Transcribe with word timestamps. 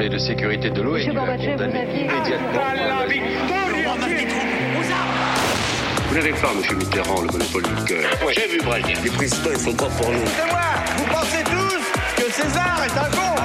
Conseil 0.00 0.10
de 0.12 0.18
sécurité 0.18 0.70
de 0.70 0.80
l'ONU 0.80 1.10
a 1.10 1.36
condamné 1.36 1.82
immédiatement 1.92 2.62
Vous 6.08 6.14
n'avez 6.14 6.32
pas, 6.32 6.54
monsieur 6.56 6.74
Mitterrand, 6.74 7.20
le 7.20 7.26
monopole 7.26 7.64
du 7.64 7.84
cœur. 7.84 8.10
J'ai 8.34 8.48
vu 8.48 8.62
Brazil. 8.64 8.96
Les 9.04 9.10
présidents, 9.10 9.50
ils 9.52 9.58
sont 9.58 9.74
pas 9.74 9.88
pour 9.88 10.10
nous. 10.10 10.24
C'est 10.24 10.46
moi 10.46 10.60
Vous 10.96 11.04
pensez 11.04 11.44
tous 11.44 11.82
que 12.16 12.32
César 12.32 12.82
est 12.82 12.98
un 12.98 13.10
con 13.10 13.42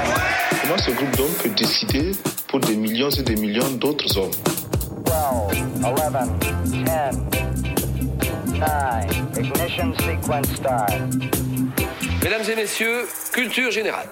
Comment 0.61 0.77
ce 0.77 0.91
groupe 0.91 1.17
d'hommes 1.17 1.35
peut 1.43 1.49
décider 1.49 2.13
pour 2.47 2.61
des 2.61 2.77
millions 2.77 3.09
et 3.09 3.23
des 3.23 3.35
millions 3.35 3.71
d'autres 3.71 4.17
hommes 4.17 4.31
12, 5.03 5.13
11, 5.83 5.97
10, 6.67 6.83
9, 6.85 7.15
ignition 9.39 9.93
sequence 9.95 10.55
start. 10.55 10.93
Mesdames 12.23 12.49
et 12.49 12.55
messieurs, 12.55 13.05
culture 13.33 13.71
générale. 13.71 14.07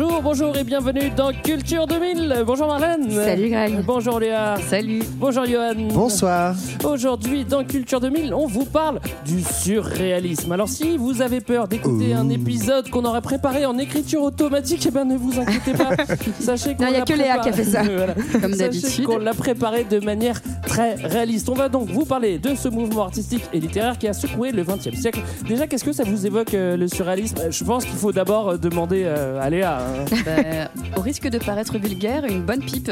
Bonjour, 0.00 0.22
bonjour 0.22 0.56
et 0.56 0.62
bienvenue 0.62 1.10
dans 1.16 1.32
Culture 1.32 1.88
2000. 1.88 2.44
Bonjour 2.46 2.68
Marlène. 2.68 3.10
Salut 3.10 3.48
Greg. 3.48 3.82
Bonjour 3.84 4.20
Léa. 4.20 4.54
Salut. 4.68 5.02
Bonjour 5.16 5.44
Johan. 5.44 5.74
Bonsoir. 5.92 6.54
Aujourd'hui 6.84 7.44
dans 7.44 7.64
Culture 7.64 7.98
2000, 7.98 8.32
on 8.32 8.46
vous 8.46 8.64
parle 8.64 9.00
du 9.26 9.42
surréalisme. 9.42 10.52
Alors 10.52 10.68
si 10.68 10.96
vous 10.96 11.20
avez 11.20 11.40
peur 11.40 11.66
d'écouter 11.66 12.14
un 12.14 12.28
épisode 12.28 12.88
qu'on 12.90 13.04
aurait 13.06 13.22
préparé 13.22 13.66
en 13.66 13.76
écriture 13.76 14.22
automatique, 14.22 14.84
eh 14.86 14.92
ben 14.92 15.04
ne 15.04 15.16
vous 15.16 15.40
inquiétez 15.40 15.72
pas. 15.72 15.90
Sachez 16.40 16.76
qu'on 16.76 16.84
Non, 16.84 16.90
il 16.90 16.92
y 16.92 16.96
a 16.96 16.98
l'a 17.00 17.04
que 17.04 17.12
Léa 17.14 17.36
préparé- 17.38 17.42
qui 17.42 17.48
a 17.48 17.52
fait 17.52 17.64
ça. 17.64 17.82
Voilà. 17.96 18.14
Comme 18.40 18.52
Sachez 18.54 18.56
d'habitude. 18.70 19.04
qu'on 19.04 19.18
l'a 19.18 19.34
préparé 19.34 19.82
de 19.82 19.98
manière 19.98 20.40
très 20.64 20.94
réaliste. 20.94 21.48
On 21.48 21.54
va 21.54 21.68
donc 21.68 21.88
vous 21.88 22.04
parler 22.04 22.38
de 22.38 22.54
ce 22.54 22.68
mouvement 22.68 23.02
artistique 23.02 23.42
et 23.52 23.58
littéraire 23.58 23.98
qui 23.98 24.06
a 24.06 24.12
secoué 24.12 24.52
le 24.52 24.62
XXe 24.62 24.94
siècle. 24.96 25.20
Déjà, 25.48 25.66
qu'est-ce 25.66 25.84
que 25.84 25.92
ça 25.92 26.04
vous 26.04 26.24
évoque 26.24 26.54
euh, 26.54 26.76
le 26.76 26.86
surréalisme? 26.86 27.38
Je 27.50 27.64
pense 27.64 27.84
qu'il 27.84 27.96
faut 27.96 28.12
d'abord 28.12 28.50
euh, 28.50 28.56
demander 28.58 29.02
euh, 29.04 29.40
à 29.42 29.50
Léa. 29.50 29.87
Bah, 30.24 30.70
au 30.96 31.00
risque 31.00 31.28
de 31.28 31.38
paraître 31.38 31.78
vulgaire, 31.78 32.24
une 32.24 32.42
bonne 32.42 32.60
pipe. 32.60 32.90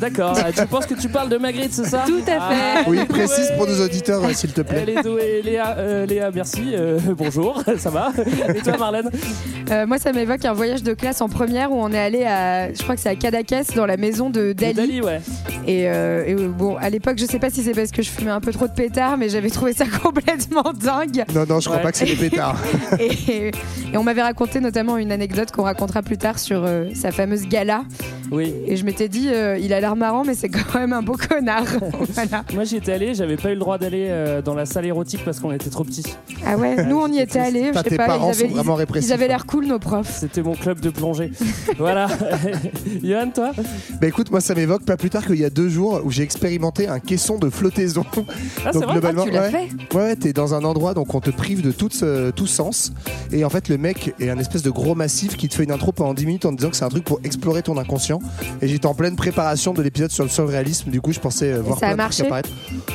D'accord. 0.00 0.36
Euh, 0.38 0.52
tu 0.56 0.64
penses 0.66 0.86
que 0.86 0.94
tu 0.94 1.08
parles 1.08 1.28
de 1.28 1.38
Magritte, 1.38 1.72
c'est 1.72 1.86
ça 1.86 2.04
Tout 2.06 2.20
à 2.28 2.48
fait. 2.50 2.56
Ah, 2.76 2.82
Oui, 2.86 2.98
elle 2.98 3.02
est 3.02 3.06
précise 3.06 3.48
douée. 3.48 3.56
pour 3.56 3.66
nos 3.66 3.84
auditeurs, 3.84 4.24
euh, 4.24 4.32
s'il 4.32 4.52
te 4.52 4.60
plaît. 4.60 4.84
Elle 4.86 4.90
est 4.90 5.02
douée. 5.02 5.42
Léa, 5.42 5.74
euh, 5.76 6.06
Léa 6.06 6.30
merci. 6.32 6.70
Euh, 6.74 7.00
bonjour, 7.16 7.62
ça 7.78 7.90
va 7.90 8.12
Et 8.54 8.60
toi, 8.60 8.76
Marlène 8.78 9.10
Euh, 9.70 9.86
moi, 9.86 9.98
ça 9.98 10.12
m'évoque 10.12 10.44
un 10.44 10.52
voyage 10.52 10.84
de 10.84 10.94
classe 10.94 11.20
en 11.20 11.28
première 11.28 11.72
où 11.72 11.82
on 11.82 11.90
est 11.92 11.98
allé 11.98 12.24
à, 12.24 12.72
je 12.72 12.80
crois 12.82 12.94
que 12.94 13.00
c'est 13.00 13.08
à 13.08 13.16
Cadaqués, 13.16 13.62
dans 13.74 13.86
la 13.86 13.96
maison 13.96 14.30
de 14.30 14.52
Dali. 14.52 14.74
Dali, 14.74 15.00
ouais. 15.02 15.20
Et, 15.66 15.82
et, 15.82 16.34
bon, 16.36 16.76
à 16.76 16.88
l'époque, 16.90 17.18
je 17.18 17.26
sais 17.26 17.40
pas 17.40 17.50
si 17.50 17.62
c'est 17.64 17.72
parce 17.74 17.90
que 17.90 18.00
je 18.02 18.08
fumais 18.10 18.30
un 18.30 18.40
peu 18.40 18.52
trop 18.52 18.68
de 18.68 18.72
pétards, 18.72 19.16
mais 19.18 19.28
j'avais 19.28 19.50
trouvé 19.50 19.72
ça 19.72 19.84
complètement 20.02 20.72
dingue. 20.72 21.24
Non, 21.34 21.44
non, 21.48 21.58
je 21.60 21.64
crois 21.66 21.78
Ouais. 21.78 21.82
pas 21.82 21.92
que 21.92 21.98
c'est 21.98 22.06
des 22.06 22.14
pétards. 22.14 22.56
Et, 23.00 23.50
et 23.92 23.96
on 23.96 24.02
m'avait 24.04 24.22
raconté 24.22 24.60
notamment 24.60 24.96
une 24.96 25.10
anecdote 25.12 25.50
qu'on 25.50 25.64
racontera 25.64 25.97
plus 26.02 26.18
tard 26.18 26.38
sur 26.38 26.64
euh, 26.64 26.86
sa 26.94 27.12
fameuse 27.12 27.46
gala. 27.48 27.84
Oui. 28.30 28.52
Et 28.66 28.76
je 28.76 28.84
m'étais 28.84 29.08
dit, 29.08 29.28
euh, 29.28 29.58
il 29.58 29.72
a 29.72 29.80
l'air 29.80 29.96
marrant, 29.96 30.24
mais 30.24 30.34
c'est 30.34 30.48
quand 30.48 30.74
même 30.78 30.92
un 30.92 31.02
beau 31.02 31.16
connard. 31.16 31.64
voilà. 32.14 32.44
Moi, 32.54 32.64
j'y 32.64 32.76
étais 32.76 32.92
allé, 32.92 33.14
j'avais 33.14 33.36
pas 33.36 33.50
eu 33.50 33.54
le 33.54 33.58
droit 33.60 33.78
d'aller 33.78 34.06
euh, 34.10 34.42
dans 34.42 34.54
la 34.54 34.66
salle 34.66 34.86
érotique 34.86 35.20
parce 35.24 35.40
qu'on 35.40 35.52
était 35.52 35.70
trop 35.70 35.84
petits. 35.84 36.04
Ah 36.46 36.56
ouais, 36.56 36.84
nous 36.88 36.96
on 36.98 37.08
y 37.12 37.18
était 37.20 37.38
allés. 37.38 37.70
Je 37.74 37.78
sais 37.78 37.90
tes 37.90 37.96
pas, 37.96 38.06
parents 38.06 38.30
ils 38.32 38.42
avaient, 38.44 38.52
vraiment 38.54 38.74
ils- 38.76 38.78
répressifs, 38.80 39.08
ils 39.10 39.12
avaient 39.12 39.24
hein. 39.24 39.28
l'air 39.28 39.46
cool, 39.46 39.66
nos 39.66 39.78
profs. 39.78 40.18
C'était 40.20 40.42
mon 40.42 40.54
club 40.54 40.80
de 40.80 40.90
plongée. 40.90 41.32
voilà. 41.78 42.08
Johan, 43.02 43.30
toi? 43.34 43.52
Bah 44.00 44.06
écoute, 44.06 44.30
moi 44.30 44.40
ça 44.40 44.54
m'évoque 44.54 44.84
pas 44.84 44.96
plus 44.96 45.10
tard 45.10 45.26
qu'il 45.26 45.36
y 45.38 45.44
a 45.44 45.50
deux 45.50 45.68
jours 45.68 46.00
où 46.04 46.10
j'ai 46.10 46.22
expérimenté 46.22 46.88
un 46.88 46.98
caisson 47.00 47.38
de 47.38 47.50
flottaison. 47.50 48.04
Ah, 48.64 48.70
c'est 48.72 48.78
vrai? 48.78 49.00
Ah, 49.02 49.22
tu 49.24 49.30
l'as 49.30 49.42
ouais, 49.42 49.50
fait 49.50 49.96
ouais, 49.96 50.16
t'es 50.16 50.32
dans 50.32 50.54
un 50.54 50.64
endroit 50.64 50.94
donc 50.94 51.14
on 51.14 51.20
te 51.20 51.30
prive 51.30 51.62
de 51.62 51.72
tout, 51.72 51.88
ce- 51.90 52.30
tout 52.30 52.46
sens. 52.46 52.92
Et 53.32 53.44
en 53.44 53.50
fait, 53.50 53.68
le 53.68 53.78
mec 53.78 54.14
est 54.20 54.30
un 54.30 54.38
espèce 54.38 54.62
de 54.62 54.70
gros 54.70 54.94
massif 54.94 55.36
qui 55.36 55.48
te 55.48 55.54
fait 55.54 55.64
une 55.64 55.72
intro 55.72 55.92
pendant 55.92 56.14
10 56.14 56.26
minutes 56.26 56.44
en 56.46 56.50
te 56.50 56.56
disant 56.56 56.70
que 56.70 56.76
c'est 56.76 56.84
un 56.84 56.88
truc 56.88 57.04
pour 57.04 57.20
explorer 57.24 57.62
ton 57.62 57.76
inconscient. 57.76 58.17
Et 58.60 58.68
j'étais 58.68 58.86
en 58.86 58.94
pleine 58.94 59.16
préparation 59.16 59.72
de 59.74 59.82
l'épisode 59.82 60.10
sur 60.10 60.24
le 60.24 60.30
surréalisme, 60.30 60.90
du 60.90 61.00
coup 61.00 61.12
je 61.12 61.20
pensais 61.20 61.52
euh, 61.52 61.60
voir 61.62 61.78
ça 61.78 61.88
a 61.88 61.94
plein 61.94 62.06
de 62.06 62.12
trucs 62.12 62.26
apparaître. 62.26 62.50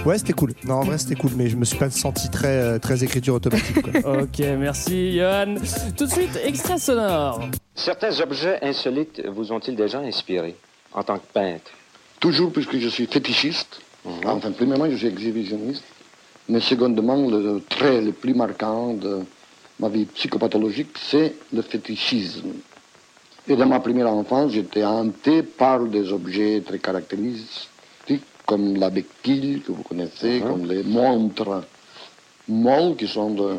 Ouais, 0.05 0.17
c'était 0.17 0.33
cool. 0.33 0.53
Non, 0.65 0.75
en 0.75 0.83
vrai 0.83 0.97
c'était 0.97 1.15
cool, 1.15 1.31
mais 1.35 1.49
je 1.49 1.55
me 1.55 1.65
suis 1.65 1.77
pas 1.77 1.89
senti 1.89 2.29
très, 2.29 2.47
euh, 2.47 2.79
très 2.79 3.03
écriture 3.03 3.35
automatique. 3.35 3.81
quoi. 3.81 4.17
Ok, 4.23 4.39
merci, 4.57 5.17
Johan. 5.17 5.55
Tout 5.97 6.05
de 6.05 6.11
suite, 6.11 6.39
extrait 6.43 6.77
sonore. 6.77 7.41
Certains 7.75 8.19
objets 8.19 8.59
insolites 8.61 9.21
vous 9.27 9.51
ont-ils 9.51 9.75
déjà 9.75 9.99
inspiré 9.99 10.55
en 10.93 11.03
tant 11.03 11.17
que 11.17 11.25
peintre? 11.33 11.71
Toujours 12.19 12.51
puisque 12.51 12.77
je 12.77 12.87
suis 12.87 13.07
fétichiste. 13.07 13.81
Enfin, 14.25 14.51
premièrement, 14.51 14.89
je 14.89 14.95
suis 14.95 15.07
exhibitionniste. 15.07 15.83
Mais 16.49 16.59
secondement, 16.59 17.15
le 17.29 17.61
trait 17.69 18.01
le 18.01 18.11
plus 18.11 18.33
marquant 18.33 18.93
de 18.93 19.19
ma 19.79 19.89
vie 19.89 20.05
psychopathologique, 20.05 20.89
c'est 21.09 21.33
le 21.53 21.61
fétichisme. 21.61 22.49
Et 23.47 23.55
dans 23.55 23.65
ma 23.65 23.79
première 23.79 24.07
enfance, 24.09 24.51
j'étais 24.53 24.85
hanté 24.85 25.43
par 25.43 25.81
des 25.85 26.11
objets 26.13 26.61
très 26.65 26.79
caractéristiques, 26.79 28.21
comme 28.45 28.77
la 28.77 28.89
béquille 28.89 29.61
que 29.65 29.71
vous 29.71 29.83
connaissez, 29.83 30.39
comme 30.47 30.65
les 30.65 30.83
montres 30.83 31.63
molles, 32.47 32.95
qui, 32.95 33.07
sont 33.07 33.31
de- 33.31 33.55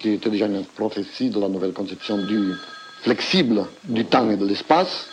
qui 0.00 0.10
étaient 0.10 0.30
déjà 0.30 0.46
une 0.46 0.64
prophétie 0.64 1.30
de 1.30 1.38
la 1.40 1.48
nouvelle 1.48 1.72
conception 1.72 2.18
du 2.18 2.52
flexible 3.02 3.64
du 3.84 4.04
temps 4.04 4.28
et 4.30 4.36
de 4.36 4.46
l'espace. 4.46 5.08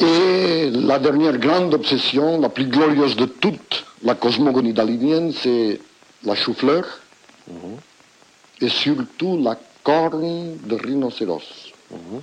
Et 0.00 0.70
la 0.70 0.98
dernière 0.98 1.38
grande 1.38 1.72
obsession, 1.72 2.38
la 2.38 2.50
plus 2.50 2.66
glorieuse 2.66 3.16
de 3.16 3.24
toutes, 3.24 3.84
la 4.02 4.14
cosmogonie 4.14 4.74
dalinienne, 4.74 5.32
c'est 5.32 5.80
la 6.24 6.34
chou-fleur 6.34 6.84
et 8.60 8.68
surtout 8.68 9.38
la 9.42 9.56
corne 9.82 10.56
de 10.64 10.74
rhinocéros. 10.74 11.65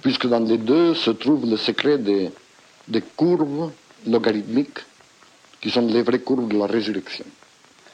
Puisque 0.01 0.27
dans 0.27 0.39
les 0.39 0.57
deux 0.57 0.93
se 0.93 1.11
trouve 1.11 1.49
le 1.49 1.57
secret 1.57 1.97
des, 1.97 2.29
des 2.87 3.01
courbes 3.15 3.71
logarithmiques 4.07 4.79
qui 5.61 5.69
sont 5.69 5.81
les 5.87 6.01
vraies 6.03 6.19
courbes 6.19 6.51
de 6.51 6.57
la 6.57 6.65
résurrection. 6.67 7.25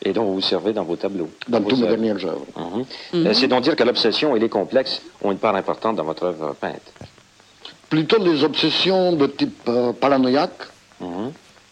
et 0.03 0.13
dont 0.13 0.23
vous 0.25 0.35
vous 0.35 0.41
servez 0.41 0.71
dans 0.73 0.83
vos 0.85 0.95
tableaux 0.95 1.29
Dans 1.47 1.61
toutes 1.61 1.79
mes 1.79 1.83
œuvres. 1.85 1.95
dernières 1.97 2.25
œuvres. 2.25 2.45
Mhm. 2.57 2.85
Euh, 3.27 3.33
C'est 3.33 3.47
donc 3.47 3.63
dire 3.63 3.75
que 3.75 3.83
l'obsession 3.83 4.35
et 4.35 4.39
les 4.39 4.49
complexes 4.49 5.01
ont 5.21 5.31
une 5.31 5.37
part 5.37 5.55
importante 5.55 5.97
dans 5.97 6.05
votre 6.05 6.23
œuvre 6.23 6.55
peinte. 6.59 6.87
Plutôt 7.89 8.17
les 8.23 8.43
obsessions 8.43 9.11
de 9.13 9.27
type 9.27 9.61
euh, 9.67 9.91
paranoïaque, 9.93 10.61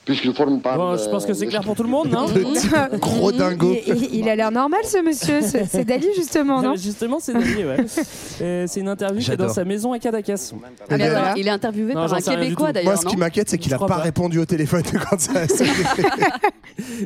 Puisqu'ils 0.07 0.33
forment 0.33 0.61
part 0.61 0.77
Bon, 0.77 0.93
de- 0.93 0.97
je 0.97 1.09
pense 1.09 1.25
que 1.25 1.33
c'est 1.33 1.47
clair 1.47 1.61
pour 1.61 1.75
tout 1.75 1.83
le 1.83 1.89
monde, 1.89 2.09
non 2.11 2.27
Gros 2.97 3.31
dingo. 3.33 3.75
Il, 3.85 3.93
il- 3.95 4.15
il 4.21 4.29
a 4.29 4.35
l'air 4.37 4.51
normal 4.51 4.79
ce 4.85 5.03
monsieur, 5.03 5.41
c'est 5.41 5.83
Dali 5.83 6.07
justement, 6.15 6.61
non 6.61 6.75
Justement, 6.75 7.19
c'est 7.19 7.33
Dali, 7.33 7.63
ouais. 7.65 7.77
Euh, 8.39 8.65
c'est 8.67 8.81
une 8.81 8.87
interview 8.87 9.19
qui 9.19 9.31
est 9.31 9.35
dans 9.37 9.49
sa 9.49 9.65
maison 9.65 9.93
à 9.93 9.99
Cadaqués. 9.99 10.35
Eh 10.37 10.93
Il, 10.95 11.01
est- 11.01 11.09
ben, 11.09 11.33
il 11.37 11.47
est 11.47 11.51
interviewé 11.51 11.93
Non, 11.95 12.05
par 12.07 12.13
un 12.13 12.21
Québécois 12.21 12.71
d'ailleurs. 12.71 12.93
Moi, 12.93 13.01
ce 13.01 13.05
qui 13.07 13.17
m'inquiète, 13.17 13.49
c'est 13.49 13.57
qu'il 13.57 13.71
Je 13.71 13.75
a 13.75 13.77
crois 13.77 13.87
pas, 13.87 13.95
pas. 13.97 14.01
répondu 14.03 14.37
au 14.39 14.45
téléphone 14.45 14.83
quand 15.09 15.19
ça. 15.19 15.41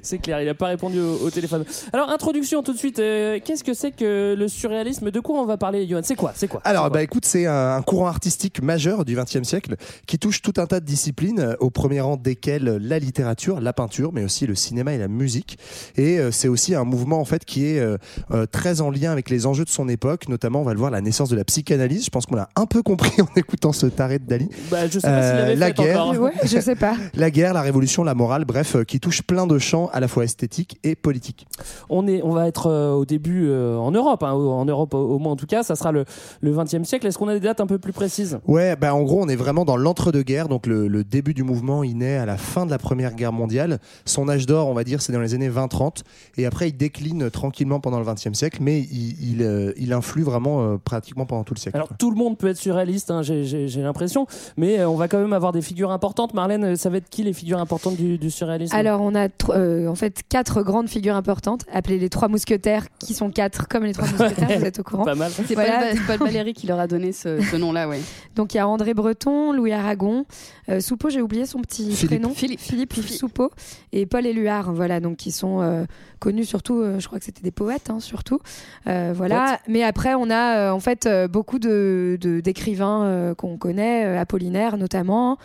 C'est 0.04 0.18
clair, 0.20 0.42
il 0.42 0.46
n'a 0.46 0.54
pas 0.54 0.68
répondu 0.68 1.00
au, 1.00 1.26
au 1.26 1.30
téléphone. 1.30 1.64
Alors, 1.94 2.10
introduction 2.10 2.62
tout 2.64 2.74
de 2.74 2.78
suite. 2.78 3.00
euh, 3.00 3.40
Qu'est-ce 3.44 3.64
que 3.64 3.74
c'est 3.74 3.92
que 3.92 4.36
le 4.38 4.48
surréalisme? 4.48 5.10
De 5.12 5.20
quoi 5.22 5.40
on 5.42 5.46
va 5.46 5.58
parler, 5.58 5.88
Johan? 5.88 6.02
C'est 6.04 6.16
quoi? 6.16 6.34
C'est 6.36 6.48
quoi? 6.48 6.62
Alors, 6.66 6.90
bah 6.92 7.02
écoute, 7.02 7.26
c'est 7.26 7.46
un, 7.46 7.76
un 7.78 7.82
courant 7.82 8.08
artistique 8.08 8.62
majeur 8.62 9.06
du 9.06 9.16
XXe 9.16 9.44
siècle 9.44 9.76
qui 10.06 10.20
touche 10.20 10.42
tout 10.42 10.54
un 10.58 10.66
tas 10.68 10.80
de 10.82 10.86
disciplines, 10.86 11.40
euh, 11.40 11.56
au 11.60 11.70
premier 11.70 12.02
rang 12.02 12.18
desquelles 12.18 12.78
la 12.92 13.00
littérature, 13.00 13.60
la 13.60 13.74
peinture, 13.74 14.12
mais 14.14 14.24
aussi 14.24 14.46
le 14.46 14.54
cinéma 14.56 14.94
et 14.94 14.98
la 14.98 15.08
musique. 15.08 15.58
Et 15.98 16.20
euh, 16.20 16.30
c'est 16.32 16.48
aussi 16.48 16.76
un 16.76 16.84
mouvement 16.84 17.20
en 17.20 17.26
fait 17.26 17.44
qui 17.46 17.66
est 17.66 17.80
euh, 17.80 17.98
euh, 18.32 18.46
très 18.46 18.82
en 18.82 18.90
lien 18.92 19.12
avec 19.12 19.30
les 19.30 19.46
enjeux 19.48 19.66
de 19.66 19.70
son 19.70 19.90
époque, 19.90 20.28
notamment 20.30 20.62
on 20.62 20.64
va 20.64 20.74
le 20.74 20.80
voir 20.80 20.92
la 20.92 21.02
naissance 21.02 21.30
de 21.30 21.36
la 21.36 21.44
psychanalyse. 21.44 22.06
Je 22.06 22.10
pense 22.10 22.26
qu'on 22.26 22.36
l'a 22.36 22.50
un 22.56 22.66
peu 22.68 22.84
compris 22.84 23.20
en 23.22 23.28
écoutant 23.36 23.72
ce 23.74 23.88
taré 23.88 24.20
de 24.20 24.26
Dali. 24.26 24.50
Bah, 24.70 24.88
je 24.88 25.00
sais 25.00 25.08
pas 25.08 25.08
Euh, 25.22 25.56
la 25.56 25.68
fait 25.68 25.74
guerre. 25.74 26.06
encore. 26.06 26.22
Ouais, 26.22 26.32
je 26.44 26.60
sais 26.60 26.76
pas. 26.76 26.96
La 27.16 27.32
guerre, 27.32 27.54
la 27.54 27.62
révolution, 27.62 28.04
la 28.04 28.14
morale, 28.14 28.46
bref, 28.46 28.76
euh, 28.76 28.84
qui 28.84 29.00
touche 29.00 29.22
plein 29.22 29.48
de 29.48 29.58
champs 29.60 29.90
à 29.94 30.00
la 30.00 30.08
fois 30.08 30.24
esthétiques 30.24 30.80
et 30.84 30.96
politiques. 30.96 31.48
On, 31.90 32.08
est, 32.08 32.22
on 32.24 32.32
va 32.32 32.48
être 32.48 32.68
euh, 32.68 32.92
au 32.94 33.06
début 33.06 33.48
euh, 33.48 33.76
en 33.78 33.92
Europe, 33.92 34.24
hein, 34.24 34.32
en 34.34 34.66
Europe 34.66 34.94
au, 34.94 34.98
au 35.16 35.20
moins 35.20 35.32
en 35.34 35.36
tout 35.36 35.46
cas, 35.46 35.64
ça 35.64 35.76
sera 35.76 35.92
le, 35.92 36.06
le 36.42 36.54
20e 36.54 36.84
siècle. 36.84 37.08
Est-ce 37.08 37.18
qu'on 37.18 37.28
a 37.28 37.34
des 37.34 37.40
dates 37.40 37.62
un 37.62 37.68
peu 37.68 37.80
plus 37.80 37.94
précises? 37.94 38.40
Ouais, 38.48 38.76
bah 38.76 38.94
en 38.94 39.04
gros, 39.04 39.22
on 39.24 39.28
est 39.30 39.36
vraiment 39.36 39.66
dans 39.66 39.78
l'entre-deux-guerres. 39.78 40.48
Donc, 40.48 40.68
le, 40.68 40.88
le 40.88 41.04
début 41.04 41.34
du 41.34 41.44
mouvement, 41.44 41.84
il 41.84 41.98
naît 41.98 42.18
à 42.18 42.26
la 42.26 42.38
fin 42.38 42.66
de 42.66 42.72
la 42.72 42.78
Première 42.82 43.14
Guerre 43.16 43.32
mondiale. 43.34 43.80
Son 44.06 44.28
âge 44.30 44.46
d'or, 44.46 44.68
on 44.68 44.74
va 44.74 44.84
dire, 44.84 45.02
c'est 45.02 45.14
dans 45.14 45.20
les 45.22 45.34
années 45.34 45.50
20-30. 45.50 46.02
Et 46.38 46.46
après, 46.46 46.70
il 46.70 46.74
décline 46.78 47.30
tranquillement 47.30 47.80
pendant 47.80 48.00
le 48.00 48.06
XXe 48.06 48.34
siècle, 48.34 48.58
mais 48.62 48.80
il, 48.82 49.16
il, 49.36 49.42
euh, 49.44 49.72
il 49.78 49.94
influe 49.94 50.24
vraiment 50.24 50.62
euh, 50.64 50.78
pratiquement 50.78 51.26
pendant 51.26 51.44
tout 51.44 51.54
le 51.54 51.60
siècle. 51.60 51.78
Alors 51.78 51.90
tout 51.98 52.10
le 52.12 52.18
monde 52.18 52.38
peut 52.38 52.48
être 52.48 52.58
surréaliste, 52.58 53.12
hein, 53.12 53.22
j'ai- 53.22 53.68
l'impression, 53.82 54.28
mais 54.58 54.80
euh, 54.80 54.90
on 54.90 54.96
va 54.96 55.08
quand 55.08 55.20
même 55.20 55.34
avoir 55.34 55.52
des 55.52 55.62
figures 55.62 55.92
importantes. 55.92 56.34
Marlène, 56.34 56.76
ça 56.76 56.90
va 56.90 56.98
être 56.98 57.10
qui 57.10 57.24
les 57.24 57.34
figures 57.34 57.60
importantes 57.60 57.96
du, 57.96 58.18
du 58.18 58.30
surréalisme? 58.30 58.76
Alors, 58.76 59.02
on 59.02 59.16
a 59.16 59.28
euh, 59.50 59.88
en 59.88 59.96
fait 59.96 60.22
quatre 60.30 60.62
grandes 60.64 60.88
figures 60.90 61.16
importantes, 61.16 61.66
appelées 61.72 61.98
les 62.00 62.10
trois 62.10 62.28
mousquetaires, 62.28 62.86
qui 63.00 63.14
sont 63.14 63.30
quatre 63.32 63.68
comme 63.68 63.84
les 63.86 63.94
trois 63.94 64.08
mousquetaires, 64.12 64.60
vous 64.60 64.66
êtes 64.66 64.80
au 64.80 64.84
courant. 64.84 65.06
Pas 65.06 65.16
mal. 65.16 65.32
C'est 65.48 65.54
Voilà. 65.54 65.80
Paul, 65.90 65.98
Va- 65.98 66.18
Paul 66.18 66.28
Valéry 66.28 66.54
qui 66.54 66.68
leur 66.68 66.80
a 66.80 66.88
donné 66.88 67.12
ce, 67.12 67.40
ce 67.42 67.56
nom-là, 67.56 67.88
ouais. 67.88 68.00
Donc, 68.36 68.54
il 68.54 68.58
y 68.58 68.60
a 68.60 68.68
André 68.68 68.94
Breton, 68.94 69.52
Louis 69.54 69.72
Aragon, 69.74 70.26
euh, 70.70 70.80
Soupeau, 70.80 71.10
j'ai 71.10 71.22
oublié 71.22 71.46
son 71.46 71.60
petit 71.62 71.92
Philippe. 71.92 72.22
prénom. 72.22 72.34
Philippe. 72.34 72.60
Philippe 72.72 72.94
Soupeau 72.94 73.52
et 73.92 74.06
Paul 74.06 74.26
Éluard, 74.26 74.72
voilà, 74.72 75.02
donc 75.02 75.18
qui 75.18 75.32
sont 75.32 75.62
euh, 75.62 75.84
connus 76.20 76.46
surtout, 76.46 76.80
euh, 76.80 77.00
je 77.00 77.08
crois 77.08 77.20
que 77.20 77.26
c'était 77.26 77.42
des 77.42 77.52
poètes, 77.52 77.90
hein, 77.90 78.00
surtout, 78.00 78.40
Euh, 78.88 79.14
voilà. 79.14 79.60
Mais 79.68 79.84
après, 79.84 80.14
on 80.16 80.30
a 80.30 80.72
en 80.72 80.80
fait 80.80 81.08
beaucoup 81.30 81.60
de 81.60 82.18
d'écrivains 82.44 83.34
qu'on 83.38 83.58
connaît, 83.58 84.18
Apollinaire 84.18 84.78
notamment, 84.78 85.38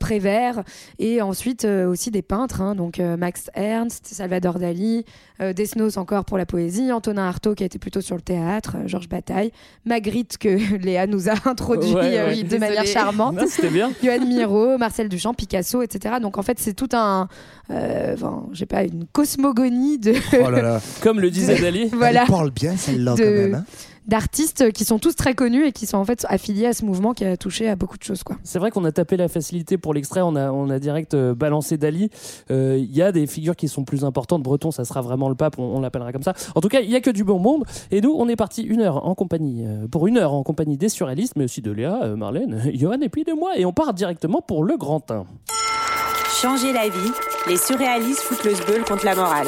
Prévert, 0.00 0.64
et 0.98 1.22
ensuite 1.22 1.64
aussi 1.64 2.10
des 2.10 2.22
peintres, 2.22 2.60
hein, 2.60 2.74
donc 2.74 2.98
Max 2.98 3.50
Ernst, 3.54 4.06
Salvador 4.06 4.58
Dali, 4.58 5.04
Desnos 5.40 5.96
encore 5.96 6.24
pour 6.24 6.38
la 6.38 6.46
poésie, 6.46 6.92
Antonin 6.92 7.26
Artaud 7.26 7.54
qui 7.54 7.62
a 7.64 7.66
été 7.66 7.78
plutôt 7.78 8.00
sur 8.00 8.14
le 8.16 8.22
théâtre, 8.22 8.76
euh, 8.76 8.86
Georges 8.88 9.08
Bataille, 9.08 9.50
Magritte 9.84 10.38
que 10.38 10.48
Léa 10.84 11.06
nous 11.06 11.28
a 11.28 11.34
introduit 11.46 11.92
Ouais, 11.92 12.18
euh, 12.18 12.28
ouais. 12.28 12.42
de 12.44 12.56
manière 12.58 12.86
charmante. 12.86 13.34
Non, 13.36 13.44
C'était 13.48 13.68
bien. 13.70 13.90
Johan 14.02 14.24
Miro, 14.26 14.78
Marcel 14.78 15.08
Duchamp, 15.08 15.34
Picasso, 15.34 15.82
etc. 15.82 16.16
Donc 16.22 16.38
en 16.38 16.42
fait, 16.42 16.58
c'est 16.60 16.74
tout 16.74 16.88
un, 16.92 17.28
euh, 17.70 18.14
enfin, 18.14 18.44
j'ai 18.52 18.66
pas 18.66 18.84
une 18.84 19.06
cosmogonie 19.12 19.98
de 19.98 20.14
Oh 20.44 20.50
là 20.50 20.62
là. 20.62 20.80
Comme 21.02 21.18
le 21.20 21.30
disait 21.30 21.58
Dali. 21.60 21.88
voilà 21.92 22.22
Elle 22.22 22.28
parle 22.28 22.50
bien 22.50 22.76
celle-là 22.76 23.14
De- 23.14 23.24
quand 23.24 23.30
même. 23.30 23.54
hein. 23.56 23.64
D'artistes 24.06 24.72
qui 24.72 24.84
sont 24.84 24.98
tous 24.98 25.16
très 25.16 25.34
connus 25.34 25.66
et 25.66 25.72
qui 25.72 25.86
sont 25.86 25.96
en 25.98 26.04
fait 26.04 26.26
affiliés 26.28 26.66
à 26.66 26.72
ce 26.72 26.84
mouvement 26.84 27.14
qui 27.14 27.24
a 27.24 27.36
touché 27.36 27.68
à 27.68 27.76
beaucoup 27.76 27.96
de 27.96 28.02
choses, 28.02 28.22
quoi. 28.22 28.36
C'est 28.44 28.58
vrai 28.58 28.70
qu'on 28.70 28.84
a 28.84 28.92
tapé 28.92 29.16
la 29.16 29.28
facilité 29.28 29.78
pour 29.78 29.94
l'extrait, 29.94 30.20
on 30.20 30.36
a, 30.36 30.50
on 30.52 30.68
a 30.70 30.78
direct 30.78 31.14
euh, 31.14 31.34
balancé 31.34 31.76
Dali. 31.78 32.10
Euh, 32.50 32.76
Il 32.78 32.94
y 32.94 33.02
a 33.02 33.12
des 33.12 33.26
figures 33.26 33.56
qui 33.56 33.68
sont 33.68 33.84
plus 33.84 34.04
importantes. 34.04 34.42
Breton, 34.42 34.70
ça 34.70 34.84
sera 34.84 35.00
vraiment 35.00 35.28
le 35.28 35.34
pape, 35.34 35.58
on, 35.58 35.76
on 35.76 35.80
l'appellera 35.80 36.12
comme 36.12 36.22
ça. 36.22 36.34
En 36.54 36.60
tout 36.60 36.68
cas, 36.68 36.80
il 36.80 36.90
y 36.90 36.96
a 36.96 37.00
que 37.00 37.10
du 37.10 37.24
bon 37.24 37.38
monde. 37.38 37.64
Et 37.90 38.00
nous, 38.00 38.14
on 38.16 38.28
est 38.28 38.36
parti 38.36 38.62
une 38.62 38.80
heure 38.80 39.06
en 39.06 39.14
compagnie, 39.14 39.64
euh, 39.66 39.86
pour 39.88 40.06
une 40.06 40.18
heure 40.18 40.32
en 40.34 40.42
compagnie 40.42 40.76
des 40.76 40.88
surréalistes, 40.88 41.34
mais 41.36 41.44
aussi 41.44 41.62
de 41.62 41.70
Léa, 41.70 42.00
euh, 42.02 42.16
Marlène, 42.16 42.62
Johan 42.74 43.00
et 43.00 43.08
puis 43.08 43.24
de 43.24 43.32
moi. 43.32 43.56
Et 43.56 43.64
on 43.64 43.72
part 43.72 43.94
directement 43.94 44.40
pour 44.42 44.64
le 44.64 44.76
Grand 44.76 45.10
1. 45.10 45.24
Changer 46.42 46.72
la 46.72 46.88
vie, 46.88 47.12
les 47.46 47.56
surréalistes 47.56 48.20
foutent 48.20 48.44
le 48.44 48.54
sbeul 48.54 48.84
contre 48.84 49.04
la 49.06 49.14
morale. 49.14 49.46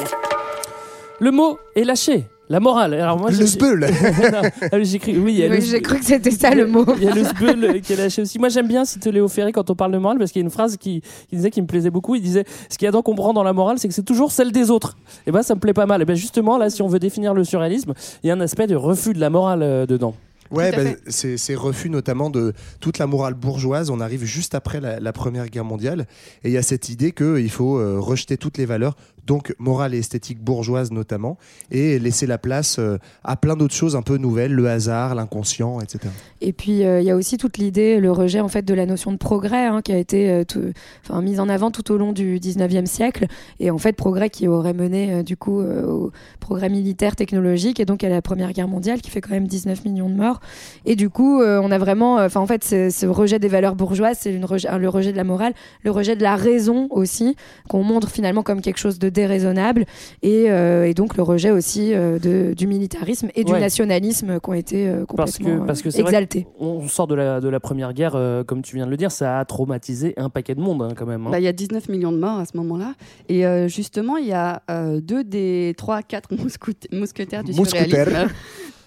Le 1.19 1.31
mot 1.31 1.57
est 1.75 1.83
lâché. 1.83 2.25
La 2.49 2.59
morale. 2.61 2.93
Alors 2.93 3.19
moi, 3.19 3.29
Le 3.29 3.35
j'ai- 3.35 3.47
sbeul. 3.47 3.85
Ah 4.71 4.81
j'ai 4.81 4.99
cru. 4.99 5.17
Oui, 5.17 5.43
j'ai 5.61 5.81
cru 5.81 5.99
que 5.99 6.05
c'était 6.05 6.31
ça 6.31 6.51
le 6.55 6.65
mot. 6.65 6.85
Il 6.97 7.03
y 7.03 7.07
a 7.07 7.13
le 7.13 7.23
sbeul 7.23 7.63
euh, 7.63 7.79
qui 7.79 7.93
est 7.93 7.97
lâché 7.97 8.21
aussi. 8.21 8.39
Moi, 8.39 8.47
j'aime 8.49 8.67
bien 8.67 8.85
citer 8.85 9.11
Léo 9.11 9.27
Ferré 9.27 9.51
quand 9.51 9.69
on 9.69 9.75
parle 9.75 9.91
de 9.91 9.97
morale 9.97 10.17
parce 10.17 10.31
qu'il 10.31 10.39
y 10.41 10.43
a 10.43 10.45
une 10.45 10.51
phrase 10.51 10.77
qui, 10.77 11.01
qui 11.29 11.35
disait 11.35 11.49
qui 11.51 11.61
me 11.61 11.67
plaisait 11.67 11.89
beaucoup. 11.89 12.15
Il 12.15 12.21
disait 12.21 12.45
Ce 12.69 12.77
qu'il 12.77 12.85
y 12.85 12.89
a 12.89 12.91
donc 12.91 13.05
comprend 13.05 13.33
dans 13.33 13.43
la 13.43 13.53
morale, 13.53 13.79
c'est 13.79 13.87
que 13.89 13.93
c'est 13.93 14.03
toujours 14.05 14.31
celle 14.31 14.51
des 14.51 14.71
autres. 14.71 14.95
Et 15.25 15.31
ben, 15.31 15.43
ça 15.43 15.55
me 15.55 15.59
plaît 15.59 15.73
pas 15.73 15.85
mal. 15.85 16.01
Et 16.01 16.05
ben, 16.05 16.15
justement, 16.15 16.57
là, 16.57 16.69
si 16.69 16.81
on 16.81 16.87
veut 16.87 16.99
définir 16.99 17.33
le 17.33 17.43
surréalisme, 17.43 17.93
il 18.23 18.27
y 18.27 18.31
a 18.31 18.33
un 18.33 18.41
aspect 18.41 18.67
de 18.67 18.75
refus 18.75 19.13
de 19.13 19.19
la 19.19 19.29
morale 19.29 19.61
euh, 19.63 19.85
dedans. 19.85 20.15
Ouais, 20.49 20.71
bah, 20.71 20.77
fait. 20.77 20.97
c'est 21.07 21.35
c'est 21.35 21.55
refus 21.55 21.89
notamment 21.89 22.29
de 22.29 22.53
toute 22.79 22.99
la 22.99 23.07
morale 23.07 23.33
bourgeoise. 23.33 23.89
On 23.89 23.99
arrive 23.99 24.23
juste 24.23 24.55
après 24.55 24.79
la, 24.79 25.01
la 25.01 25.11
Première 25.11 25.49
Guerre 25.49 25.65
mondiale 25.65 26.05
et 26.45 26.47
il 26.47 26.53
y 26.53 26.57
a 26.57 26.61
cette 26.61 26.87
idée 26.87 27.11
qu'il 27.11 27.49
faut 27.51 27.77
euh, 27.77 27.99
rejeter 27.99 28.37
toutes 28.37 28.57
les 28.57 28.65
valeurs, 28.65 28.95
donc 29.27 29.53
morale 29.59 29.93
et 29.93 29.99
esthétique 29.99 30.39
bourgeoise 30.39 30.91
notamment, 30.91 31.37
et 31.69 31.99
laisser 31.99 32.25
la 32.25 32.37
place 32.37 32.79
euh, 32.79 32.97
à 33.23 33.35
plein 33.35 33.55
d'autres 33.55 33.75
choses 33.75 33.95
un 33.95 34.01
peu 34.01 34.17
nouvelles, 34.17 34.53
le 34.53 34.69
hasard, 34.69 35.13
l'inconscient, 35.13 35.79
etc. 35.81 36.09
Et 36.41 36.53
puis 36.53 36.85
euh, 36.85 37.01
il 37.01 37.05
y 37.05 37.11
a 37.11 37.15
aussi 37.15 37.37
toute 37.37 37.57
l'idée, 37.57 37.99
le 37.99 38.11
rejet 38.11 38.39
en 38.39 38.47
fait 38.47 38.63
de 38.63 38.73
la 38.73 38.85
notion 38.85 39.11
de 39.11 39.17
progrès 39.17 39.65
hein, 39.65 39.81
qui 39.81 39.91
a 39.91 39.97
été 39.97 40.29
euh, 40.31 41.21
mise 41.21 41.39
en 41.39 41.49
avant 41.49 41.71
tout 41.71 41.91
au 41.91 41.97
long 41.97 42.13
du 42.13 42.39
19e 42.39 42.85
siècle 42.85 43.25
et 43.59 43.69
en 43.71 43.77
fait 43.77 43.93
progrès 43.93 44.29
qui 44.29 44.47
aurait 44.47 44.73
mené 44.73 45.13
euh, 45.13 45.23
du 45.23 45.35
coup 45.35 45.59
au 45.59 46.11
progrès 46.39 46.69
militaire 46.69 47.15
technologique 47.15 47.79
et 47.79 47.85
donc 47.85 48.03
à 48.03 48.09
la 48.09 48.21
Première 48.21 48.53
Guerre 48.53 48.67
mondiale 48.67 49.01
qui 49.01 49.09
fait 49.09 49.21
quand 49.21 49.31
même 49.31 49.47
19 49.47 49.83
millions 49.85 50.09
de 50.09 50.15
morts 50.15 50.39
et 50.85 50.95
du 50.95 51.09
coup 51.09 51.41
on 51.41 51.71
a 51.71 51.77
vraiment 51.77 52.15
enfin 52.15 52.39
en 52.39 52.47
fait 52.47 52.63
ce, 52.63 53.05
rejet 53.05 53.39
des 53.39 53.47
valeurs 53.47 53.75
bourgeoises 53.75 54.17
c'est 54.21 54.31
le 54.31 54.89
rejet 54.89 55.11
de 55.11 55.17
la 55.17 55.23
morale, 55.23 55.53
le 55.83 55.91
rejet 55.91 56.15
de 56.15 56.23
la 56.23 56.35
raison 56.35 56.87
aussi 56.89 57.35
qu'on 57.67 57.83
montre 57.83 58.09
finalement 58.09 58.43
comme 58.43 58.61
quelque 58.61 58.77
chose 58.77 58.99
de 58.99 59.09
déraisonnable 59.21 59.85
et, 60.21 60.45
euh, 60.51 60.85
et 60.87 60.93
donc 60.93 61.17
le 61.17 61.23
rejet 61.23 61.51
aussi 61.51 61.93
euh, 61.93 62.19
de, 62.19 62.53
du 62.53 62.67
militarisme 62.67 63.29
et 63.35 63.43
du 63.43 63.51
Ouais. 63.53 63.59
nationalisme 63.59 64.39
qui 64.39 64.49
ont 64.49 64.53
été 64.53 64.87
euh, 64.87 65.05
Parce 65.15 65.37
que, 65.37 65.43
complètement 65.43 65.65
parce 65.65 65.81
que 65.81 65.89
c'est 65.89 66.01
vrai 66.03 66.11
exaltés. 66.11 66.45
on 66.59 66.87
sort 66.87 67.07
de 67.07 67.15
la, 67.15 67.39
de 67.41 67.49
la 67.49 67.59
première 67.59 67.93
guerre, 67.93 68.13
euh, 68.15 68.43
comme 68.43 68.61
tu 68.61 68.75
viens 68.75 68.85
de 68.85 68.91
le 68.91 68.97
dire, 68.97 69.11
ça 69.11 69.39
a 69.39 69.45
traumatisé 69.45 70.13
un 70.17 70.29
paquet 70.29 70.53
de 70.55 70.61
monde 70.61 70.81
hein, 70.83 70.93
quand 70.95 71.05
même. 71.05 71.25
hein. 71.27 71.31
Bah, 71.31 71.39
il 71.39 71.43
y 71.43 71.47
a 71.47 71.53
19 71.53 71.89
millions 71.89 72.11
de 72.11 72.17
morts 72.19 72.39
à 72.39 72.45
ce 72.45 72.55
moment-là. 72.57 72.93
Et 73.29 73.45
euh, 73.45 73.67
justement, 73.67 74.17
il 74.17 74.27
y 74.27 74.33
a 74.33 74.61
euh, 74.69 75.01
deux 75.01 75.23
des 75.23 75.73
trois, 75.77 76.01
quatre 76.03 76.29
mousquetaires 76.93 77.43
du 77.43 77.53
surréalisme 77.53 78.27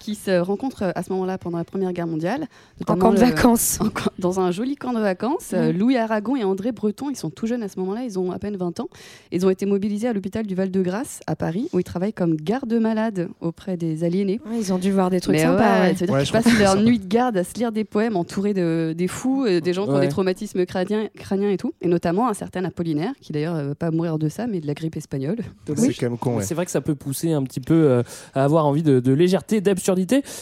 qui 0.01 0.15
se 0.15 0.39
rencontrent 0.39 0.91
à 0.95 1.03
ce 1.03 1.11
moment-là 1.13 1.37
pendant 1.37 1.57
la 1.57 1.63
Première 1.63 1.93
Guerre 1.93 2.07
mondiale. 2.07 2.43
En 2.87 2.93
notamment 2.95 2.99
camp 3.01 3.13
de 3.13 3.19
le- 3.21 3.25
vacances. 3.27 3.79
en 3.81 3.85
dans 4.19 4.39
un 4.39 4.51
joli 4.51 4.75
camp 4.75 4.93
de 4.93 4.99
vacances. 4.99 5.51
Euh, 5.53 5.71
Louis 5.71 5.97
Aragon 5.97 6.35
et 6.35 6.43
André 6.43 6.71
Breton, 6.71 7.09
ils 7.09 7.15
sont 7.15 7.29
tout 7.29 7.47
jeunes 7.47 7.63
à 7.63 7.67
ce 7.67 7.79
moment-là, 7.79 8.03
ils 8.03 8.17
ont 8.19 8.31
à 8.31 8.39
peine 8.39 8.57
20 8.57 8.79
ans. 8.79 8.87
Ils 9.31 9.45
ont 9.45 9.49
été 9.49 9.65
mobilisés 9.65 10.07
à 10.07 10.13
l'hôpital 10.13 10.45
du 10.45 10.55
Val-de-Grâce 10.55 11.19
à 11.27 11.35
Paris, 11.35 11.69
où 11.73 11.79
ils 11.79 11.83
travaillent 11.83 12.13
comme 12.13 12.35
garde-malades 12.35 13.29
auprès 13.41 13.77
des 13.77 14.03
aliénés. 14.03 14.39
Ouais, 14.49 14.57
ils 14.59 14.73
ont 14.73 14.77
dû 14.77 14.91
voir 14.91 15.09
des 15.09 15.19
trucs 15.19 15.35
Mais 15.35 15.43
sympas. 15.43 15.81
ouais, 15.83 15.95
ouais. 15.99 16.07
crois 16.07 16.41
passent 16.41 16.59
leur 16.59 16.75
nuit 16.77 16.99
de 16.99 17.07
garde 17.07 17.37
à 17.37 17.43
se 17.43 17.53
lire 17.55 17.71
des 17.71 17.83
poèmes 17.83 18.15
entourés 18.15 18.53
de, 18.53 18.93
des 18.97 19.07
fous, 19.07 19.45
euh, 19.45 19.59
des 19.61 19.73
gens 19.73 19.85
qui 19.85 19.91
ont 19.91 19.99
des 19.99 20.07
traumatismes 20.07 20.65
crâniens, 20.65 21.07
crâniens 21.15 21.49
et 21.51 21.57
tout. 21.57 21.73
Et 21.81 21.87
notamment 21.87 22.27
un 22.29 22.33
certain 22.33 22.63
Apollinaire, 22.63 23.13
qui 23.21 23.31
d'ailleurs 23.33 23.55
euh, 23.55 23.67
va 23.69 23.75
pas 23.75 23.91
mourir 23.91 24.17
de 24.17 24.29
ça, 24.29 24.47
mais 24.47 24.59
de 24.59 24.67
la 24.67 24.73
grippe 24.73 24.95
espagnole. 24.97 25.37
C'est 25.75 25.93
quand 25.93 26.09
même 26.09 26.17
con. 26.17 26.37
ouais. 26.37 26.43
C'est 26.43 26.53
vrai 26.55 26.65
que 26.65 26.71
ça 26.71 26.81
peut 26.81 26.95
pousser 26.95 27.33
un 27.33 27.43
petit 27.43 27.59
peu 27.59 27.73
euh, 27.73 28.03
à 28.33 28.43
avoir 28.43 28.65
envie 28.65 28.83
de, 28.83 28.99
de 28.99 29.11
légèreté, 29.13 29.61
d'absurdité. 29.61 29.90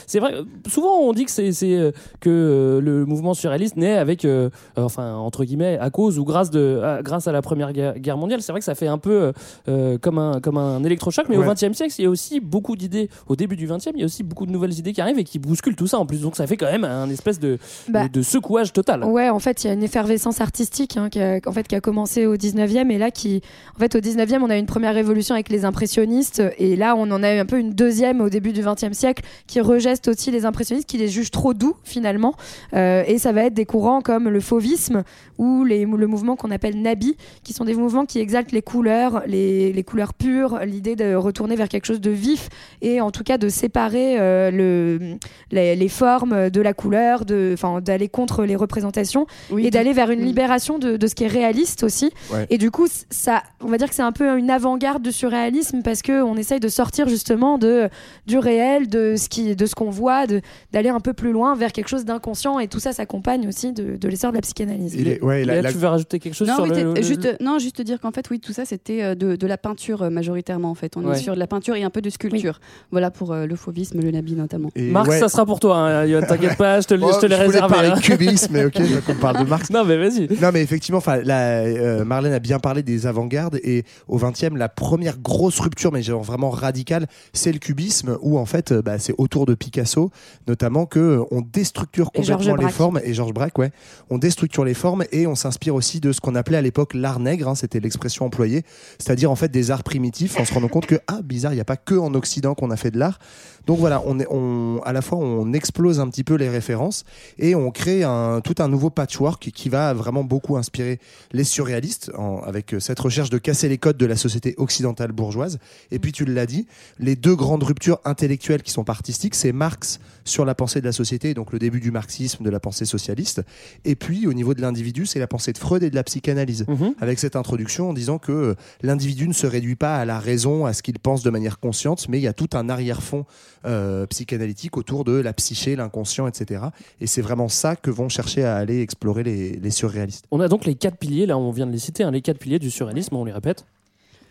C'est 0.07 0.19
vrai, 0.19 0.34
souvent 0.68 1.00
on 1.00 1.13
dit 1.13 1.25
que 1.25 1.31
c'est 1.31 1.51
euh, 1.63 1.92
que 2.19 2.30
euh, 2.30 2.81
le 2.81 3.06
mouvement 3.06 3.34
surréaliste 3.34 3.78
naît 3.78 3.98
avec, 3.98 4.25
euh, 4.25 4.50
enfin 4.78 5.16
entre 5.16 5.44
guillemets, 5.44 5.78
à 5.80 5.90
cause 5.90 6.19
ou 6.19 6.25
grâce 6.25 6.50
de, 6.50 6.81
à, 6.84 7.01
grâce 7.01 7.28
à 7.28 7.31
la 7.31 7.42
Première 7.42 7.74
Guerre, 7.74 7.98
Guerre 8.00 8.18
mondiale. 8.18 8.42
C'est 8.42 8.51
vrai 8.51 8.60
que 8.60 8.66
ça 8.66 8.75
fait 8.75 8.88
un 8.88 8.98
peu 8.98 9.31
euh, 9.68 9.98
comme 9.98 10.18
un 10.18 10.40
comme 10.40 10.57
un 10.57 10.84
électrochoc, 10.84 11.25
mais 11.30 11.38
Ouais. 11.38 11.48
au 11.48 11.54
XXe 11.54 11.74
siècle, 11.75 11.94
il 12.00 12.04
y 12.04 12.06
a 12.06 12.10
aussi 12.10 12.40
beaucoup 12.40 12.75
d'idées. 12.75 13.10
Au 13.28 13.36
début 13.36 13.56
du 13.56 13.68
XXe, 13.68 13.90
il 13.96 14.00
y 14.00 14.04
a 14.04 14.06
aussi 14.06 14.24
beaucoup 14.24 14.46
de 14.46 14.51
nouvelles 14.51 14.78
idées 14.78 14.94
qui 14.94 15.01
arrivent 15.01 15.19
et 15.19 15.24
qui 15.24 15.40
bousculent 15.40 15.75
tout 15.75 15.88
ça 15.88 15.98
en 16.00 16.06
plus. 16.06 16.22
Donc 16.22 16.36
ça 16.36 16.45
fait 16.48 16.57
quand 16.57 16.72
même 16.72 16.84
un 16.84 17.10
espèce 17.10 17.40
de, 17.40 17.57
Bah, 17.88 18.04
de, 18.07 18.10
de 18.10 18.22
secouage 18.22 18.74
total. 18.74 19.04
Ouais, 19.06 19.30
en 19.30 19.40
fait, 19.40 19.63
il 19.63 19.68
y 19.68 19.69
a 19.69 19.74
une 19.74 19.84
effervescence 19.84 20.42
artistique 20.42 20.98
hein, 20.98 21.10
qui, 21.10 21.22
a, 21.22 21.40
en 21.45 21.52
fait, 21.52 21.68
qui 21.68 21.75
a 21.75 21.81
commencé 21.81 22.25
au 22.25 22.36
19e 22.36 22.90
et 22.92 22.98
là 22.98 23.12
qui 23.12 23.42
en 23.75 23.80
fait 23.80 23.95
au 23.95 24.00
19e, 24.00 24.40
on 24.42 24.50
a 24.50 24.56
eu 24.57 24.60
une 24.60 24.66
première 24.66 24.94
révolution 24.94 25.34
avec 25.36 25.50
les 25.50 25.66
impressionnistes 25.66 26.42
et 26.57 26.75
là 26.75 26.95
on 26.95 27.10
en 27.12 27.24
a 27.24 27.34
eu 27.36 27.40
un 27.40 27.45
peu 27.45 27.60
une 27.60 27.72
deuxième 27.72 28.22
au 28.22 28.30
début 28.30 28.52
du 28.54 28.62
20e 28.62 28.94
siècle 28.94 29.24
qui 29.47 29.62
rejette 29.62 30.07
aussi 30.07 30.31
les 30.31 30.45
impressionnistes 30.45 30.88
qui 30.89 30.97
les 30.97 31.07
jugent 31.07 31.31
trop 31.31 31.53
doux 31.53 31.75
finalement 31.83 32.33
Euh, 32.74 33.03
et 33.07 33.18
ça 33.18 33.31
va 33.31 33.44
être 33.45 33.53
des 33.53 33.65
courants 33.65 34.01
comme 34.01 34.30
le 34.30 34.39
fauvisme 34.39 35.03
ou 35.38 35.63
les, 35.63 35.86
le 35.86 36.07
mouvement 36.07 36.36
qu'on 36.36 36.51
appelle 36.51 36.81
Nabi 36.81 37.15
qui 37.44 37.53
sont 37.53 37.65
des 37.65 37.74
mouvements 37.74 38.06
qui 38.06 38.19
exaltent 38.19 38.51
les 38.51 38.62
couleurs, 38.62 39.24
les, 39.25 39.74
les 39.74 39.83
couleurs 39.83 40.13
pures, 40.13 40.59
l'idée 40.65 40.95
de 40.95 41.15
retourner 41.15 41.56
vers 41.56 41.69
quelque 41.69 41.86
chose 41.86 42.01
de 42.01 42.12
vif 42.12 42.50
et 42.81 43.01
en 43.01 43.12
tout 43.12 43.24
cas 43.24 43.38
de 43.38 43.50
séparer 43.50 44.19
euh, 44.19 44.51
le, 44.51 45.15
les, 45.51 45.75
les 45.75 45.89
formes 45.89 46.50
de 46.50 46.62
la 46.62 46.74
couleur, 46.74 47.24
d'aller 47.25 48.09
contre 48.09 48.44
les 48.45 48.56
représentations 48.56 49.25
Oui, 49.52 49.66
et 49.66 49.71
d'aller 49.71 49.94
vers 49.94 50.11
une 50.11 50.19
Mm. 50.21 50.25
libération 50.25 50.80
de, 50.80 50.97
de 50.97 51.07
ce 51.07 51.16
qui 51.16 51.23
est 51.23 51.28
réaliste 51.28 51.83
aussi. 51.83 52.11
Ouais. 52.31 52.45
Et 52.49 52.57
du 52.57 52.71
coup, 52.71 52.87
ça, 53.09 53.42
on 53.61 53.68
va 53.68 53.78
dire 53.78 53.87
que 53.90 53.95
c'est 53.95 54.02
un 54.02 54.11
peu 54.11 54.37
une 54.37 54.49
avant-garde 54.49 55.02
du 55.02 55.11
surréalisme 55.11 55.81
parce 55.81 56.02
que 56.02 56.21
on 56.21 56.35
essaye 56.35 56.59
de 56.59 56.68
sortir 56.68 57.07
justement 57.07 57.57
de 57.57 57.90
du 58.28 58.37
réel, 58.37 58.87
de 58.90 59.16
ce 59.16 59.29
qui, 59.30 59.56
de 59.56 59.66
ce 59.66 59.76
qu'on 59.76 59.90
voit, 59.90 60.28
de 60.28 60.42
d'aller 60.74 60.90
un 60.90 61.00
peu 61.00 61.14
plus 61.14 61.31
loin 61.31 61.56
vers 61.56 61.71
quelque 61.71 61.88
chose 61.88 62.06
d'inconscient 62.06 62.59
et 62.59 62.68
tout 62.68 62.80
ça 62.80 62.94
s'accompagne 62.94 63.48
aussi 63.48 63.71
de, 63.74 63.95
de 63.95 64.07
l'essor 64.07 64.31
de 64.31 64.36
la 64.38 64.42
psychanalyse. 64.42 64.95
Il 64.98 65.07
est- 65.07 65.21
ouais, 65.24 65.45
la- 65.45 65.54
Léa, 65.54 65.62
la- 65.64 65.71
tu 65.71 65.78
veux 65.78 65.88
rajouter 65.88 66.19
quelque 66.19 66.33
chose 66.36 66.48
Non, 66.48 66.56
sur 66.56 66.64
oui, 66.64 66.69
le, 66.69 66.76
t'es- 66.76 66.83
le- 66.83 67.02
juste, 67.02 67.38
non, 67.42 67.59
juste 67.59 67.81
dire 67.81 68.00
qu'en 68.00 68.12
fait, 68.12 68.30
oui, 68.30 68.40
tout 68.40 68.54
ça, 68.54 68.66
c'était 68.66 69.04
euh, 69.04 69.16
de, 69.16 69.36
de 69.36 69.48
la 69.48 69.57
peinture 69.57 70.04
euh, 70.04 70.09
majoritairement, 70.09 70.69
en 70.71 70.76
fait. 70.76 70.98
On 70.98 71.04
Ouais. 71.06 71.16
est 71.18 71.21
sur 71.21 71.33
de 71.33 71.40
la 71.40 71.48
peinture 71.48 71.76
et 71.76 71.83
un 71.83 71.90
peu 71.90 72.02
de 72.02 72.09
sculpture. 72.09 72.59
Voilà 72.92 73.12
pour 73.12 73.31
euh, 73.31 73.45
le 73.45 73.56
fauvisme, 73.56 74.00
le 74.02 74.12
nabi 74.12 74.33
notamment. 74.36 74.69
et 74.76 74.90
Marx, 74.90 75.09
ouais. 75.09 75.19
ça 75.19 75.30
sera 75.30 75.45
pour 75.45 75.59
toi, 75.59 75.78
hein, 75.78 76.21
t'inquiète 76.28 76.57
pas, 76.57 76.81
je 76.81 76.88
te, 76.88 76.94
le- 76.94 77.04
Oh, 77.04 77.12
je 77.14 77.19
te 77.19 77.21
je 77.21 77.26
voulais 77.33 77.36
réservé. 77.45 77.74
parler 77.74 77.90
hein. 77.90 78.00
cubisme, 78.02 78.52
mais 78.54 78.66
ok, 78.66 78.74
je 78.78 78.83
veux 78.95 79.02
qu'on 79.02 79.16
parle 79.16 79.44
de 79.44 79.50
Marx. 79.50 79.69
Non, 79.74 79.86
mais 79.86 79.98
vas-y. 79.98 80.28
Non, 80.42 80.50
mais 80.54 80.62
effectivement, 80.62 80.98
enfin, 80.98 81.18
la, 81.24 81.59
euh, 81.59 82.04
Marlène 82.04 82.33
a 82.33 82.40
bien 82.40 82.59
parlé 82.59 82.81
des 82.83 83.06
avant-gardes 83.07 83.59
et 83.64 83.83
au 84.07 84.18
20e, 84.18 84.56
la 84.57 84.68
première 84.69 85.18
grosse 85.19 85.59
rupture, 85.59 85.92
mais 85.92 86.02
genre 86.02 86.24
vraiment 86.24 86.50
radicale, 86.50 87.06
c'est 87.33 87.52
le 87.52 87.59
cubisme 87.59 88.18
où 88.21 88.38
en 88.38 88.45
fait, 88.45 88.74
bah, 88.74 88.98
c'est 89.00 89.14
autour 89.19 89.45
de 89.45 89.54
Picasso, 89.54 90.11
notamment 90.47 90.85
que 90.85 90.99
euh, 90.99 91.23
on 91.31 91.42
déstructure 91.42 92.11
complètement 92.11 92.56
les 92.56 92.69
formes 92.69 92.99
et 93.04 93.14
Georges 93.14 93.33
Braque, 93.33 93.57
ouais, 93.57 93.71
on 94.09 94.18
déstructure 94.18 94.64
les 94.64 94.73
formes 94.73 95.04
et 95.11 95.28
on 95.28 95.35
s'inspire 95.35 95.76
aussi 95.76 95.99
de 95.99 96.11
ce 96.11 96.21
qu'on 96.21 96.35
appelait 96.35 96.57
à 96.57 96.61
l'époque 96.61 96.94
l'art 96.94 97.19
nègre, 97.19 97.49
hein, 97.49 97.56
c'était 97.56 97.80
l'expression 97.80 98.26
employée, 98.26 98.64
c'est-à-dire 98.97 99.30
en 99.30 99.35
fait 99.35 99.49
des 99.52 99.71
arts 99.71 99.83
primitifs, 99.83 100.40
en 100.40 100.45
se 100.45 100.54
rendant 100.54 100.69
compte 100.69 100.85
que 100.85 100.99
ah 101.07 101.21
bizarre, 101.21 101.52
il 101.52 101.56
n'y 101.56 101.61
a 101.61 101.66
pas 101.66 101.78
que 101.78 101.95
en 101.95 102.14
Occident 102.14 102.56
qu'on 102.56 102.71
a 102.71 102.78
fait 102.78 102.92
de 102.92 102.97
l'art. 102.97 103.19
Donc 103.68 103.78
voilà, 103.78 104.02
on 104.06 104.19
est, 104.19 104.28
on, 104.31 104.81
à 104.83 104.94
la 104.94 105.02
fois 105.02 105.18
on 105.19 105.54
explose 105.54 105.99
un 105.99 106.07
petit 106.07 106.23
peu 106.23 106.35
les 106.35 106.49
références 106.49 107.04
et 107.38 107.54
on 107.56 107.69
crée 107.71 108.04
un, 108.04 108.42
tout 108.42 108.56
un 108.59 108.68
nouveau 108.68 108.90
patchwork 108.90 109.52
qui, 109.52 109.69
va 109.69 109.94
vraiment 109.94 110.23
beaucoup 110.23 110.57
inspirer 110.57 110.99
les 111.31 111.44
surréalistes 111.44 112.11
en- 112.18 112.42
avec 112.42 112.73
euh, 112.73 112.80
cette 112.80 112.99
recherche 112.99 113.30
de 113.30 113.38
casser 113.38 113.69
les 113.69 113.78
codes 113.78 113.97
de 113.97 114.07
la 114.07 114.16
société 114.16 114.56
occidentale 114.57 115.11
bourgeoise. 115.11 115.59
Et 115.92 115.99
puis 115.99 116.11
tu 116.11 116.26
l'as 116.26 116.47
dit, 116.47 116.66
les 116.97 117.16
deux 117.16 117.35
grandes 117.35 117.61
ruptures 117.61 117.99
intellectuelles 118.06 118.64
qui 118.64 118.71
sont 118.71 118.83
parties 118.83 119.08
artistique, 119.09 119.33
c'est 119.33 119.51
Marx 119.51 119.99
sur 120.23 120.45
la 120.45 120.54
pensée 120.54 120.81
de 120.81 120.85
la 120.85 120.92
société, 120.92 121.33
donc 121.33 121.51
le 121.51 121.57
début 121.57 121.80
du 121.80 121.89
marxisme, 121.89 122.44
de 122.44 122.49
la 122.51 122.59
pensée 122.59 122.85
socialiste. 122.85 123.42
Et 123.83 123.95
puis, 123.95 124.28
au 124.28 124.33
niveau 124.33 124.54
de 124.54 124.61
l'individu, 124.61 125.07
c'est 125.07 125.18
la 125.18 125.25
pensée 125.25 125.51
de 125.51 125.57
Freud 125.57 125.81
et 125.81 125.89
de 125.89 125.95
la 125.95 126.04
psychanalyse, 126.04 126.66
Mhm. 126.68 126.94
avec 127.01 127.18
cette 127.18 127.35
introduction 127.35 127.89
en 127.89 127.94
disant 127.94 128.19
que 128.19 128.31
euh, 128.31 128.56
l'individu 128.83 129.28
ne 129.28 129.33
se 129.33 129.47
réduit 129.47 129.75
pas 129.75 129.97
à 129.97 130.06
la 130.06 130.19
raison, 130.19 130.68
à 130.68 130.73
ce 130.73 130.83
qu'il 130.83 130.99
pense 130.99 131.23
de 131.23 131.31
manière 131.31 131.59
consciente, 131.59 132.07
mais 132.07 132.19
il 132.19 132.21
y 132.21 132.28
a 132.28 132.33
tout 132.33 132.49
un 132.54 132.69
arrière-fond 132.69 133.25
euh, 133.66 134.06
psychanalytique 134.06 134.78
autour 134.78 135.04
de 135.06 135.13
la 135.13 135.33
psyché, 135.33 135.75
l'inconscient, 135.75 136.28
etc. 136.28 136.66
Et 137.01 137.07
c'est 137.07 137.23
vraiment 137.23 137.49
ça 137.49 137.75
que 137.75 137.89
vont 137.89 138.09
chercher 138.09 138.44
à 138.44 138.57
aller 138.57 138.81
explorer 138.81 139.23
les, 139.23 139.54
les 139.54 139.71
surréalistes. 139.71 140.25
On 140.30 140.39
a 140.39 140.47
donc 140.47 140.66
les 140.66 140.75
quatre 140.75 140.97
piliers, 140.97 141.25
là 141.25 141.35
on 141.39 141.49
vient 141.49 141.66
de 141.66 141.71
les 141.71 141.80
citer, 141.80 142.04
hein, 142.04 142.11
les 142.11 142.21
quatre 142.21 142.37
piliers 142.37 142.59
du 142.59 142.69
surréalisme, 142.69 143.16
on 143.16 143.25
les 143.25 143.31
répète. 143.33 143.66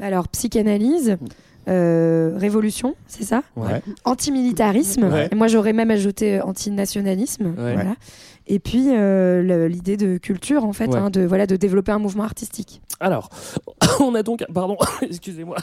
Alors, 0.00 0.28
psychanalyse, 0.28 1.16
euh, 1.68 2.32
révolution, 2.36 2.94
c'est 3.06 3.24
ça 3.24 3.42
Ouais. 3.56 3.82
Antimilitarisme, 4.04 5.04
Ouais. 5.04 5.28
et 5.30 5.34
moi 5.34 5.46
j'aurais 5.48 5.72
même 5.72 5.90
ajouté 5.90 6.40
antinationalisme. 6.40 7.46
Ouais. 7.58 7.74
Voilà. 7.74 7.94
Et 8.48 8.58
puis 8.58 8.86
euh, 8.88 9.68
l'idée 9.68 9.96
de 9.96 10.16
culture, 10.18 10.64
en 10.64 10.72
fait, 10.72 10.88
Ouais. 10.88 10.96
hein, 10.98 11.10
de, 11.10 11.20
voilà, 11.22 11.46
de 11.46 11.56
développer 11.56 11.92
un 11.92 11.98
mouvement 11.98 12.24
artistique. 12.24 12.80
Alors, 13.00 13.28
on 14.00 14.14
a 14.14 14.22
donc, 14.22 14.44
pardon, 14.52 14.76
excusez-moi, 15.02 15.56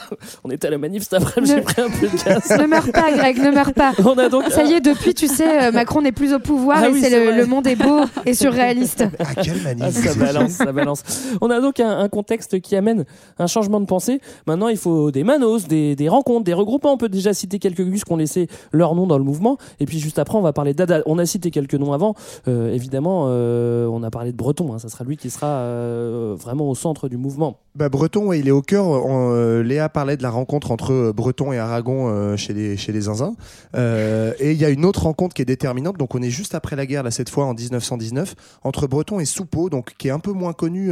on 0.44 0.50
était 0.50 0.68
à 0.68 0.70
la 0.70 0.78
manif 0.78 1.02
cet 1.02 1.14
après-midi, 1.14 1.52
j'ai 1.52 1.58
Ne- 1.58 1.64
pris 1.64 1.82
un 1.82 1.90
peu 1.90 2.06
de 2.08 2.24
gaz. 2.24 2.50
ne 2.60 2.66
meurs 2.66 2.90
pas, 2.92 3.12
Greg, 3.12 3.38
ne 3.38 3.50
meurs 3.50 3.74
pas. 3.74 3.92
On 4.04 4.16
a 4.16 4.28
donc, 4.28 4.44
Ça 4.50 4.62
y 4.64 4.72
est, 4.74 4.80
depuis, 4.80 5.14
tu 5.14 5.26
sais, 5.26 5.64
euh, 5.64 5.72
Macron 5.72 6.00
n'est 6.00 6.12
plus 6.12 6.32
au 6.32 6.38
pouvoir 6.38 6.78
Ah 6.80 6.88
et 6.88 6.92
oui, 6.92 7.00
c'est 7.02 7.10
c'est 7.10 7.32
le, 7.36 7.46
monde 7.46 7.66
est 7.66 7.76
beau 7.76 8.00
et 8.24 8.34
surréaliste. 8.42 9.04
Ah, 9.18 9.42
quelle 9.42 9.60
manif 9.62 9.82
Ah, 9.84 9.90
ça 9.90 10.14
balance, 10.14 10.50
ça 10.52 10.72
balance. 10.72 11.02
On 11.40 11.50
a 11.50 11.60
donc 11.60 11.80
un, 11.80 11.98
un 11.98 12.08
contexte 12.08 12.60
qui 12.60 12.76
amène 12.76 13.04
un 13.38 13.46
changement 13.46 13.80
de 13.80 13.86
pensée. 13.86 14.20
Maintenant, 14.46 14.68
il 14.68 14.78
faut 14.78 15.10
des 15.10 15.24
manos, 15.24 15.66
des, 15.68 15.96
des 15.96 16.08
rencontres, 16.08 16.44
des 16.44 16.54
regroupements. 16.54 16.92
On 16.92 16.98
peut 16.98 17.08
déjà 17.08 17.34
citer 17.34 17.58
quelques 17.58 17.82
gus 17.84 18.04
qui 18.04 18.12
ont 18.12 18.16
laissé 18.16 18.48
leur 18.72 18.94
nom 18.94 19.06
dans 19.06 19.18
le 19.18 19.24
mouvement. 19.24 19.58
Et 19.80 19.86
puis 19.86 19.98
juste 19.98 20.18
après, 20.18 20.38
on 20.38 20.42
va 20.42 20.52
parler 20.52 20.72
d'Ada. 20.72 21.02
On 21.06 21.18
a 21.18 21.26
cité 21.26 21.50
quelques 21.50 21.74
noms 21.74 21.92
avant. 21.92 22.14
Euh, 22.48 22.75
évidemment, 22.76 23.26
euh, 23.28 23.86
on 23.86 24.02
a 24.02 24.10
parlé 24.10 24.30
de 24.30 24.36
Breton. 24.36 24.72
hein. 24.72 24.78
Ça 24.78 24.88
sera 24.88 25.04
lui 25.04 25.16
qui 25.16 25.30
sera 25.30 25.46
euh, 25.46 26.36
vraiment 26.38 26.70
au 26.70 26.74
centre 26.74 27.08
du 27.08 27.16
mouvement. 27.16 27.58
Bah, 27.74 27.88
Breton, 27.88 28.26
ouais, 28.26 28.38
il 28.38 28.48
est 28.48 28.52
au 28.52 28.62
cœur. 28.62 28.86
Euh, 28.88 29.62
Léa 29.62 29.88
parlait 29.88 30.16
de 30.16 30.22
la 30.22 30.30
rencontre 30.30 30.70
entre 30.70 31.12
Breton 31.12 31.52
et 31.52 31.58
Aragon 31.58 32.36
chez 32.36 32.54
les 32.54 32.76
chez 32.76 32.92
les 32.92 33.02
Zinzins. 33.02 33.34
Et 33.74 34.52
il 34.52 34.56
y 34.56 34.64
a 34.64 34.70
une 34.70 34.84
autre 34.84 35.02
rencontre 35.02 35.34
qui 35.34 35.42
est 35.42 35.46
déterminante. 35.46 35.98
Donc 35.98 36.14
on 36.14 36.22
est 36.22 36.30
juste 36.30 36.54
après 36.54 36.76
la 36.76 36.86
guerre 36.86 37.02
là 37.02 37.10
cette 37.10 37.28
fois 37.28 37.44
en 37.44 37.54
1919 37.54 38.34
entre 38.62 38.86
Breton 38.86 39.20
et 39.20 39.24
Soupeau, 39.24 39.68
donc 39.68 39.94
qui 39.98 40.08
est 40.08 40.10
un 40.10 40.20
peu 40.20 40.32
moins 40.32 40.52
connu 40.52 40.90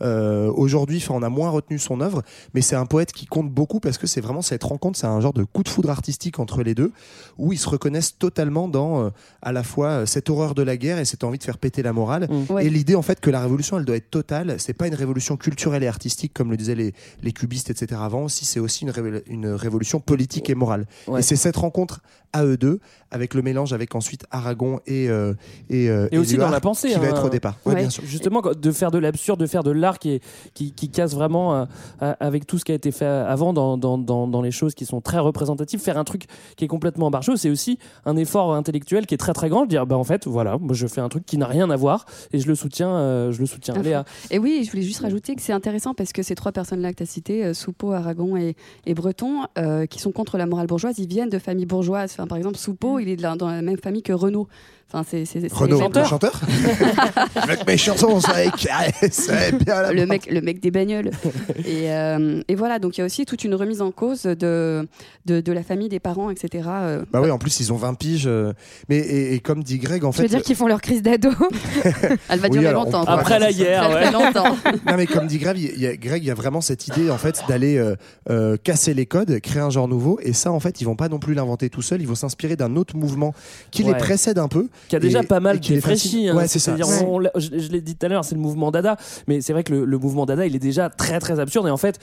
aujourd'hui. 0.00 1.04
On 1.10 1.22
a 1.22 1.28
moins 1.28 1.50
retenu 1.50 1.78
son 1.78 2.00
œuvre, 2.00 2.22
mais 2.54 2.60
c'est 2.60 2.76
un 2.76 2.86
poète 2.86 3.12
qui 3.12 3.26
compte 3.26 3.50
beaucoup 3.50 3.80
parce 3.80 3.98
que 3.98 4.06
c'est 4.06 4.20
vraiment 4.20 4.42
cette 4.42 4.62
rencontre, 4.62 4.98
c'est 4.98 5.06
un 5.08 5.20
genre 5.20 5.32
de 5.32 5.44
coup 5.44 5.62
de 5.62 5.68
foudre 5.68 5.90
artistique 5.90 6.38
entre 6.38 6.62
les 6.62 6.74
deux 6.74 6.92
où 7.38 7.52
ils 7.52 7.58
se 7.58 7.68
reconnaissent 7.68 8.16
totalement 8.18 8.68
dans 8.68 9.10
à 9.42 9.52
la 9.52 9.62
fois 9.62 10.06
cette 10.06 10.30
horreur 10.30 10.54
de 10.54 10.62
la 10.62 10.76
guerre 10.76 10.98
et 10.98 11.04
cette 11.04 11.19
envie 11.26 11.38
de 11.38 11.44
faire 11.44 11.58
péter 11.58 11.82
la 11.82 11.92
morale 11.92 12.28
Mm. 12.30 12.52
Ouais. 12.52 12.66
et 12.66 12.70
l'idée 12.70 12.94
en 12.94 13.02
fait 13.02 13.20
que 13.20 13.30
la 13.30 13.40
révolution 13.40 13.78
elle 13.78 13.84
doit 13.84 13.96
être 13.96 14.10
totale. 14.10 14.56
C'est 14.58 14.72
pas 14.74 14.86
une 14.86 14.94
révolution 14.94 15.36
culturelle 15.36 15.82
et 15.82 15.88
artistique 15.88 16.32
comme 16.34 16.50
le 16.50 16.56
disaient 16.56 16.74
les, 16.74 16.92
les 17.22 17.32
cubistes 17.32 17.70
etc 17.70 18.00
avant. 18.04 18.28
Si 18.28 18.44
c'est 18.44 18.60
aussi 18.60 18.84
une, 18.84 19.22
une 19.26 19.46
révolution 19.48 20.00
politique 20.00 20.50
et 20.50 20.54
morale. 20.54 20.86
Ouais. 21.08 21.20
Et 21.20 21.22
c'est 21.22 21.36
cette 21.36 21.56
rencontre 21.56 22.00
à 22.32 22.44
eux 22.44 22.56
deux 22.56 22.78
avec 23.10 23.34
le 23.34 23.42
mélange 23.42 23.72
avec 23.72 23.94
ensuite 23.96 24.24
Aragon 24.30 24.78
et 24.86 25.08
euh, 25.08 25.34
et, 25.68 25.90
euh, 25.90 26.08
Et 26.12 26.18
aussi 26.18 26.34
Éluard 26.34 26.48
dans 26.48 26.52
la 26.54 26.60
pensée, 26.60 26.88
qui 26.88 26.94
va 26.94 27.06
hein. 27.06 27.10
être 27.10 27.24
au 27.24 27.28
départ. 27.28 27.56
Ouais, 27.66 27.74
Ouais. 27.74 27.80
bien 27.80 27.90
sûr. 27.90 28.04
Justement, 28.06 28.40
de 28.40 28.70
faire 28.72 28.90
de 28.92 28.98
l'absurde, 28.98 29.40
de 29.40 29.46
faire 29.46 29.64
de 29.64 29.72
l'art 29.72 29.98
qui, 29.98 30.10
est- 30.12 30.22
qui, 30.54 30.72
qui 30.72 30.90
casse 30.90 31.12
vraiment 31.14 31.54
euh, 31.56 31.64
euh, 32.02 32.14
avec 32.20 32.46
tout 32.46 32.56
ce 32.58 32.64
qui 32.64 32.70
a 32.70 32.76
été 32.76 32.92
fait 32.92 33.04
avant 33.04 33.52
dans, 33.52 33.76
dans, 33.76 33.98
dans, 33.98 34.28
dans 34.28 34.42
les 34.42 34.52
choses 34.52 34.74
qui 34.74 34.86
sont 34.86 35.00
très 35.00 35.18
représentatives. 35.18 35.80
Faire 35.80 35.98
un 35.98 36.04
truc 36.04 36.26
qui 36.56 36.64
est 36.64 36.68
complètement 36.68 37.10
barchot, 37.10 37.34
c'est 37.36 37.50
aussi 37.50 37.78
un 38.04 38.16
effort 38.16 38.54
intellectuel 38.54 39.06
qui 39.06 39.14
est 39.14 39.18
très 39.18 39.32
très 39.32 39.48
grand. 39.48 39.66
Dire, 39.66 39.84
bah 39.86 39.96
en 39.96 40.04
fait, 40.04 40.28
voilà, 40.28 40.56
moi 40.58 40.74
je 40.74 40.86
fais 40.86 41.00
un 41.00 41.08
truc 41.10 41.26
qui 41.26 41.36
n'a 41.36 41.46
rien 41.46 41.68
à 41.68 41.76
voir 41.76 42.06
et 42.32 42.38
je 42.38 42.48
le 42.48 42.54
soutiens, 42.54 42.90
euh, 42.90 43.32
je 43.32 43.40
le 43.40 43.46
soutiens. 43.46 43.74
Léa. 43.82 44.06
Et 44.30 44.38
oui, 44.38 44.62
je 44.64 44.70
voulais 44.70 44.82
juste 44.82 45.00
rajouter 45.00 45.34
que 45.36 45.42
c'est 45.42 45.52
intéressant 45.52 45.92
parce 45.92 46.12
que 46.14 46.22
ces 46.22 46.34
trois 46.34 46.52
personnes-là 46.52 46.92
que 46.92 46.96
tu 46.96 47.02
as 47.02 47.06
citées, 47.06 47.44
euh, 47.44 47.52
Soupeau, 47.52 47.92
Aragon 47.92 48.36
et, 48.38 48.56
et 48.86 48.94
Breton, 48.94 49.42
euh, 49.58 49.84
qui 49.84 49.98
sont 49.98 50.12
contre 50.12 50.38
la 50.38 50.46
morale 50.46 50.66
bourgeoise, 50.66 50.98
ils 50.98 51.06
viennent 51.08 51.28
de 51.28 51.38
familles 51.38 51.66
bourgeoises. 51.66 52.12
Enfin, 52.14 52.26
par 52.26 52.38
exemple, 52.38 52.56
Soupeau, 52.56 52.98
il 52.98 53.08
est 53.10 53.16
de 53.16 53.22
la- 53.22 53.36
dans 53.36 53.48
la 53.50 53.60
même 53.60 53.76
famille 53.78 54.02
que 54.02 54.12
Renaud. 54.14 54.48
Enfin, 54.92 55.04
c'est 55.08 55.24
Renaud, 55.52 55.76
légendaire. 55.76 56.02
le 56.02 56.08
chanteur 56.08 56.40
Avec 57.36 57.66
mes 57.66 57.76
chansons, 57.76 58.20
ça 58.20 58.32
c'est 59.10 59.56
bien 59.64 59.82
la 59.82 59.92
le 59.92 60.06
mec, 60.06 60.26
le 60.30 60.40
mec 60.40 60.60
des 60.60 60.70
bagnoles. 60.70 61.10
et, 61.64 61.92
euh, 61.92 62.42
et 62.48 62.54
voilà, 62.54 62.78
donc 62.78 62.96
il 62.96 63.00
y 63.00 63.02
a 63.02 63.06
aussi 63.06 63.24
toute 63.24 63.44
une 63.44 63.54
remise 63.54 63.82
en 63.82 63.92
cause 63.92 64.22
de, 64.22 64.88
de, 65.26 65.40
de 65.40 65.52
la 65.52 65.62
famille, 65.62 65.88
des 65.88 66.00
parents, 66.00 66.30
etc. 66.30 66.64
euh, 66.68 67.04
Bah 67.12 67.20
oui, 67.22 67.30
en 67.30 67.38
plus 67.38 67.60
ils 67.60 67.72
ont 67.72 67.76
20 67.76 67.94
piges. 67.94 68.24
euh, 68.26 68.52
Mais 68.88 68.98
et, 68.98 69.34
et 69.34 69.40
comme 69.40 69.62
dit 69.62 69.78
Greg, 69.78 70.04
en 70.04 70.12
fait, 70.12 70.22
veux 70.22 70.28
dire 70.28 70.42
qu'ils 70.42 70.56
font 70.56 70.66
leur 70.66 70.80
crise 70.80 71.02
d'ado 71.02 71.30
Elle 72.28 72.40
va 72.40 72.48
Oui, 72.48 72.58
durer 72.58 72.72
longtemps. 72.72 73.04
Après 73.04 73.38
la 73.38 73.52
guerre, 73.52 73.90
ouais. 73.90 74.10
longtemps. 74.10 74.56
Non 74.86 74.96
mais 74.96 75.06
comme 75.06 75.26
dit 75.26 75.38
Greg, 75.38 75.58
il 75.58 75.80
y 75.80 75.86
a, 75.86 75.96
Greg, 75.96 76.22
il 76.22 76.26
y 76.26 76.30
a 76.30 76.34
vraiment 76.34 76.60
cette 76.60 76.88
idée 76.88 77.10
en 77.10 77.18
fait 77.18 77.42
d'aller 77.48 77.76
euh, 77.78 77.94
euh, 78.28 78.56
casser 78.62 78.94
les 78.94 79.06
codes, 79.06 79.40
créer 79.40 79.62
un 79.62 79.70
genre 79.70 79.88
nouveau. 79.88 80.18
Et 80.22 80.32
ça, 80.32 80.50
en 80.52 80.60
fait, 80.60 80.80
ils 80.80 80.84
vont 80.84 80.96
pas 80.96 81.08
non 81.08 81.18
plus 81.18 81.34
l'inventer 81.34 81.70
tout 81.70 81.82
seuls. 81.82 82.00
Ils 82.00 82.08
vont 82.08 82.14
s'inspirer 82.14 82.56
d'un 82.56 82.76
autre 82.76 82.96
mouvement 82.96 83.34
qui 83.70 83.82
les 83.82 83.94
précède 83.94 84.38
un 84.38 84.48
peu. 84.48 84.68
Qui 84.88 84.96
a 84.96 84.98
déjà 85.00 85.20
Et- 85.20 85.26
pas 85.26 85.40
mal 85.40 85.60
défraîchi. 85.60 86.28
hein. 86.28 86.36
Ouais, 86.36 86.48
c'est 86.48 86.58
ça. 86.58 86.76
C'est-à-dire, 86.76 86.88
Ouais. 86.88 87.06
on 87.08 87.18
l'a- 87.18 87.30
je, 87.36 87.58
je 87.58 87.70
l'ai 87.70 87.80
dit 87.80 87.96
tout 87.96 88.06
à 88.06 88.08
l'heure, 88.08 88.24
c'est 88.24 88.34
le 88.34 88.40
mouvement 88.40 88.70
Dada, 88.70 88.96
mais 89.28 89.40
c'est 89.40 89.52
vrai 89.52 89.62
que 89.64 89.72
le, 89.72 89.84
le 89.84 89.98
mouvement 89.98 90.26
Dada, 90.26 90.46
il 90.46 90.54
est 90.56 90.58
déjà 90.60 90.88
très 90.90 91.18
très 91.20 91.38
absurde 91.40 91.66
et 91.68 91.70
en 91.70 91.76
fait, 91.76 91.98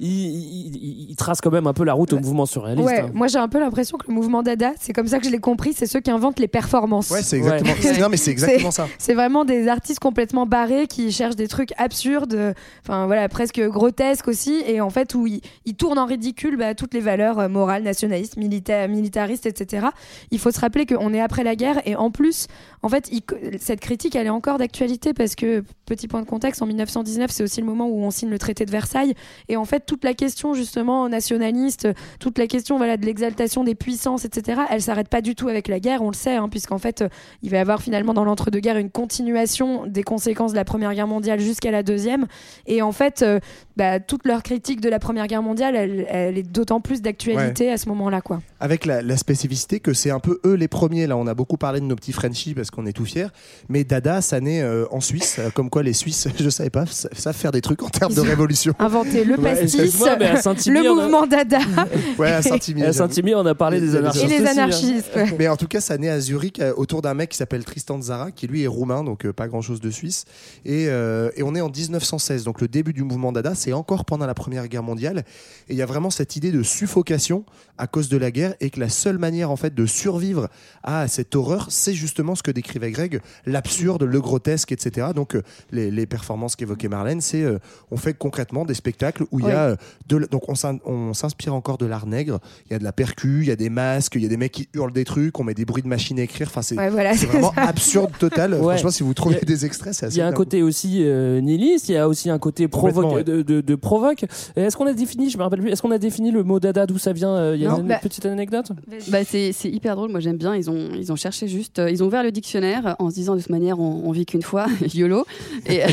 il, 0.00 0.08
il- 0.08 0.76
il- 0.76 1.06
il 1.10 1.16
trace 1.16 1.40
quand 1.40 1.50
même 1.50 1.66
un 1.66 1.72
peu 1.72 1.84
la 1.84 1.92
route 1.94 2.12
au 2.12 2.18
mouvement 2.18 2.46
surréaliste. 2.46 2.86
Ouais, 2.86 3.00
hein. 3.00 3.10
moi 3.14 3.26
j'ai 3.28 3.38
un 3.38 3.48
peu 3.48 3.60
l'impression 3.60 3.98
que 3.98 4.06
le 4.08 4.14
mouvement 4.14 4.42
Dada, 4.42 4.72
c'est 4.80 4.92
comme 4.92 5.06
ça 5.06 5.18
que 5.18 5.26
je 5.26 5.30
l'ai 5.30 5.38
compris, 5.38 5.72
c'est 5.74 5.86
ceux 5.86 6.00
qui 6.00 6.10
inventent 6.10 6.40
les 6.40 6.48
performances. 6.48 7.10
Ouais, 7.10 7.22
c'est 7.22 7.36
exactement. 7.36 7.74
c'est- 7.80 8.00
Non 8.00 8.08
mais 8.08 8.16
c'est 8.16 8.30
exactement 8.30 8.70
ça. 8.70 8.88
C'est 8.98 9.14
vraiment 9.14 9.44
des 9.44 9.68
artistes 9.68 10.00
complètement 10.00 10.46
barrés 10.46 10.86
qui 10.86 11.12
cherchent 11.12 11.36
des 11.36 11.48
trucs 11.48 11.72
absurdes, 11.78 12.34
euh, 12.34 12.52
enfin 12.86 13.06
voilà, 13.06 13.28
presque 13.28 13.60
grotesques 13.68 14.28
aussi, 14.28 14.62
et 14.66 14.80
en 14.80 14.90
fait 14.90 15.14
où 15.14 15.26
ils, 15.26 15.40
ils 15.66 15.74
tournent 15.74 15.98
en 15.98 16.06
ridicule 16.06 16.56
bah, 16.56 16.74
toutes 16.74 16.94
les 16.94 17.00
valeurs 17.00 17.38
euh, 17.38 17.48
morales, 17.48 17.82
nationalistes, 17.82 18.36
milita- 18.36 18.88
militaristes, 18.88 19.46
etc. 19.46 19.86
Il 20.30 20.38
faut 20.38 20.50
se 20.50 20.58
rappeler 20.60 20.86
qu'on 20.86 21.12
est 21.14 21.20
après 21.20 21.44
la 21.44 21.54
guerre, 21.56 21.80
et 21.86 21.94
en 21.96 22.10
plus, 22.10 22.21
plus 22.22 22.46
en 22.82 22.88
fait, 22.88 23.08
il- 23.12 23.22
cette 23.60 23.80
critique, 23.80 24.16
elle 24.16 24.26
est 24.26 24.30
encore 24.30 24.58
d'actualité 24.58 25.12
parce 25.14 25.34
que, 25.34 25.62
petit 25.86 26.08
point 26.08 26.20
de 26.22 26.26
contexte, 26.26 26.62
en 26.62 26.66
1919, 26.66 27.30
c'est 27.30 27.42
aussi 27.44 27.60
le 27.60 27.66
moment 27.66 27.86
où 27.88 28.00
on 28.02 28.10
signe 28.10 28.28
le 28.30 28.38
traité 28.38 28.64
de 28.64 28.70
Versailles, 28.70 29.14
et 29.48 29.56
en 29.56 29.64
fait, 29.64 29.84
toute 29.86 30.04
la 30.04 30.14
question 30.14 30.54
justement 30.54 31.08
nationaliste, 31.08 31.88
toute 32.18 32.38
la 32.38 32.46
question 32.46 32.76
voilà, 32.78 32.96
de 32.96 33.06
l'exaltation 33.06 33.64
des 33.64 33.74
puissances, 33.74 34.24
etc., 34.24 34.62
elle 34.70 34.82
s'arrête 34.82 35.08
pas 35.08 35.20
du 35.20 35.34
tout 35.34 35.48
avec 35.48 35.68
la 35.68 35.80
guerre, 35.80 36.02
on 36.02 36.08
le 36.08 36.14
sait, 36.16 36.36
hein, 36.36 36.48
puisqu'en 36.48 36.78
fait, 36.78 37.04
il 37.42 37.50
va 37.50 37.58
y 37.58 37.60
avoir 37.60 37.82
finalement 37.82 38.14
dans 38.14 38.24
l'entre-deux-guerres 38.24 38.78
une 38.78 38.90
continuation 38.90 39.86
des 39.86 40.02
conséquences 40.02 40.52
de 40.52 40.56
la 40.56 40.64
Première 40.64 40.94
Guerre 40.94 41.06
mondiale 41.06 41.38
jusqu'à 41.40 41.70
la 41.70 41.82
Deuxième. 41.82 42.26
Et 42.66 42.82
en 42.82 42.92
fait, 42.92 43.22
euh, 43.22 43.38
bah, 43.76 44.00
toute 44.00 44.26
leur 44.26 44.42
critique 44.42 44.80
de 44.80 44.88
la 44.88 44.98
Première 44.98 45.26
Guerre 45.26 45.42
mondiale, 45.42 45.76
elle, 45.76 46.06
elle 46.08 46.38
est 46.38 46.42
d'autant 46.42 46.80
plus 46.80 47.02
d'actualité 47.02 47.70
à 47.70 47.76
ce 47.76 47.88
moment-là. 47.90 48.20
quoi. 48.20 48.40
Avec 48.60 48.86
la, 48.86 49.02
la 49.02 49.16
spécificité 49.16 49.78
que 49.80 49.92
c'est 49.92 50.10
un 50.10 50.20
peu 50.20 50.40
eux 50.44 50.54
les 50.54 50.68
premiers. 50.68 51.06
Là, 51.06 51.16
on 51.16 51.26
a 51.26 51.34
beaucoup 51.34 51.56
parlé 51.56 51.80
de 51.80 51.84
nos 51.84 51.96
petits 51.96 52.12
Frenchies 52.12 52.54
parce 52.54 52.70
qu'on 52.72 52.86
est 52.86 52.92
tout 52.92 53.04
fiers. 53.04 53.28
Mais 53.68 53.84
Dada, 53.84 54.20
ça 54.22 54.40
naît 54.40 54.62
euh, 54.62 54.86
en 54.90 55.00
Suisse. 55.00 55.36
euh, 55.38 55.50
Comme 55.50 55.70
quoi, 55.70 55.82
les 55.82 55.92
Suisses, 55.92 56.26
je 56.40 56.48
savais 56.50 56.70
pas, 56.70 56.86
sa- 56.86 57.08
savent 57.14 57.36
faire 57.36 57.52
des 57.52 57.60
trucs 57.60 57.82
en 57.82 57.88
termes 57.88 58.14
de 58.14 58.20
révolution. 58.20 58.74
Inventer 58.78 59.24
le 59.24 59.36
pastis, 59.36 60.00
le 60.66 60.80
on 60.90 60.98
a- 60.98 61.02
mouvement 61.02 61.26
Dada 61.26 61.58
Ouais, 62.18 62.32
à 62.32 62.42
Saint-Imier. 62.42 62.82
À 62.82 62.86
j'avoue. 62.92 62.98
Saint-Imier, 63.12 63.34
on 63.34 63.46
a 63.46 63.54
parlé 63.54 63.80
des 63.80 63.94
anarchistes. 63.96 64.24
et 64.24 64.38
les 64.40 64.46
hein. 64.46 64.50
anarchistes. 64.52 65.10
ouais. 65.14 65.34
Mais 65.38 65.48
en 65.48 65.56
tout 65.56 65.68
cas, 65.68 65.80
ça 65.80 65.98
naît 65.98 66.08
à 66.08 66.18
Zurich 66.20 66.58
euh, 66.60 66.72
autour 66.76 67.02
d'un 67.02 67.14
mec 67.14 67.30
qui 67.30 67.36
s'appelle 67.36 67.64
Tristan 67.64 68.00
Zara, 68.00 68.30
qui 68.32 68.46
lui 68.46 68.62
est 68.62 68.66
roumain, 68.66 69.04
donc 69.04 69.26
euh, 69.26 69.32
pas 69.32 69.48
grand 69.48 69.60
chose 69.60 69.80
de 69.80 69.90
suisse. 69.90 70.24
Et, 70.64 70.86
euh, 70.88 71.30
et 71.36 71.42
on 71.42 71.54
est 71.54 71.60
en 71.60 71.68
1916, 71.70 72.44
donc 72.44 72.60
le 72.60 72.68
début 72.68 72.92
du 72.92 73.02
mouvement 73.02 73.32
Dada, 73.32 73.54
c'est 73.54 73.72
encore 73.72 74.04
pendant 74.04 74.26
la 74.26 74.34
Première 74.34 74.66
Guerre 74.68 74.82
mondiale. 74.82 75.24
Et 75.68 75.74
il 75.74 75.76
y 75.76 75.82
a 75.82 75.86
vraiment 75.86 76.10
cette 76.10 76.36
idée 76.36 76.50
de 76.52 76.62
suffocation 76.62 77.44
à 77.78 77.86
cause 77.86 78.08
de 78.08 78.16
la 78.16 78.30
guerre 78.30 78.54
et 78.60 78.70
que 78.70 78.80
la 78.80 78.88
seule 78.88 79.18
manière 79.18 79.50
en 79.50 79.56
fait 79.56 79.74
de 79.74 79.86
survivre 79.86 80.48
à 80.82 81.08
cette 81.08 81.34
horreur, 81.34 81.66
c'est 81.70 81.94
justement 81.94 82.34
ce 82.34 82.42
que 82.42 82.50
décrivait 82.62 82.90
Greg, 82.90 83.20
l'absurde, 83.46 84.02
le 84.04 84.20
grotesque, 84.20 84.72
etc. 84.72 85.08
Donc 85.14 85.34
euh, 85.34 85.42
les, 85.72 85.90
les 85.90 86.06
performances 86.06 86.56
qu'évoquait 86.56 86.88
Marlène, 86.88 87.20
c'est 87.20 87.42
euh, 87.42 87.58
on 87.90 87.96
fait 87.96 88.14
concrètement 88.14 88.64
des 88.64 88.74
spectacles 88.74 89.24
où 89.30 89.40
il 89.40 89.46
y 89.46 89.50
a 89.50 89.64
euh, 89.70 89.76
de 90.08 90.18
donc 90.30 90.48
on 90.48 90.54
s'in- 90.54 90.78
on 90.86 91.12
s'inspire 91.14 91.54
encore 91.54 91.78
de 91.78 91.86
l'art 91.86 92.06
nègre. 92.06 92.38
Il 92.68 92.72
y 92.72 92.76
a 92.76 92.78
de 92.78 92.84
la 92.84 92.92
percu, 92.92 93.40
il 93.42 93.48
y 93.48 93.50
a 93.50 93.56
des 93.56 93.68
masques, 93.70 94.14
il 94.14 94.22
y 94.22 94.26
a 94.26 94.28
des 94.28 94.36
mecs 94.36 94.52
qui 94.52 94.68
hurlent 94.74 94.92
des 94.92 95.04
trucs, 95.04 95.38
on 95.40 95.44
met 95.44 95.54
des 95.54 95.64
bruits 95.64 95.82
de 95.82 95.88
machines 95.88 96.18
à 96.18 96.22
écrire. 96.22 96.48
Enfin 96.48 96.62
c'est 96.62 96.76
Ouais, 96.78 96.90
voilà, 96.90 97.12
vraiment 97.14 97.52
ça. 97.52 97.62
absurde 97.62 98.12
total. 98.18 98.54
Ouais. 98.54 98.60
Franchement, 98.74 98.90
si 98.90 99.02
vous 99.02 99.14
trouvez 99.14 99.36
a- 99.36 99.40
des 99.40 99.66
extraits, 99.66 99.92
c'est 99.94 100.06
assez 100.06 100.16
Il 100.16 100.18
y 100.18 100.22
a 100.22 100.26
un 100.26 100.32
côté 100.32 100.62
aussi 100.62 101.00
euh, 101.04 101.40
nihiliste, 101.40 101.88
il 101.88 101.92
y 101.94 101.98
a 101.98 102.08
aussi 102.08 102.30
un 102.30 102.38
côté 102.38 102.68
provoque, 102.68 103.12
ouais. 103.14 103.24
de, 103.24 103.42
de- 103.42 103.60
de 103.60 103.74
provoque. 103.74 104.24
Est-ce 104.56 104.76
qu'on 104.76 104.86
a 104.86 104.92
défini, 104.92 105.30
je 105.30 105.38
me 105.38 105.42
rappelle 105.42 105.60
plus, 105.60 105.70
est-ce 105.70 105.82
qu'on 105.82 105.90
a 105.90 105.98
défini 105.98 106.30
le 106.30 106.42
mot 106.44 106.60
dada, 106.60 106.86
d'où 106.86 106.98
ça 106.98 107.12
vient 107.12 107.52
Il 107.54 107.60
y 107.60 107.66
a 107.66 107.70
Non, 107.70 107.78
une 107.80 107.88
bah- 107.88 107.98
petite 108.00 108.24
anecdote? 108.26 108.70
Bah, 109.08 109.24
c'est 109.24 109.52
c'est 109.52 109.68
hyper 109.70 109.96
drôle, 109.96 110.10
moi 110.10 110.20
j'aime 110.20 110.36
bien. 110.36 110.54
Ils 110.54 110.70
ont, 110.70 110.90
ils 110.94 111.10
ont 111.12 111.16
cherché 111.16 111.48
juste, 111.48 111.80
ils 111.90 112.02
ont 112.02 112.06
ouvert 112.06 112.22
le 112.22 112.30
dictionnaire 112.30 112.51
en 112.98 113.10
se 113.10 113.14
disant 113.14 113.34
de 113.36 113.40
toute 113.40 113.50
manière 113.50 113.78
on, 113.78 114.02
on 114.04 114.12
vit 114.12 114.26
qu'une 114.26 114.42
fois, 114.42 114.66
YOLO. 114.94 115.24
Et, 115.66 115.76
et 115.76 115.84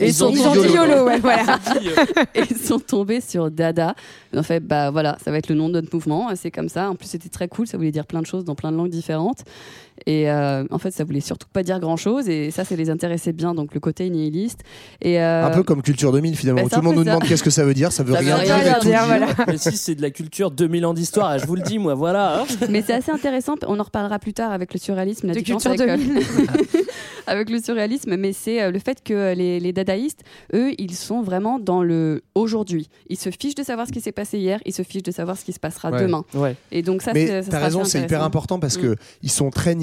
Ils 0.00 0.24
ont 0.24 0.30
Ils 0.30 0.46
ont 0.46 0.52
dit 0.52 0.72
YOLO, 0.72 1.04
ouais, 1.04 1.18
voilà. 1.20 1.58
Dit, 1.58 1.88
euh, 1.88 2.24
et 2.34 2.42
ils 2.50 2.56
sont 2.56 2.78
tombés 2.78 3.20
sur 3.20 3.50
Dada. 3.50 3.94
En 4.34 4.42
fait, 4.42 4.54
fait, 4.54 4.60
bah 4.60 4.90
voilà, 4.90 5.16
ça 5.22 5.30
va 5.30 5.38
être 5.38 5.48
le 5.48 5.54
nom 5.54 5.68
de 5.68 5.80
notre 5.80 5.94
mouvement. 5.94 6.30
C'est 6.34 6.50
comme 6.50 6.68
ça. 6.68 6.90
En 6.90 6.94
plus, 6.94 7.08
c'était 7.08 7.28
très 7.28 7.48
cool. 7.48 7.66
Ça 7.66 7.76
voulait 7.76 7.92
dire 7.92 8.06
plein 8.06 8.20
de 8.20 8.26
choses 8.26 8.44
dans 8.44 8.54
plein 8.54 8.72
de 8.72 8.76
langues 8.76 8.90
différentes. 8.90 9.44
Et 10.06 10.30
euh, 10.30 10.64
en 10.70 10.78
fait, 10.78 10.90
ça 10.90 11.04
voulait 11.04 11.20
surtout 11.20 11.46
pas 11.52 11.62
dire 11.62 11.78
grand 11.80 11.96
chose. 11.96 12.28
Et 12.28 12.50
ça, 12.50 12.64
ça 12.64 12.74
les 12.76 12.90
intéressait 12.90 13.32
bien. 13.32 13.54
Donc 13.54 13.74
le 13.74 13.80
côté 13.80 14.08
nihiliste. 14.10 14.60
Et 15.00 15.20
euh, 15.20 15.46
Un 15.46 15.50
peu 15.50 15.62
comme 15.62 15.82
Culture 15.82 16.12
2000 16.12 16.36
finalement. 16.36 16.62
bah, 16.62 16.68
Tout 16.70 16.80
le 16.80 16.84
monde 16.84 16.96
nous 16.96 17.04
ça. 17.04 17.10
demande 17.10 17.24
qu'est-ce 17.28 17.42
que 17.42 17.50
ça 17.50 17.64
veut 17.64 17.74
dire. 17.74 17.92
Ça 17.92 18.02
veut 18.02 18.12
Ça 18.14 18.18
rien 18.20 18.36
rien 18.36 18.58
dire. 18.58 18.76
et 18.76 18.80
tout 18.80 18.86
dire, 18.86 18.98
dire. 18.98 19.06
voilà. 19.06 19.26
Mais 19.48 19.56
si 19.58 19.76
c'est 19.76 19.94
de 19.94 20.02
la 20.02 20.10
culture 20.10 20.50
2000 20.50 20.86
ans 20.86 20.94
d'histoire, 20.94 21.38
je 21.38 21.46
vous 21.46 21.54
le 21.56 21.62
dis, 21.62 21.78
moi, 21.78 21.94
voilà. 21.94 22.40
hein. 22.40 22.44
Mais 22.70 22.82
c'est 22.82 22.94
assez 22.94 23.10
intéressant. 23.12 23.54
On 23.66 23.78
en 23.78 23.82
reparlera 23.82 24.18
plus 24.18 24.32
tard 24.34 24.52
avec 24.52 24.72
le 24.74 24.80
surréalisme. 24.80 25.28
La 25.28 25.34
De 25.34 25.40
culture 25.40 25.70
avec, 25.70 25.80
euh, 25.80 25.96
avec 27.26 27.50
le 27.50 27.60
surréalisme, 27.60 28.16
mais 28.16 28.32
c'est 28.32 28.70
le 28.70 28.78
fait 28.78 29.02
que 29.02 29.34
les, 29.34 29.60
les 29.60 29.72
dadaïstes, 29.72 30.20
eux, 30.54 30.72
ils 30.78 30.94
sont 30.94 31.22
vraiment 31.22 31.58
dans 31.58 31.82
le 31.82 32.22
aujourd'hui. 32.34 32.88
Ils 33.08 33.18
se 33.18 33.30
fichent 33.30 33.54
de 33.54 33.62
savoir 33.62 33.86
ce 33.86 33.92
qui 33.92 34.00
s'est 34.00 34.12
passé 34.12 34.38
hier, 34.38 34.60
ils 34.66 34.72
se 34.74 34.82
fichent 34.82 35.02
de 35.02 35.10
savoir 35.12 35.36
ce 35.36 35.44
qui 35.44 35.52
se 35.52 35.60
passera 35.60 35.90
Ouais. 35.90 36.00
demain. 36.02 36.24
Ouais. 36.34 36.56
Et 36.72 36.82
donc 36.82 37.02
ça, 37.02 37.12
Mais 37.14 37.42
t'as 37.42 37.58
raison, 37.60 37.84
c'est 37.84 38.00
hyper 38.00 38.22
important 38.22 38.58
parce 38.58 38.76
Mm. 38.78 38.82
que 38.82 38.96
ils 39.22 39.30
sont 39.30 39.50
très 39.50 39.74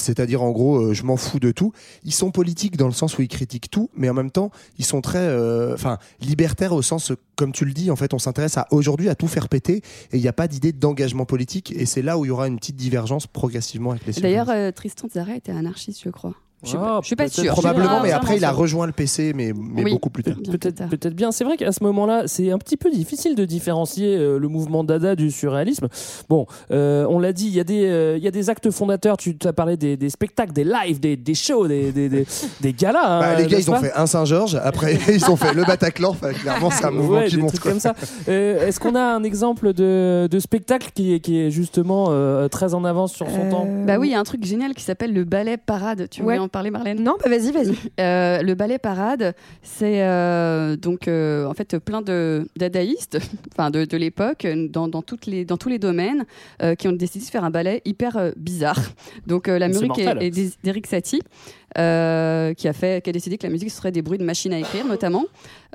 c'est-à-dire 0.00 0.42
en 0.42 0.50
gros, 0.50 0.76
euh, 0.76 0.94
je 0.94 1.04
m'en 1.04 1.16
fous 1.16 1.40
de 1.40 1.50
tout. 1.50 1.72
Ils 2.04 2.12
sont 2.12 2.30
politiques 2.30 2.76
dans 2.76 2.86
le 2.86 2.92
sens 2.92 3.18
où 3.18 3.22
ils 3.22 3.28
critiquent 3.28 3.70
tout, 3.70 3.90
mais 3.94 4.08
en 4.08 4.14
même 4.14 4.30
temps, 4.30 4.50
ils 4.78 4.84
sont 4.84 5.00
très, 5.00 5.18
euh, 5.18 5.76
libertaires 6.20 6.72
au 6.72 6.82
sens, 6.82 7.12
comme 7.36 7.52
tu 7.52 7.64
le 7.64 7.72
dis, 7.72 7.90
en 7.90 7.96
fait, 7.96 8.14
on 8.14 8.18
s'intéresse 8.18 8.58
à 8.58 8.66
aujourd'hui 8.70 9.08
à 9.08 9.14
tout 9.14 9.28
faire 9.28 9.48
péter 9.48 9.76
et 10.12 10.16
il 10.16 10.20
n'y 10.20 10.28
a 10.28 10.32
pas 10.32 10.48
d'idée 10.48 10.72
d'engagement 10.72 11.24
politique. 11.24 11.72
Et 11.72 11.86
c'est 11.86 12.02
là 12.02 12.18
où 12.18 12.24
il 12.24 12.28
y 12.28 12.30
aura 12.30 12.48
une 12.48 12.56
petite 12.56 12.76
divergence 12.76 13.26
progressivement 13.26 13.92
avec 13.92 14.06
les. 14.06 14.12
D'ailleurs, 14.20 14.50
euh, 14.50 14.70
Tristan 14.70 15.08
Tzara 15.08 15.34
était 15.36 15.52
anarchiste, 15.52 16.02
je 16.04 16.10
crois. 16.10 16.34
Je 16.62 16.68
suis 16.68 16.78
Ah, 16.78 17.00
suis 17.02 17.16
pas 17.16 17.28
sûre. 17.28 17.52
probablement, 17.52 17.98
Je 17.98 18.02
mais 18.04 18.12
après, 18.12 18.36
il 18.36 18.44
a 18.44 18.50
rejoint 18.52 18.86
le 18.86 18.92
PC, 18.92 19.32
mais, 19.34 19.52
mais 19.56 19.82
Oui. 19.84 19.92
beaucoup 19.92 20.10
plus 20.10 20.22
tard. 20.22 20.34
Peut-être 20.50 20.88
peut-être 20.88 21.14
bien. 21.14 21.32
C'est 21.32 21.44
vrai 21.44 21.56
qu'à 21.56 21.72
ce 21.72 21.82
moment-là, 21.84 22.24
c'est 22.26 22.50
un 22.50 22.58
petit 22.58 22.76
peu 22.76 22.90
difficile 22.90 23.34
de 23.34 23.44
différencier 23.46 24.14
euh, 24.16 24.38
le 24.38 24.48
mouvement 24.48 24.84
Dada 24.84 25.16
du 25.16 25.30
surréalisme. 25.30 25.88
Bon, 26.28 26.46
euh, 26.70 27.06
on 27.08 27.18
l'a 27.18 27.32
dit, 27.32 27.46
il 27.46 27.54
y, 27.54 27.60
a 27.60 27.64
des, 27.64 27.86
euh, 27.86 28.16
il 28.18 28.22
y 28.22 28.28
a 28.28 28.30
des 28.30 28.50
actes 28.50 28.70
fondateurs. 28.70 29.16
Tu 29.16 29.36
as 29.44 29.52
parlé 29.54 29.76
des, 29.78 29.96
des 29.96 30.10
spectacles, 30.10 30.52
des 30.52 30.64
lives, 30.64 31.00
des, 31.00 31.16
des 31.16 31.34
shows, 31.34 31.66
des, 31.66 31.92
des, 31.92 32.08
des, 32.10 32.26
des 32.60 32.72
galas. 32.74 33.00
hein, 33.06 33.20
Bah, 33.20 33.34
les 33.36 33.46
gars, 33.46 33.58
ils 33.58 33.70
ont 33.70 33.76
fait 33.76 33.92
un 33.94 34.06
Saint-Georges, 34.06 34.56
après 34.62 34.98
ils 35.08 35.30
ont 35.30 35.36
fait 35.36 35.54
le 35.54 35.64
Bataclan. 35.64 36.10
Enfin, 36.10 36.32
clairement, 36.34 36.70
c'est 36.70 36.84
un 36.84 36.90
mouvement 36.90 37.18
Ouais, 37.20 37.28
qui 37.28 37.38
monte. 37.38 37.58
comme 37.60 37.80
ça. 37.80 37.94
Euh, 38.28 38.66
Est-ce 38.68 38.78
qu'on 38.80 38.94
a 38.96 39.02
un 39.02 39.22
exemple 39.22 39.72
de, 39.72 40.28
de 40.30 40.38
spectacle 40.38 40.90
qui 40.94 41.14
est, 41.14 41.20
qui 41.20 41.38
est 41.40 41.50
justement 41.50 42.08
euh, 42.10 42.48
très 42.48 42.74
en 42.74 42.84
avance 42.84 43.14
sur 43.14 43.30
son 43.30 43.48
temps? 43.48 43.66
Bah 43.86 43.96
oui, 43.98 44.08
il 44.08 44.12
y 44.12 44.14
a 44.14 44.20
un 44.20 44.24
truc 44.24 44.44
génial 44.44 44.74
qui 44.74 44.84
s'appelle 44.84 45.14
le 45.14 45.24
ballet 45.24 45.56
parade. 45.56 46.08
Tu 46.10 46.22
Ouais. 46.22 46.38
en 46.38 46.48
parler, 46.50 46.70
Marlène? 46.70 47.02
Non, 47.02 47.16
bah 47.22 47.30
vas-y, 47.30 47.52
vas-y. 47.52 47.74
Euh, 48.00 48.42
le 48.42 48.54
ballet 48.54 48.78
parade, 48.78 49.34
c'est 49.62 50.02
euh, 50.02 50.76
donc 50.76 51.08
euh, 51.08 51.46
en 51.46 51.54
fait 51.54 51.78
plein 51.78 52.02
de 52.02 52.46
dadaïstes, 52.56 53.18
enfin 53.52 53.70
de, 53.70 53.84
de 53.84 53.96
l'époque, 53.96 54.46
dans, 54.68 54.88
dans, 54.88 55.02
toutes 55.02 55.26
les, 55.26 55.44
dans 55.44 55.56
tous 55.56 55.68
les 55.68 55.78
domaines, 55.78 56.24
euh, 56.62 56.74
qui 56.74 56.88
ont 56.88 56.92
décidé 56.92 57.24
de 57.24 57.30
faire 57.30 57.44
un 57.44 57.50
ballet 57.50 57.82
hyper 57.84 58.16
euh, 58.16 58.30
bizarre. 58.36 58.78
Donc 59.26 59.48
euh, 59.48 59.58
la 59.58 59.68
musique 59.68 59.98
est, 59.98 60.26
est 60.26 60.30
d'E- 60.30 60.56
d'Eric 60.62 60.86
Satie, 60.86 61.22
euh, 61.78 62.54
qui 62.54 62.68
a 62.68 62.72
fait, 62.72 63.02
qui 63.02 63.10
a 63.10 63.12
décidé 63.12 63.38
que 63.38 63.46
la 63.46 63.52
musique 63.52 63.70
ce 63.70 63.76
serait 63.76 63.92
des 63.92 64.02
bruits 64.02 64.18
de 64.18 64.24
machines 64.24 64.52
à 64.52 64.58
écrire, 64.58 64.86
notamment. 64.86 65.24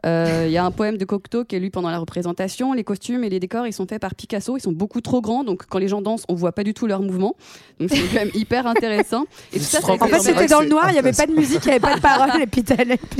Euh, 0.06 0.44
Il 0.46 0.52
y 0.52 0.58
a 0.58 0.66
un 0.66 0.72
poème 0.72 0.98
de 0.98 1.06
Cocteau 1.06 1.46
qui 1.46 1.56
est 1.56 1.60
lu 1.60 1.72
pendant 1.72 1.90
la 1.90 1.98
représentation. 1.98 2.74
Les 2.74 2.84
costumes 2.84 3.24
et 3.24 3.30
les 3.30 3.40
décors, 3.40 3.66
ils 3.66 3.74
sont 3.74 3.88
faits 3.88 4.02
par 4.02 4.14
Picasso. 4.14 4.58
Ils 4.58 4.62
sont 4.62 4.74
beaucoup 4.74 5.02
trop 5.02 5.22
grands, 5.22 5.44
donc 5.44 5.66
quand 5.68 5.80
les 5.80 5.88
gens 5.88 6.02
dansent, 6.02 6.26
on 6.28 6.36
voit 6.36 6.52
pas 6.52 6.64
du 6.64 6.74
tout 6.74 6.86
leurs 6.86 7.02
mouvements. 7.02 7.36
Donc 7.80 7.90
c'est 7.90 8.02
quand 8.02 8.20
même 8.20 8.32
hyper 8.36 8.68
intéressant. 8.68 9.26
Et 9.54 9.58
tout 9.58 9.64
ça, 9.64 9.80
En 9.88 9.98
fait, 9.98 10.20
c'était 10.20 10.48
dans 10.48 10.62
le 10.62 10.68
noir, 10.68 10.90
il 10.90 10.94
n'y 10.94 11.00
avait 11.00 11.14
pas 11.14 11.26
de 11.26 11.32
musique, 11.32 11.62
il 11.64 11.68
n'y 11.68 11.72
avait 11.72 11.80
pas 11.80 11.96
de 11.96 12.02
parole, 12.02 12.42
et 12.42 12.48
puis 12.48 12.64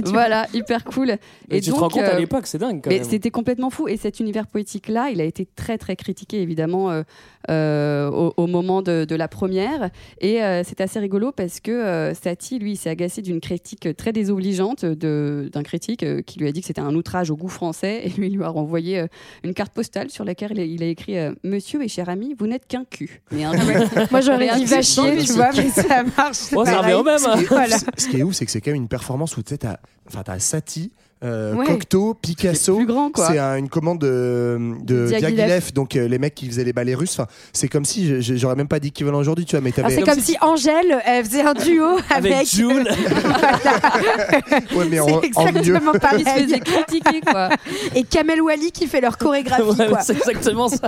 voilà, 0.06 0.48
hyper 0.54 0.84
cool. 0.84 1.18
Mais 1.50 1.58
Et 1.58 1.62
tu 1.62 1.70
donc, 1.70 1.78
te 1.78 1.84
rends 1.84 1.90
compte 1.90 2.04
à 2.04 2.16
euh, 2.16 2.20
l'époque, 2.20 2.46
c'est 2.48 2.58
dingue 2.58 2.82
quand 2.84 2.90
mais 2.90 3.04
c'était 3.04 3.32
complètement 3.32 3.70
fou. 3.70 3.88
Et 3.88 3.98
cet 3.98 4.20
univers 4.20 4.48
poétique-là, 4.48 5.10
il 5.12 5.22
a 5.22 5.24
été 5.24 5.48
très, 5.56 5.78
très 5.78 5.96
critiqué, 5.96 6.42
évidemment, 6.42 6.92
euh, 6.92 7.04
euh, 7.50 8.10
au, 8.10 8.34
au 8.38 8.48
moment 8.48 8.82
de, 8.82 9.06
de 9.06 9.16
la 9.16 9.28
première. 9.28 9.90
Et 10.20 10.44
euh, 10.44 10.64
c'est 10.64 10.82
assez 10.82 11.00
rigolo 11.00 11.32
parce 11.32 11.60
que 11.60 11.72
euh, 11.72 12.14
Satie, 12.14 12.60
lui, 12.66 12.72
il 12.74 12.78
s'est 12.78 12.90
agacé 12.90 13.22
d'une 13.22 13.40
critique 13.40 13.88
très 13.96 14.12
désobligeante 14.12 14.84
de- 14.86 15.50
d'un 15.54 15.64
critique 15.64 16.02
euh, 16.04 16.22
qui 16.22 16.40
lui 16.40 16.48
a 16.48 16.52
dit 16.52 16.62
que 16.62 16.68
c'était 16.68 16.82
un 16.82 16.96
outrage 16.96 17.30
au 17.30 17.38
goût 17.38 17.48
français. 17.48 18.02
Et 18.06 18.10
lui, 18.10 18.28
il 18.28 18.36
lui 18.38 18.44
a 18.44 18.50
renvoyé 18.50 19.00
euh, 19.00 19.08
une 19.44 19.54
carte 19.54 19.72
postale 19.74 20.10
sur 20.10 20.26
laquelle 20.26 20.58
il 20.58 20.82
a, 20.84 20.88
écrit 20.88 21.18
euh, 21.18 21.34
Monsieur 21.44 21.84
et 21.84 21.88
cher 21.88 22.10
ami, 22.10 22.36
vous 22.38 22.48
n'êtes 22.48 22.68
qu'un 22.68 22.84
cul. 22.84 23.22
Mais 23.32 23.44
un 23.44 23.52
cul. 23.56 23.74
Moi, 24.12 24.22
j'aurais 24.22 24.56
dit 24.58 24.66
va 24.66 24.82
chier, 24.82 25.18
tu 25.18 25.34
vois, 25.34 25.52
mais 25.56 25.70
ça 25.70 26.04
marche. 26.18 26.38
Oh, 26.56 26.66
ça 26.66 26.82
revient 26.82 26.94
au 26.94 27.04
même. 27.04 27.20
Ce 27.20 27.24
qui 27.26 27.30
est 27.40 27.44
ouf, 27.44 27.50
Voilà. 27.50 27.78
c'est- 27.78 28.00
Ce 28.00 28.08
qui 28.10 28.18
est 28.18 28.24
ouf, 28.24 28.34
c'est 28.34 28.46
que 28.46 28.52
c'est 28.52 28.62
quand 28.62 28.72
même 28.72 28.82
une 28.82 28.88
performance 28.88 29.38
où 29.38 29.44
tu 29.44 29.50
sais, 29.50 29.60
t'as 29.60 29.78
enfin, 30.08 30.24
t'as 30.24 30.40
Satie, 30.40 30.92
euh, 31.26 31.54
Ouais. 31.56 31.66
Cocteau, 31.66 32.14
Picasso. 32.14 32.76
plus 32.78 32.86
grand, 32.86 33.10
quoi. 33.12 33.28
C'est 33.28 33.40
un- 33.40 33.58
une 33.58 33.70
commande 33.70 34.00
de, 34.00 34.58
de 34.84 35.08
Diaghilev. 35.08 35.36
Diaghilev, 35.36 35.74
donc 35.74 35.96
euh, 35.96 36.08
les 36.08 36.20
mecs 36.20 36.36
qui 36.36 36.48
faisaient 36.48 36.64
les 36.64 36.74
ballets 36.74 36.96
russes. 36.96 37.14
Enfin, 37.20 37.28
c'est 37.54 37.68
comme 37.68 37.84
si, 37.86 38.22
j'aurais 38.22 38.56
même 38.56 38.68
pas 38.68 38.80
dit 38.80 38.90
équivalent 38.90 39.20
aujourd'hui, 39.20 39.46
tu 39.46 39.56
vois, 39.56 39.62
mais 39.62 39.72
c'est 39.90 40.02
comme 40.04 40.20
si 40.20 40.38
Angèle 40.42 41.02
elle 41.06 41.26
faisait 41.26 41.42
un 41.42 41.54
duo 41.54 41.98
avec, 42.10 42.32
Avec 42.34 42.48
Jules. 42.48 42.88
Ouais, 44.76 44.86
mais 44.90 45.00
en, 45.00 45.06
c'est 45.08 45.14
en 45.38 45.44
mieux. 45.46 45.58
exactement 45.58 45.92
Il 45.94 45.96
se 45.96 46.00
pareil. 46.00 46.24
faisait 46.46 46.60
critiquer, 46.60 47.22
quoi. 47.22 47.50
Et 47.96 48.04
Kamel 48.04 48.42
Wally 48.42 48.72
qui 48.72 48.88
fait 48.88 49.02
leur 49.02 49.18
chorégraphie, 49.18 49.62
Ouais, 49.64 49.88
quoi. 49.88 50.02
c'est 50.02 50.18
exactement 50.18 50.68
ça. 50.70 50.88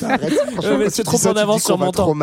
Quand 0.00 0.90
c'est 0.90 1.04
trop 1.04 1.26
en 1.26 1.32
avance 1.36 1.62
sur 1.64 1.78
mon 1.78 1.92
temps. 1.92 2.14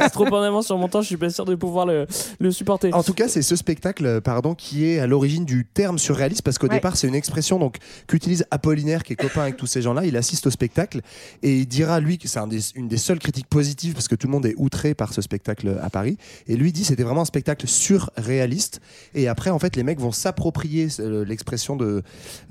C'est 0.00 0.10
trop 0.10 0.26
en 0.26 0.42
avance 0.42 0.66
sur 0.66 0.78
mon 0.78 0.88
temps, 0.88 1.00
je 1.02 1.06
suis 1.06 1.16
pas 1.16 1.30
sûr 1.30 1.44
de 1.44 1.54
pouvoir 1.54 1.86
le, 1.86 2.06
le 2.40 2.50
supporter. 2.50 2.92
En 2.94 3.02
tout 3.02 3.14
cas, 3.14 3.28
c'est 3.28 3.42
ce 3.42 3.56
spectacle, 3.56 4.06
euh, 4.06 4.20
pardon, 4.20 4.54
qui 4.54 4.86
est 4.86 4.98
à 4.98 5.06
l'origine 5.06 5.44
du 5.44 5.64
terme 5.66 5.98
surréaliste, 5.98 6.42
parce 6.48 6.56
qu'au 6.58 6.66
Ouais. 6.68 6.76
départ, 6.76 6.96
c'est 6.96 7.06
une 7.06 7.14
expression 7.14 7.58
donc 7.58 7.76
qu'utilise 8.06 8.46
Apollinaire, 8.50 9.02
qui 9.02 9.12
est 9.12 9.16
copain 9.16 9.42
avec 9.42 9.58
tous 9.58 9.66
ces 9.66 9.82
gens-là. 9.82 10.06
Il 10.06 10.16
assiste 10.16 10.46
au 10.46 10.50
spectacle 10.50 11.02
et 11.42 11.58
il 11.58 11.66
dira 11.66 12.00
lui 12.00 12.16
que 12.16 12.26
c'est 12.26 12.38
un 12.38 12.46
des- 12.46 12.70
une 12.74 12.88
des 12.88 12.96
seules 12.96 13.18
critiques 13.18 13.48
positives, 13.48 13.92
parce 13.92 14.08
que 14.08 14.14
tout 14.14 14.26
le 14.26 14.32
monde 14.32 14.46
est 14.46 14.54
outré 14.56 14.94
par 14.94 15.12
ce 15.12 15.20
spectacle 15.20 15.78
à 15.82 15.90
Paris. 15.90 16.16
Et 16.46 16.56
lui 16.56 16.72
dit 16.72 16.84
c'était 16.84 17.02
vraiment 17.02 17.20
un 17.20 17.26
spectacle 17.26 17.66
surréaliste. 17.68 18.80
Et 19.14 19.28
après, 19.28 19.50
en 19.50 19.58
fait, 19.58 19.76
les 19.76 19.82
mecs 19.82 20.00
vont 20.00 20.12
s'approprier 20.12 20.88
euh, 21.00 21.24
l'expression 21.24 21.76
de 21.76 22.02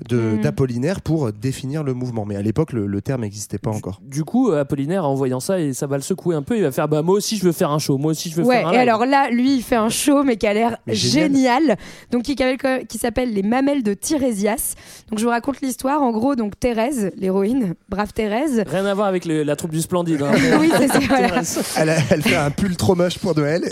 de- 0.08 0.36
Mm. 0.38 0.40
d'Apollinaire 0.42 1.00
pour 1.00 1.32
définir 1.32 1.82
le 1.82 1.94
mouvement. 1.94 2.24
Mais 2.24 2.36
à 2.36 2.42
l'époque, 2.42 2.72
le, 2.72 2.86
le 2.86 3.00
terme 3.02 3.22
n'existait 3.22 3.58
pas 3.58 3.70
encore. 3.70 4.00
Du 4.04 4.24
coup, 4.24 4.50
Apollinaire, 4.52 5.04
en 5.04 5.14
voyant 5.14 5.40
ça, 5.40 5.60
et 5.60 5.72
ça 5.74 5.86
va 5.86 5.96
le 5.96 6.02
secouer 6.02 6.34
un 6.36 6.42
peu, 6.42 6.56
il 6.56 6.62
va 6.62 6.70
faire 6.72 6.88
bah 6.88 7.02
moi 7.02 7.14
aussi 7.16 7.36
je 7.36 7.44
veux 7.44 7.52
faire 7.52 7.70
un 7.70 7.78
show, 7.78 7.98
moi 7.98 8.12
aussi 8.12 8.30
je 8.30 8.36
veux 8.36 8.44
Ouais, 8.44 8.58
faire 8.58 8.68
un 8.68 8.72
et 8.72 8.74
live. 8.74 8.82
alors 8.82 9.06
là, 9.06 9.30
lui, 9.30 9.56
il 9.56 9.62
fait 9.62 9.76
un 9.76 9.88
show, 9.88 10.22
mais 10.22 10.36
qui 10.36 10.46
a 10.46 10.54
l'air 10.54 10.76
génial. 10.86 11.32
génial. 11.32 11.76
Donc, 12.10 12.22
qui 12.22 12.98
s'appelle 12.98 13.32
Les 13.32 13.42
Mamelles 13.42 13.77
de 13.82 13.94
Tirésias. 13.94 14.74
Donc, 15.10 15.18
je 15.18 15.24
vous 15.24 15.30
raconte 15.30 15.60
l'histoire. 15.60 16.02
En 16.02 16.10
gros, 16.12 16.34
donc 16.36 16.58
Thérèse, 16.58 17.10
l'héroïne, 17.16 17.74
brave 17.88 18.12
Thérèse. 18.12 18.64
Rien 18.66 18.86
à 18.86 18.94
voir 18.94 19.06
avec 19.06 19.24
le- 19.24 19.42
la 19.42 19.56
troupe 19.56 19.70
du 19.72 19.80
Splendide. 19.80 20.22
hein. 20.22 20.32
Oui, 20.60 20.70
c'est 20.76 20.88
ça, 20.88 20.98
voilà. 21.08 21.42
Elle, 21.76 21.94
elle 22.10 22.22
fait 22.22 22.36
un 22.36 22.50
pull 22.50 22.76
trop 22.76 22.94
moche 22.94 23.18
pour 23.18 23.34
Noël. 23.36 23.68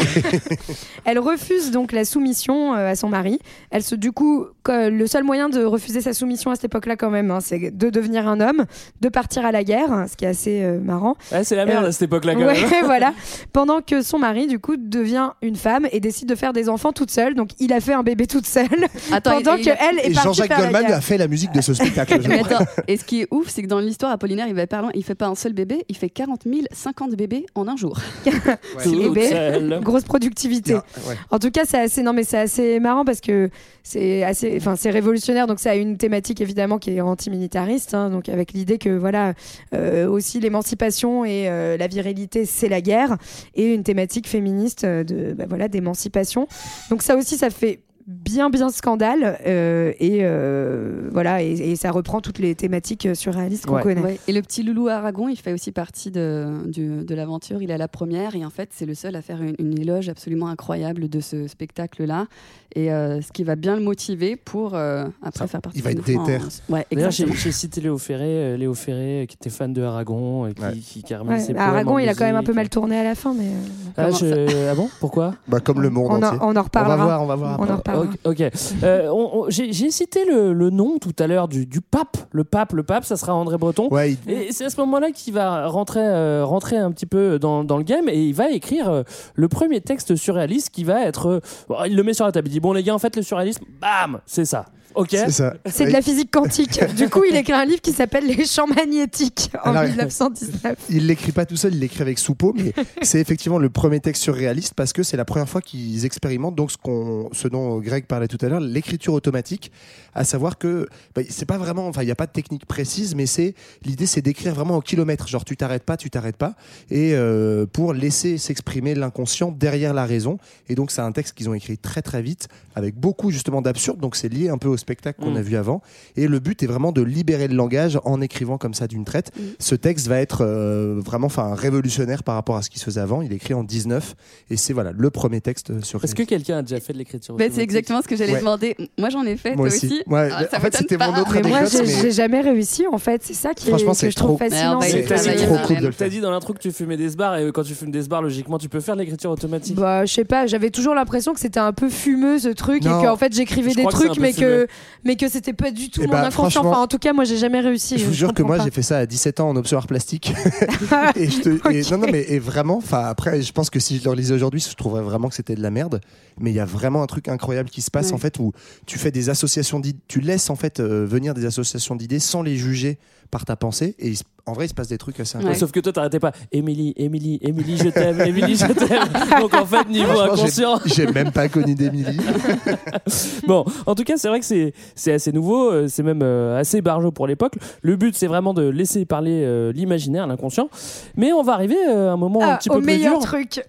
Elle 1.05 1.19
refuse 1.19 1.71
donc 1.71 1.93
la 1.93 2.05
soumission 2.05 2.75
euh, 2.75 2.91
à 2.91 2.97
son 2.97 3.09
mari. 3.09 3.39
Elle 3.71 3.83
se, 3.83 3.95
du 3.95 4.13
coup, 4.13 4.47
le 4.69 5.07
seul 5.07 5.25
moyen 5.25 5.49
de 5.49 5.65
refuser 5.65 6.01
sa 6.01 6.13
soumission 6.13 6.51
à 6.51 6.55
cette 6.55 6.65
époque-là, 6.65 6.97
quand 6.97 7.11
même, 7.11 7.31
hein, 7.31 7.41
c'est 7.41 7.71
de 7.71 7.91
devenir 7.91 8.27
un 8.29 8.41
homme, 8.41 8.65
de 9.01 9.09
partir 9.09 9.45
à 9.45 9.53
la 9.53 9.65
guerre, 9.65 9.93
hein, 9.93 10.07
ce 10.11 10.17
qui 10.17 10.25
est 10.25 10.29
assez 10.29 10.63
euh, 10.63 10.79
marrant. 10.81 11.17
Ouais, 11.33 11.45
c'est 11.45 11.57
la 11.57 11.67
merde 11.67 11.85
Euh, 11.85 11.89
à 11.89 11.93
cette 11.93 12.03
époque-là 12.03 12.35
quand 12.35 12.41
Ouais, 12.41 12.61
même. 12.61 12.71
voilà. 12.85 13.13
Pendant 13.53 13.81
que 13.81 14.03
son 14.03 14.19
mari, 14.19 14.47
du 14.47 14.59
coup, 14.59 14.77
devient 14.77 15.31
une 15.43 15.57
femme 15.57 15.87
et 15.93 16.01
décide 16.01 16.29
de 16.29 16.35
faire 16.35 16.53
des 16.53 16.69
enfants 16.69 16.93
toute 16.93 17.11
seule. 17.11 17.35
Donc, 17.35 17.51
il 17.59 17.73
a 17.73 17.81
fait 17.81 17.93
un 17.93 18.03
bébé 18.03 18.27
toute 18.27 18.47
seule. 18.47 18.67
Attends, 19.13 19.43
pendant 19.43 19.57
que 19.57 19.69
elle 19.69 19.99
est 19.99 20.11
Et 20.11 20.13
partie 20.13 20.29
Jean-Jacques 20.29 20.49
faire 20.49 20.59
la 20.61 20.71
Goldman 20.73 20.93
a 20.93 21.01
fait 21.01 21.19
la 21.19 21.29
musique 21.29 21.53
de 21.53 21.61
ce 21.61 21.75
spectacle. 21.75 22.21
Mais 22.29 22.41
attends, 22.41 22.65
et 22.89 22.97
ce 22.97 23.05
qui 23.05 23.23
est 23.23 23.29
ouf, 23.31 23.49
c'est 23.49 23.63
que 23.63 23.67
dans 23.69 23.79
l'histoire, 23.81 24.13
Apollinaire, 24.13 24.47
il 24.49 24.55
va 24.55 24.67
pas 24.67 24.81
loin, 24.83 24.91
il 24.95 25.05
fait 25.05 25.15
pas 25.15 25.27
un 25.27 25.35
seul 25.35 25.53
bébé, 25.53 25.85
il 25.89 25.97
fait 25.97 26.09
40 26.11 26.43
000, 26.45 26.61
50 26.73 27.11
bébés 27.13 27.47
en 27.55 27.69
un 27.69 27.77
jour. 27.77 27.99
Toute 28.83 28.99
bébé. 28.99 29.79
Grosse 29.83 30.05
productivité. 30.05 30.75
Ouais. 30.75 31.17
En 31.31 31.39
tout 31.39 31.51
cas, 31.51 31.63
c'est 31.67 31.79
assez, 31.79 32.03
non, 32.03 32.13
mais 32.13 32.25
c'est 32.25 32.39
assez 32.39 32.81
marrant 32.81 33.05
parce 33.05 33.21
que 33.21 33.51
c'est 33.83 34.25
assez, 34.25 34.56
enfin, 34.57 34.77
c'est 34.77 34.91
révolutionnaire. 34.91 35.47
Donc, 35.47 35.61
ça 35.61 35.71
a 35.71 35.75
une 35.75 35.97
thématique 35.97 36.41
évidemment 36.41 36.79
qui 36.79 36.91
est 36.91 37.01
antimilitariste. 37.01 37.95
hein, 37.95 38.11
donc, 38.11 38.29
avec 38.29 38.53
l'idée 38.53 38.79
que 38.79 38.91
voilà, 38.91 39.35
euh, 39.75 40.09
aussi 40.09 40.41
l'émancipation 40.41 41.25
et 41.25 41.49
euh, 41.49 41.77
la 41.77 41.87
virilité, 41.87 42.45
c'est 42.45 42.69
la 42.69 42.81
guerre, 42.81 43.17
et 43.55 43.73
une 43.75 43.83
thématique 43.83 44.29
féministe 44.29 44.85
euh, 44.85 45.05
de, 45.05 45.33
bah, 45.33 45.45
voilà, 45.49 45.69
d'émancipation. 45.69 46.49
Donc, 46.91 47.03
ça 47.03 47.17
aussi, 47.17 47.37
ça 47.37 47.51
fait 47.51 47.81
bien 48.07 48.51
bien 48.51 48.69
scandale 48.71 49.37
euh, 49.47 49.93
et 49.99 50.21
euh, 50.23 51.09
voilà 51.13 51.43
et, 51.43 51.53
et 51.53 51.77
ça 51.77 51.91
reprend 51.91 52.21
toutes 52.21 52.39
les 52.39 52.55
thématiques 52.55 53.09
surréalistes 53.15 53.67
qu'on 53.67 53.77
Ouais. 53.77 53.83
connaît. 53.83 54.01
Ouais. 54.01 54.21
Et 54.29 54.33
le 54.33 54.43
petit 54.43 54.63
loulou 54.63 54.89
Aragon, 54.89 55.29
il 55.29 55.37
fait 55.37 55.53
aussi 55.53 55.73
partie 55.73 56.11
de, 56.11 57.05
l'aventure. 57.11 57.61
Il 57.63 57.71
est 57.71 57.75
à 57.75 57.79
la 57.79 57.89
première 57.89 58.35
et 58.37 58.45
en 58.45 58.51
fait, 58.51 58.71
c'est 58.73 58.87
le 58.87 58.95
seul 58.95 59.17
à 59.17 59.23
faire 59.23 59.43
une, 59.43 59.55
une 59.59 59.79
éloge 59.79 60.09
absolument 60.09 60.49
incroyable 60.49 61.09
de 61.09 61.21
ce 61.21 61.47
spectacle-là. 61.49 62.27
Et 62.75 62.93
euh, 62.93 63.21
ce 63.23 63.33
qui 63.33 63.43
va 63.43 63.57
bien 63.57 63.75
le 63.77 63.83
motiver 63.83 64.37
pour 64.37 64.75
euh, 64.75 65.07
après 65.23 65.41
Ça, 65.45 65.47
faire 65.49 65.63
partie 65.63 65.79
il 65.79 65.83
va 65.85 65.91
être 65.93 66.05
déter. 66.05 66.39
Ouais, 66.69 66.87
D'ailleurs, 66.93 67.11
j'ai 67.11 67.25
exactement. 67.25 67.35
j'ai 67.35 67.53
cité 67.53 67.81
Léo 67.81 67.97
Ferré, 67.99 68.57
Léo 68.59 68.75
Ferré 68.75 69.27
qui 69.29 69.37
était 69.37 69.51
fan 69.51 69.73
de 69.73 69.83
Aragon, 69.83 70.47
et 70.47 70.55
qui, 70.55 70.63
Ouais. 70.63 70.73
qui, 70.77 71.03
qui 71.03 71.15
a 71.15 71.39
ses 71.39 71.55
bah, 71.55 71.65
Aragon, 71.67 71.99
il 71.99 72.09
a 72.09 72.15
quand 72.15 72.25
même 72.25 72.37
un 72.37 72.43
peu 72.43 72.53
mal 72.53 72.69
tourné 72.69 72.99
à 72.99 73.05
la 73.05 73.15
fin, 73.15 73.35
mais 73.35 73.51
Ah, 73.97 74.11
je- 74.11 74.69
ah 74.71 74.75
bon? 74.75 74.89
Pourquoi? 75.01 75.35
Bah, 75.49 75.61
comme 75.61 75.81
le 75.81 75.91
monde 75.91 76.09
on, 76.11 76.23
entier. 76.23 76.39
en, 76.39 76.49
on 76.49 76.49
en 76.49 76.51
On 76.51 76.53
va 76.53 76.63
reparlera. 76.63 76.97
voir, 77.05 77.23
on 77.23 77.27
va 77.27 77.35
voir. 77.37 77.61
Ok. 78.03 78.09
ok. 78.25 78.51
Euh, 78.83 79.09
on- 79.11 79.41
on- 79.45 79.51
J'ai 79.51 79.73
j'ai 79.73 79.91
cité 79.91 80.25
le, 80.25 80.53
le 80.53 80.71
nom 80.71 80.99
tout 80.99 81.15
à 81.19 81.27
l'heure 81.27 81.49
du, 81.49 81.67
du 81.67 81.81
pape. 81.81 82.17
Le 82.33 82.45
pape, 82.45 82.73
le 82.73 82.83
pape, 82.83 83.05
ça 83.05 83.17
sera 83.17 83.35
André 83.35 83.57
Breton. 83.59 83.89
Ouais, 83.91 84.13
il- 84.27 84.33
Et 84.33 84.53
c'est 84.53 84.65
à 84.67 84.71
ce 84.71 84.79
moment-là 84.81 85.11
qu'il 85.11 85.35
va 85.35 85.67
rentrer, 85.67 86.01
euh, 86.07 86.45
rentrer 86.45 86.77
un 86.77 86.91
petit 86.93 87.07
peu 87.07 87.39
dans, 87.39 87.65
dans 87.65 87.77
le 87.79 87.85
game 87.85 88.09
et 88.09 88.19
il 88.27 88.35
va 88.35 88.51
écrire 88.51 88.89
euh, 88.91 89.03
le 89.35 89.49
premier 89.49 89.81
texte 89.81 90.17
surréaliste 90.17 90.71
qui 90.71 90.85
va 90.85 91.03
être. 91.05 91.27
euh, 91.29 91.41
bon, 91.69 91.77
il 91.87 91.97
le 91.97 92.03
met 92.03 92.15
sur 92.15 92.25
la 92.27 92.33
table. 92.33 92.49
Il 92.49 92.53
dit 92.53 92.61
Bon, 92.61 92.73
les 92.73 92.83
gars, 92.83 92.95
en 92.95 92.99
fait, 92.99 93.17
le 93.17 93.23
surréalisme, 93.23 93.65
bam, 93.81 94.21
c'est 94.27 94.45
ça. 94.45 94.67
Ok. 94.97 95.11
C'est 95.11 95.31
ça. 95.31 95.55
C'est 95.67 95.85
de 95.87 95.91
la 95.91 96.03
physique 96.03 96.31
quantique. 96.31 96.81
Du 96.97 97.11
coup, 97.11 97.23
il 97.29 97.37
écrit 97.37 97.53
un 97.53 97.65
livre 97.67 97.83
qui 97.83 97.93
s'appelle 97.93 98.27
Les 98.27 98.47
champs 98.47 98.67
magnétiques 98.67 99.51
en 99.63 99.71
Alors, 99.71 99.85
1919. 99.85 100.77
Il 100.89 101.07
l'écrit 101.07 101.33
pas 101.33 101.45
tout 101.45 101.57
seul, 101.57 101.75
il 101.75 101.81
l'écrit 101.81 102.01
avec 102.01 102.19
Soupeau, 102.19 102.55
mais 102.57 102.73
c'est 103.03 103.21
effectivement 103.21 103.59
le 103.59 103.69
premier 103.69 104.01
texte 104.01 104.23
surréaliste 104.23 104.73
parce 104.75 104.95
que 104.95 105.03
c'est 105.03 105.19
la 105.19 105.27
première 105.27 105.49
fois 105.49 105.61
qu'ils 105.61 106.07
expérimentent 106.07 106.55
donc 106.55 106.71
ce, 106.71 106.79
qu'on, 106.79 107.29
ce 107.33 107.49
dont 107.49 107.79
Greg 107.81 108.07
parlait 108.07 108.29
tout 108.29 108.39
à 108.41 108.49
l'heure, 108.49 108.61
l'écriture 108.61 109.13
automatique, 109.13 109.71
à 110.15 110.25
savoir 110.25 110.57
que 110.57 110.89
bah, 111.15 111.23
c'est 111.29 111.45
pas 111.45 111.59
vraiment, 111.59 111.87
enfin 111.87 112.03
il 112.03 112.07
n'y 112.07 112.11
a 112.11 112.17
pas 112.17 112.27
de 112.27 112.33
technique 112.33 112.65
précise, 112.65 113.15
mais 113.15 113.27
c'est 113.27 113.55
l'idée 113.85 114.07
c'est 114.07 114.23
d'écrire 114.23 114.55
vraiment 114.55 114.77
au 114.77 114.81
kilomètre, 114.81 115.29
genre 115.29 115.45
tu 115.45 115.57
t'arrêtes 115.57 115.85
pas, 115.85 115.99
tu 115.99 116.09
t'arrêtes 116.09 116.37
pas, 116.37 116.55
et 116.91 117.15
euh, 117.15 117.67
pour 117.67 117.93
laisser 117.93 118.39
s'exprimer 118.39 118.95
l'inconscient 118.95 119.51
derrière 119.51 119.93
la 119.93 120.07
raison. 120.07 120.39
Et 120.69 120.75
donc 120.75 120.91
c'est 120.91 121.03
un 121.03 121.13
texte 121.13 121.35
qu'ils 121.35 121.51
ont 121.51 121.55
écrit 121.55 121.77
très 121.77 122.01
très 122.01 122.23
vite 122.23 122.49
avec 122.75 122.95
beaucoup 122.99 123.31
justement 123.31 123.61
d'absurde, 123.61 124.01
donc 124.01 124.17
c'est 124.17 124.29
lié 124.29 124.49
un 124.49 124.59
peu 124.59 124.69
au 124.69 124.77
spectacle 124.87 125.21
qu'on 125.21 125.33
Mm. 125.33 125.37
a 125.39 125.43
vu 125.43 125.57
avant. 125.57 125.83
Et 126.17 126.29
le 126.29 126.39
but 126.39 126.63
est 126.63 126.67
vraiment 126.67 126.93
de 126.93 127.03
libérer 127.03 127.49
le 127.49 127.57
langage 127.57 127.99
en 128.05 128.21
écrivant 128.21 128.57
comme 128.57 128.73
ça 128.73 128.87
d'une 128.87 129.05
traite. 129.05 129.33
Ce 129.59 129.75
texte 129.75 130.07
va 130.07 130.21
être 130.21 130.43
euh, 130.45 130.95
vraiment 131.05 131.27
enfin 131.27 131.55
révolutionnaire 131.55 132.23
par 132.23 132.37
rapport 132.37 132.57
à 132.57 132.63
ce 132.63 132.71
qui 132.71 132.79
se 132.79 132.85
faisait 132.85 133.01
avant. 133.01 133.21
Il 133.21 133.33
est 133.33 133.37
écrit 133.37 133.55
en 133.55 133.65
19 133.65 134.15
et 134.51 134.57
c'est 134.57 134.73
voilà 134.73 134.93
le 134.97 135.11
premier 135.11 135.41
texte 135.41 135.83
sur 135.85 136.03
Est-ce 136.05 136.15
que 136.15 136.23
quelqu'un 136.23 136.59
a 136.59 136.63
déjà 136.63 136.79
fait 136.79 136.93
de 136.93 136.99
l'écriture 136.99 137.35
Bah, 137.37 137.47
c'est 137.51 137.63
exactement 137.63 138.01
ce 138.01 138.07
que 138.09 138.15
j'allais 138.17 138.35
Ouais. 138.35 138.39
demander. 138.41 138.77
Moi, 138.99 139.09
j'en 139.11 139.25
ai 139.25 139.37
fait, 139.37 139.57
Moi 139.57 139.67
toi 139.69 139.77
aussi. 139.77 139.87
aussi. 139.87 140.03
Ouais, 140.07 140.29
Ah, 140.33 140.45
ça 140.51 140.59
en 140.59 140.61
fait, 140.61 140.77
c'était 140.77 140.97
mon 140.99 141.17
autre 141.21 141.33
Mais 141.35 141.43
moi, 141.49 141.65
j'ai 141.65 141.81
mais- 141.83 141.87
j'ai 142.03 142.11
jamais 142.13 142.41
réussi 142.41 142.85
en 142.87 142.99
fait. 142.99 143.23
C'est 143.25 143.35
ça 143.35 143.55
qui 143.55 143.67
est, 143.67 143.71
Franchement, 143.71 143.91
que 143.93 143.97
c'est 143.99 144.11
je 144.13 144.17
trouve 144.17 144.37
trop- 144.37 144.49
fascinant. 144.49 144.81
C'est 144.83 145.03
que- 145.03 145.09
trop 145.09 145.17
Marianne. 145.27 145.67
cool 145.67 145.77
de 145.81 145.87
le 145.89 145.93
t'as 145.95 146.09
dit 146.09 146.21
dans 146.21 146.31
l'intro 146.31 146.53
que 146.53 146.59
tu 146.61 146.71
fumais 146.71 146.97
des 146.97 147.11
bars 147.17 147.37
et 147.39 147.51
quand 147.53 147.65
tu 147.65 147.75
fumes 147.75 147.91
des 147.91 148.03
bars, 148.05 148.23
logiquement, 148.23 148.59
tu 148.59 148.69
peux 148.69 148.81
faire 148.81 148.95
de 148.95 149.01
l'écriture 149.01 149.31
automatique. 149.31 149.75
Bah, 149.77 150.05
je 150.05 150.13
sais 150.13 150.25
pas, 150.25 150.47
j'avais 150.47 150.71
toujours 150.71 150.95
l'impression 150.95 151.35
que 151.35 151.41
c'était 151.41 151.59
un 151.61 151.73
peu 151.73 151.89
fumeux 151.89 152.39
ce 152.39 152.49
truc 152.49 152.85
Non. 152.85 153.01
et 153.01 153.05
qu'en 153.07 153.17
fait 153.17 153.33
j'écrivais 153.35 153.75
des 153.75 153.85
que 153.85 153.91
trucs 153.91 154.19
mais 154.21 154.33
que. 154.33 154.67
Mais 155.05 155.17
que 155.17 155.29
c'était 155.29 155.53
pas 155.53 155.71
du 155.71 155.91
tout 155.91 156.01
Eh 156.03 156.07
mon 156.07 156.13
bah, 156.13 156.27
inconscient. 156.27 156.65
Enfin, 156.67 156.81
en 156.81 156.87
tout 156.87 156.99
cas, 156.99 157.13
moi 157.13 157.25
j'ai 157.25 157.37
jamais 157.37 157.61
réussi. 157.61 157.99
Je 157.99 158.05
vous 158.05 158.13
jure 158.13 158.35
que 158.35 158.43
moi 158.43 158.59
j'ai 158.63 158.71
fait 158.71 158.83
ça 158.83 158.99
à 158.99 159.07
17 159.07 159.41
ans 159.41 159.49
en 159.51 159.57
option 159.57 159.79
art 159.79 159.87
plastique 159.87 160.33
et 161.17 161.31
je 161.31 161.41
te 161.41 161.71
et- 161.73 161.91
non 161.91 161.99
non 161.99 162.09
mais 162.11 162.23
et 162.29 162.39
vraiment 162.39 162.79
enfin 162.79 163.05
après 163.05 163.43
je 163.43 163.53
pense 163.53 163.71
que 163.71 163.79
si 163.81 163.99
je 163.99 164.05
le 164.05 164.11
relisais 164.11 164.35
aujourd'hui 164.35 164.61
je 164.61 164.75
trouverais 164.75 165.03
vraiment 165.03 165.29
que 165.29 165.35
c'était 165.35 165.55
de 165.55 165.63
la 165.63 165.71
merde 165.71 166.01
mais 166.41 166.51
il 166.51 166.55
y 166.55 166.61
a 166.61 166.65
vraiment 166.65 167.03
un 167.03 167.07
truc 167.07 167.29
incroyable 167.29 167.71
qui 167.71 167.83
se 167.83 167.91
passe 167.91 168.09
Ouais. 168.09 168.13
en 168.15 168.19
fait 168.19 168.39
où 168.39 168.53
tu 168.87 168.99
fais 168.99 169.11
des 169.11 169.31
associations 169.31 169.81
d'idées 169.81 169.99
tu 170.09 170.21
laisses 170.21 170.51
en 170.51 170.57
fait 170.57 170.81
euh, 170.81 171.05
venir 171.07 171.35
des 171.35 171.45
associations 171.47 171.97
d'idées 171.97 172.19
sans 172.19 172.43
les 172.43 172.57
juger 172.57 172.99
par 173.31 173.45
ta 173.45 173.57
pensée 173.57 173.95
et 173.99 174.09
il 174.09 174.17
se- 174.17 174.25
en 174.49 174.53
vrai 174.53 174.67
il 174.67 174.69
se 174.69 174.75
passe 174.75 174.89
des 174.89 174.99
trucs 174.99 175.19
assez 175.19 175.35
Ouais. 175.37 175.41
incroyables 175.41 175.59
Sauf 175.59 175.73
que 175.73 175.81
toi, 175.81 175.93
t'arrêtais 175.93 176.21
pas. 176.21 176.31
Émilie, 176.53 176.93
Émilie, 176.97 177.39
Émilie, 177.43 177.77
je 177.79 177.89
t'aime, 177.89 178.21
Émilie, 178.21 178.55
je 178.57 178.67
t'aime. 178.73 179.09
Donc 179.41 179.53
en 179.55 179.67
fait, 179.67 179.89
niveau 179.89 180.21
inconscient. 180.21 180.79
j'ai 180.85 181.07
même 181.09 181.33
pas 181.33 181.49
connu 181.49 181.75
d'Emilie 181.75 182.17
Bon, 183.47 183.65
en 183.87 183.95
tout 183.95 184.05
cas, 184.05 184.17
c'est 184.17 184.29
vrai 184.29 184.41
que 184.41 184.47
c'est 184.47 184.73
c'est 184.95 185.13
assez 185.13 185.33
nouveau, 185.33 185.71
euh, 185.71 185.87
c'est 185.89 186.03
même 186.03 186.21
euh, 186.23 186.59
assez 186.59 186.81
barjot 186.81 187.11
pour 187.13 187.27
l'époque. 187.27 187.55
Le 187.83 187.97
but, 187.97 188.15
c'est 188.17 188.27
vraiment 188.27 188.55
de 188.55 188.63
laisser 188.69 189.05
parler 189.05 189.43
euh, 189.45 189.73
l'imaginaire, 189.73 190.27
l'inconscient. 190.27 190.69
Mais 191.17 191.33
on 191.33 191.43
va 191.43 191.53
arriver 191.55 191.77
euh, 191.89 192.11
à 192.11 192.13
un 192.13 192.17
moment 192.17 192.43
un 192.43 192.51
Ah, 192.53 192.57
petit 192.59 192.71
au 192.71 192.75
peu 192.75 192.79
plus 192.81 192.87
meilleur 192.87 193.19
dur, 193.19 193.27
truc. 193.29 193.65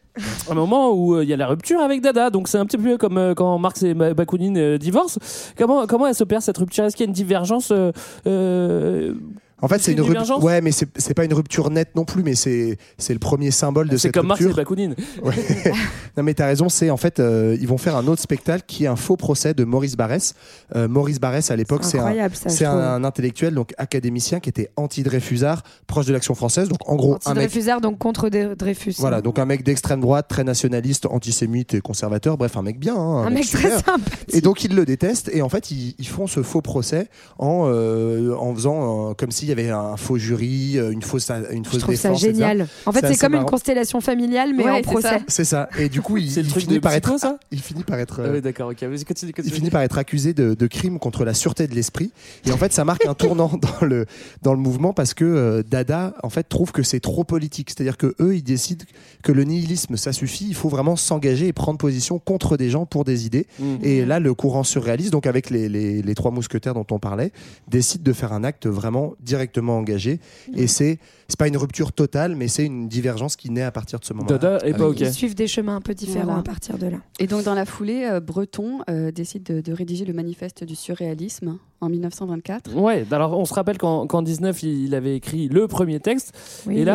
un 0.50 0.54
moment 0.54 0.92
où 0.92 1.16
euh, 1.16 1.24
il 1.24 1.30
y 1.30 1.34
a 1.34 1.38
la 1.38 1.48
rupture 1.48 1.80
avec 1.80 2.02
Dada. 2.02 2.30
Donc 2.30 2.48
c'est 2.48 2.58
un 2.58 2.66
petit 2.66 2.78
peu 2.78 2.98
comme 2.98 3.18
euh, 3.18 3.34
quand 3.34 3.58
Marx 3.58 3.84
et 3.84 3.94
Ba- 3.94 4.14
Bakounine 4.14 4.58
euh, 4.58 4.78
divorcent. 4.78 5.20
Comment 5.58 5.88
comment 5.88 6.08
elle 6.08 6.16
s'opère 6.16 6.42
cette 6.42 6.58
rupture? 6.58 6.84
Est-ce 6.86 6.96
qu'il 6.96 7.06
y 7.06 7.08
a 7.08 7.10
une 7.10 7.14
divergence 7.14 7.70
euh, 7.72 7.92
euh, 8.28 9.14
en 9.62 9.68
fait 9.68 9.80
c'est 9.80 9.92
une 9.92 9.98
une 9.98 10.04
rupture 10.04 10.22
divergence 10.24 10.44
ouais 10.44 10.62
mais 10.62 10.72
c'est 10.72 10.88
c'est 10.98 11.14
pas 11.14 11.26
une 11.26 11.34
rupture 11.34 11.70
nette 11.72 11.96
non 11.96 12.06
plus 12.06 12.22
mais 12.24 12.36
c'est 12.36 12.78
c'est 12.98 13.14
le 13.14 13.20
premier 13.20 13.52
symbole 13.52 13.88
de 13.90 13.98
C'est 13.98 14.04
cette 14.10 14.14
comme 14.14 14.28
Marx 14.28 14.42
et 14.42 14.46
rupture 14.46 14.58
Bakounine. 14.64 14.96
Ouais. 15.24 15.34
non 16.18 16.24
mais 16.24 16.34
t'as 16.34 16.46
raison, 16.46 16.70
c'est 16.70 16.90
en 16.90 16.98
fait 16.98 17.20
euh, 17.20 17.58
ils 17.60 17.68
vont 17.68 17.78
faire 17.78 17.96
un 17.96 18.08
autre 18.08 18.22
spectacle 18.22 18.64
qui 18.68 18.84
est 18.84 18.88
un 18.88 18.96
faux 18.96 19.16
procès 19.18 19.54
de 19.54 19.64
Maurice 19.64 19.96
Barrès. 19.96 20.36
Euh, 20.76 20.88
Maurice 20.88 21.20
Barrès 21.20 21.50
à 21.52 21.56
l'époque 21.56 21.84
c'est 21.84 22.00
un, 22.00 22.30
c'est 22.48 22.66
un, 22.66 23.04
intellectuel 23.04 23.54
donc 23.54 23.74
académicien 23.78 24.40
qui 24.40 24.50
était 24.50 24.70
anti-Dreyfusard, 24.76 25.64
proche 25.88 26.06
de 26.06 26.14
l'action 26.14 26.36
française. 26.36 26.70
Donc 26.70 26.80
en 26.88 26.96
gros 26.96 27.14
un 27.14 27.16
mec 27.16 27.28
Anti-Dreyfusard, 27.28 27.82
donc 27.82 27.98
contre 27.98 28.30
Dre- 28.30 28.56
Dreyfus. 28.56 28.96
voilà, 29.00 29.22
donc 29.22 29.40
un 29.40 29.46
mec 29.46 29.64
d'extrême 29.64 30.02
droite, 30.02 30.28
très 30.28 30.44
nationaliste, 30.44 31.06
antisémite 31.08 31.74
et 31.74 31.82
conservateur, 31.82 32.38
bref 32.38 32.58
un 32.58 32.62
mec 32.62 32.80
bien, 32.80 32.96
hein, 32.96 33.26
un 33.26 33.30
mec 33.30 33.50
très 33.50 33.70
super. 33.72 33.86
sympathique. 33.86 34.36
Et 34.36 34.42
donc 34.42 34.64
ils 34.64 34.76
le 34.76 34.86
détestent 34.86 35.30
et 35.34 35.42
en 35.42 35.50
fait 35.50 35.72
ils, 35.72 35.96
ils 35.98 36.08
font 36.08 36.28
ce 36.28 36.44
faux 36.44 36.62
procès 36.62 37.08
en, 37.40 37.66
euh, 37.68 38.34
en 38.36 38.54
faisant 38.54 39.10
euh, 39.10 39.14
comme 39.14 39.32
s'il 39.48 39.58
y 39.58 39.62
avait 39.62 39.72
un 39.72 39.96
faux 39.98 40.18
jury, 40.18 40.78
euh, 40.78 40.92
une 40.92 41.02
fausse 41.02 41.30
une 41.30 41.64
Je 41.64 41.70
fausse 41.70 41.80
trouve 41.82 41.96
ça 41.96 42.12
etc. 42.12 42.26
génial. 42.28 42.68
En 42.86 42.92
fait, 42.92 43.08
C'est 43.08 43.18
comme 43.18 43.36
une 43.36 43.46
constellation 43.46 44.02
familiale, 44.02 44.54
mais 44.56 44.64
Ouais, 44.66 44.72
en 44.72 44.76
c'est 44.78 44.82
procès. 44.82 45.08
ça. 45.10 45.20
C'est 45.28 45.46
ça. 45.46 45.70
Et 45.80 45.88
du 45.90 46.02
coup 46.02 46.18
il, 46.18 46.26
il 46.38 46.50
finit 46.52 46.80
par 46.80 46.94
être 46.94 47.18
ça 47.20 47.38
il 47.52 47.62
finit 47.62 47.84
par 47.84 47.98
être 48.00 48.20
Ah 48.22 48.28
euh, 48.28 48.34
oui, 48.36 48.42
d'accord, 48.42 48.70
ok. 48.72 48.84
Vas-y, 48.84 49.06
continue, 49.06 49.32
il 49.32 49.34
continue. 49.34 49.56
finit 49.56 49.70
par 49.70 49.82
être 49.82 49.98
accusé 49.98 50.34
de, 50.34 50.54
de 50.54 50.68
crime 50.68 51.00
contre 51.00 51.24
la 51.24 51.34
sûreté 51.34 51.68
de 51.68 51.76
l'esprit. 51.76 52.12
Et 52.46 52.52
en 52.52 52.58
fait, 52.58 52.74
ça 52.74 52.84
marque 52.84 53.06
un 53.06 53.14
tournant 53.14 53.52
dans 53.80 53.86
le, 53.86 54.06
dans 54.42 54.54
le 54.54 54.60
mouvement 54.60 54.94
parce 54.94 55.14
que 55.14 55.24
euh, 55.24 55.64
Dada, 55.64 56.14
en 56.24 56.30
fait, 56.30 56.44
trouve 56.44 56.72
que 56.72 56.84
c'est 56.84 57.00
trop 57.00 57.24
politique. 57.24 57.70
C'est-à-dire 57.70 57.98
que 57.98 58.16
eux, 58.20 58.36
ils 58.36 58.44
décident 58.44 58.86
que 59.24 59.32
le 59.32 59.44
nihilisme, 59.46 59.96
ça 59.96 60.12
suffit. 60.14 60.46
Il 60.48 60.56
faut 60.56 60.70
vraiment 60.70 60.96
s'engager 60.96 61.48
et 61.48 61.54
prendre 61.54 61.78
position 61.78 62.20
contre 62.20 62.58
des 62.58 62.70
gens 62.70 62.86
pour 62.86 63.06
des 63.06 63.26
idées. 63.26 63.48
Mhm. 63.60 63.80
Et 63.84 64.06
là, 64.06 64.20
le 64.20 64.34
courant 64.34 64.64
surréaliste, 64.64 65.12
donc 65.12 65.26
avec 65.28 65.50
les, 65.50 65.70
les, 65.70 66.02
les 66.02 66.16
trois 66.16 66.32
mousquetaires 66.32 66.74
dont 66.74 66.86
on 66.92 67.00
parlait, 67.00 67.32
décide 67.70 68.04
de 68.04 68.14
faire 68.14 68.34
un 68.34 68.44
acte 68.44 68.68
vraiment 68.68 69.14
directement 69.38 69.78
engagé. 69.78 70.20
Et 70.56 70.68
c'est, 70.68 70.98
c'est 71.28 71.38
pas 71.40 71.48
une 71.48 71.58
rupture 71.58 71.92
totale, 71.92 72.36
mais 72.36 72.48
c'est 72.48 72.66
une 72.66 72.88
divergence 72.88 73.36
qui 73.36 73.50
naît 73.50 73.62
à 73.64 73.72
partir 73.72 74.00
de 74.00 74.06
ce 74.06 74.14
moment-là. 74.14 74.38
Dada 74.38 74.58
est 74.66 74.72
pas 74.72 74.86
Avec- 74.86 74.88
ok. 74.88 75.00
Ils 75.02 75.14
suivent 75.14 75.36
des 75.36 75.48
chemins 75.48 75.76
un 75.76 75.82
peu 75.82 75.94
différents 75.94 76.26
Voilà. 76.26 76.40
à 76.40 76.44
partir 76.44 76.78
de 76.78 76.88
là. 76.88 76.98
Et 77.20 77.28
donc, 77.28 77.44
dans 77.44 77.54
la 77.54 77.66
foulée, 77.66 78.06
euh, 78.10 78.20
Breton 78.20 78.80
euh, 78.90 79.12
décide 79.12 79.44
de, 79.44 79.62
de 79.62 79.74
rédiger 79.74 80.06
le 80.06 80.14
manifeste 80.14 80.64
du 80.64 80.76
surréalisme 80.76 81.58
en 81.80 81.90
1924. 81.90 82.74
Ouais, 82.76 83.06
alors 83.12 83.38
on 83.38 83.46
se 83.46 83.54
rappelle 83.54 83.78
qu'en 83.78 84.08
qu'en 84.08 84.24
19, 84.24 84.64
il 84.64 84.96
avait 84.96 85.16
écrit 85.16 85.48
le 85.48 85.68
premier 85.68 86.00
texte. 86.00 86.34
Oui, 86.66 86.80
et 86.80 86.86
là, 86.86 86.94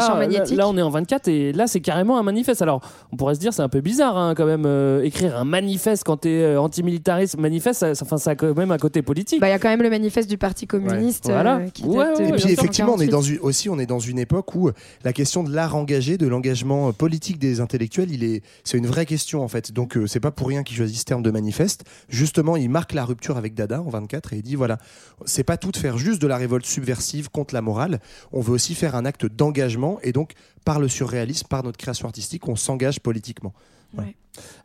là, 0.57 0.69
on 0.69 0.77
est 0.77 0.83
en 0.83 0.91
24 0.91 1.29
et 1.29 1.53
là, 1.53 1.69
c'est 1.69 1.81
carrément 1.81 2.19
un 2.19 2.25
manifeste. 2.25 2.63
Alors, 2.63 2.81
on 3.13 3.17
pourrait 3.17 3.37
se 3.37 3.41
dire, 3.41 3.53
c'est 3.53 3.63
un 3.63 3.69
peu 3.69 3.81
bizarre 3.81 4.17
hein, 4.17 4.35
quand 4.37 4.45
même, 4.47 4.65
euh, 4.67 5.05
écrire 5.05 5.37
un 5.39 5.45
manifeste 5.45 6.03
quand 6.05 6.17
t'es 6.17 6.31
euh, 6.43 6.61
antimilitariste. 6.61 7.39
Manifeste, 7.39 7.79
ça, 7.79 7.95
ça- 7.95 8.05
enfin, 8.05 8.17
ça 8.19 8.31
a 8.31 8.35
quand 8.35 8.57
même 8.57 8.73
un 8.73 8.79
côté 8.79 9.03
politique. 9.03 9.41
Bah, 9.41 9.47
il 9.49 9.53
y 9.53 9.55
a 9.55 9.61
quand 9.61 9.69
même 9.69 9.83
le 9.83 9.91
manifeste 9.91 10.29
du 10.29 10.37
Parti 10.39 10.67
communiste 10.67 11.27
Ouais. 11.27 11.33
Voilà. 11.33 11.59
euh, 11.59 11.69
qui 11.71 11.85
Ouais, 11.85 11.97
date 11.99 12.17
de 12.19 12.23
ouais, 12.23 12.29
Et 12.29 12.33
ouais. 12.33 12.39
puis 12.39 12.53
effectivement, 12.53 12.95
on 12.95 13.01
est 13.01 13.07
1948. 13.07 13.11
dans 13.11 13.23
une, 13.23 13.39
aussi 13.39 13.69
on 13.69 13.79
est 13.79 13.87
dans 13.87 14.01
une 14.01 14.19
époque 14.23 14.55
où 14.55 14.71
la 15.05 15.13
question 15.13 15.43
de 15.43 15.53
l'art 15.53 15.77
engagé, 15.77 16.17
de 16.17 16.27
l'engagement 16.27 16.93
politique 16.93 17.39
des 17.39 17.61
intellectuels, 17.61 18.11
il 18.11 18.25
est, 18.25 18.43
c'est 18.65 18.79
une 18.79 18.87
vraie 18.87 19.07
question 19.07 19.43
en 19.43 19.49
fait. 19.49 19.73
Donc 19.73 19.97
euh, 19.97 20.07
c'est 20.07 20.21
pas 20.21 20.31
pour 20.31 20.49
rien 20.49 20.63
qu'il 20.63 20.77
choisit 20.77 20.99
ce 20.99 21.05
terme 21.05 21.23
de 21.23 21.31
manifeste. 21.31 21.85
Justement, 22.09 22.57
il 22.57 22.71
marque 22.71 22.93
la 22.93 23.05
rupture 23.05 23.37
avec 23.37 23.55
Dada 23.55 23.83
en 23.83 23.91
24 23.91 24.33
et 24.33 24.37
il 24.37 24.43
dit 24.43 24.55
voilà, 24.55 24.79
c'est 25.27 25.45
pas 25.45 25.57
tout 25.57 25.71
de 25.71 25.77
faire 25.77 25.99
juste 25.99 26.23
de 26.23 26.27
la 26.27 26.37
révolte 26.37 26.67
subversive 26.67 27.31
contre 27.31 27.55
la 27.55 27.61
morale. 27.61 28.01
On 28.33 28.41
veut 28.41 28.53
aussi 28.53 28.75
faire 28.75 28.95
un 28.95 29.05
acte 29.05 29.27
d'engagement 29.27 29.99
et 30.03 30.13
donc 30.13 30.33
par 30.65 30.81
le 30.81 30.89
surréalisme, 30.89 31.47
par 31.49 31.63
notre 31.63 31.79
création 31.79 32.07
artistique, 32.07 32.49
on 32.49 32.57
s'engage 32.57 33.01
politiquement. 33.01 33.53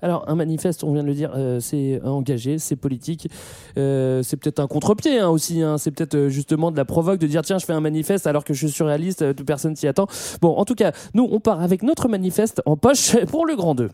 Alors, 0.02 0.24
un 0.30 0.36
manifeste, 0.36 0.84
on 0.84 0.94
vient 0.94 1.02
de 1.04 1.08
le 1.08 1.13
dire, 1.13 1.32
euh, 1.36 1.60
c'est 1.60 2.00
engagé, 2.04 2.58
c'est 2.58 2.78
politique. 2.78 3.28
Euh, 3.78 4.24
c'est 4.24 4.38
peut-être 4.38 4.60
un 4.60 4.68
contre-pied 4.68 5.20
hein, 5.20 5.30
aussi. 5.30 5.62
hein. 5.62 5.78
C'est 5.78 5.92
peut-être 5.92 6.16
euh, 6.16 6.30
justement 6.30 6.72
de 6.72 6.78
la 6.78 6.86
provoque 6.86 7.20
de 7.20 7.28
dire 7.28 7.42
tiens, 7.42 7.58
je 7.58 7.66
fais 7.66 7.74
un 7.74 7.82
manifeste 7.82 8.28
alors 8.28 8.44
que 8.46 8.54
je 8.54 8.60
suis 8.68 8.72
surréaliste, 8.74 9.24
euh, 9.24 9.34
toute 9.34 9.46
personne 9.46 9.76
s'y 9.76 9.88
attend. 9.88 10.08
Bon, 10.42 10.56
en 10.56 10.63
tout 10.66 10.76
cas, 10.76 10.94
nous, 11.13 11.28
on 11.30 11.40
part 11.40 11.62
avec 11.62 11.84
notre 11.84 12.08
manifeste 12.08 12.62
en 12.66 12.78
poche 12.78 13.18
pour 13.32 13.46
le 13.46 13.56
grand 13.56 13.76
2. 13.76 13.90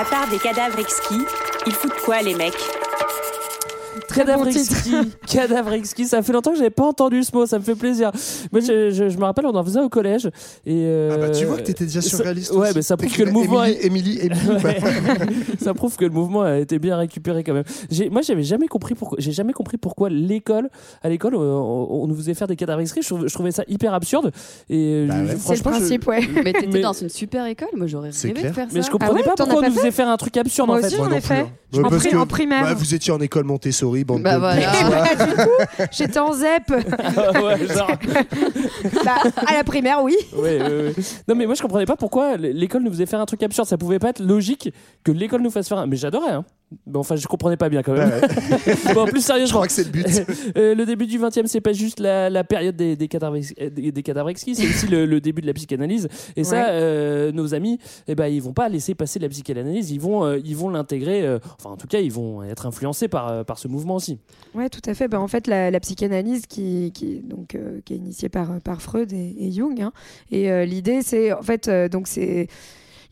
À 0.00 0.04
part 0.04 0.28
des 0.30 0.38
cadavres 0.38 0.78
exquis, 0.80 1.22
ils 1.66 1.72
foutent 1.72 2.00
quoi 2.04 2.20
les 2.22 2.34
mecs? 2.34 2.54
Cadavre 4.18 4.44
bon 4.44 4.50
exquis, 4.50 4.94
cadavre 5.26 5.72
exquis, 5.72 6.04
ça 6.06 6.22
fait 6.22 6.32
longtemps 6.32 6.50
que 6.52 6.56
j'avais 6.58 6.70
pas 6.70 6.84
entendu 6.86 7.22
ce 7.22 7.34
mot, 7.34 7.46
ça 7.46 7.58
me 7.58 7.64
fait 7.64 7.74
plaisir. 7.74 8.10
Moi, 8.52 8.60
je, 8.60 8.90
je- 8.90 9.08
je 9.08 9.16
me 9.18 9.24
rappelle, 9.24 9.46
on 9.46 9.54
en 9.54 9.64
faisait 9.64 9.80
au 9.80 9.88
collège. 9.88 10.26
Et 10.66 10.82
euh, 10.84 11.10
Ah 11.14 11.16
bah 11.18 11.30
tu 11.30 11.44
vois 11.44 11.56
que 11.58 11.62
t'étais 11.62 11.84
déjà 11.84 12.00
ça- 12.02 12.08
surréaliste. 12.08 12.52
Ouais, 12.52 12.68
aussi. 12.68 12.72
mais 12.76 12.82
ça 12.82 12.96
prouve 12.96 13.12
que 13.16 13.22
le 13.22 13.32
mouvement. 13.32 13.64
Émilie, 13.64 14.18
Ouais. 14.22 14.28
bah, 14.62 15.24
ça 15.60 15.74
prouve 15.74 15.96
que 15.96 16.04
le 16.04 16.10
mouvement 16.10 16.42
a 16.42 16.58
été 16.58 16.78
bien 16.78 16.96
récupéré 16.96 17.42
quand 17.44 17.54
même. 17.54 17.64
Moi, 18.10 18.22
j'avais 18.22 18.42
jamais 18.42 18.68
compris 18.68 18.94
pourquoi. 18.94 19.18
J'ai 19.20 19.32
jamais 19.32 19.52
compris 19.52 19.76
pourquoi 19.76 20.08
l'école, 20.10 20.68
à 21.02 21.08
l'école, 21.08 21.34
euh, 21.34 21.38
on, 21.38 22.06
nous 22.06 22.14
faisait 22.16 22.34
faire 22.34 22.46
des 22.48 22.56
cadavres 22.56 22.80
exquis. 22.80 23.02
Je, 23.02 23.08
trouvais- 23.08 23.28
je 23.28 23.34
trouvais 23.34 23.50
ça 23.52 23.62
hyper 23.68 23.94
absurde. 23.94 24.30
Et 24.70 25.06
Bah 25.08 25.14
ouais. 25.14 25.36
C'est 25.38 25.50
le 25.50 25.56
je- 25.56 25.62
principe, 25.62 26.06
ouais. 26.06 26.20
Mais 26.44 26.52
t'étais 26.52 26.66
Mais- 26.72 26.80
dans 26.80 26.92
une 26.92 27.08
super 27.08 27.46
école, 27.46 27.68
moi 27.76 27.86
j'aurais 27.86 28.10
C'est 28.12 28.28
rêvé 28.28 28.40
clair. 28.40 28.50
de 28.52 28.56
faire 28.56 28.66
Mais 28.72 28.80
ça. 28.82 28.86
je 28.86 28.90
comprenais 28.92 29.12
Ah 29.14 29.16
ouais, 29.16 29.22
pas 29.24 29.34
pourquoi 29.36 29.62
on 29.62 29.68
nous 29.68 29.74
faisait 29.74 29.90
faire 29.90 30.08
un 30.08 30.16
truc 30.16 30.36
absurde 30.36 30.68
Moi 30.68 30.78
en 30.78 30.82
fait. 31.20 31.34
hein. 31.34 31.48
Je- 31.72 31.80
en, 32.16 32.26
primaire. 32.26 32.74
vous 32.76 32.94
étiez 32.94 33.12
en 33.12 33.20
école 33.20 33.44
Montessori, 33.44 34.04
bande 34.08 34.22
Bah 34.22 34.34
de 34.34 34.38
voilà. 34.40 34.72
Bah, 34.90 35.24
du 35.26 35.34
coup, 35.34 35.86
j'étais 35.92 36.18
en 36.18 36.32
ZEP. 36.32 36.70
Ouais, 36.70 37.66
genre. 37.68 37.90
Bah, 39.04 39.16
à 39.46 39.54
la 39.54 39.64
primaire, 39.64 40.02
oui. 40.02 40.16
Ouais, 40.34 40.60
ouais, 40.60 40.68
ouais. 40.68 40.94
Non 41.28 41.34
mais 41.34 41.46
moi 41.46 41.54
je 41.54 41.62
comprenais 41.62 41.86
pas 41.86 41.96
pourquoi 41.96 42.36
l'école 42.36 42.82
nous 42.82 42.90
faisait 42.90 43.06
faire 43.06 43.20
un 43.20 43.26
truc 43.26 43.42
absurde. 43.42 43.68
Ça 43.68 43.76
pouvait 43.78 43.98
pas 43.98 44.10
être 44.10 44.20
logique 44.20 44.72
que 45.04 45.12
l'école 45.12 45.42
nous 45.42 45.50
fasse 45.50 45.68
faire 45.68 45.78
un. 45.78 45.86
Mais 45.86 45.96
j'adorais. 45.96 46.32
Hein. 46.32 46.44
Bon, 46.86 47.00
enfin, 47.00 47.16
je 47.16 47.26
comprenais 47.26 47.56
pas 47.56 47.70
bien 47.70 47.82
quand 47.82 47.94
même. 47.94 48.10
bon, 48.94 49.06
plus 49.06 49.22
sérieusement. 49.24 49.46
Je 49.48 49.52
crois 49.54 49.66
que 49.66 49.72
c'est 49.72 49.84
le 49.84 49.90
but. 49.90 50.06
Euh, 50.58 50.74
le 50.74 50.84
début 50.86 51.06
du 51.06 51.18
20e, 51.18 51.46
c'est 51.46 51.60
pas 51.62 51.72
juste 51.72 51.98
la, 52.00 52.28
la 52.30 52.44
période 52.44 52.76
des, 52.76 52.94
des 52.96 53.08
euh, 53.12 53.70
des, 53.70 53.92
des 53.92 54.02
cadavres 54.02 54.28
exquis, 54.28 54.54
c'est 54.54 54.66
aussi 54.66 54.86
le, 54.86 55.06
le 55.06 55.20
début 55.20 55.40
de 55.40 55.46
la 55.46 55.52
psychanalyse. 55.54 56.08
Et 56.36 56.44
ça, 56.44 56.56
Ouais. 56.56 56.66
euh, 56.70 57.32
nos 57.32 57.54
amis, 57.54 57.78
eh 58.06 58.14
ben, 58.14 58.26
ils 58.26 58.42
vont 58.42 58.52
pas 58.52 58.68
laisser 58.68 58.94
passer 58.94 59.18
la 59.18 59.28
psychanalyse, 59.28 59.90
ils 59.90 60.00
vont, 60.00 60.24
euh, 60.24 60.38
ils 60.44 60.56
vont 60.56 60.68
l'intégrer. 60.68 61.22
euh, 61.26 61.38
enfin, 61.58 61.70
en 61.70 61.76
tout 61.76 61.86
cas, 61.86 62.00
ils 62.00 62.12
vont 62.12 62.42
être 62.42 62.66
influencés 62.66 63.08
par, 63.08 63.28
euh, 63.30 63.44
par 63.44 63.58
ce 63.58 63.68
mouvement 63.68 63.94
aussi. 63.96 64.18
Ouais, 64.54 64.68
tout 64.68 64.82
à 64.86 64.94
fait. 64.94 65.08
Ben, 65.08 65.18
en 65.20 65.28
fait, 65.28 65.46
la, 65.46 65.70
la 65.70 65.80
psychanalyse 65.80 66.46
qui, 66.46 66.92
qui, 66.92 67.20
donc, 67.20 67.54
euh, 67.54 67.80
qui 67.84 67.94
est 67.94 67.98
initiée 67.98 68.28
par, 68.28 68.60
par 68.60 68.82
Freud 68.82 69.12
et, 69.12 69.36
et 69.38 69.52
Jung. 69.52 69.80
hein. 69.80 69.92
Et 70.30 70.50
euh, 70.50 70.64
l'idée, 70.64 71.00
c'est 71.02 71.32
en 71.32 71.42
fait, 71.42 71.68
euh, 71.68 71.88
donc 71.88 72.08
c'est 72.08 72.48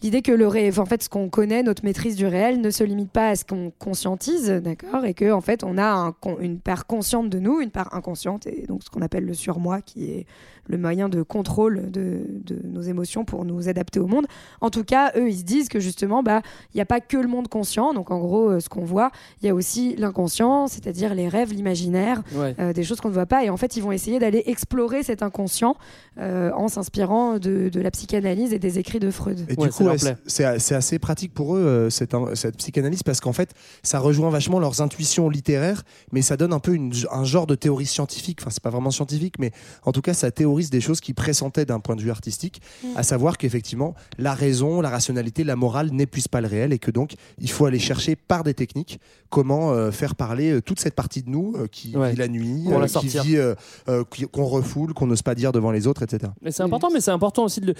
l'idée 0.02 0.22
que 0.22 0.32
le 0.32 0.46
ré... 0.46 0.70
en 0.78 0.86
fait, 0.86 1.02
ce 1.02 1.08
qu'on 1.08 1.28
connaît, 1.28 1.62
notre 1.62 1.84
maîtrise 1.84 2.16
du 2.16 2.26
réel, 2.26 2.60
ne 2.60 2.70
se 2.70 2.84
limite 2.84 3.10
pas 3.10 3.28
à 3.30 3.36
ce 3.36 3.44
qu'on 3.44 3.72
conscientise, 3.78 4.50
d'accord, 4.50 5.04
et 5.04 5.14
que 5.14 5.32
en 5.32 5.40
fait, 5.40 5.64
on 5.64 5.78
a 5.78 6.14
une 6.40 6.60
part 6.60 6.86
consciente 6.86 7.28
de 7.30 7.38
nous, 7.38 7.60
une 7.60 7.70
part 7.70 7.94
inconsciente, 7.94 8.46
et 8.46 8.66
donc 8.66 8.82
ce 8.82 8.90
qu'on 8.90 9.02
appelle 9.02 9.24
le 9.24 9.34
surmoi, 9.34 9.80
qui 9.82 10.10
est 10.10 10.26
le 10.68 10.78
moyen 10.78 11.08
de 11.08 11.22
contrôle 11.22 11.90
de, 11.90 12.20
de 12.44 12.58
nos 12.64 12.80
émotions 12.82 13.24
pour 13.24 13.44
nous 13.44 13.68
adapter 13.68 14.00
au 14.00 14.06
monde. 14.06 14.26
En 14.60 14.70
tout 14.70 14.84
cas, 14.84 15.12
eux, 15.16 15.28
ils 15.30 15.38
se 15.38 15.44
disent 15.44 15.68
que 15.68 15.80
justement, 15.80 16.22
bah, 16.22 16.42
il 16.74 16.76
n'y 16.76 16.80
a 16.80 16.86
pas 16.86 17.00
que 17.00 17.16
le 17.16 17.28
monde 17.28 17.48
conscient. 17.48 17.94
Donc, 17.94 18.10
en 18.10 18.18
gros, 18.18 18.50
euh, 18.50 18.60
ce 18.60 18.68
qu'on 18.68 18.84
voit, 18.84 19.10
il 19.42 19.46
y 19.46 19.48
a 19.48 19.54
aussi 19.54 19.94
l'inconscient, 19.96 20.66
c'est-à-dire 20.66 21.14
les 21.14 21.28
rêves, 21.28 21.52
l'imaginaire, 21.52 22.22
Ouais. 22.34 22.54
euh, 22.58 22.72
des 22.72 22.82
choses 22.84 23.00
qu'on 23.00 23.08
ne 23.08 23.14
voit 23.14 23.26
pas. 23.26 23.44
Et 23.44 23.50
en 23.50 23.56
fait, 23.56 23.76
ils 23.76 23.82
vont 23.82 23.92
essayer 23.92 24.18
d'aller 24.18 24.42
explorer 24.46 25.02
cet 25.02 25.22
inconscient 25.22 25.76
euh, 26.18 26.50
en 26.52 26.68
s'inspirant 26.68 27.38
de, 27.38 27.68
de 27.68 27.80
la 27.80 27.90
psychanalyse 27.90 28.52
et 28.52 28.58
des 28.58 28.78
écrits 28.78 28.98
de 29.00 29.10
Freud. 29.10 29.38
Et 29.48 29.54
Ouais, 29.60 29.68
du 29.68 29.72
coup, 29.72 29.84
c'est 30.26 30.46
c'est 30.58 30.74
assez 30.74 30.98
pratique 30.98 31.32
pour 31.34 31.56
eux, 31.56 31.60
euh, 31.60 31.90
cette, 31.90 32.14
cette 32.34 32.56
psychanalyse, 32.56 33.02
parce 33.02 33.20
qu'en 33.20 33.32
fait, 33.32 33.50
ça 33.82 33.98
rejoint 33.98 34.30
vachement 34.30 34.58
leurs 34.58 34.80
intuitions 34.80 35.28
littéraires, 35.28 35.82
mais 36.12 36.22
ça 36.22 36.36
donne 36.36 36.52
un 36.52 36.58
peu 36.58 36.74
une- 36.74 36.92
un 37.12 37.24
genre 37.24 37.46
de 37.46 37.54
théorie 37.54 37.86
scientifique. 37.86 38.38
Enfin, 38.40 38.50
c'est 38.50 38.62
pas 38.62 38.70
vraiment 38.70 38.90
scientifique, 38.90 39.38
mais 39.38 39.50
en 39.84 39.92
tout 39.92 40.02
cas, 40.02 40.14
ça 40.14 40.30
des 40.70 40.80
choses 40.80 41.00
qui 41.00 41.12
pressentaient 41.14 41.64
d'un 41.64 41.80
point 41.80 41.96
de 41.96 42.02
vue 42.02 42.10
artistique, 42.10 42.60
Mm. 42.82 42.88
à 42.96 43.02
savoir 43.02 43.38
qu'effectivement, 43.38 43.94
la 44.18 44.34
raison, 44.34 44.80
la 44.80 44.90
rationalité, 44.90 45.44
la 45.44 45.56
morale 45.56 45.90
n'épuisent 45.92 46.28
pas 46.28 46.40
le 46.40 46.48
réel, 46.48 46.72
et 46.72 46.78
que 46.78 46.90
donc, 46.90 47.14
il 47.40 47.50
faut 47.50 47.66
aller 47.66 47.78
chercher 47.78 48.16
par 48.16 48.42
des 48.44 48.54
techniques 48.54 48.98
comment 49.30 49.72
euh, 49.72 49.90
faire 49.90 50.14
parler 50.14 50.52
euh, 50.52 50.62
toute 50.62 50.80
cette 50.80 50.94
partie 50.94 51.22
de 51.22 51.30
nous 51.30 51.54
euh, 51.56 51.66
qui 51.66 51.96
Ouais. 51.96 52.10
vit 52.10 52.16
la 52.16 52.28
nuit, 52.28 52.64
la 52.68 52.86
qui 52.88 53.08
vit, 53.08 53.36
euh, 53.36 53.54
euh, 53.88 54.04
qu'on 54.32 54.44
refoule, 54.46 54.92
qu'on 54.94 55.06
n'ose 55.06 55.22
pas 55.22 55.34
dire 55.34 55.52
devant 55.52 55.70
les 55.70 55.86
autres, 55.86 56.02
etc. 56.02 56.32
Mais 56.42 56.50
c'est 56.50 56.62
important, 56.62 56.88
mais 56.92 57.00
c'est 57.00 57.10
important 57.10 57.44
aussi 57.44 57.60
de 57.60 57.66
le, 57.66 57.74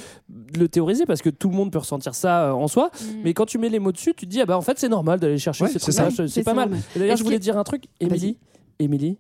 de 0.53 0.59
le 0.61 0.69
théoriser 0.69 1.07
parce 1.07 1.23
que 1.23 1.31
tout 1.31 1.49
le 1.49 1.57
monde 1.57 1.71
peut 1.73 1.79
ressentir 1.79 2.15
ça 2.15 2.49
euh, 2.49 2.53
en 2.53 2.69
soi. 2.69 2.91
Mais 3.25 3.35
quand 3.35 3.47
tu 3.47 3.59
mets 3.59 3.69
les 3.69 3.79
mots 3.79 3.93
dessus, 3.93 4.15
tu 4.17 4.27
te 4.27 4.31
dis, 4.31 4.41
ah 4.41 4.47
bah 4.47 4.57
en 4.57 4.62
fait, 4.62 4.79
c'est 4.79 4.89
normal 4.89 5.21
d'aller 5.21 5.39
chercher 5.39 5.65
Ouais, 5.65 5.71
ces 5.71 5.79
c'est 6.29 6.43
pas 6.43 6.55
mal. 6.55 6.71
D'ailleurs, 6.95 7.17
je 7.17 7.25
voulais 7.25 7.39
dire 7.39 7.57
un 7.59 7.65
truc, 7.65 7.85
Émilie, 8.01 8.39
Émilie, 8.79 9.19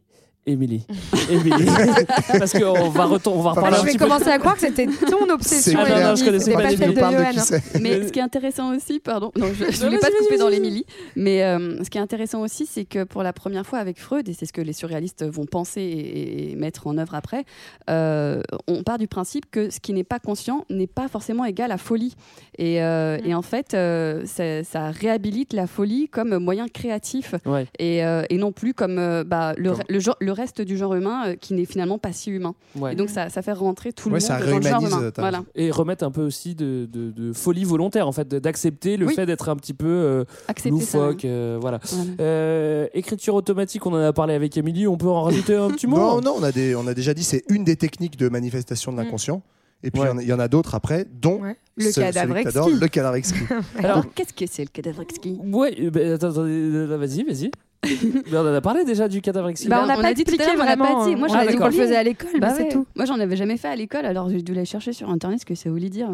Émilie, 0.48 0.86
Émilie. 1.30 1.66
Parce 2.38 2.52
qu'on 2.52 2.88
va, 2.90 3.06
retom- 3.06 3.32
on 3.32 3.42
va 3.42 3.50
reparler 3.50 3.78
un 3.78 3.80
je 3.80 3.84
vais 3.86 3.90
petit 3.90 3.98
peu. 3.98 4.04
commencer 4.04 4.28
à 4.28 4.38
croire 4.38 4.54
que 4.54 4.60
c'était 4.60 4.86
ton 4.86 5.28
obsession. 5.34 5.76
Ah 5.82 5.88
non, 6.00 6.08
non, 6.10 6.14
je 6.14 6.24
connaissais 6.24 6.52
pas 6.52 6.62
pas 6.62 6.70
celle 6.76 6.94
de 6.94 7.00
Johan. 7.00 7.58
Mais 7.80 8.06
ce 8.06 8.12
qui 8.12 8.20
est 8.20 8.22
intéressant 8.22 8.72
aussi, 8.76 9.00
pardon, 9.00 9.32
non, 9.36 9.46
je, 9.52 9.64
Non, 9.64 9.86
voulais 9.88 9.98
pas 9.98 10.06
te 10.06 10.18
couper 10.22 10.38
dans 10.38 10.48
l'Émilie, 10.48 10.86
mais 11.16 11.42
euh, 11.42 11.82
ce 11.82 11.90
qui 11.90 11.98
est 11.98 12.00
intéressant 12.00 12.42
aussi, 12.42 12.64
c'est 12.64 12.84
que 12.84 13.02
pour 13.02 13.24
la 13.24 13.32
première 13.32 13.66
fois 13.66 13.80
avec 13.80 13.98
Freud, 13.98 14.28
et 14.28 14.34
c'est 14.34 14.46
ce 14.46 14.52
que 14.52 14.60
les 14.60 14.72
surréalistes 14.72 15.24
vont 15.24 15.46
penser 15.46 15.80
et, 15.80 16.52
et 16.52 16.54
mettre 16.54 16.86
en 16.86 16.96
œuvre 16.96 17.16
après, 17.16 17.44
euh, 17.90 18.40
on 18.68 18.84
part 18.84 18.98
du 18.98 19.08
principe 19.08 19.46
que 19.50 19.68
ce 19.70 19.80
qui 19.80 19.92
n'est 19.94 20.04
pas 20.04 20.20
conscient 20.20 20.64
n'est 20.70 20.86
pas 20.86 21.08
forcément 21.08 21.44
égal 21.44 21.72
à 21.72 21.76
folie. 21.78 22.14
Et, 22.56 22.84
euh, 22.84 23.18
et 23.24 23.34
en 23.34 23.42
fait, 23.42 23.74
euh, 23.74 24.22
ça, 24.26 24.62
ça 24.62 24.90
réhabilite 24.92 25.54
la 25.54 25.66
folie 25.66 26.08
comme 26.08 26.38
moyen 26.38 26.68
créatif 26.68 27.34
Ouais. 27.44 27.66
et, 27.80 28.04
euh, 28.04 28.22
et 28.30 28.38
non 28.38 28.52
plus 28.52 28.74
comme 28.74 28.98
euh, 29.00 29.24
bah, 29.24 29.52
le, 29.56 29.70
Comme- 29.72 29.82
le, 29.88 29.98
genre- 29.98 30.16
le 30.20 30.35
reste 30.36 30.60
du 30.60 30.76
genre 30.76 30.94
humain 30.94 31.22
euh, 31.28 31.34
qui 31.34 31.54
n'est 31.54 31.64
finalement 31.64 31.98
pas 31.98 32.12
si 32.12 32.30
humain. 32.30 32.54
Ouais. 32.76 32.92
Et 32.92 32.96
donc 32.96 33.08
ça, 33.10 33.28
ça 33.30 33.42
fait 33.42 33.52
rentrer 33.52 33.92
tout 33.92 34.08
le 34.10 34.18
monde 34.18 34.28
dans 34.28 34.56
le 34.58 34.62
genre 34.62 34.86
humain. 34.86 35.10
Voilà. 35.18 35.42
Et 35.54 35.70
remettre 35.70 36.04
un 36.04 36.10
peu 36.10 36.22
aussi 36.22 36.54
de, 36.54 36.86
de- 36.92 37.10
de 37.10 37.32
folie 37.32 37.64
volontaire, 37.64 38.06
en 38.06 38.12
fait, 38.12 38.28
d'accepter 38.28 38.96
le 38.96 39.06
Oui. 39.06 39.14
fait 39.14 39.26
d'être 39.26 39.48
un 39.48 39.56
petit 39.56 39.74
peu 39.74 39.86
euh, 39.86 40.24
loufoque. 40.66 41.24
euh, 41.24 41.58
voilà. 41.60 41.80
Voilà. 41.82 42.04
Euh, 42.20 42.86
écriture 42.94 43.34
automatique, 43.34 43.84
on 43.86 43.92
en 43.92 43.96
a 43.96 44.12
parlé 44.12 44.34
avec 44.34 44.56
Émilie, 44.56 44.86
on 44.86 44.96
peut 44.96 45.08
en 45.08 45.22
rajouter 45.22 45.54
un 45.56 45.70
petit 45.70 45.86
mot 45.88 45.96
Non, 45.96 46.20
non, 46.20 46.34
on 46.38 46.42
a, 46.42 46.52
des, 46.52 46.74
on 46.76 46.86
a 46.86 46.94
déjà 46.94 47.14
dit 47.14 47.24
c'est 47.24 47.42
une 47.48 47.64
des 47.64 47.76
techniques 47.76 48.16
de 48.16 48.28
manifestation 48.28 48.92
de 48.92 48.96
l'inconscient. 48.98 49.42
Et 49.82 49.90
puis 49.90 50.00
il 50.02 50.06
y 50.06 50.08
en 50.08 50.18
a- 50.18 50.22
il 50.22 50.28
y, 50.28 50.32
en 50.32 50.38
a 50.38 50.48
d'autres 50.48 50.74
après, 50.74 51.06
dont 51.20 51.40
Ouais. 51.42 51.56
Le 51.76 51.90
ce- 51.92 52.00
cadavre 52.00 52.36
exquis. 52.38 52.72
le 52.80 52.88
cadavre 52.88 53.16
exquis. 53.16 53.44
Alors, 53.78 54.04
qu'est-ce 54.14 54.32
que 54.32 54.46
c'est 54.50 54.62
le 54.64 54.70
cadavre 54.70 55.02
exquis? 55.02 55.38
Ouais, 55.44 55.76
euh, 55.78 55.90
bah, 55.90 56.00
attends, 56.14 56.30
attendez, 56.30 56.50
euh, 56.50 56.96
vas-y, 56.96 57.22
vas-y. 57.24 57.50
Mais 58.30 58.36
on 58.38 58.40
en 58.40 58.54
a 58.54 58.60
parlé 58.60 58.84
déjà 58.84 59.08
du 59.08 59.20
cadavre 59.20 59.48
exquis. 59.48 59.68
Bah, 59.68 59.80
on 59.82 59.86
n'a 59.86 59.94
a 59.94 60.02
pas 60.02 60.12
dit 60.14 60.22
expliqué 60.22 60.56
vraiment. 60.56 60.84
pas 61.02 61.06
dit. 61.08 61.16
Moi, 61.16 61.28
on 61.30 61.32
j'en 61.32 61.38
a 61.40 61.44
ai 61.44 61.48
dit 61.48 61.56
qu'on 61.56 61.66
le 61.66 61.70
faisait 61.72 61.96
à 61.96 62.02
l'école, 62.02 62.30
Bah 62.40 62.48
mais 62.50 62.56
c'est 62.56 62.62
ouais. 62.64 62.68
tout. 62.70 62.86
Moi, 62.94 63.04
j'en 63.06 63.18
avais 63.20 63.36
jamais 63.36 63.56
fait 63.56 63.68
à 63.68 63.76
l'école, 63.76 64.04
alors 64.06 64.28
j'ai 64.28 64.42
dû 64.42 64.52
aller 64.52 64.64
chercher 64.64 64.92
sur 64.92 65.10
internet 65.10 65.40
ce 65.40 65.46
que 65.46 65.54
ça 65.54 65.70
voulait 65.70 65.88
dire. 65.90 66.08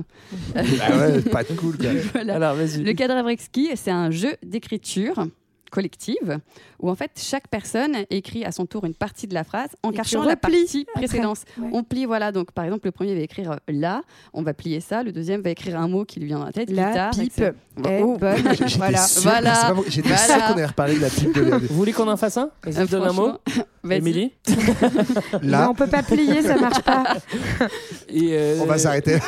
Ah 0.56 0.62
ouais, 0.98 1.20
pas 1.22 1.42
de 1.44 1.52
cool. 1.54 1.76
Voilà. 2.12 2.34
Alors, 2.36 2.54
vas-y. 2.54 2.82
Le 2.82 2.92
cadavre 2.92 3.28
exquis, 3.28 3.70
c'est 3.74 3.90
un 3.90 4.10
jeu 4.10 4.32
d'écriture 4.44 5.26
collective 5.72 6.38
où 6.78 6.90
en 6.90 6.94
fait 6.94 7.10
chaque 7.16 7.48
personne 7.48 7.96
écrit 8.10 8.44
à 8.44 8.52
son 8.52 8.66
tour 8.66 8.84
une 8.84 8.94
partie 8.94 9.26
de 9.26 9.34
la 9.34 9.42
phrase 9.42 9.70
en 9.82 9.90
cachant 9.90 10.22
la 10.22 10.36
partie 10.36 10.86
précédente. 10.94 11.38
Ouais. 11.58 11.68
On 11.72 11.82
plie, 11.82 12.04
voilà. 12.04 12.30
Donc 12.30 12.52
par 12.52 12.64
exemple, 12.64 12.86
le 12.86 12.92
premier 12.92 13.14
va 13.14 13.20
écrire 13.22 13.52
euh, 13.52 13.56
là, 13.68 14.02
on 14.34 14.42
va 14.42 14.52
plier 14.54 14.80
ça. 14.80 15.02
Le 15.02 15.10
deuxième 15.12 15.40
va 15.40 15.50
écrire 15.50 15.80
un 15.80 15.88
mot 15.88 16.04
qui 16.04 16.20
lui 16.20 16.26
vient 16.26 16.38
dans 16.38 16.44
la 16.44 16.52
tête. 16.52 16.70
La 16.70 16.88
guitare, 16.90 17.10
pipe 17.10 17.22
etc. 17.22 17.50
est 17.88 18.02
Oh. 18.02 18.18
Voilà. 18.20 18.98
sûr, 19.06 19.22
Voilà. 19.22 19.74
J'étais 19.88 20.08
Voilà. 20.08 20.22
sûr 20.24 20.36
qu'on 20.46 20.52
allait 20.52 20.66
reparler 20.66 20.96
de 20.96 21.00
la 21.00 21.08
pipe 21.08 21.34
de 21.34 21.40
Vous 21.66 21.74
voulez 21.74 21.92
qu'on 21.92 22.06
en 22.08 22.18
fasse 22.18 22.36
un? 22.36 22.50
Vas-y, 22.64 22.82
Euh, 22.82 22.86
donne 22.86 23.04
un 23.04 23.12
mot. 23.12 23.32
Émilie? 23.90 24.32
Là, 25.42 25.68
on 25.70 25.74
peut 25.74 25.86
pas 25.86 26.02
plier, 26.02 26.42
ça 26.42 26.56
marche 26.56 26.82
pas. 26.82 27.16
Et, 28.08 28.28
euh, 28.32 28.58
on 28.60 28.66
va 28.66 28.78
s'arrêter. 28.78 29.14
Ouais, 29.14 29.20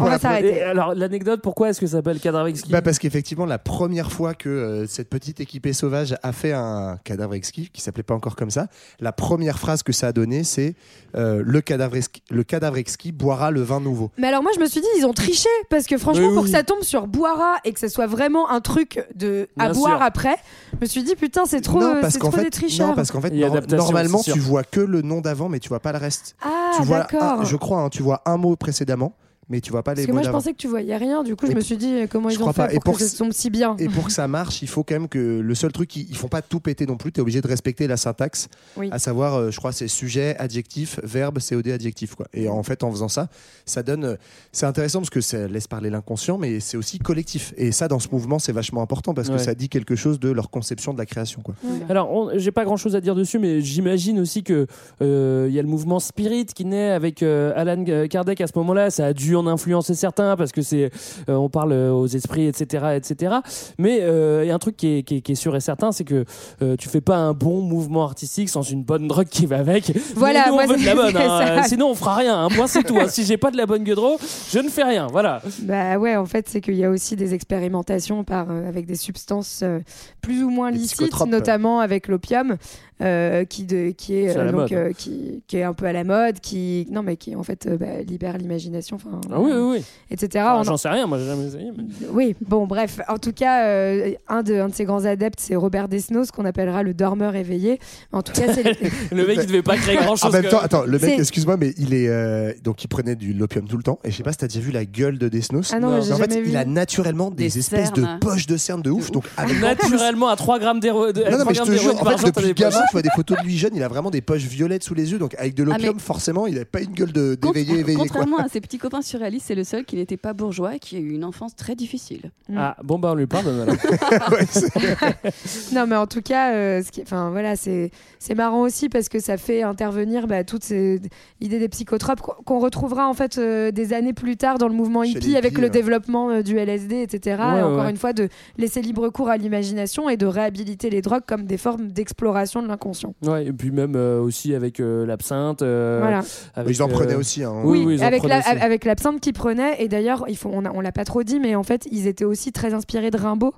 on 0.00 0.04
va 0.04 0.16
Et 0.16 0.18
s'arrêter. 0.18 0.62
alors, 0.62 0.94
l'anecdote, 0.94 1.40
pourquoi 1.42 1.70
est-ce 1.70 1.80
que 1.80 1.86
ça 1.86 1.98
s'appelle 1.98 2.18
cadavre 2.20 2.48
exquis 2.48 2.70
Bah 2.70 2.82
parce 2.82 2.98
qu'effectivement, 2.98 3.46
la 3.46 3.58
première 3.58 4.10
fois 4.12 4.34
que 4.34 4.48
euh, 4.48 4.86
cette 4.86 5.08
petite 5.08 5.40
équipée 5.40 5.72
sauvage 5.92 6.16
a 6.22 6.32
fait 6.32 6.52
un 6.52 6.98
cadavre 7.04 7.34
exquis, 7.34 7.68
qui 7.70 7.82
s'appelait 7.82 8.02
pas 8.02 8.14
encore 8.14 8.34
comme 8.36 8.50
ça, 8.50 8.68
la 9.00 9.12
première 9.12 9.58
phrase 9.58 9.82
que 9.82 9.92
ça 9.92 10.08
a 10.08 10.12
donné, 10.12 10.42
c'est 10.44 10.74
euh, 11.16 11.42
le, 11.44 11.60
cadavre 11.60 11.96
exquis, 11.96 12.22
le 12.30 12.44
cadavre 12.44 12.78
exquis 12.78 13.12
boira 13.12 13.50
le 13.50 13.60
vin 13.62 13.78
nouveau. 13.80 14.10
Mais 14.16 14.28
alors 14.28 14.42
moi 14.42 14.52
je 14.54 14.60
me 14.60 14.66
suis 14.66 14.80
dit 14.80 14.86
ils 14.98 15.04
ont 15.04 15.12
triché 15.12 15.48
parce 15.68 15.86
que 15.86 15.98
franchement 15.98 16.28
Oui, 16.28 16.34
pour 16.34 16.44
oui. 16.44 16.50
que 16.50 16.56
ça 16.56 16.62
tombe 16.62 16.82
sur 16.82 17.06
boira 17.06 17.56
et 17.64 17.72
que 17.74 17.80
ça 17.80 17.88
soit 17.90 18.06
vraiment 18.06 18.50
un 18.50 18.60
truc 18.60 19.04
de 19.14 19.48
à 19.58 19.64
Bien 19.66 19.72
boire 19.74 19.96
sûr. 19.98 20.02
après, 20.02 20.36
je 20.72 20.78
me 20.80 20.86
suis 20.86 21.02
dit 21.02 21.14
putain 21.14 21.44
c'est 21.44 21.60
trop 21.60 21.80
non, 21.80 21.96
euh, 21.96 22.00
parce 22.00 22.14
c'est 22.14 22.18
qu'en 22.20 22.28
trop 22.30 22.38
fait, 22.38 22.44
des 22.44 22.50
tricheurs. 22.50 22.88
non, 22.88 22.94
parce 22.94 23.10
qu'en 23.10 23.20
fait, 23.20 23.30
normalement, 23.68 24.20
tu 24.22 24.38
vois 24.38 24.64
que 24.64 24.80
le 24.80 25.02
nom 25.02 25.20
d'avant, 25.20 25.48
mais 25.50 25.58
tu 25.60 25.68
vois 25.68 25.80
pas 25.80 25.92
le 25.92 25.98
reste. 25.98 26.36
ah 26.42 26.70
tu 26.76 26.82
vois, 26.84 27.00
d'accord. 27.00 27.40
un- 27.40 27.44
je 27.44 27.56
crois, 27.56 27.80
hein, 27.82 27.88
tu 27.90 28.02
vois 28.02 28.22
un 28.24 28.38
mot 28.38 28.56
précédemment, 28.56 29.14
mais 29.48 29.60
tu 29.60 29.70
vois 29.70 29.82
pas 29.82 29.92
Parce 29.92 30.00
les 30.00 30.06
que 30.06 30.12
mots 30.12 30.18
moi 30.18 30.22
je 30.26 30.30
pensais 30.30 30.52
que 30.52 30.56
tu 30.56 30.68
voyais 30.68 30.96
rien, 30.96 31.22
du 31.22 31.36
coup 31.36 31.46
je 31.46 31.52
me 31.52 31.60
suis 31.60 31.76
dit 31.76 31.92
euh, 31.92 32.06
comment 32.08 32.28
ils 32.30 32.42
ont 32.42 32.52
fait 32.52 32.66
pas. 32.66 32.70
Et 32.72 32.74
pour, 32.76 32.84
pour 32.84 32.98
que 32.98 33.04
ça 33.04 33.16
tombe 33.18 33.32
si 33.32 33.50
bien. 33.50 33.76
Et 33.78 33.88
pour 33.88 34.04
que 34.06 34.12
ça 34.12 34.28
marche, 34.28 34.62
il 34.62 34.68
faut 34.68 34.82
quand 34.84 34.94
même 34.94 35.08
que 35.08 35.40
le 35.40 35.54
seul 35.54 35.72
truc, 35.72 35.94
ils, 35.96 36.08
ils 36.10 36.16
font 36.16 36.28
pas 36.28 36.42
tout 36.42 36.60
péter 36.60 36.86
non 36.86 36.96
plus. 36.96 37.12
Tu 37.12 37.18
es 37.18 37.22
obligé 37.22 37.40
de 37.40 37.48
respecter 37.48 37.86
la 37.86 37.96
syntaxe, 37.96 38.48
Oui. 38.76 38.88
à 38.92 38.98
savoir, 38.98 39.34
euh, 39.34 39.50
je 39.50 39.58
crois, 39.58 39.72
c'est 39.72 39.88
sujet, 39.88 40.36
adjectif, 40.38 40.98
verbe, 41.02 41.38
COD, 41.40 41.68
adjectif. 41.68 42.14
Quoi. 42.14 42.26
Et 42.32 42.48
en 42.48 42.62
fait, 42.62 42.82
en 42.84 42.90
faisant 42.90 43.08
ça, 43.08 43.28
ça 43.66 43.82
donne. 43.82 44.04
euh, 44.04 44.16
C'est 44.52 44.66
intéressant 44.66 45.00
parce 45.00 45.10
que 45.10 45.20
ça 45.20 45.46
laisse 45.48 45.66
parler 45.66 45.90
l'inconscient, 45.90 46.38
mais 46.38 46.60
c'est 46.60 46.76
aussi 46.76 46.98
collectif. 46.98 47.52
Et 47.56 47.72
ça, 47.72 47.88
dans 47.88 47.98
ce 47.98 48.08
mouvement, 48.12 48.38
c'est 48.38 48.52
vachement 48.52 48.82
important 48.82 49.14
parce 49.14 49.28
Ouais. 49.28 49.36
que 49.36 49.42
ça 49.42 49.54
dit 49.54 49.68
quelque 49.68 49.96
chose 49.96 50.18
de 50.20 50.30
leur 50.30 50.50
conception 50.50 50.92
de 50.92 50.98
la 50.98 51.06
création. 51.06 51.42
Quoi. 51.42 51.54
Alors, 51.88 52.10
on- 52.12 52.30
j'ai 52.38 52.52
pas 52.52 52.64
grand 52.64 52.76
chose 52.76 52.94
à 52.96 53.00
dire 53.00 53.14
dessus, 53.14 53.38
mais 53.38 53.60
j'imagine 53.60 54.18
aussi 54.20 54.42
que 54.42 54.66
euh, 55.00 55.46
il 55.48 55.54
y 55.54 55.58
a 55.58 55.62
le 55.62 55.68
mouvement 55.68 55.98
Spirit 56.00 56.46
qui 56.46 56.64
naît 56.64 56.90
avec 56.90 57.22
euh, 57.22 57.52
Alan 57.56 57.84
Kardec 58.08 58.40
à 58.40 58.46
ce 58.46 58.52
moment-là. 58.56 58.90
Ça 58.90 59.06
a 59.06 59.12
dû 59.12 59.31
en 59.36 59.46
influencer 59.46 59.94
certains 59.94 60.36
parce 60.36 60.52
que 60.52 60.62
c'est, 60.62 60.90
euh, 61.28 61.34
on 61.34 61.48
parle 61.48 61.72
euh, 61.72 61.92
aux 61.92 62.06
esprits, 62.06 62.46
etc., 62.46 62.94
etc. 62.96 63.36
Mais 63.78 63.98
euh, 64.02 64.44
il 64.44 64.48
y 64.48 64.50
a 64.50 64.54
un 64.54 64.58
truc 64.58 64.76
qui 64.76 64.98
est, 64.98 65.02
qui 65.02 65.16
est- 65.16 65.20
qui 65.20 65.32
est 65.32 65.36
sûr 65.36 65.54
et 65.56 65.60
certain, 65.60 65.92
c'est 65.92 66.04
que 66.04 66.24
euh, 66.62 66.76
tu 66.76 66.88
fais 66.88 67.00
pas 67.00 67.16
un 67.16 67.32
bon 67.32 67.60
mouvement 67.62 68.04
artistique 68.04 68.48
sans 68.48 68.62
une 68.62 68.82
bonne 68.84 69.08
drogue 69.08 69.28
qui 69.28 69.46
va 69.46 69.58
avec. 69.58 69.92
Voilà, 70.16 70.46
nous, 70.48 70.54
moi, 70.54 70.64
on 70.66 70.68
veut 70.72 70.76
de 70.76 70.84
la 70.84 70.92
c'est- 70.96 70.96
bonne. 71.12 71.16
hein. 71.16 71.62
Sinon, 71.64 71.90
on 71.90 71.94
fera 71.94 72.16
rien. 72.16 72.44
Un 72.44 72.48
point, 72.48 72.66
c'est 72.66 72.82
tout. 72.82 72.98
hein. 72.98 73.08
Si 73.08 73.24
j'ai 73.24 73.36
pas 73.36 73.50
de 73.50 73.56
la 73.56 73.66
bonne 73.66 73.84
gueudreau, 73.84 74.18
je 74.50 74.58
ne 74.58 74.68
fais 74.68 74.84
rien. 74.84 75.06
Voilà. 75.10 75.42
Bah 75.62 75.98
ouais, 75.98 76.16
en 76.16 76.26
fait, 76.26 76.48
c'est 76.48 76.60
qu'il 76.60 76.74
y 76.74 76.84
a 76.84 76.90
aussi 76.90 77.16
des 77.16 77.34
expérimentations 77.34 78.24
par, 78.24 78.50
euh, 78.50 78.68
avec 78.68 78.86
des 78.86 78.96
substances 78.96 79.60
euh, 79.62 79.80
plus 80.20 80.42
ou 80.42 80.50
moins 80.50 80.70
licites, 80.70 81.24
notamment 81.26 81.80
avec 81.80 82.08
l'opium, 82.08 82.56
euh, 83.00 83.44
qui, 83.44 83.64
de, 83.64 83.90
qui 83.90 84.14
est 84.16 84.34
donc 84.52 84.70
euh, 84.72 84.92
qui, 84.92 85.42
qui 85.48 85.60
un 85.62 85.72
peu 85.72 85.86
à 85.86 85.92
la 85.92 86.04
mode, 86.04 86.38
qui 86.40 86.86
non 86.90 87.02
mais 87.02 87.16
qui 87.16 87.34
en 87.34 87.42
fait 87.42 87.66
euh, 87.66 87.76
bah, 87.76 88.02
libère 88.06 88.38
l'imagination. 88.38 88.96
Enfin, 88.96 89.20
Ah 89.32 89.40
oui, 89.40 89.50
oui, 89.52 89.60
oui. 89.78 89.84
etc. 90.10 90.44
Ah, 90.46 90.58
en- 90.58 90.62
J'en 90.62 90.76
sais 90.76 90.88
rien, 90.88 91.06
moi 91.06 91.18
j'ai 91.18 91.26
jamais 91.26 91.46
essayé. 91.46 91.70
mais- 91.76 91.84
Oui, 92.12 92.36
bon, 92.46 92.66
bref. 92.66 93.00
En 93.08 93.18
tout 93.18 93.32
cas, 93.32 93.66
euh, 93.66 94.12
un, 94.28 94.42
de, 94.42 94.54
un 94.54 94.68
de 94.68 94.74
ses 94.74 94.84
grands 94.84 95.04
adeptes, 95.04 95.40
c'est 95.40 95.56
Robert 95.56 95.88
Desnos, 95.88 96.30
qu'on 96.30 96.44
appellera 96.44 96.82
le 96.82 96.94
dormeur 96.94 97.34
éveillé. 97.34 97.78
En 98.12 98.22
tout 98.22 98.32
cas, 98.32 98.52
c'est 98.52 98.62
Le 99.12 99.26
mec, 99.26 99.38
il 99.40 99.46
devait 99.46 99.62
pas 99.62 99.76
créer 99.76 99.96
grand 100.02 100.12
En 100.12 100.16
chose. 100.16 100.32
même 100.32 100.44
temps, 100.48 100.60
attends, 100.60 100.84
le 100.84 100.98
mec, 100.98 101.18
excuse-moi, 101.18 101.56
mais 101.56 101.74
il 101.78 101.94
est 101.94 102.08
euh, 102.08 102.52
donc 102.62 102.84
il 102.84 102.88
prenait 102.88 103.16
du 103.16 103.32
l'opium 103.32 103.66
tout 103.66 103.76
le 103.76 103.82
temps. 103.82 103.98
Et 104.04 104.10
je 104.10 104.16
sais 104.16 104.22
pas 104.22 104.32
si 104.32 104.38
t'as 104.38 104.46
déjà 104.48 104.60
vu 104.60 104.70
la 104.70 104.84
gueule 104.84 105.18
de 105.18 105.28
Desnos. 105.28 105.72
Ah 105.74 105.80
non, 105.80 105.96
Mais 105.96 106.02
j'ai 106.02 106.12
en 106.12 106.16
fait, 106.18 106.34
vu. 106.40 106.48
il 106.50 106.56
a 106.56 106.64
naturellement 106.64 107.30
des, 107.30 107.44
Des 107.44 107.58
espèces 107.58 107.90
cernes. 107.94 108.18
de 108.18 108.24
poches 108.24 108.46
de 108.46 108.56
cernes 108.56 108.82
de 108.82 108.90
ouf. 108.90 109.10
Donc 109.10 109.24
avec 109.36 109.60
Naturellement, 109.60 110.28
à 110.28 110.36
3 110.36 110.58
grammes 110.58 110.80
d'héroïne. 110.80 111.12
Non, 111.30 111.38
non, 111.38 111.44
mais 111.48 111.54
je 111.54 111.62
te 111.62 111.72
jure, 111.72 112.00
en 112.00 112.04
fait, 112.16 112.26
depuis 112.26 112.44
des 112.46 112.54
tu 112.88 112.92
vois 112.92 113.02
des 113.02 113.10
photos 113.14 113.38
de 113.38 113.44
lui 113.44 113.56
jeune, 113.58 113.74
il 113.74 113.82
a 113.82 113.88
vraiment 113.88 114.10
des 114.10 114.20
poches 114.20 114.42
violettes 114.44 114.82
sous 114.84 114.94
les 114.94 115.12
yeux. 115.12 115.18
Donc 115.18 115.34
avec 115.38 115.54
de 115.54 115.62
l'opium, 115.62 115.90
Ah, 115.90 115.92
mais- 115.94 116.00
forcément, 116.00 116.46
il 116.46 116.56
avait 116.56 116.64
pas 116.64 116.80
une 116.80 116.92
gueule 116.92 117.12
d'éveillé, 117.12 117.78
éveillé. 117.80 117.96
quoi. 117.96 118.06
Contrairement 118.06 118.38
à 118.38 118.48
ses 118.52 118.60
petits 118.60 118.78
copains 118.78 119.02
surréalistes, 119.02 119.46
c'est 119.48 119.54
le 119.54 119.64
seul 119.64 119.84
qui 119.84 119.96
n'était 119.96 120.16
pas 120.16 120.32
bourgeois 120.32 120.76
et 120.76 120.78
qui 120.78 120.96
a 120.96 120.98
eu 120.98 121.10
une 121.12 121.24
enfance 121.24 121.54
très 121.56 121.74
difficile. 121.74 122.30
Ah, 122.56 122.76
bon, 122.82 122.98
bah 122.98 123.10
on 123.12 123.14
lui 123.14 123.26
pardonne 123.26 123.60
alors. 123.60 123.76
Ouais, 124.32 124.46
Non, 125.72 125.86
mais 125.86 125.96
en 125.96 126.06
tout 126.06 126.22
cas, 126.22 126.52
euh, 126.54 126.82
ce 126.82 126.90
qui- 126.90 127.02
enfin 127.02 127.30
voilà, 127.30 127.56
c'est 127.56 127.90
c'est 128.18 128.34
marrant 128.34 128.60
aussi 128.62 128.88
parce 128.88 129.08
que 129.08 129.18
ça 129.20 129.36
fait 129.36 129.62
intervenir 129.62 130.26
bah, 130.26 130.44
toutes 130.44 130.64
ces 130.64 131.00
idées 131.40 131.58
des 131.58 131.68
psychotropes 131.68 132.20
qu'on 132.20 132.58
retrouvera 132.60 133.08
en 133.08 133.14
fait 133.14 133.38
euh, 133.38 133.70
des 133.70 133.92
années 133.92 134.12
plus 134.12 134.36
tard 134.36 134.58
dans 134.58 134.68
le 134.68 134.74
mouvement 134.74 135.02
hippie 135.02 135.36
avec 135.36 135.56
le 135.58 135.64
ouais. 135.64 135.70
développement 135.70 136.30
euh, 136.30 136.42
du 136.42 136.56
LSD, 136.58 137.02
etc. 137.02 137.36
Ouais, 137.42 137.58
et 137.58 137.62
encore 137.62 137.84
ouais. 137.84 137.90
une 137.90 137.96
fois, 137.96 138.12
de 138.12 138.28
laisser 138.58 138.82
libre 138.82 139.08
cours 139.08 139.28
à 139.28 139.36
l'imagination 139.36 140.08
et 140.08 140.16
de 140.16 140.26
réhabiliter 140.26 140.90
les 140.90 141.02
drogues 141.02 141.24
comme 141.26 141.44
des 141.46 141.56
formes 141.58 141.88
d'exploration 141.88 142.62
de 142.62 142.68
l'inconscient. 142.72 143.14
Ouais, 143.22 143.46
et 143.46 143.52
puis 143.52 143.70
même 143.70 143.94
euh, 143.94 144.20
aussi 144.20 144.54
avec 144.54 144.80
euh, 144.80 145.06
l'absinthe. 145.06 145.62
euh, 145.62 145.98
Voilà. 146.00 146.22
avec, 146.56 146.74
Ils 146.76 146.82
en 146.82 146.88
euh, 146.88 146.92
prenaient 146.92 147.14
aussi. 147.14 147.44
hein. 147.44 147.52
Oui, 147.64 147.84
oui, 147.86 147.94
ils 147.94 148.02
en 148.02 148.06
avec 148.08 148.18
prenaient 148.18 148.40
la- 148.40 148.52
aussi. 148.54 148.62
avec 148.64 148.84
l'absinthe 148.84 149.20
qu'ils 149.20 149.32
prenaient 149.32 149.76
et 149.80 149.86
d'ailleurs 149.88 150.24
il 150.28 150.36
faut 150.36 150.50
on, 150.52 150.64
a- 150.64 150.72
on 150.72 150.80
l'a 150.80 150.90
pas 150.92 151.04
trop 151.04 151.22
dit 151.22 151.38
mais 151.38 151.54
en 151.54 151.62
fait 151.62 151.86
ils 151.92 152.06
étaient 152.08 152.24
aussi 152.24 152.50
très 152.50 152.74
inspirés 152.74 153.10
de 153.12 153.16
Rimbaud 153.18 153.54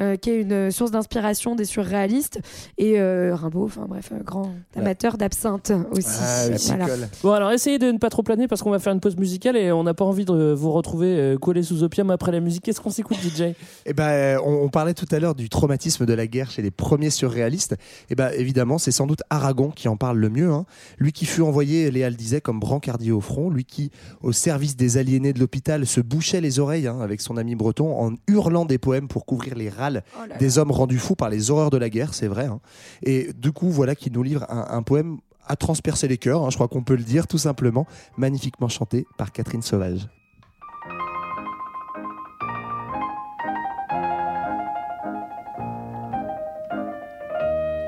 euh, 0.00 0.16
qui 0.16 0.30
est 0.30 0.40
une 0.42 0.70
source 0.70 0.90
d'inspiration 0.90 1.54
des 1.54 1.64
surréalistes 1.64 2.40
et 2.78 2.98
euh, 3.00 3.34
Rimbaud 3.34 3.64
enfin 3.64 3.86
bref 3.88 4.10
euh, 4.12 4.22
grand 4.22 4.52
amateur 4.76 5.16
d'absinthe 5.18 5.72
aussi 5.90 6.08
Ah, 6.20 6.46
Voilà. 6.76 6.86
Bon, 7.22 7.32
alors 7.32 7.52
essayez 7.52 7.78
de 7.78 7.90
ne 7.90 7.98
pas 7.98 8.10
trop 8.10 8.22
planer 8.22 8.48
parce 8.48 8.62
qu'on 8.62 8.70
va 8.70 8.78
faire 8.78 8.92
une 8.92 9.00
pause 9.00 9.16
musicale 9.16 9.56
et 9.56 9.72
on 9.72 9.82
n'a 9.84 9.94
pas 9.94 10.04
envie 10.04 10.24
de 10.24 10.52
vous 10.52 10.72
retrouver 10.72 11.06
euh, 11.18 11.36
collés 11.38 11.62
sous 11.62 11.82
opium 11.82 12.10
après 12.10 12.32
la 12.32 12.40
musique. 12.40 12.62
Qu'est-ce 12.64 12.80
qu'on 12.80 12.90
s'écoute, 12.90 13.18
DJ 13.22 13.54
Eh 13.86 13.92
ben, 13.92 14.38
on, 14.44 14.52
on 14.64 14.68
parlait 14.68 14.94
tout 14.94 15.06
à 15.10 15.18
l'heure 15.18 15.34
du 15.34 15.48
traumatisme 15.48 16.06
de 16.06 16.12
la 16.14 16.26
guerre 16.26 16.50
chez 16.50 16.62
les 16.62 16.70
premiers 16.70 17.10
surréalistes. 17.10 17.76
Et 18.10 18.14
ben, 18.14 18.30
évidemment, 18.36 18.78
c'est 18.78 18.92
sans 18.92 19.06
doute 19.06 19.22
Aragon 19.30 19.70
qui 19.70 19.88
en 19.88 19.96
parle 19.96 20.18
le 20.18 20.28
mieux. 20.30 20.50
hein. 20.50 20.64
Lui 20.98 21.12
qui 21.12 21.26
fut 21.26 21.42
envoyé, 21.42 21.90
Léa 21.90 22.10
le 22.10 22.16
disait, 22.16 22.40
comme 22.40 22.60
brancardier 22.60 23.12
au 23.12 23.20
front. 23.20 23.50
Lui 23.50 23.64
qui, 23.64 23.90
au 24.22 24.32
service 24.32 24.76
des 24.76 24.96
aliénés 24.96 25.32
de 25.32 25.40
l'hôpital, 25.40 25.86
se 25.86 26.00
bouchait 26.00 26.40
les 26.40 26.58
oreilles 26.60 26.86
hein, 26.86 27.00
avec 27.00 27.20
son 27.20 27.36
ami 27.36 27.54
breton 27.54 28.00
en 28.00 28.12
hurlant 28.28 28.64
des 28.64 28.78
poèmes 28.78 29.08
pour 29.08 29.26
couvrir 29.26 29.54
les 29.54 29.68
Oh 29.96 30.20
là 30.22 30.26
là. 30.28 30.36
des 30.36 30.58
hommes 30.58 30.70
rendus 30.70 30.98
fous 30.98 31.14
par 31.16 31.28
les 31.30 31.50
horreurs 31.50 31.70
de 31.70 31.76
la 31.78 31.88
guerre, 31.90 32.14
c'est 32.14 32.28
vrai. 32.28 32.46
hein. 32.46 32.60
Et 33.02 33.32
du 33.34 33.52
coup, 33.52 33.70
voilà 33.70 33.94
qui 33.94 34.10
nous 34.10 34.22
livre 34.22 34.44
un, 34.48 34.66
un 34.70 34.82
poème 34.82 35.18
à 35.46 35.56
transpercer 35.56 36.08
les 36.08 36.18
cœurs, 36.18 36.42
hein, 36.44 36.50
je 36.50 36.56
crois 36.56 36.68
qu'on 36.68 36.82
peut 36.82 36.96
le 36.96 37.02
dire 37.04 37.26
tout 37.26 37.38
simplement, 37.38 37.86
magnifiquement 38.16 38.68
chanté 38.68 39.06
par 39.16 39.32
Catherine 39.32 39.62
Sauvage. 39.62 40.08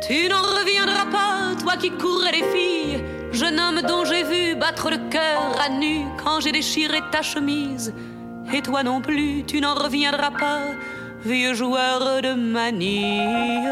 Tu 0.02 0.28
n'en 0.28 0.42
reviendras 0.42 1.06
pas, 1.10 1.54
toi 1.60 1.76
qui 1.76 1.90
courais 1.90 2.32
les 2.32 2.44
filles, 2.52 3.04
jeune 3.32 3.60
homme 3.60 3.82
dont 3.86 4.04
j'ai 4.04 4.24
vu 4.24 4.56
battre 4.58 4.90
le 4.90 4.98
cœur 5.10 5.56
à 5.64 5.68
nu 5.68 6.04
quand 6.22 6.40
j'ai 6.40 6.52
déchiré 6.52 6.98
ta 7.12 7.22
chemise. 7.22 7.94
Et 8.52 8.62
toi 8.62 8.82
non 8.82 9.00
plus, 9.00 9.44
tu 9.46 9.60
n'en 9.60 9.74
reviendras 9.74 10.30
pas, 10.32 10.60
vieux 11.24 11.54
joueur 11.54 12.22
de 12.22 12.34
manille. 12.34 13.68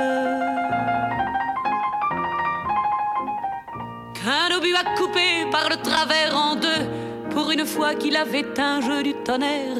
Qu'un 4.15 4.57
obus 4.57 4.75
a 4.75 4.97
coupé 4.97 5.47
par 5.51 5.69
le 5.69 5.77
travers 5.77 6.37
en 6.37 6.57
deux, 6.57 6.85
pour 7.31 7.51
une 7.51 7.65
fois 7.65 7.95
qu'il 7.95 8.17
avait 8.17 8.59
un 8.59 8.81
jeu 8.81 9.03
du 9.03 9.15
tonnerre. 9.15 9.79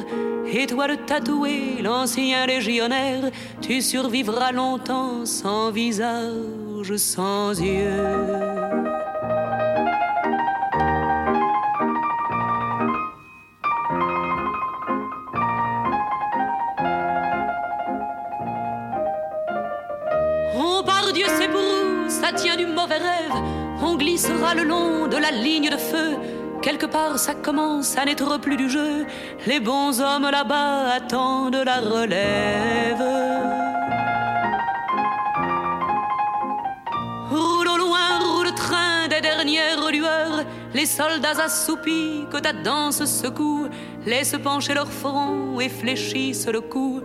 Et 0.51 0.65
toi 0.65 0.87
le 0.87 0.97
tatoué, 0.97 1.81
l'ancien 1.81 2.47
légionnaire, 2.47 3.29
tu 3.61 3.81
survivras 3.81 4.51
longtemps 4.51 5.25
sans 5.25 5.71
visage, 5.71 6.95
sans 6.95 7.59
yeux. 7.59 8.39
Ça 22.21 22.33
tient 22.33 22.57
du 22.57 22.65
mauvais 22.65 22.97
rêve. 22.97 23.37
On 23.81 23.95
glissera 23.95 24.53
le 24.53 24.63
long 24.63 25.07
de 25.07 25.17
la 25.17 25.31
ligne 25.31 25.69
de 25.69 25.77
feu. 25.77 26.17
Quelque 26.61 26.85
part 26.85 27.17
ça 27.17 27.33
commence 27.33 27.97
à 27.97 28.05
n'être 28.05 28.37
plus 28.39 28.57
du 28.57 28.69
jeu. 28.69 29.05
Les 29.47 29.59
bons 29.59 30.01
hommes 30.01 30.29
là-bas 30.29 30.91
attendent 30.97 31.63
la 31.65 31.79
relève. 31.79 33.05
Roule 37.31 37.69
au 37.69 37.77
loin, 37.77 38.07
roule 38.33 38.47
le 38.47 38.55
train 38.55 39.07
des 39.09 39.21
dernières 39.21 39.89
lueurs. 39.89 40.43
Les 40.73 40.85
soldats 40.85 41.41
assoupis 41.43 42.25
que 42.31 42.37
ta 42.37 42.53
danse 42.53 43.05
secoue 43.05 43.67
Laissent 44.05 44.41
pencher 44.43 44.73
leur 44.73 44.91
front 44.91 45.59
et 45.59 45.69
fléchissent 45.69 46.47
le 46.47 46.61
cou. 46.61 47.01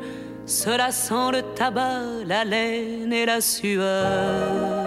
Cela 0.47 0.91
sent 0.91 1.31
le 1.33 1.43
tabac, 1.55 2.25
la 2.27 2.45
laine 2.45 3.13
et 3.13 3.27
la 3.27 3.41
sueur 3.41 4.84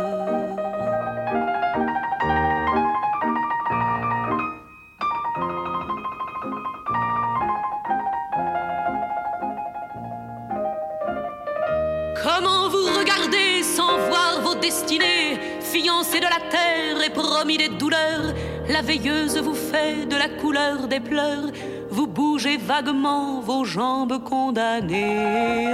destinées, 14.62 15.40
fiancés 15.62 16.20
de 16.20 16.26
la 16.26 16.50
terre 16.50 17.04
et 17.06 17.10
promis 17.10 17.58
des 17.58 17.70
douleurs 17.70 18.34
La 18.70 18.82
veilleuse 18.82 19.38
vous 19.38 19.54
fait 19.54 20.06
de 20.06 20.16
la 20.16 20.30
couleur 20.30 20.88
des 20.88 21.00
pleurs, 21.00 21.52
vous 21.90 22.08
bougez 22.08 22.58
vaguement 22.58 23.40
vos 23.40 23.64
jambes 23.64 24.24
condamnées. 24.24 25.68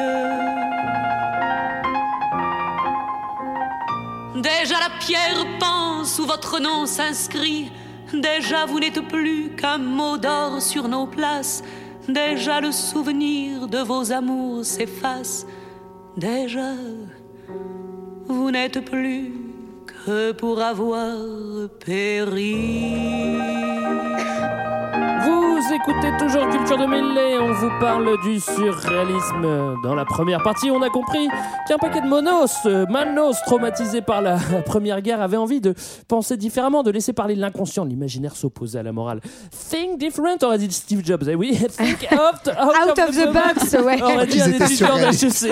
Déjà 4.36 4.80
la 4.80 4.90
pierre 5.00 5.46
pense 5.60 6.20
où 6.20 6.26
votre 6.26 6.60
nom 6.60 6.86
s'inscrit. 6.86 7.72
Déjà 8.14 8.66
vous 8.66 8.80
n'êtes 8.80 9.08
plus 9.08 9.56
qu'un 9.56 9.78
mot 9.78 10.18
d'or 10.18 10.62
sur 10.62 10.88
nos 10.88 11.08
places. 11.08 11.64
Déjà 12.08 12.60
le 12.60 12.72
souvenir 12.72 13.68
de 13.68 13.80
vos 13.80 14.12
amours 14.12 14.66
s'efface. 14.66 15.46
Déjà 16.18 16.74
vous 18.28 18.52
n'êtes 18.52 18.80
plus 18.86 19.32
que 19.86 20.32
pour 20.32 20.62
avoir 20.62 21.16
péri. 21.86 23.34
Vous 25.26 25.74
écoutez 25.74 26.12
toujours 26.20 26.50
Culture 26.50 26.78
de 26.78 26.84
et 26.84 27.40
on 27.40 27.54
vous 27.54 27.70
parle 27.80 28.20
du 28.22 28.40
surréalisme. 28.40 29.78
Dans 29.82 29.96
la 29.96 30.04
première 30.04 30.44
partie, 30.44 30.70
on 30.70 30.82
a 30.82 30.90
compris 30.90 31.30
qu'un 31.68 31.78
paquet 31.78 32.02
de 32.02 32.08
monos, 32.08 32.66
euh, 32.66 32.86
manos 32.88 33.38
traumatisés 33.46 34.02
par 34.02 34.22
la 34.22 34.38
première 34.66 35.02
guerre, 35.02 35.22
avait 35.22 35.38
envie 35.38 35.62
de 35.62 35.74
penser 36.08 36.36
différemment, 36.36 36.84
de 36.84 36.92
laisser 36.92 37.14
parler 37.14 37.36
l'inconscient. 37.36 37.86
L'imaginaire 37.86 38.36
s'opposait 38.36 38.80
à 38.80 38.84
la 38.84 38.92
morale. 38.92 39.22
Think 39.70 39.98
different, 39.98 40.38
aurait 40.44 40.58
dit 40.58 40.72
Steve 40.72 41.06
Jobs. 41.06 41.24
Eh 41.30 41.36
oui, 41.36 41.58
think 41.70 42.06
out, 42.12 42.48
out, 42.48 42.90
Out 42.90 43.00
of 43.00 43.16
the 43.16 43.32
box, 43.32 43.74
ouais. 43.82 44.02
Aurait 44.02 44.28
dit 44.28 44.42
un 44.42 44.50
d'HEC. 44.50 45.52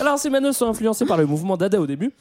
Alors, 0.00 0.18
ces 0.18 0.30
manos 0.30 0.56
sont 0.56 0.68
influencés 0.68 1.06
par 1.06 1.16
le 1.18 1.26
mouvement 1.26 1.56
Dada 1.56 1.80
au 1.80 1.86
début. 1.86 2.12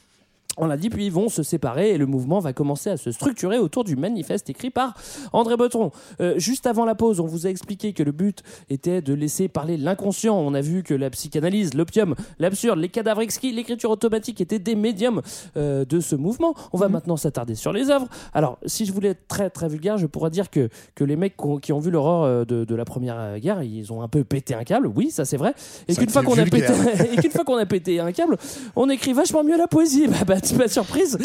On 0.57 0.65
l'a 0.67 0.77
dit, 0.77 0.89
puis 0.89 1.05
ils 1.05 1.11
vont 1.11 1.29
se 1.29 1.43
séparer 1.43 1.91
et 1.91 1.97
le 1.97 2.05
mouvement 2.05 2.39
va 2.39 2.53
commencer 2.53 2.89
à 2.89 2.97
se 2.97 3.11
structurer 3.11 3.59
autour 3.59 3.83
du 3.83 3.95
manifeste 3.95 4.49
écrit 4.49 4.69
par 4.69 4.93
André 5.33 5.55
Breton. 5.57 5.91
Euh, 6.19 6.33
juste 6.37 6.65
avant 6.67 6.85
la 6.85 6.95
pause, 6.95 7.19
on 7.19 7.25
vous 7.27 7.45
a 7.45 7.49
expliqué 7.49 7.93
que 7.93 8.03
le 8.03 8.11
but 8.11 8.41
était 8.69 9.01
de 9.01 9.13
laisser 9.13 9.47
parler 9.47 9.77
l'inconscient. 9.77 10.35
On 10.37 10.53
a 10.53 10.61
vu 10.61 10.83
que 10.83 10.93
la 10.93 11.09
psychanalyse, 11.09 11.73
l'opium, 11.73 12.15
l'absurde, 12.39 12.79
les 12.79 12.89
cadavres 12.89 13.21
exquis, 13.21 13.51
l'écriture 13.51 13.91
automatique 13.91 14.41
étaient 14.41 14.59
des 14.59 14.75
médiums 14.75 15.21
euh, 15.57 15.85
de 15.85 15.99
ce 15.99 16.15
mouvement. 16.15 16.53
On 16.73 16.77
va 16.77 16.89
maintenant 16.89 17.17
s'attarder 17.17 17.55
sur 17.55 17.71
les 17.71 17.89
œuvres. 17.89 18.07
Alors, 18.33 18.57
si 18.65 18.85
je 18.85 18.91
voulais 18.91 19.09
être 19.09 19.27
très 19.27 19.49
très 19.49 19.67
vulgaire, 19.67 19.97
je 19.97 20.07
pourrais 20.07 20.29
dire 20.31 20.49
que, 20.49 20.69
que 20.95 21.03
les 21.03 21.15
mecs 21.15 21.35
qui 21.61 21.71
ont- 21.73 21.77
vu 21.79 21.91
l'horreur 21.91 22.45
de, 22.47 22.65
de 22.65 22.75
la 22.75 22.85
première 22.85 23.39
guerre, 23.39 23.61
ils 23.61 23.93
ont 23.93 24.01
un 24.01 24.07
peu 24.07 24.23
pété 24.23 24.55
un 24.55 24.63
câble. 24.63 24.87
Oui, 24.95 25.11
ça 25.11 25.25
c'est 25.25 25.37
vrai. 25.37 25.53
Et 25.87 25.95
qu'une 25.95 26.09
fois 26.09 26.23
qu'on 26.23 26.37
a 26.37 26.43
pété, 26.43 26.61
vulgaire. 26.73 27.05
et 27.13 27.17
qu'une 27.17 27.31
fois 27.31 27.43
qu'on 27.43 27.57
a 27.57 27.65
pété 27.67 27.99
un 27.99 28.11
câble, 28.11 28.37
on 28.75 28.89
écrit 28.89 29.13
vachement 29.13 29.43
mieux 29.43 29.57
la 29.57 29.67
poésie. 29.67 30.07
Bah, 30.17 30.23
bah 30.25 30.39
c'est 30.47 30.57
pas 30.57 30.67
surprise. 30.67 31.17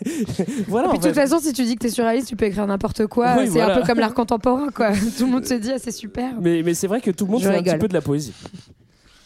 voilà. 0.68 0.88
Et 0.88 0.90
puis 0.90 0.98
de 0.98 1.04
toute 1.06 1.14
façon, 1.14 1.38
si 1.40 1.52
tu 1.52 1.64
dis 1.64 1.74
que 1.74 1.80
t'es 1.80 1.90
surréaliste, 1.90 2.28
tu 2.28 2.36
peux 2.36 2.46
écrire 2.46 2.66
n'importe 2.66 3.06
quoi. 3.06 3.34
Oui, 3.38 3.44
c'est 3.46 3.50
voilà. 3.58 3.76
un 3.76 3.80
peu 3.80 3.86
comme 3.86 3.98
l'art 4.00 4.14
contemporain, 4.14 4.68
quoi. 4.74 4.92
Tout 5.18 5.26
le 5.26 5.32
monde 5.32 5.44
se 5.46 5.54
dit, 5.54 5.70
ah, 5.74 5.78
c'est 5.82 5.92
super. 5.92 6.32
Mais, 6.40 6.62
mais 6.64 6.74
c'est 6.74 6.86
vrai 6.86 7.00
que 7.00 7.10
tout 7.10 7.26
le 7.26 7.32
monde 7.32 7.42
Je 7.42 7.48
fait 7.48 7.56
un 7.56 7.62
petit 7.62 7.76
peu 7.78 7.88
de 7.88 7.94
la 7.94 8.00
poésie. 8.00 8.32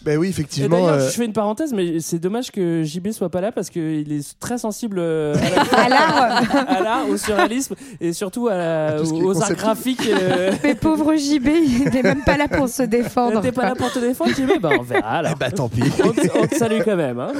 Ben 0.00 0.16
oui, 0.16 0.28
effectivement. 0.28 0.76
d'ailleurs, 0.76 0.94
euh, 0.94 1.06
je 1.10 1.12
fais 1.16 1.24
une 1.24 1.32
parenthèse, 1.32 1.72
mais 1.74 1.98
c'est 1.98 2.20
dommage 2.20 2.52
que 2.52 2.84
JB 2.84 3.08
soit 3.10 3.30
pas 3.30 3.40
là 3.40 3.50
parce 3.50 3.68
qu'il 3.68 4.10
est 4.12 4.38
très 4.38 4.56
sensible 4.56 4.98
euh, 5.00 5.34
à 5.76 5.88
la- 5.88 6.36
À 6.68 6.80
l'art. 6.80 7.08
au 7.10 7.16
surréalisme 7.16 7.74
et 8.00 8.12
surtout 8.12 8.46
à 8.46 8.56
la- 8.56 9.02
aux 9.02 9.42
arts 9.42 9.54
graphiques. 9.54 10.08
euh. 10.08 10.52
Mais 10.62 10.76
pauvre 10.76 11.14
JB, 11.16 11.48
il 11.48 11.90
n'est 11.92 12.02
même 12.04 12.22
pas 12.22 12.36
là 12.36 12.46
pour 12.46 12.68
se 12.68 12.84
défendre. 12.84 13.40
T'es 13.40 13.50
pas 13.52 13.64
là 13.66 13.74
pour 13.74 13.92
te 13.92 13.98
défendre, 13.98 14.30
JB 14.30 14.60
Bah 14.62 14.70
on 14.78 14.82
verra 14.82 15.18
alors. 15.18 15.36
bah 15.36 15.50
tant 15.50 15.68
pis. 15.68 15.82
On 16.02 16.12
te, 16.12 16.38
on 16.38 16.46
te 16.46 16.54
salue 16.54 16.80
quand 16.84 16.96
même. 16.96 17.18
Hein. 17.18 17.32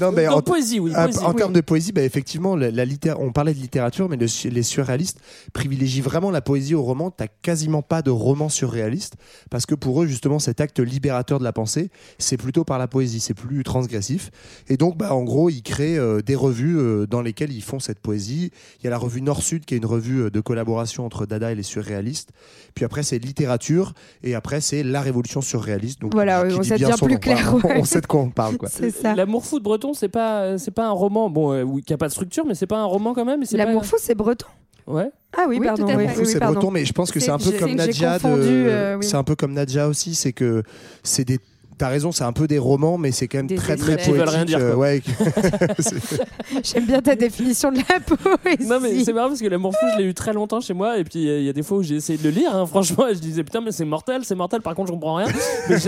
Non, 0.00 0.12
mais 0.12 0.26
Donc, 0.26 0.36
en, 0.38 0.42
poésie, 0.42 0.80
oui. 0.80 0.92
en- 0.94 1.04
poésie, 1.04 1.18
en 1.20 1.30
oui. 1.30 1.36
termes 1.36 1.52
de 1.52 1.60
poésie, 1.60 1.92
bah, 1.92 2.02
effectivement, 2.02 2.56
la, 2.56 2.70
la 2.70 2.84
litté- 2.84 3.12
on 3.18 3.32
parlait 3.32 3.54
de 3.54 3.58
littérature, 3.58 4.08
mais 4.08 4.16
le- 4.16 4.26
les 4.50 4.62
surréalistes 4.62 5.18
privilégient 5.52 6.02
vraiment 6.02 6.30
la 6.30 6.40
poésie 6.40 6.74
au 6.74 6.82
roman. 6.82 7.10
T'as 7.10 7.26
quasiment 7.28 7.82
pas 7.82 8.02
de 8.02 8.10
roman 8.10 8.48
surréaliste 8.48 9.14
parce 9.50 9.66
que 9.66 9.74
pour 9.74 10.02
eux, 10.02 10.06
justement, 10.06 10.38
cet 10.38 10.60
acte 10.60 10.78
libérateur 10.80 11.38
de 11.38 11.44
la 11.44 11.52
pensée, 11.52 11.90
c'est 12.18 12.36
plutôt 12.36 12.64
par 12.64 12.78
la 12.78 12.86
poésie, 12.88 13.20
c'est 13.20 13.34
plus 13.34 13.62
transgressif. 13.64 14.30
Et 14.68 14.76
donc, 14.76 14.96
bah, 14.98 15.14
en 15.14 15.24
gros, 15.24 15.48
ils 15.50 15.62
créent 15.62 15.98
euh, 15.98 16.20
des 16.20 16.34
revues 16.34 16.78
euh, 16.78 17.06
dans 17.06 17.22
lesquelles 17.22 17.52
ils 17.52 17.62
font 17.62 17.78
cette 17.80 18.00
poésie. 18.00 18.50
Il 18.80 18.84
y 18.84 18.86
a 18.86 18.90
la 18.90 18.98
revue 18.98 19.22
Nord-Sud 19.22 19.64
qui 19.64 19.74
est 19.74 19.78
une 19.78 19.86
revue 19.86 20.24
euh, 20.24 20.30
de 20.30 20.40
collaboration 20.40 21.06
entre 21.06 21.26
Dada 21.26 21.50
et 21.52 21.54
les 21.54 21.62
surréalistes. 21.62 22.30
Puis 22.74 22.84
après, 22.84 23.02
c'est 23.02 23.18
littérature 23.18 23.94
et 24.22 24.34
après, 24.34 24.60
c'est 24.60 24.82
la 24.82 25.00
révolution 25.00 25.40
surréaliste. 25.40 26.00
Donc, 26.00 26.12
Voilà, 26.14 26.46
qui 26.46 26.54
oui, 26.54 26.60
dit 26.60 26.68
ça 26.68 26.76
bien 26.76 26.90
plus 26.96 27.14
nom. 27.14 27.18
clair, 27.18 27.54
ouais. 27.54 27.60
On 27.80 27.84
sait 27.84 28.00
de 28.00 28.06
quoi 28.06 28.20
on 28.20 28.30
parle. 28.30 28.56
C'est 28.68 28.90
ça. 28.90 29.14
L'amour 29.14 29.44
fou 29.44 29.58
de 29.60 29.64
Breton, 29.78 29.94
c'est 29.94 30.08
pas, 30.08 30.58
c'est 30.58 30.70
pas 30.72 30.86
un 30.86 30.90
roman, 30.92 31.30
bon, 31.30 31.52
euh, 31.52 31.62
oui, 31.62 31.82
qui 31.82 31.92
a 31.92 31.96
pas 31.98 32.08
de 32.08 32.12
structure, 32.12 32.44
mais 32.44 32.54
c'est 32.54 32.66
pas 32.66 32.78
un 32.78 32.84
roman 32.84 33.14
quand 33.14 33.24
même. 33.24 33.42
et 33.42 33.46
c'est 33.46 33.56
L'amour 33.56 33.82
pas- 33.82 33.86
fou, 33.86 33.96
c'est 33.98 34.14
breton. 34.16 34.46
Ouais. 34.88 35.10
Ah 35.36 35.44
oui, 35.48 35.58
Oui, 35.60 35.66
pardon. 35.66 35.84
tout 35.86 35.92
à 35.92 35.96
oui, 35.96 36.08
fait. 36.08 36.14
Fou, 36.14 36.20
oui, 36.20 36.26
c'est 36.26 36.38
pardon. 36.40 36.54
breton, 36.54 36.70
mais 36.72 36.84
je 36.84 36.92
pense 36.92 37.10
que 37.12 37.20
c'est 37.20 37.26
C'est- 37.26 37.30
un 37.30 37.38
peu 37.38 37.44
j'ai- 37.52 37.58
comme 37.58 37.68
j'ai 37.68 37.74
Nadja. 37.76 38.16
de- 38.18 38.22
confondu, 38.22 38.42
euh, 38.48 38.96
oui. 38.98 39.04
C'est 39.06 39.16
un 39.16 39.22
peu 39.24 39.36
comme 39.36 39.52
Nadja 39.52 39.86
aussi, 39.86 40.14
c'est 40.14 40.32
que 40.32 40.62
c'est 41.02 41.24
des. 41.24 41.38
T'as 41.78 41.88
raison, 41.88 42.12
c'est 42.12 42.24
un 42.24 42.32
peu 42.32 42.46
des 42.48 42.58
romans, 42.58 42.98
mais 42.98 43.12
c'est 43.12 43.28
quand 43.28 43.38
même 43.38 43.46
Des 43.46 43.54
très 43.54 43.76
très 43.76 43.94
essais. 43.94 44.02
Qui 44.02 44.10
veulent 44.10 44.18
poétique. 44.24 44.34
rien 44.36 44.44
dire, 44.44 44.58
euh, 44.60 44.74
ouais. 44.74 45.00
J'aime 46.64 46.86
bien 46.86 47.00
ta 47.00 47.14
définition 47.16 47.70
de 47.70 47.78
la 47.78 48.00
poésie. 48.00 48.68
Non 48.68 48.80
mais 48.80 49.04
c'est 49.04 49.12
marrant 49.12 49.28
parce 49.28 49.40
que 49.40 49.46
l'amour 49.46 49.72
fou 49.72 49.86
je 49.94 49.98
l'ai 50.02 50.08
eu 50.08 50.14
très 50.14 50.32
longtemps 50.32 50.60
chez 50.60 50.74
moi 50.74 50.98
et 50.98 51.04
puis 51.04 51.28
euh, 51.28 51.38
il 51.40 51.44
y 51.44 51.48
a 51.48 51.52
des 51.52 51.62
fois 51.62 51.78
où 51.78 51.82
j'ai 51.82 51.96
essayé 51.96 52.18
de 52.18 52.24
le 52.24 52.30
lire 52.30 52.54
hein, 52.54 52.66
franchement 52.66 53.06
et 53.08 53.14
je 53.14 53.20
disais 53.20 53.44
putain 53.44 53.60
mais 53.60 53.72
c'est 53.72 53.84
mortel 53.84 54.24
c'est 54.24 54.34
mortel 54.34 54.60
par 54.62 54.74
contre 54.74 54.88
je 54.88 54.92
comprends 54.92 55.16
rien 55.16 55.26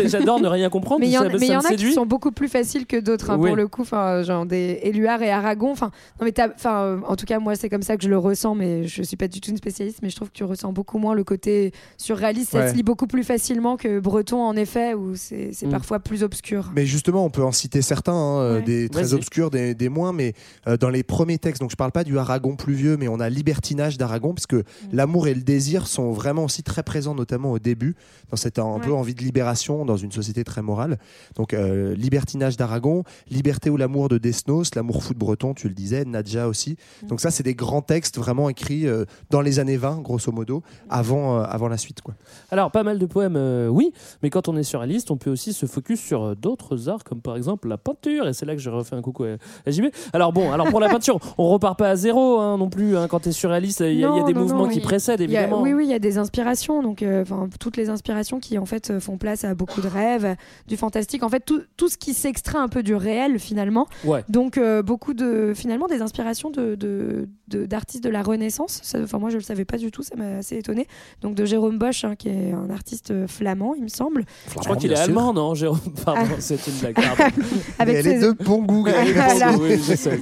j'adore 0.06 0.40
ne 0.40 0.48
rien 0.48 0.68
comprendre 0.68 1.00
Mais 1.00 1.08
il 1.08 1.12
y 1.12 1.18
en, 1.18 1.22
ça, 1.22 1.28
mais 1.28 1.38
ça 1.38 1.44
il 1.44 1.50
y 1.50 1.56
en 1.56 1.60
a 1.60 1.74
qui 1.74 1.92
sont 1.92 2.06
beaucoup 2.06 2.32
plus 2.32 2.48
faciles 2.48 2.86
que 2.86 2.98
d'autres, 3.00 3.30
hein, 3.30 3.36
Oui. 3.38 3.48
pour 3.48 3.56
le 3.56 3.66
coup. 3.68 3.82
Enfin, 3.82 4.22
genre 4.22 4.46
des 4.46 4.80
Éluard 4.82 5.22
et 5.22 5.30
Aragon. 5.30 5.70
Enfin, 5.70 5.90
non, 6.20 6.26
mais 6.26 6.34
enfin, 6.54 7.00
en 7.06 7.16
tout 7.16 7.24
cas, 7.26 7.38
moi, 7.38 7.54
c'est 7.56 7.68
comme 7.68 7.82
ça 7.82 7.96
que 7.96 8.02
je 8.04 8.08
le 8.08 8.18
ressens, 8.18 8.54
mais 8.54 8.86
je 8.86 9.02
suis 9.02 9.16
pas 9.16 9.28
du 9.28 9.40
tout 9.40 9.50
une 9.50 9.56
spécialiste. 9.56 10.00
Mais 10.02 10.10
je 10.10 10.16
trouve 10.16 10.28
que 10.28 10.34
tu 10.36 10.44
ressens 10.44 10.72
beaucoup 10.72 10.98
moins 10.98 11.14
le 11.14 11.24
côté 11.24 11.72
surréaliste. 11.96 12.50
Ça 12.52 12.58
Ouais. 12.60 12.70
se 12.70 12.74
lit 12.74 12.82
beaucoup 12.82 13.06
plus 13.06 13.24
facilement 13.24 13.76
que 13.76 14.00
Breton, 14.00 14.40
en 14.42 14.54
effet, 14.56 14.94
où 14.94 15.14
c'est 15.14 15.50
Mm. 15.62 15.70
Parfois 15.80 15.98
plus 16.00 16.22
obscur. 16.22 16.70
Mais 16.74 16.86
justement, 16.86 17.24
on 17.24 17.30
peut 17.30 17.42
en 17.42 17.52
citer 17.52 17.82
certains, 17.82 18.12
hein, 18.12 18.40
euh, 18.40 18.56
Ouais. 18.56 18.62
des 18.62 18.88
très 18.88 19.14
obscurs, 19.14 19.50
des, 19.50 19.74
des 19.74 19.88
moins, 19.88 20.12
mais 20.12 20.34
euh, 20.66 20.76
dans 20.76 20.90
les 20.90 21.02
premiers 21.02 21.38
textes, 21.38 21.60
donc 21.60 21.70
je 21.70 21.76
parle 21.76 21.92
pas 21.92 22.04
du 22.04 22.18
Aragon 22.18 22.56
pluvieux, 22.56 22.96
mais 22.96 23.08
on 23.08 23.18
a 23.20 23.28
Libertinage 23.28 23.96
d'Aragon, 23.98 24.34
parce 24.34 24.44
Mm. 24.44 24.62
que 24.62 24.64
l'amour 24.92 25.26
et 25.28 25.34
le 25.34 25.40
désir 25.42 25.86
sont 25.86 26.10
vraiment 26.12 26.44
aussi 26.44 26.62
très 26.62 26.82
présents, 26.82 27.14
notamment 27.14 27.52
au 27.52 27.58
début, 27.58 27.94
dans 28.30 28.36
cette 28.36 28.58
un 28.58 28.78
peu 28.78 28.92
envie 28.92 29.14
de 29.14 29.22
libération 29.22 29.84
dans 29.84 29.96
une 29.96 30.12
société 30.12 30.44
très 30.44 30.60
morale. 30.62 30.98
Donc 31.36 31.54
euh, 31.54 31.94
Libertinage 31.94 32.56
d'Aragon, 32.56 33.04
Liberté 33.30 33.70
ou 33.70 33.76
l'amour 33.76 34.08
de 34.08 34.18
Desnos, 34.18 34.74
l'amour 34.74 35.02
fou 35.02 35.14
de 35.14 35.18
Breton, 35.18 35.54
tu 35.54 35.68
le 35.68 35.74
disais, 35.74 36.04
Nadja 36.04 36.46
aussi. 36.46 36.76
Mm. 37.02 37.06
Donc 37.08 37.20
ça, 37.20 37.30
c'est 37.30 37.42
des 37.42 37.54
grands 37.54 37.80
textes 37.82 38.18
vraiment 38.18 38.48
écrits 38.50 38.86
euh, 38.86 39.04
dans 39.30 39.40
les 39.40 39.58
années 39.58 39.76
20, 39.78 40.02
grosso 40.02 40.30
modo, 40.32 40.62
avant, 40.90 41.38
euh, 41.38 41.42
avant 41.44 41.68
la 41.68 41.78
suite. 41.78 42.02
Quoi. 42.02 42.14
Alors 42.50 42.70
pas 42.70 42.82
mal 42.82 42.98
de 42.98 43.06
poèmes 43.06 43.36
euh, 43.36 43.68
oui 43.68 43.92
mais 44.22 44.30
quand 44.30 44.48
on 44.48 44.56
est 44.56 44.62
surréaliste 44.62 45.10
on 45.10 45.16
peut 45.16 45.30
aussi 45.30 45.52
se 45.52 45.66
focus 45.70 46.00
sur 46.00 46.22
euh, 46.22 46.34
d'autres 46.34 46.88
arts 46.88 47.04
comme 47.04 47.20
par 47.20 47.36
exemple 47.36 47.68
la 47.68 47.78
peinture 47.78 48.28
et 48.28 48.32
c'est 48.32 48.46
là 48.46 48.54
que 48.54 48.60
je 48.60 48.70
refais 48.70 48.96
un 48.96 49.02
coucou 49.02 49.24
à, 49.24 49.36
à 49.66 49.70
JB. 49.70 49.86
Alors 50.12 50.32
bon 50.32 50.52
alors 50.52 50.68
pour 50.68 50.80
la 50.80 50.88
peinture 50.88 51.18
on 51.38 51.48
repart 51.48 51.78
pas 51.78 51.88
à 51.90 51.96
zéro 51.96 52.38
hein, 52.38 52.58
non 52.58 52.68
plus 52.68 52.96
hein, 52.96 53.06
quand 53.08 53.20
t'es 53.20 53.32
surréaliste 53.32 53.80
il 53.80 53.98
y, 53.98 54.04
a- 54.04 54.16
y 54.16 54.24
des 54.24 54.32
non, 54.34 54.40
mouvements 54.42 54.64
non, 54.66 54.68
qui 54.68 54.80
précèdent 54.80 55.20
a- 55.20 55.24
évidemment. 55.24 55.62
oui, 55.62 55.72
oui, 55.72 55.84
il 55.86 55.90
y 55.90 55.94
a 55.94 55.98
des 55.98 56.18
inspirations, 56.18 56.82
donc 56.82 57.02
euh, 57.02 57.24
toutes 57.58 57.76
les 57.76 57.88
inspirations 57.90 58.40
qui 58.40 58.58
en 58.58 58.66
fait 58.66 58.90
euh, 58.90 59.00
font 59.00 59.16
place 59.18 59.44
à 59.44 59.54
beaucoup 59.54 59.80
de 59.80 59.88
rêves, 59.88 60.36
du 60.66 60.76
fantastique, 60.76 61.22
en 61.22 61.28
fait 61.28 61.40
tout, 61.40 61.62
tout 61.76 61.88
ce 61.88 61.96
qui 61.96 62.14
s'extrait 62.14 62.58
un 62.58 62.68
peu 62.68 62.82
du 62.82 62.94
réel 62.94 63.38
finalement. 63.38 63.86
Ouais. 64.04 64.24
Donc 64.28 64.58
euh, 64.58 64.82
beaucoup 64.82 65.14
de 65.14 65.52
finalement 65.54 65.86
des 65.86 66.02
inspirations 66.02 66.50
de 66.50 66.74
de- 66.74 67.28
de- 67.48 67.66
d'artistes 67.66 68.04
de, 68.04 68.08
la 68.10 68.22
Renaissance. 68.22 68.80
Enfin 69.02 69.18
moi 69.18 69.30
je 69.30 69.36
le 69.36 69.42
savais 69.42 69.64
pas 69.64 69.76
du 69.76 69.90
tout, 69.90 70.02
ça 70.02 70.14
m'a 70.16 70.38
assez 70.38 70.56
étonné. 70.56 70.86
Donc 71.22 71.34
de 71.34 71.44
Jérôme 71.44 71.78
Bosch, 71.78 72.04
hein, 72.04 72.14
qui 72.16 72.28
est 72.28 72.52
un 72.52 72.70
artiste 72.70 73.26
flamand, 73.26 73.74
il 73.74 73.82
me 73.82 73.88
semble. 73.88 74.24
Je 74.48 74.54
crois 74.54 74.76
qu'il 74.76 74.92
est 74.92 74.96
allemand 74.98 75.32
non 75.32 75.54
Jérôme 75.60 75.78
Pardon 76.04 76.20
Ah. 76.32 76.36
c'est 76.40 76.66
une 76.66 76.72
blague. 76.74 76.94
pardon. 76.94 77.36
Avec 77.78 77.96
elle 77.96 78.06
est 78.06 78.20
ses- 78.20 78.26
de 78.26 78.32
bon 78.44 78.62
goût. 78.62 78.82
Voilà. 78.84 79.52
Oui. 79.58 79.78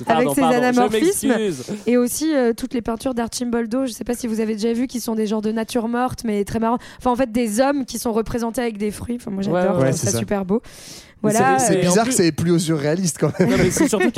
Pardon, 0.06 0.34
ses 0.34 0.40
pardon, 0.40 0.56
anamorphismes. 0.58 1.32
Et 1.86 1.96
aussi 1.96 2.34
euh, 2.34 2.52
toutes 2.54 2.74
les 2.74 2.82
peintures 2.82 3.14
d'Archimboldo, 3.14 3.86
je 3.86 3.92
sais 3.92 4.04
pas 4.04 4.14
si 4.14 4.26
vous 4.26 4.40
avez 4.40 4.54
déjà 4.54 4.72
vu, 4.72 4.86
qui 4.86 5.00
sont 5.00 5.14
des 5.14 5.26
genres 5.26 5.42
de 5.42 5.52
nature 5.52 5.88
morte, 5.88 6.22
mais 6.24 6.44
très 6.44 6.58
marrant. 6.58 6.78
Enfin, 6.98 7.10
en 7.10 7.16
fait, 7.16 7.32
des 7.32 7.60
hommes 7.60 7.84
qui 7.84 7.98
sont 7.98 8.12
représentés 8.12 8.60
avec 8.60 8.78
des 8.78 8.90
fruits. 8.90 9.16
Enfin, 9.20 9.30
moi, 9.30 9.42
j'adore, 9.42 9.76
Ouais, 9.76 9.80
je 9.80 9.86
ouais, 9.86 9.92
ça, 9.92 10.06
c'est 10.06 10.12
ça. 10.12 10.18
super 10.18 10.44
beau. 10.44 10.60
Voilà. 11.20 11.58
c'est- 11.58 11.78
en 11.78 11.80
bizarre 11.80 12.04
plus- 12.04 12.10
que 12.16 12.22
c'est 12.22 12.30
plus 12.30 12.50
au 12.52 12.60
surréaliste 12.60 13.16
quand 13.18 13.36
même. 13.40 13.50
Non, 13.50 13.56
mais 13.58 13.72
c'est 13.72 13.88
surtout 13.88 14.12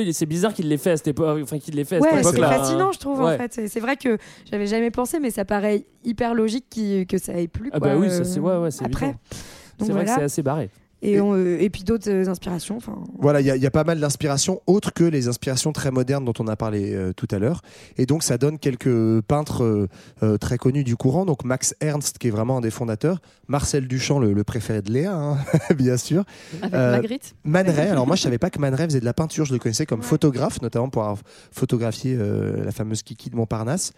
est- 0.00 0.12
c'est 0.12 0.26
bizarre 0.26 0.52
qu'il 0.52 0.68
l'ait 0.68 0.76
fait 0.76 0.90
à 0.90 0.96
cette 0.98 1.08
époque. 1.08 1.38
Enfin, 1.42 1.58
qu'il 1.58 1.74
l'ait 1.76 1.84
fait 1.84 1.96
à 1.96 2.00
cette 2.02 2.12
Ouais, 2.12 2.22
c'est 2.22 2.38
fascinant, 2.40 2.92
je 2.92 2.98
trouve, 2.98 3.22
en 3.22 3.36
fait. 3.38 3.52
C'est- 3.68 3.80
vrai 3.80 3.96
que 3.96 4.18
j'avais 4.50 4.66
jamais 4.66 4.90
pensé, 4.90 5.18
mais 5.18 5.30
ça 5.30 5.46
paraît 5.46 5.84
hyper 6.04 6.34
logique 6.34 6.66
que 7.08 7.16
ça 7.18 7.32
ait 7.40 7.48
plu. 7.48 7.70
Ah 7.72 7.80
bah 7.80 7.94
oui, 7.96 8.10
ça 8.10 8.16
euh, 8.16 8.24
c'est 8.24 8.38
ouais, 8.40 8.56
ouais, 8.58 8.70
c'est 8.70 8.84
Après. 8.84 9.06
évident. 9.06 9.20
C'est 9.80 9.92
vrai 9.92 10.04
que 10.04 10.10
c'est 10.10 10.22
assez 10.22 10.42
barré. 10.42 10.70
Et, 11.02 11.20
on, 11.20 11.34
euh, 11.34 11.58
et 11.60 11.68
puis 11.68 11.82
d'autres 11.82 12.08
euh, 12.10 12.28
inspirations. 12.28 12.78
Voilà, 13.18 13.40
il 13.40 13.46
y, 13.46 13.50
a- 13.50 13.56
il 13.56 13.62
y 13.62 13.66
a 13.66 13.70
pas 13.70 13.84
mal 13.84 13.98
d'inspirations 14.00 14.60
autres 14.66 14.92
que 14.92 15.04
les 15.04 15.26
inspirations 15.28 15.72
très 15.72 15.90
modernes 15.90 16.24
dont 16.24 16.32
on 16.38 16.46
a 16.46 16.54
parlé 16.56 16.94
euh, 16.94 17.12
tout 17.12 17.26
à 17.32 17.38
l'heure. 17.38 17.60
Et 17.98 18.06
donc, 18.06 18.22
ça 18.22 18.38
donne 18.38 18.58
quelques 18.58 19.20
peintres 19.22 19.64
euh, 19.64 19.88
euh, 20.22 20.38
très 20.38 20.58
connus 20.58 20.84
du 20.84 20.96
courant. 20.96 21.24
Donc, 21.26 21.44
Max 21.44 21.74
Ernst, 21.80 22.18
qui 22.18 22.28
est 22.28 22.30
vraiment 22.30 22.58
un 22.58 22.60
des 22.60 22.70
fondateurs. 22.70 23.20
Marcel 23.48 23.88
Duchamp, 23.88 24.18
le, 24.20 24.32
le 24.32 24.44
préféré 24.44 24.80
de 24.80 24.92
Léa, 24.92 25.12
hein, 25.14 25.38
bien 25.76 25.96
sûr. 25.96 26.24
Avec 26.62 26.72
Euh, 26.74 26.92
Magritte. 26.92 27.34
Man 27.44 27.68
Ray, 27.68 27.88
alors 27.88 28.06
moi 28.06 28.16
je 28.16 28.22
savais 28.22 28.38
pas 28.38 28.48
que 28.50 28.58
Man 28.58 28.74
Ray 28.74 28.86
faisait 28.86 29.00
de 29.00 29.04
la 29.04 29.12
peinture, 29.12 29.44
je 29.44 29.52
le 29.52 29.58
connaissais 29.58 29.84
comme 29.86 30.02
photographe, 30.02 30.62
notamment 30.62 30.88
pour 30.88 31.02
avoir 31.02 31.18
photographié 31.50 32.16
euh, 32.18 32.64
la 32.64 32.72
fameuse 32.72 33.02
Kiki 33.02 33.28
de 33.30 33.36
Montparnasse. 33.36 33.92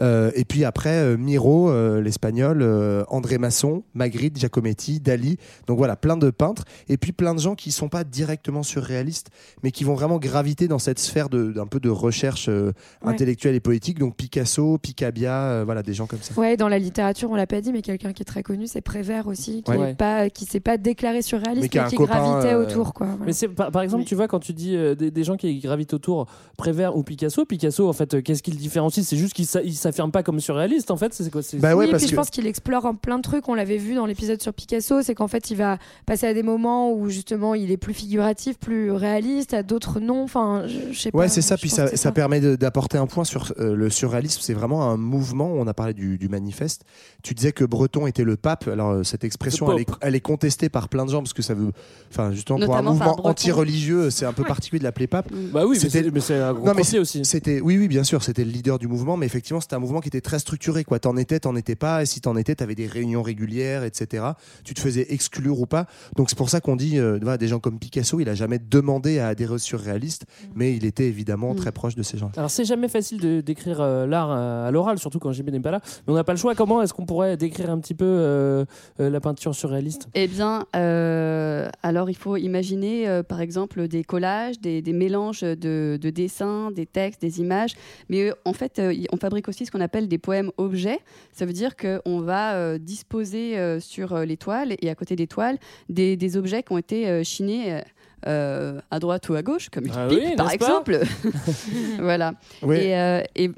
Euh, 0.00 0.30
et 0.34 0.44
puis 0.44 0.64
après, 0.64 0.90
euh, 0.98 1.16
Miro, 1.16 1.70
euh, 1.70 2.00
l'espagnol, 2.02 2.58
euh, 2.62 3.04
André 3.08 3.38
Masson, 3.38 3.82
Magritte, 3.94 4.38
Giacometti, 4.38 5.00
Dali. 5.00 5.38
Donc 5.66 5.78
voilà, 5.78 5.96
plein 5.96 6.16
de 6.16 6.30
peintres. 6.30 6.47
Et 6.88 6.96
puis 6.96 7.12
plein 7.12 7.34
de 7.34 7.40
gens 7.40 7.54
qui 7.54 7.70
sont 7.72 7.88
pas 7.88 8.04
directement 8.04 8.62
surréalistes, 8.62 9.28
mais 9.62 9.70
qui 9.70 9.84
vont 9.84 9.94
vraiment 9.94 10.18
graviter 10.18 10.68
dans 10.68 10.78
cette 10.78 10.98
sphère 10.98 11.28
de- 11.28 11.52
d'un 11.52 11.66
peu 11.66 11.80
de 11.80 11.88
recherche 11.90 12.48
euh, 12.48 12.72
Ouais. 13.02 13.12
intellectuelle 13.12 13.54
et 13.54 13.60
politique. 13.60 13.98
Donc 13.98 14.16
Picasso, 14.16 14.78
Picabia, 14.78 15.42
euh, 15.44 15.62
voilà, 15.64 15.82
des 15.82 15.94
gens 15.94 16.06
comme 16.06 16.20
ça. 16.22 16.34
Ouais, 16.38 16.56
dans 16.56 16.68
la 16.68 16.78
littérature, 16.78 17.30
on 17.30 17.34
l'a 17.36 17.46
pas 17.46 17.60
dit, 17.60 17.72
mais 17.72 17.82
quelqu'un 17.82 18.12
qui 18.12 18.22
est 18.22 18.26
très 18.26 18.42
connu, 18.42 18.66
c'est 18.66 18.80
Prévert 18.80 19.26
aussi, 19.26 19.62
qui 19.62 19.70
Ouais. 19.70 19.76
est 19.76 19.80
Ouais. 19.80 19.94
pas, 19.94 20.30
qui 20.30 20.44
s'est 20.44 20.60
pas 20.60 20.76
déclaré 20.78 21.22
surréaliste, 21.22 21.56
Mais 21.56 21.62
mais 21.62 21.68
qui 21.68 21.78
a 21.78 21.84
qui, 21.88 21.94
un 21.94 21.98
copain, 21.98 22.18
gravitait 22.20 22.54
euh, 22.54 22.62
autour, 22.62 22.94
quoi. 22.94 23.06
voilà. 23.08 23.24
Mais 23.26 23.32
c'est 23.32 23.48
par, 23.48 23.70
par 23.70 23.82
exemple, 23.82 24.04
tu 24.04 24.14
vois, 24.14 24.28
quand 24.28 24.40
tu 24.40 24.52
dis 24.52 24.76
euh, 24.76 24.94
des, 24.94 25.10
des 25.10 25.24
gens 25.24 25.36
qui 25.36 25.58
gravitent 25.60 25.94
autour, 25.94 26.26
Prévert 26.56 26.96
ou 26.96 27.02
Picasso, 27.02 27.44
Picasso, 27.44 27.88
en 27.88 27.92
fait, 27.92 28.14
euh, 28.14 28.20
qu'est-ce 28.22 28.42
qu'il 28.42 28.56
différencie? 28.56 29.06
C'est 29.06 29.16
juste 29.16 29.32
qu'il 29.34 29.46
s'a- 29.46 29.62
il 29.62 29.74
s'affirme 29.74 30.10
pas 30.10 30.22
comme 30.22 30.40
surréaliste, 30.40 30.90
en 30.90 30.96
fait. 30.96 31.12
C'est 31.14 31.30
quoi 31.30 31.42
c'est- 31.42 31.58
Bah 31.58 31.74
ouais, 31.76 31.84
oui, 31.84 31.90
parce 31.90 32.02
puis 32.02 32.08
je 32.08 32.12
que- 32.12 32.16
pense 32.20 32.30
qu'il 32.30 32.46
explore 32.46 32.84
en 32.86 32.94
plein 32.94 33.16
de 33.18 33.22
trucs. 33.22 33.48
On 33.48 33.54
l'avait 33.54 33.76
vu 33.76 33.94
dans 33.94 34.06
l'épisode 34.06 34.40
sur 34.42 34.52
Picasso, 34.54 35.02
c'est 35.02 35.14
qu'en 35.14 35.28
fait, 35.28 35.50
il 35.50 35.56
va 35.56 35.78
passer 36.06 36.26
à 36.26 36.34
des 36.34 36.37
moments 36.42 36.92
où 36.92 37.08
justement 37.08 37.54
il 37.54 37.70
est 37.70 37.76
plus 37.76 37.94
figuratif, 37.94 38.58
plus 38.58 38.90
réaliste, 38.90 39.54
à 39.54 39.62
d'autres 39.62 40.00
non. 40.00 40.22
Enfin, 40.24 40.64
je, 40.66 40.92
je 40.92 40.98
sais 40.98 41.10
pas. 41.10 41.18
Ouais, 41.18 41.28
c'est 41.28 41.42
ça. 41.42 41.56
Puis 41.56 41.70
ça, 41.70 42.12
permet 42.12 42.40
d'apporter 42.56 42.98
un 42.98 43.06
point 43.06 43.24
sur 43.24 43.52
euh, 43.58 43.74
le 43.74 43.90
surréalisme. 43.90 44.40
C'est 44.42 44.54
vraiment 44.54 44.90
un 44.90 44.96
mouvement. 44.96 45.52
On 45.52 45.66
a 45.66 45.74
parlé 45.74 45.94
du, 45.94 46.18
du 46.18 46.28
manifeste. 46.28 46.82
Tu 47.22 47.34
disais 47.34 47.52
que 47.52 47.64
Breton 47.64 48.06
était 48.06 48.24
le 48.24 48.36
pape. 48.36 48.68
Alors 48.68 48.90
euh, 48.90 49.02
cette 49.04 49.24
expression, 49.24 49.68
Le 49.68 49.74
elle 49.74 49.80
est, 49.80 49.84
Pope. 49.84 49.98
elle 50.00 50.14
est 50.14 50.20
contestée 50.20 50.68
par 50.68 50.88
plein 50.88 51.04
de 51.06 51.10
gens 51.10 51.18
parce 51.18 51.32
que 51.32 51.42
ça 51.42 51.54
veut, 51.54 51.72
enfin 52.10 52.32
justement 52.32 52.58
pour 52.64 52.76
un 52.76 52.82
mouvement 52.82 53.26
anti-religieux, 53.26 54.10
c'est 54.10 54.26
un 54.26 54.32
peu 54.32 54.44
particulier 54.44 54.78
de 54.78 54.84
l'appeler 54.84 55.06
pape. 55.06 55.30
Bah 55.52 55.64
oui, 55.66 55.70
mais 55.74 55.78
C'était- 55.88 56.02
c'est- 56.04 56.10
mais 56.10 56.20
c'est 56.20 56.38
un 56.38 56.52
gros 56.54 56.66
Non, 56.66 56.72
mais 56.74 56.98
aussi. 56.98 57.24
C'était, 57.24 57.60
oui, 57.60 57.76
oui, 57.78 57.88
bien 57.88 58.04
sûr, 58.04 58.22
c'était 58.22 58.44
le 58.44 58.50
leader 58.50 58.78
du 58.78 58.86
mouvement, 58.88 59.16
mais 59.16 59.26
effectivement, 59.26 59.60
c'était 59.60 59.74
un 59.74 59.78
mouvement 59.78 60.00
qui 60.00 60.08
était 60.08 60.20
très 60.20 60.38
structuré. 60.38 60.84
Quoi, 60.84 60.98
t'en 60.98 61.16
étais, 61.16 61.40
t'en 61.40 61.56
étais 61.56 61.74
pas, 61.76 62.02
et 62.02 62.06
si 62.06 62.20
t'en 62.20 62.36
étais, 62.36 62.54
t'avais 62.54 62.74
des 62.74 62.86
réunions 62.86 63.22
régulières, 63.22 63.84
etc. 63.84 64.24
Tu 64.64 64.74
te 64.74 64.80
faisais 64.80 65.06
exclure 65.10 65.60
ou 65.60 65.66
pas. 65.66 65.86
Donc 66.16 66.27
donc 66.28 66.32
c'est 66.32 66.36
pour 66.36 66.50
ça 66.50 66.60
qu'on 66.60 66.76
dit, 66.76 66.98
euh, 66.98 67.18
voilà, 67.22 67.38
des 67.38 67.48
gens 67.48 67.58
comme 67.58 67.78
Picasso, 67.78 68.20
il 68.20 68.28
a 68.28 68.34
jamais 68.34 68.58
demandé 68.58 69.18
à 69.18 69.28
adhérer 69.28 69.54
au 69.54 69.58
surréaliste, 69.58 70.26
mais 70.54 70.76
il 70.76 70.84
était 70.84 71.06
évidemment 71.06 71.54
très 71.54 71.72
proche 71.72 71.94
de 71.94 72.02
ces 72.02 72.18
gens. 72.18 72.30
Alors 72.36 72.50
c'est 72.50 72.66
jamais 72.66 72.88
facile 72.88 73.18
de 73.18 73.40
décrire 73.40 73.80
euh, 73.80 74.06
l'art 74.06 74.30
euh, 74.30 74.68
à 74.68 74.70
l'oral, 74.70 74.98
surtout 74.98 75.18
quand 75.20 75.32
Jimmy 75.32 75.52
n'est 75.52 75.60
pas 75.60 75.70
là. 75.70 75.80
Mais 76.06 76.12
on 76.12 76.16
n'a 76.16 76.24
pas 76.24 76.34
le 76.34 76.38
choix. 76.38 76.54
Comment 76.54 76.82
est-ce 76.82 76.92
qu'on 76.92 77.06
pourrait 77.06 77.38
décrire 77.38 77.70
un 77.70 77.78
petit 77.78 77.94
peu 77.94 78.04
euh, 78.04 78.66
la 78.98 79.20
peinture 79.20 79.54
surréaliste? 79.54 80.08
Eh 80.14 80.26
bien, 80.28 80.66
euh, 80.76 81.70
alors 81.82 82.10
il 82.10 82.16
faut 82.16 82.36
imaginer 82.36 83.08
euh, 83.08 83.22
par 83.22 83.40
exemple 83.40 83.88
des 83.88 84.04
collages, 84.04 84.60
des, 84.60 84.82
des 84.82 84.92
mélanges 84.92 85.40
de, 85.40 85.98
de 85.98 86.10
dessins, 86.10 86.70
des 86.72 86.84
textes, 86.84 87.22
des 87.22 87.40
images. 87.40 87.72
Mais 88.10 88.28
euh, 88.28 88.34
en 88.44 88.52
fait, 88.52 88.78
euh, 88.80 88.94
on 89.12 89.16
fabrique 89.16 89.48
aussi 89.48 89.64
ce 89.64 89.70
qu'on 89.70 89.80
appelle 89.80 90.08
des 90.08 90.18
poèmes 90.18 90.50
objets. 90.58 90.98
Ça 91.32 91.46
veut 91.46 91.54
dire 91.54 91.74
qu'on 91.74 92.20
va 92.20 92.56
euh, 92.56 92.76
disposer 92.76 93.56
euh, 93.56 93.80
sur 93.80 94.12
euh, 94.12 94.26
les 94.26 94.36
toiles 94.36 94.74
et 94.82 94.90
à 94.90 94.94
côté 94.94 95.16
des 95.16 95.26
toiles 95.26 95.56
des, 95.88 96.17
des 96.18 96.36
objets 96.36 96.62
qui 96.62 96.72
ont 96.72 96.78
été 96.78 97.08
euh, 97.08 97.24
chinés. 97.24 97.82
Euh, 98.26 98.80
à 98.90 98.98
droite 98.98 99.28
ou 99.28 99.34
à 99.34 99.42
gauche, 99.42 99.68
comme 99.70 99.84
Ah 99.94 100.08
oui, 100.10 100.34
par 100.36 100.50
exemple. 100.50 100.98
voilà. 102.00 102.34
Oui. 102.62 102.76
Et, 102.76 102.96
euh, 102.96 103.22
et-. 103.36 103.50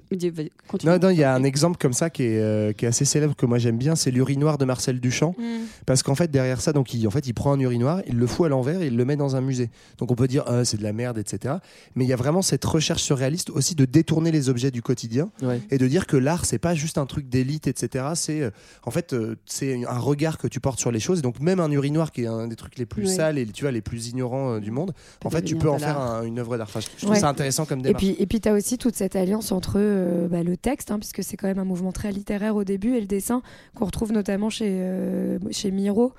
Non, 0.85 0.99
non, 0.99 1.11
il 1.11 1.19
y 1.19 1.25
a 1.25 1.35
un 1.35 1.45
exemple 1.45 1.79
comme 1.79 1.93
ça 1.93 2.11
qui 2.11 2.25
est, 2.25 2.41
euh, 2.41 2.73
qui 2.73 2.85
est 2.85 2.89
assez 2.89 3.05
célèbre 3.05 3.35
que 3.35 3.47
moi 3.47 3.59
j'aime 3.59 3.79
bien, 3.79 3.97
c'est 3.97 4.11
l'urinoir 4.11 4.59
de 4.59 4.65
Marcel 4.65 5.01
Duchamp. 5.01 5.35
Mm. 5.39 5.45
Parce 5.87 6.03
qu'en 6.03 6.15
fait, 6.15 6.31
derrière 6.31 6.61
ça, 6.61 6.73
donc, 6.73 6.95
il, 6.95 7.07
en 7.07 7.11
fait, 7.11 7.27
il 7.27 7.33
prend 7.35 7.53
un 7.53 7.61
urinoir, 7.61 8.03
il 8.07 8.17
le 8.17 8.27
fout 8.27 8.47
à 8.47 8.49
l'envers 8.49 8.83
et 8.83 8.87
il 8.89 8.97
le 8.97 9.05
met 9.05 9.17
dans 9.17 9.37
un 9.37 9.41
musée. 9.41 9.71
Donc 9.99 10.11
on 10.11 10.15
peut 10.15 10.29
dire, 10.29 10.45
Ah, 10.47 10.65
c'est 10.65 10.77
de 10.77 10.83
la 10.83 10.93
merde, 10.93 11.19
etc. 11.19 11.55
Mais 11.95 12.05
il 12.05 12.09
y 12.09 12.13
a 12.13 12.17
vraiment 12.17 12.43
cette 12.43 12.65
recherche 12.65 13.03
surréaliste 13.03 13.51
aussi 13.51 13.75
de 13.75 13.85
détourner 13.85 14.31
les 14.31 14.49
objets 14.49 14.71
du 14.71 14.83
quotidien 14.83 15.31
Ouais. 15.43 15.61
et 15.71 15.79
de 15.79 15.87
dire 15.87 16.07
que 16.07 16.17
l'art, 16.17 16.45
c'est 16.45 16.59
pas 16.59 16.75
juste 16.75 16.99
un 16.99 17.07
truc 17.07 17.29
d'élite, 17.29 17.67
etc. 17.67 18.05
C'est 18.15 18.43
euh, 18.43 18.51
en 18.85 18.91
fait, 18.91 19.13
euh, 19.13 19.37
c'est 19.47 19.85
un 19.87 19.99
regard 19.99 20.39
que 20.39 20.47
tu 20.49 20.61
portes 20.61 20.79
sur 20.79 20.91
les 20.93 21.01
choses. 21.01 21.21
Et 21.21 21.23
donc 21.23 21.41
même 21.41 21.61
un 21.61 21.71
urinoir 21.71 22.13
qui 22.13 22.25
est 22.25 22.27
un 22.27 22.47
des 22.49 22.57
trucs 22.57 22.79
les 22.79 22.87
plus 22.87 23.01
Ouais. 23.09 23.15
sales 23.15 23.39
et 23.39 23.47
tu 23.47 23.65
vois 23.65 23.73
les 23.73 23.81
plus 23.81 24.09
ignorants 24.09 24.50
euh, 24.51 24.61
du 24.61 24.71
monde, 24.71 24.93
en 25.25 25.31
fait, 25.31 25.43
tu 25.43 25.57
peux 25.57 25.69
en 25.71 25.79
faire 25.79 25.99
un- 25.99 26.23
une 26.25 26.39
œuvre 26.39 26.57
d'art. 26.57 26.67
Enfin, 26.69 26.81
je 26.81 26.89
trouve 26.99 27.11
Ouais. 27.11 27.19
ça 27.21 27.29
intéressant 27.29 27.65
comme 27.67 27.81
Et 27.81 27.83
démarche. 27.83 28.05
puis, 28.05 28.17
et 28.19 28.27
puis 28.27 28.41
tu 28.41 28.49
as 28.49 28.53
aussi 28.53 28.79
toute 28.79 28.95
cette 28.97 29.17
alliance 29.17 29.53
entre 29.53 29.75
euh, 29.77 30.29
bah, 30.29 30.43
le 30.43 30.57
texte, 30.57 30.91
hein, 30.91 30.99
puisque 30.99 31.23
c'est 31.23 31.37
quand 31.37 31.47
même 31.49 31.59
un 31.59 31.65
mouvement 31.65 31.93
très 31.93 32.13
littéraire 32.13 32.57
au 32.57 32.65
début, 32.65 32.95
et 32.97 33.01
le 33.01 33.07
dessin, 33.07 33.43
qu'on 33.75 33.85
retrouve 33.87 34.13
notamment 34.13 34.51
chez, 34.51 34.69
euh, 34.71 35.39
chez 35.51 35.71
Miro. 35.71 36.13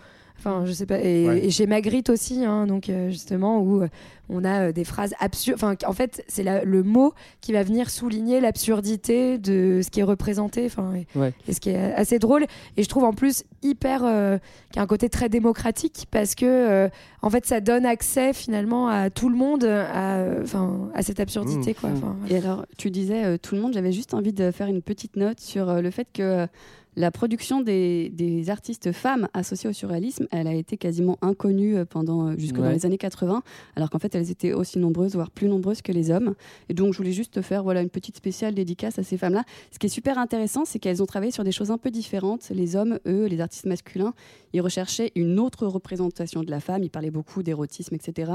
Enfin, 0.44 0.66
je 0.66 0.72
sais 0.72 0.88
pas, 0.88 1.00
et, 1.00 1.28
Ouais. 1.28 1.46
et 1.46 1.52
chez 1.52 1.68
Magritte 1.68 2.10
aussi, 2.10 2.44
hein, 2.46 2.66
donc 2.66 2.90
euh, 2.90 3.12
justement, 3.12 3.60
où 3.60 3.84
euh, 3.84 3.88
on 4.28 4.44
a 4.44 4.70
euh, 4.70 4.72
des 4.72 4.84
phrases 4.84 5.14
absurdes. 5.20 5.60
Enfin, 5.62 5.76
en 5.86 5.94
fait, 5.94 6.24
c'est 6.28 6.44
le 6.66 6.82
mot 6.84 7.14
qui 7.42 7.54
va 7.54 7.62
venir 7.62 7.92
souligner 7.92 8.40
l'absurdité 8.40 9.38
de 9.38 9.82
ce 9.84 9.92
qui 9.92 10.00
est 10.00 10.04
représenté, 10.04 10.66
enfin, 10.66 10.94
et, 10.96 11.06
Ouais. 11.18 11.34
et 11.48 11.54
ce 11.54 11.60
qui 11.60 11.70
est 11.70 11.94
assez 11.94 12.18
drôle. 12.18 12.46
Et 12.76 12.82
je 12.84 12.90
trouve 12.90 13.04
en 13.04 13.14
plus 13.14 13.44
hyper, 13.62 14.02
euh, 14.04 14.40
qui 14.72 14.80
a 14.80 14.82
un 14.82 14.88
côté 14.88 15.10
très 15.10 15.30
démocratique, 15.30 16.08
parce 16.10 16.34
que 16.34 16.46
euh, 16.48 16.90
en 17.22 17.30
fait, 17.30 17.46
ça 17.46 17.60
donne 17.62 17.86
accès 17.86 18.34
finalement 18.34 18.88
à 18.88 19.12
tout 19.12 19.30
le 19.30 19.36
monde, 19.36 19.64
à, 19.66 20.26
enfin, 20.42 20.90
à 20.96 21.04
cette 21.04 21.20
absurdité, 21.20 21.76
quoi. 21.76 21.90
Enfin, 21.94 22.16
Et 22.30 22.38
alors, 22.38 22.66
tu 22.80 22.90
disais 22.90 23.26
euh, 23.26 23.38
tout 23.38 23.54
le 23.54 23.62
monde, 23.62 23.74
j'avais 23.74 23.92
juste 23.92 24.16
envie 24.16 24.34
de 24.34 24.50
faire 24.50 24.68
une 24.68 24.82
petite 24.82 25.18
note 25.18 25.40
sur 25.40 25.70
euh, 25.70 25.82
le 25.82 25.92
fait 25.92 26.08
que 26.12 26.22
euh, 26.24 26.48
la 26.96 27.10
production 27.10 27.62
des, 27.62 28.10
des 28.10 28.50
artistes 28.50 28.92
femmes 28.92 29.30
associées 29.34 29.70
au 29.70 29.74
surréalisme, 29.74 30.28
elle 30.32 30.48
a 30.48 30.54
été 30.54 30.76
quasiment 30.76 31.18
inconnue 31.22 31.78
euh, 31.78 31.86
pendant 31.86 32.28
euh, 32.28 32.38
jusque 32.38 32.58
dans 32.58 32.70
les 32.70 32.86
années 32.86 32.98
80, 32.98 33.44
alors 33.78 33.90
qu'en 33.90 34.00
fait 34.00 34.14
elles 34.14 34.30
étaient 34.30 34.52
aussi 34.52 34.78
nombreuses, 34.78 35.14
voire 35.16 35.32
plus 35.32 35.48
nombreuses 35.48 35.82
que 35.82 35.94
les 35.94 36.12
hommes. 36.12 36.36
Et 36.68 36.74
donc 36.74 36.92
je 36.92 36.98
voulais 36.98 37.14
juste 37.14 37.34
te 37.36 37.42
faire 37.42 37.64
voilà 37.64 37.82
une 37.82 37.90
petite 37.90 38.18
spéciale 38.18 38.54
dédicace 38.54 39.00
à 39.00 39.04
ces 39.04 39.18
femmes-là. 39.18 39.46
Ce 39.72 39.80
qui 39.80 39.86
est 39.88 39.90
super 39.90 40.18
intéressant, 40.18 40.66
c'est 40.66 40.80
qu'elles 40.80 41.02
ont 41.02 41.06
travaillé 41.06 41.32
sur 41.32 41.46
des 41.46 41.54
choses 41.54 41.72
un 41.72 41.78
peu 41.78 41.92
différentes. 41.92 42.50
Les 42.50 42.76
hommes, 42.76 43.00
eux, 43.08 43.26
les 43.26 43.40
artistes 43.40 43.66
masculins, 43.66 44.14
ils 44.52 44.62
recherchaient 44.62 45.14
une 45.16 45.40
autre 45.40 45.68
représentation 45.68 46.44
de 46.44 46.52
la 46.52 46.60
femme. 46.60 46.84
Ils 46.84 46.90
parlaient 46.90 47.10
beaucoup 47.10 47.42
d'érotisme, 47.42 47.96
etc. 47.96 48.34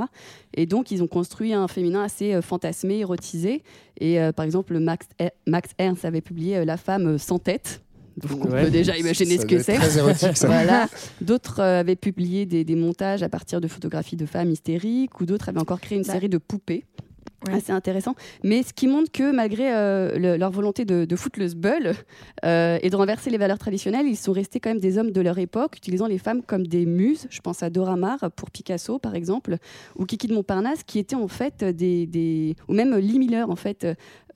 Et 0.55 0.65
donc 0.65 0.91
ils 0.91 1.03
ont 1.03 1.09
construit 1.09 1.53
un 1.53 1.69
féminin 1.69 2.03
assez 2.03 2.33
euh, 2.33 2.41
fantasmé, 2.41 3.01
érotisé. 3.01 3.63
Et 4.01 4.19
euh, 4.19 4.33
par 4.33 4.47
exemple, 4.47 4.79
Max, 4.79 5.07
Max 5.47 5.71
Ernst 5.77 6.07
avait 6.07 6.23
publié 6.23 6.65
La 6.65 6.79
femme 6.79 7.19
sans 7.19 7.39
tête. 7.39 7.83
Donc 8.17 8.45
on 8.47 8.51
Ouais. 8.51 8.65
peut 8.65 8.71
déjà 8.71 8.97
imaginer 8.97 9.37
Ça 9.37 9.43
ce 9.43 9.47
que 9.47 9.59
c'est. 9.63 9.75
très 9.75 9.99
érotique, 9.99 10.37
ça. 10.37 10.47
Voilà. 10.49 10.89
D'autres 11.21 11.61
euh, 11.61 11.81
avaient 11.81 11.97
publié 11.97 12.47
des, 12.47 12.65
des 12.65 12.75
montages 12.77 13.23
à 13.23 13.29
partir 13.29 13.61
de 13.61 13.69
photographies 13.69 14.17
de 14.17 14.27
femmes 14.27 14.51
hystériques, 14.51 15.21
ou 15.21 15.27
d'autres 15.27 15.49
avaient 15.51 15.61
encore 15.61 15.81
créé 15.81 15.99
une 15.99 16.05
Bah. 16.05 16.13
série 16.15 16.29
de 16.29 16.39
poupées. 16.39 16.85
Ouais. 17.47 17.53
Assez 17.59 17.71
intéressant. 17.71 18.15
Mais 18.43 18.63
ce 18.63 18.73
qui 18.73 18.89
montre 18.89 19.13
que 19.13 19.31
malgré 19.31 19.73
euh, 19.73 20.19
le- 20.19 20.37
leur 20.39 20.51
volonté 20.51 20.85
de, 20.87 21.05
de 21.05 21.17
foutre 21.17 21.39
le 21.39 21.47
sbeul 21.49 21.93
euh, 22.45 22.79
et 22.83 22.89
de 22.89 22.97
renverser 22.97 23.29
les 23.31 23.37
valeurs 23.39 23.59
traditionnelles, 23.59 24.07
ils 24.07 24.17
sont 24.17 24.33
restés 24.33 24.59
quand 24.59 24.71
même 24.71 24.81
des 24.81 24.97
hommes 24.97 25.11
de 25.13 25.21
leur 25.21 25.39
époque, 25.39 25.77
utilisant 25.77 26.07
les 26.07 26.19
femmes 26.19 26.43
comme 26.43 26.67
des 26.67 26.87
muses. 26.87 27.27
Je 27.31 27.41
pense 27.41 27.63
à 27.63 27.69
Dora 27.71 27.97
Maar 27.97 28.31
pour 28.35 28.51
Picasso, 28.51 28.99
par 28.99 29.15
exemple, 29.15 29.59
ou 29.97 30.07
Kiki 30.07 30.27
de 30.29 30.35
Montparnasse, 30.35 30.83
qui 30.85 30.99
étaient 30.99 31.15
en 31.15 31.29
fait 31.29 31.63
des, 31.63 32.07
des... 32.07 32.57
ou 32.69 32.73
même 32.75 32.97
Lee 32.97 33.19
Miller, 33.19 33.49
en 33.51 33.57
fait. 33.57 33.87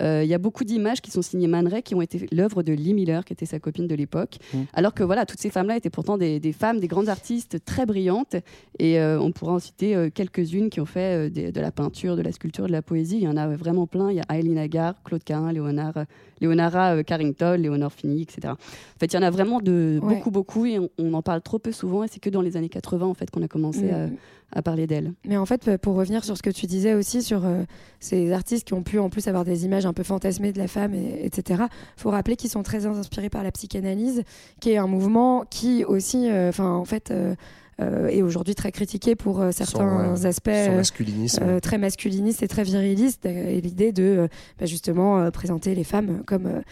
Euh, 0.00 0.22
Il 0.24 0.28
y 0.30 0.34
a 0.34 0.38
beaucoup 0.38 0.64
d'images 0.64 1.00
qui 1.00 1.10
sont 1.10 1.22
signées 1.22 1.46
Man 1.48 1.66
Ray, 1.68 1.82
qui 1.82 1.94
ont 1.94 2.02
été 2.02 2.26
l'œuvre 2.32 2.62
de 2.62 2.72
Lee 2.72 2.94
Miller, 2.94 3.24
qui 3.24 3.32
était 3.32 3.46
sa 3.46 3.58
copine 3.58 3.86
de 3.86 3.94
l'époque. 3.94 4.38
Mm. 4.54 4.58
Alors 4.72 4.94
que 4.94 5.02
voilà, 5.02 5.26
toutes 5.26 5.40
ces 5.40 5.50
femmes-là 5.50 5.76
étaient 5.76 5.90
pourtant 5.90 6.16
des, 6.18 6.40
des 6.40 6.52
femmes, 6.52 6.80
des 6.80 6.88
grandes 6.88 7.08
artistes 7.08 7.64
très 7.64 7.86
brillantes. 7.86 8.36
Et 8.78 8.98
euh, 8.98 9.20
on 9.20 9.32
pourra 9.32 9.52
en 9.52 9.58
citer 9.58 9.94
euh, 9.94 10.10
quelques-unes 10.12 10.70
qui 10.70 10.80
ont 10.80 10.86
fait 10.86 11.26
euh, 11.26 11.30
des- 11.30 11.52
de 11.52 11.60
la 11.60 11.70
peinture, 11.72 12.16
de 12.16 12.22
la 12.22 12.32
sculpture, 12.32 12.66
de 12.66 12.72
la 12.72 12.82
poésie. 12.82 13.16
Il 13.18 13.22
y 13.24 13.28
en 13.28 13.36
a 13.36 13.46
vraiment 13.48 13.86
plein. 13.86 14.10
Il 14.10 14.16
y 14.16 14.20
a 14.20 14.38
Eileen 14.38 14.58
Agar, 14.58 14.94
Claude 15.04 15.22
Carin, 15.24 15.52
Léonard, 15.52 15.96
euh, 15.96 16.04
Léonara 16.40 16.96
euh, 16.96 17.02
Carrington, 17.02 17.56
Léonore 17.58 17.92
Fini, 17.92 18.22
etc. 18.22 18.48
En 18.54 18.98
fait, 18.98 19.12
il 19.12 19.14
y 19.14 19.18
en 19.18 19.22
a 19.22 19.30
vraiment 19.30 19.60
de 19.60 19.98
Ouais. 20.02 20.14
beaucoup, 20.16 20.30
beaucoup. 20.30 20.66
Et 20.66 20.78
on, 20.78 20.88
on 20.98 21.12
en 21.14 21.22
parle 21.22 21.42
trop 21.42 21.58
peu 21.58 21.72
souvent. 21.72 22.04
Et 22.04 22.08
c'est 22.08 22.20
que 22.20 22.30
dans 22.30 22.42
les 22.42 22.56
années 22.56 22.68
80, 22.68 23.06
en 23.06 23.14
fait, 23.14 23.30
qu'on 23.30 23.42
a 23.42 23.48
commencé 23.48 23.82
Mm. 23.82 23.90
à, 23.94 24.06
à 24.52 24.62
parler 24.62 24.86
d'elles. 24.86 25.12
Mais 25.26 25.36
en 25.36 25.46
fait, 25.46 25.76
pour 25.78 25.94
revenir 25.94 26.24
sur 26.24 26.36
ce 26.36 26.42
que 26.42 26.50
tu 26.50 26.66
disais 26.66 26.94
aussi 26.94 27.22
sur 27.22 27.44
euh, 27.44 27.62
ces 28.00 28.32
artistes 28.32 28.66
qui 28.66 28.74
ont 28.74 28.82
pu 28.82 28.98
en 28.98 29.08
plus 29.08 29.28
avoir 29.28 29.44
des 29.44 29.64
images 29.64 29.86
un 29.86 29.92
peu 29.92 30.02
fantasmées 30.02 30.52
de 30.52 30.58
la 30.58 30.68
femme, 30.68 30.94
et, 30.94 31.24
etc., 31.24 31.64
faut 31.96 32.10
rappeler 32.10 32.36
qu'ils 32.36 32.50
sont 32.50 32.62
très 32.62 32.86
inspirés 32.86 33.30
par 33.30 33.42
la 33.42 33.52
psychanalyse, 33.52 34.22
qui 34.60 34.70
est 34.70 34.76
un 34.76 34.86
mouvement 34.86 35.44
qui 35.48 35.84
aussi, 35.84 36.28
euh, 36.28 36.48
enfin, 36.48 36.70
en 36.70 36.84
fait, 36.84 37.12
euh, 37.80 38.08
euh, 38.10 38.24
aujourd'hui 38.24 38.54
très 38.54 38.72
critiqué 38.72 39.14
pour 39.16 39.40
euh, 39.40 39.50
certains 39.52 40.14
ouais, 40.14 40.26
aspects 40.26 40.50
son 40.50 40.72
euh, 40.72 40.76
masculinisme. 40.76 41.60
très 41.60 41.78
masculinistes 41.78 42.42
et 42.42 42.48
très 42.48 42.62
virilistes, 42.64 43.26
et 43.26 43.60
l'idée 43.60 43.92
de 43.92 44.28
bah, 44.58 44.66
justement 44.66 45.30
présenter 45.30 45.74
les 45.74 45.84
femmes 45.84 46.22
comme 46.26 46.62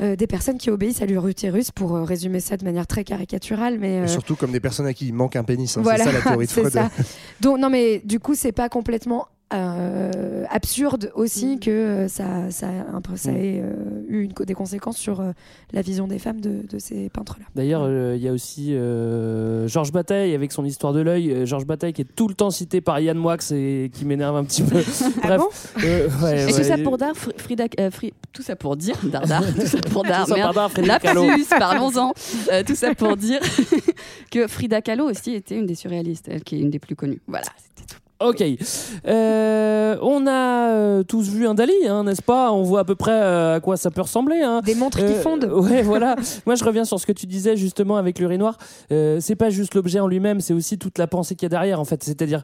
des 0.00 0.26
personnes 0.26 0.58
qui 0.58 0.70
obéissent 0.70 1.02
à 1.02 1.06
leur 1.06 1.26
utérus, 1.28 1.70
pour 1.70 1.92
résumer 1.96 2.40
ça 2.40 2.56
de 2.56 2.64
manière 2.64 2.86
très 2.86 3.04
caricaturale, 3.04 3.78
mais 3.78 4.04
Et 4.04 4.08
surtout 4.08 4.36
comme 4.36 4.52
des 4.52 4.60
personnes 4.60 4.86
à 4.86 4.94
qui 4.94 5.06
il 5.08 5.14
manque 5.14 5.36
un 5.36 5.44
pénis. 5.44 5.76
hein. 5.76 5.82
voilà, 5.82 6.04
c'est 6.04 6.10
ça 6.10 6.16
la 6.18 6.22
théorie 6.22 6.46
de 6.46 6.50
Freud. 6.52 6.72
ça. 6.72 6.90
Donc 7.40 7.58
non 7.58 7.70
mais 7.70 8.00
du 8.04 8.20
coup 8.20 8.34
c'est 8.34 8.52
pas 8.52 8.68
complètement 8.68 9.26
euh, 9.52 10.44
absurde 10.50 11.10
aussi 11.14 11.58
que 11.60 11.70
euh, 11.70 12.08
ça 12.08 12.50
ça, 12.50 12.68
un 12.92 13.00
peu- 13.00 13.16
ça 13.16 13.30
Mm. 13.30 13.36
ait 13.36 13.60
euh, 13.62 13.74
eu 14.08 14.22
une 14.24 14.32
des 14.44 14.54
conséquences 14.54 14.96
sur 14.96 15.20
euh, 15.20 15.32
la 15.72 15.82
vision 15.82 16.06
des 16.08 16.18
femmes 16.18 16.40
de, 16.40 16.62
de 16.68 16.78
ces 16.78 17.08
peintres 17.10 17.36
là. 17.38 17.46
D'ailleurs, 17.54 17.82
euh, 17.84 18.14
il 18.16 18.22
y 18.22 18.28
a 18.28 18.32
aussi 18.32 18.74
euh, 18.74 19.68
Georges 19.68 19.92
Bataille 19.92 20.34
avec 20.34 20.50
son 20.52 20.64
histoire 20.64 20.92
de 20.92 21.00
l'œil. 21.00 21.46
Georges 21.46 21.66
Bataille 21.66 21.92
qui 21.92 22.02
est 22.02 22.16
tout 22.16 22.26
le 22.28 22.34
temps 22.34 22.50
cité 22.50 22.80
par 22.80 22.98
Yann 23.00 23.16
Moix 23.18 23.36
et 23.52 23.90
qui 23.92 24.04
m'énerve 24.04 24.36
un 24.36 24.44
petit 24.44 24.62
peu. 24.62 24.82
Bref. 25.22 25.74
Euh, 25.84 26.08
ouais, 26.22 26.40
Et 26.42 26.44
ouais. 26.46 26.52
tout 26.52 26.62
ça 26.64 26.78
pour 26.78 26.98
dar, 26.98 27.12
Fr- 27.14 27.36
Frida, 27.38 27.66
euh, 27.78 27.90
Fri- 27.90 28.12
tout 28.32 28.42
ça 28.42 28.56
pour 28.56 28.76
dire, 28.76 28.96
Dardar, 29.04 29.42
tout 29.54 29.66
ça 29.66 29.78
pour 29.92 30.02
dar, 30.02 30.26
parlons-en. 31.58 32.12
Euh, 32.52 32.62
tout 32.66 32.74
ça 32.74 32.94
pour 32.94 33.16
dire 33.16 33.40
que 34.30 34.46
Frida 34.46 34.80
Kahlo 34.82 35.08
aussi 35.08 35.34
était 35.34 35.56
une 35.56 35.66
des 35.66 35.74
surréalistes, 35.74 36.28
elle 36.30 36.42
qui 36.42 36.56
est 36.56 36.60
une 36.60 36.70
des 36.70 36.78
plus 36.78 36.96
connues. 36.96 37.20
Voilà. 37.26 37.46
Ok. 38.18 38.42
Euh, 39.06 39.96
on 40.00 40.26
a 40.26 40.70
euh, 40.70 41.02
tous 41.02 41.28
vu 41.28 41.46
un 41.46 41.52
Dali, 41.54 41.72
hein, 41.86 42.04
n'est-ce 42.04 42.22
pas? 42.22 42.50
On 42.50 42.62
voit 42.62 42.80
à 42.80 42.84
peu 42.84 42.94
près 42.94 43.12
euh, 43.12 43.56
à 43.56 43.60
quoi 43.60 43.76
ça 43.76 43.90
peut 43.90 44.00
ressembler. 44.00 44.40
Hein. 44.40 44.62
Des 44.64 44.74
montres 44.74 45.04
qui 45.04 45.14
fondent. 45.14 45.44
Ouais, 45.66 45.82
voilà. 45.82 46.16
Moi, 46.46 46.54
je 46.54 46.64
reviens 46.64 46.84
sur 46.84 46.98
ce 47.00 47.06
que 47.06 47.12
tu 47.12 47.26
disais 47.26 47.56
justement 47.56 47.96
avec 47.96 48.18
l'urinoir. 48.18 48.56
Euh, 48.92 49.18
c'est 49.20 49.34
pas 49.34 49.50
juste 49.50 49.74
l'objet 49.74 50.00
en 50.00 50.06
lui-même, 50.06 50.40
c'est 50.40 50.54
aussi 50.54 50.78
toute 50.78 50.96
la 50.98 51.06
pensée 51.06 51.34
qu'il 51.34 51.44
y 51.44 51.46
a 51.46 51.50
derrière, 51.50 51.80
en 51.80 51.84
fait. 51.84 52.02
C'est-à-dire, 52.04 52.42